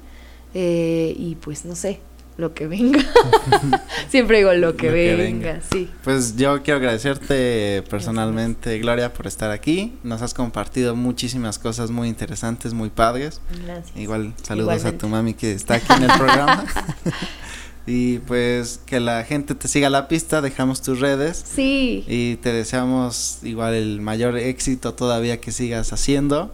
eh, 0.53 1.13
y 1.17 1.35
pues 1.35 1.65
no 1.65 1.75
sé, 1.75 1.99
lo 2.37 2.53
que 2.53 2.67
venga. 2.67 2.99
Siempre 4.09 4.37
digo 4.37 4.53
lo 4.53 4.75
que, 4.75 4.87
Lo 4.87 4.93
que 4.93 5.15
venga, 5.15 5.59
sí. 5.71 5.89
Pues 6.03 6.35
yo 6.35 6.61
quiero 6.63 6.77
agradecerte 6.79 7.83
personalmente, 7.89 8.79
Gloria, 8.79 9.13
por 9.13 9.27
estar 9.27 9.51
aquí. 9.51 9.93
Nos 10.03 10.21
has 10.21 10.33
compartido 10.33 10.95
muchísimas 10.95 11.59
cosas 11.59 11.91
muy 11.91 12.07
interesantes, 12.07 12.73
muy 12.73 12.89
padres. 12.89 13.41
Gracias. 13.65 13.95
Igual 13.95 14.33
saludos 14.41 14.77
Igualmente. 14.77 14.95
a 14.95 14.99
tu 14.99 15.07
mami 15.07 15.33
que 15.33 15.53
está 15.53 15.75
aquí 15.75 15.93
en 15.93 16.03
el 16.03 16.17
programa. 16.17 16.65
y 17.87 18.19
pues 18.19 18.79
que 18.85 18.99
la 18.99 19.23
gente 19.23 19.55
te 19.55 19.67
siga 19.67 19.89
la 19.89 20.07
pista, 20.07 20.41
dejamos 20.41 20.81
tus 20.81 20.99
redes 20.99 21.43
Sí, 21.53 22.05
y 22.07 22.37
te 22.37 22.53
deseamos 22.53 23.39
igual 23.43 23.73
el 23.73 24.01
mayor 24.01 24.37
éxito 24.37 24.93
todavía 24.93 25.41
que 25.41 25.51
sigas 25.51 25.91
haciendo 25.93 26.53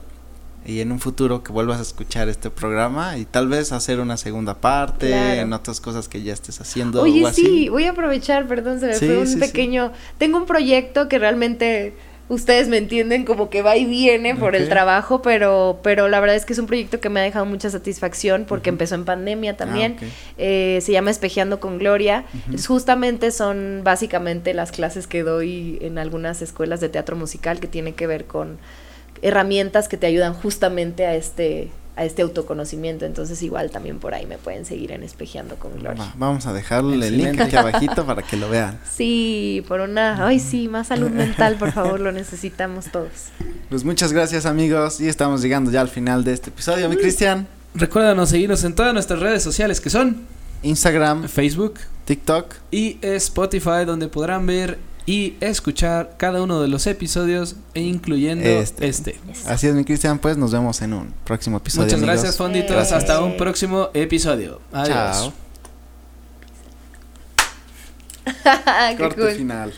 y 0.65 0.81
en 0.81 0.91
un 0.91 0.99
futuro 0.99 1.43
que 1.43 1.51
vuelvas 1.51 1.79
a 1.79 1.81
escuchar 1.81 2.29
este 2.29 2.49
programa 2.49 3.17
y 3.17 3.25
tal 3.25 3.47
vez 3.47 3.71
hacer 3.71 3.99
una 3.99 4.17
segunda 4.17 4.55
parte 4.55 5.07
Claro. 5.07 5.41
en 5.41 5.53
otras 5.53 5.79
cosas 5.81 6.07
que 6.07 6.21
ya 6.21 6.33
estés 6.33 6.59
haciendo 6.61 7.01
Oye, 7.01 7.23
o 7.23 7.27
así. 7.27 7.43
sí, 7.45 7.69
voy 7.69 7.85
a 7.85 7.91
aprovechar, 7.91 8.47
perdón, 8.47 8.79
se 8.79 8.87
me 8.87 8.93
Sí, 8.93 9.05
fue 9.07 9.17
un 9.17 9.27
sí, 9.27 9.33
sí. 9.33 9.39
pequeño. 9.39 9.91
Tengo 10.17 10.37
un 10.37 10.45
proyecto 10.45 11.07
que 11.07 11.17
realmente 11.17 11.93
ustedes 12.27 12.67
me 12.67 12.77
entienden 12.77 13.25
como 13.25 13.49
que 13.49 13.63
va 13.63 13.75
y 13.77 13.85
viene 13.85 14.35
por 14.35 14.55
el 14.55 14.69
trabajo, 14.69 15.23
pero, 15.23 15.79
pero 15.81 16.07
la 16.09 16.19
verdad 16.19 16.35
es 16.35 16.45
que 16.45 16.53
es 16.53 16.59
un 16.59 16.67
proyecto 16.67 16.99
que 16.99 17.09
me 17.09 17.19
ha 17.21 17.23
dejado 17.23 17.47
mucha 17.47 17.71
satisfacción 17.71 18.45
porque 18.47 18.69
empezó 18.69 18.93
en 18.93 19.03
pandemia 19.05 19.57
también. 19.57 19.95
Ah. 19.99 20.05
Eh, 20.37 20.79
se 20.83 20.91
llama 20.91 21.09
Espejeando 21.09 21.59
con 21.59 21.79
Gloria. 21.79 22.25
Es 22.53 22.67
justamente 22.67 23.31
son 23.31 23.81
básicamente 23.83 24.53
las 24.53 24.71
clases 24.71 25.07
que 25.07 25.23
doy 25.23 25.79
en 25.81 25.97
algunas 25.97 26.43
escuelas 26.43 26.79
de 26.81 26.89
teatro 26.89 27.15
musical 27.15 27.59
que 27.59 27.67
tiene 27.67 27.93
que 27.95 28.05
ver 28.05 28.25
con 28.25 28.59
herramientas 29.21 29.87
que 29.87 29.97
te 29.97 30.07
ayudan 30.07 30.33
justamente 30.33 31.05
a 31.05 31.15
este 31.15 31.71
a 31.95 32.05
este 32.05 32.21
autoconocimiento. 32.21 33.05
Entonces 33.05 33.43
igual 33.43 33.71
también 33.71 33.99
por 33.99 34.13
ahí 34.13 34.25
me 34.25 34.37
pueden 34.37 34.63
seguir 34.65 34.91
en 34.93 35.03
Espejeando 35.03 35.55
con 35.57 35.73
Gloria. 35.73 36.01
Va- 36.01 36.13
vamos 36.17 36.45
a 36.45 36.53
dejarle 36.53 37.07
el 37.07 37.17
link 37.17 37.41
aquí 37.41 37.57
abajito 37.57 38.05
para 38.05 38.21
que 38.21 38.37
lo 38.37 38.49
vean. 38.49 38.79
Sí, 38.89 39.65
por 39.67 39.81
una... 39.81 40.25
Ay, 40.25 40.39
sí, 40.39 40.69
más 40.69 40.87
salud 40.87 41.09
mental, 41.09 41.55
por 41.57 41.73
favor, 41.73 41.99
lo 41.99 42.13
necesitamos 42.13 42.85
todos. 42.89 43.09
Pues 43.69 43.83
muchas 43.83 44.13
gracias 44.13 44.45
amigos 44.45 45.01
y 45.01 45.09
estamos 45.09 45.41
llegando 45.41 45.71
ya 45.71 45.81
al 45.81 45.89
final 45.89 46.23
de 46.23 46.31
este 46.31 46.51
episodio, 46.51 46.87
mi 46.87 46.95
Cristian. 46.95 47.47
Recuérdanos 47.75 48.29
seguirnos 48.29 48.63
en 48.63 48.75
todas 48.75 48.93
nuestras 48.93 49.19
redes 49.19 49.43
sociales 49.43 49.81
que 49.81 49.89
son 49.89 50.25
Instagram, 50.63 51.27
Facebook 51.27 51.75
TikTok. 52.05 52.55
y 52.71 52.97
Spotify, 53.01 53.83
donde 53.85 54.07
podrán 54.07 54.45
ver 54.45 54.77
y 55.05 55.35
escuchar 55.41 56.15
cada 56.17 56.41
uno 56.43 56.61
de 56.61 56.67
los 56.67 56.85
episodios, 56.87 57.55
e 57.73 57.81
incluyendo 57.81 58.47
Este. 58.47 58.87
este. 58.87 59.19
Así 59.47 59.67
es, 59.67 59.73
mi 59.73 59.83
Cristian, 59.85 60.19
pues 60.19 60.37
nos 60.37 60.51
vemos 60.51 60.81
en 60.81 60.93
un 60.93 61.13
próximo 61.23 61.57
episodio. 61.57 61.85
Muchas 61.85 61.97
amigos. 61.99 62.15
gracias, 62.15 62.37
Fonditos. 62.37 62.71
Gracias. 62.71 62.99
Hasta 62.99 63.21
un 63.23 63.35
próximo 63.37 63.89
episodio. 63.93 64.61
Adiós. 64.71 64.95
Chao. 64.95 65.33
Corte 68.97 69.21
cool. 69.21 69.31
final. 69.31 69.73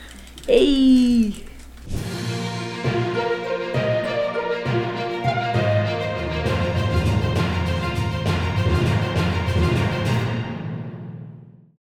¡Ey! 0.47 1.45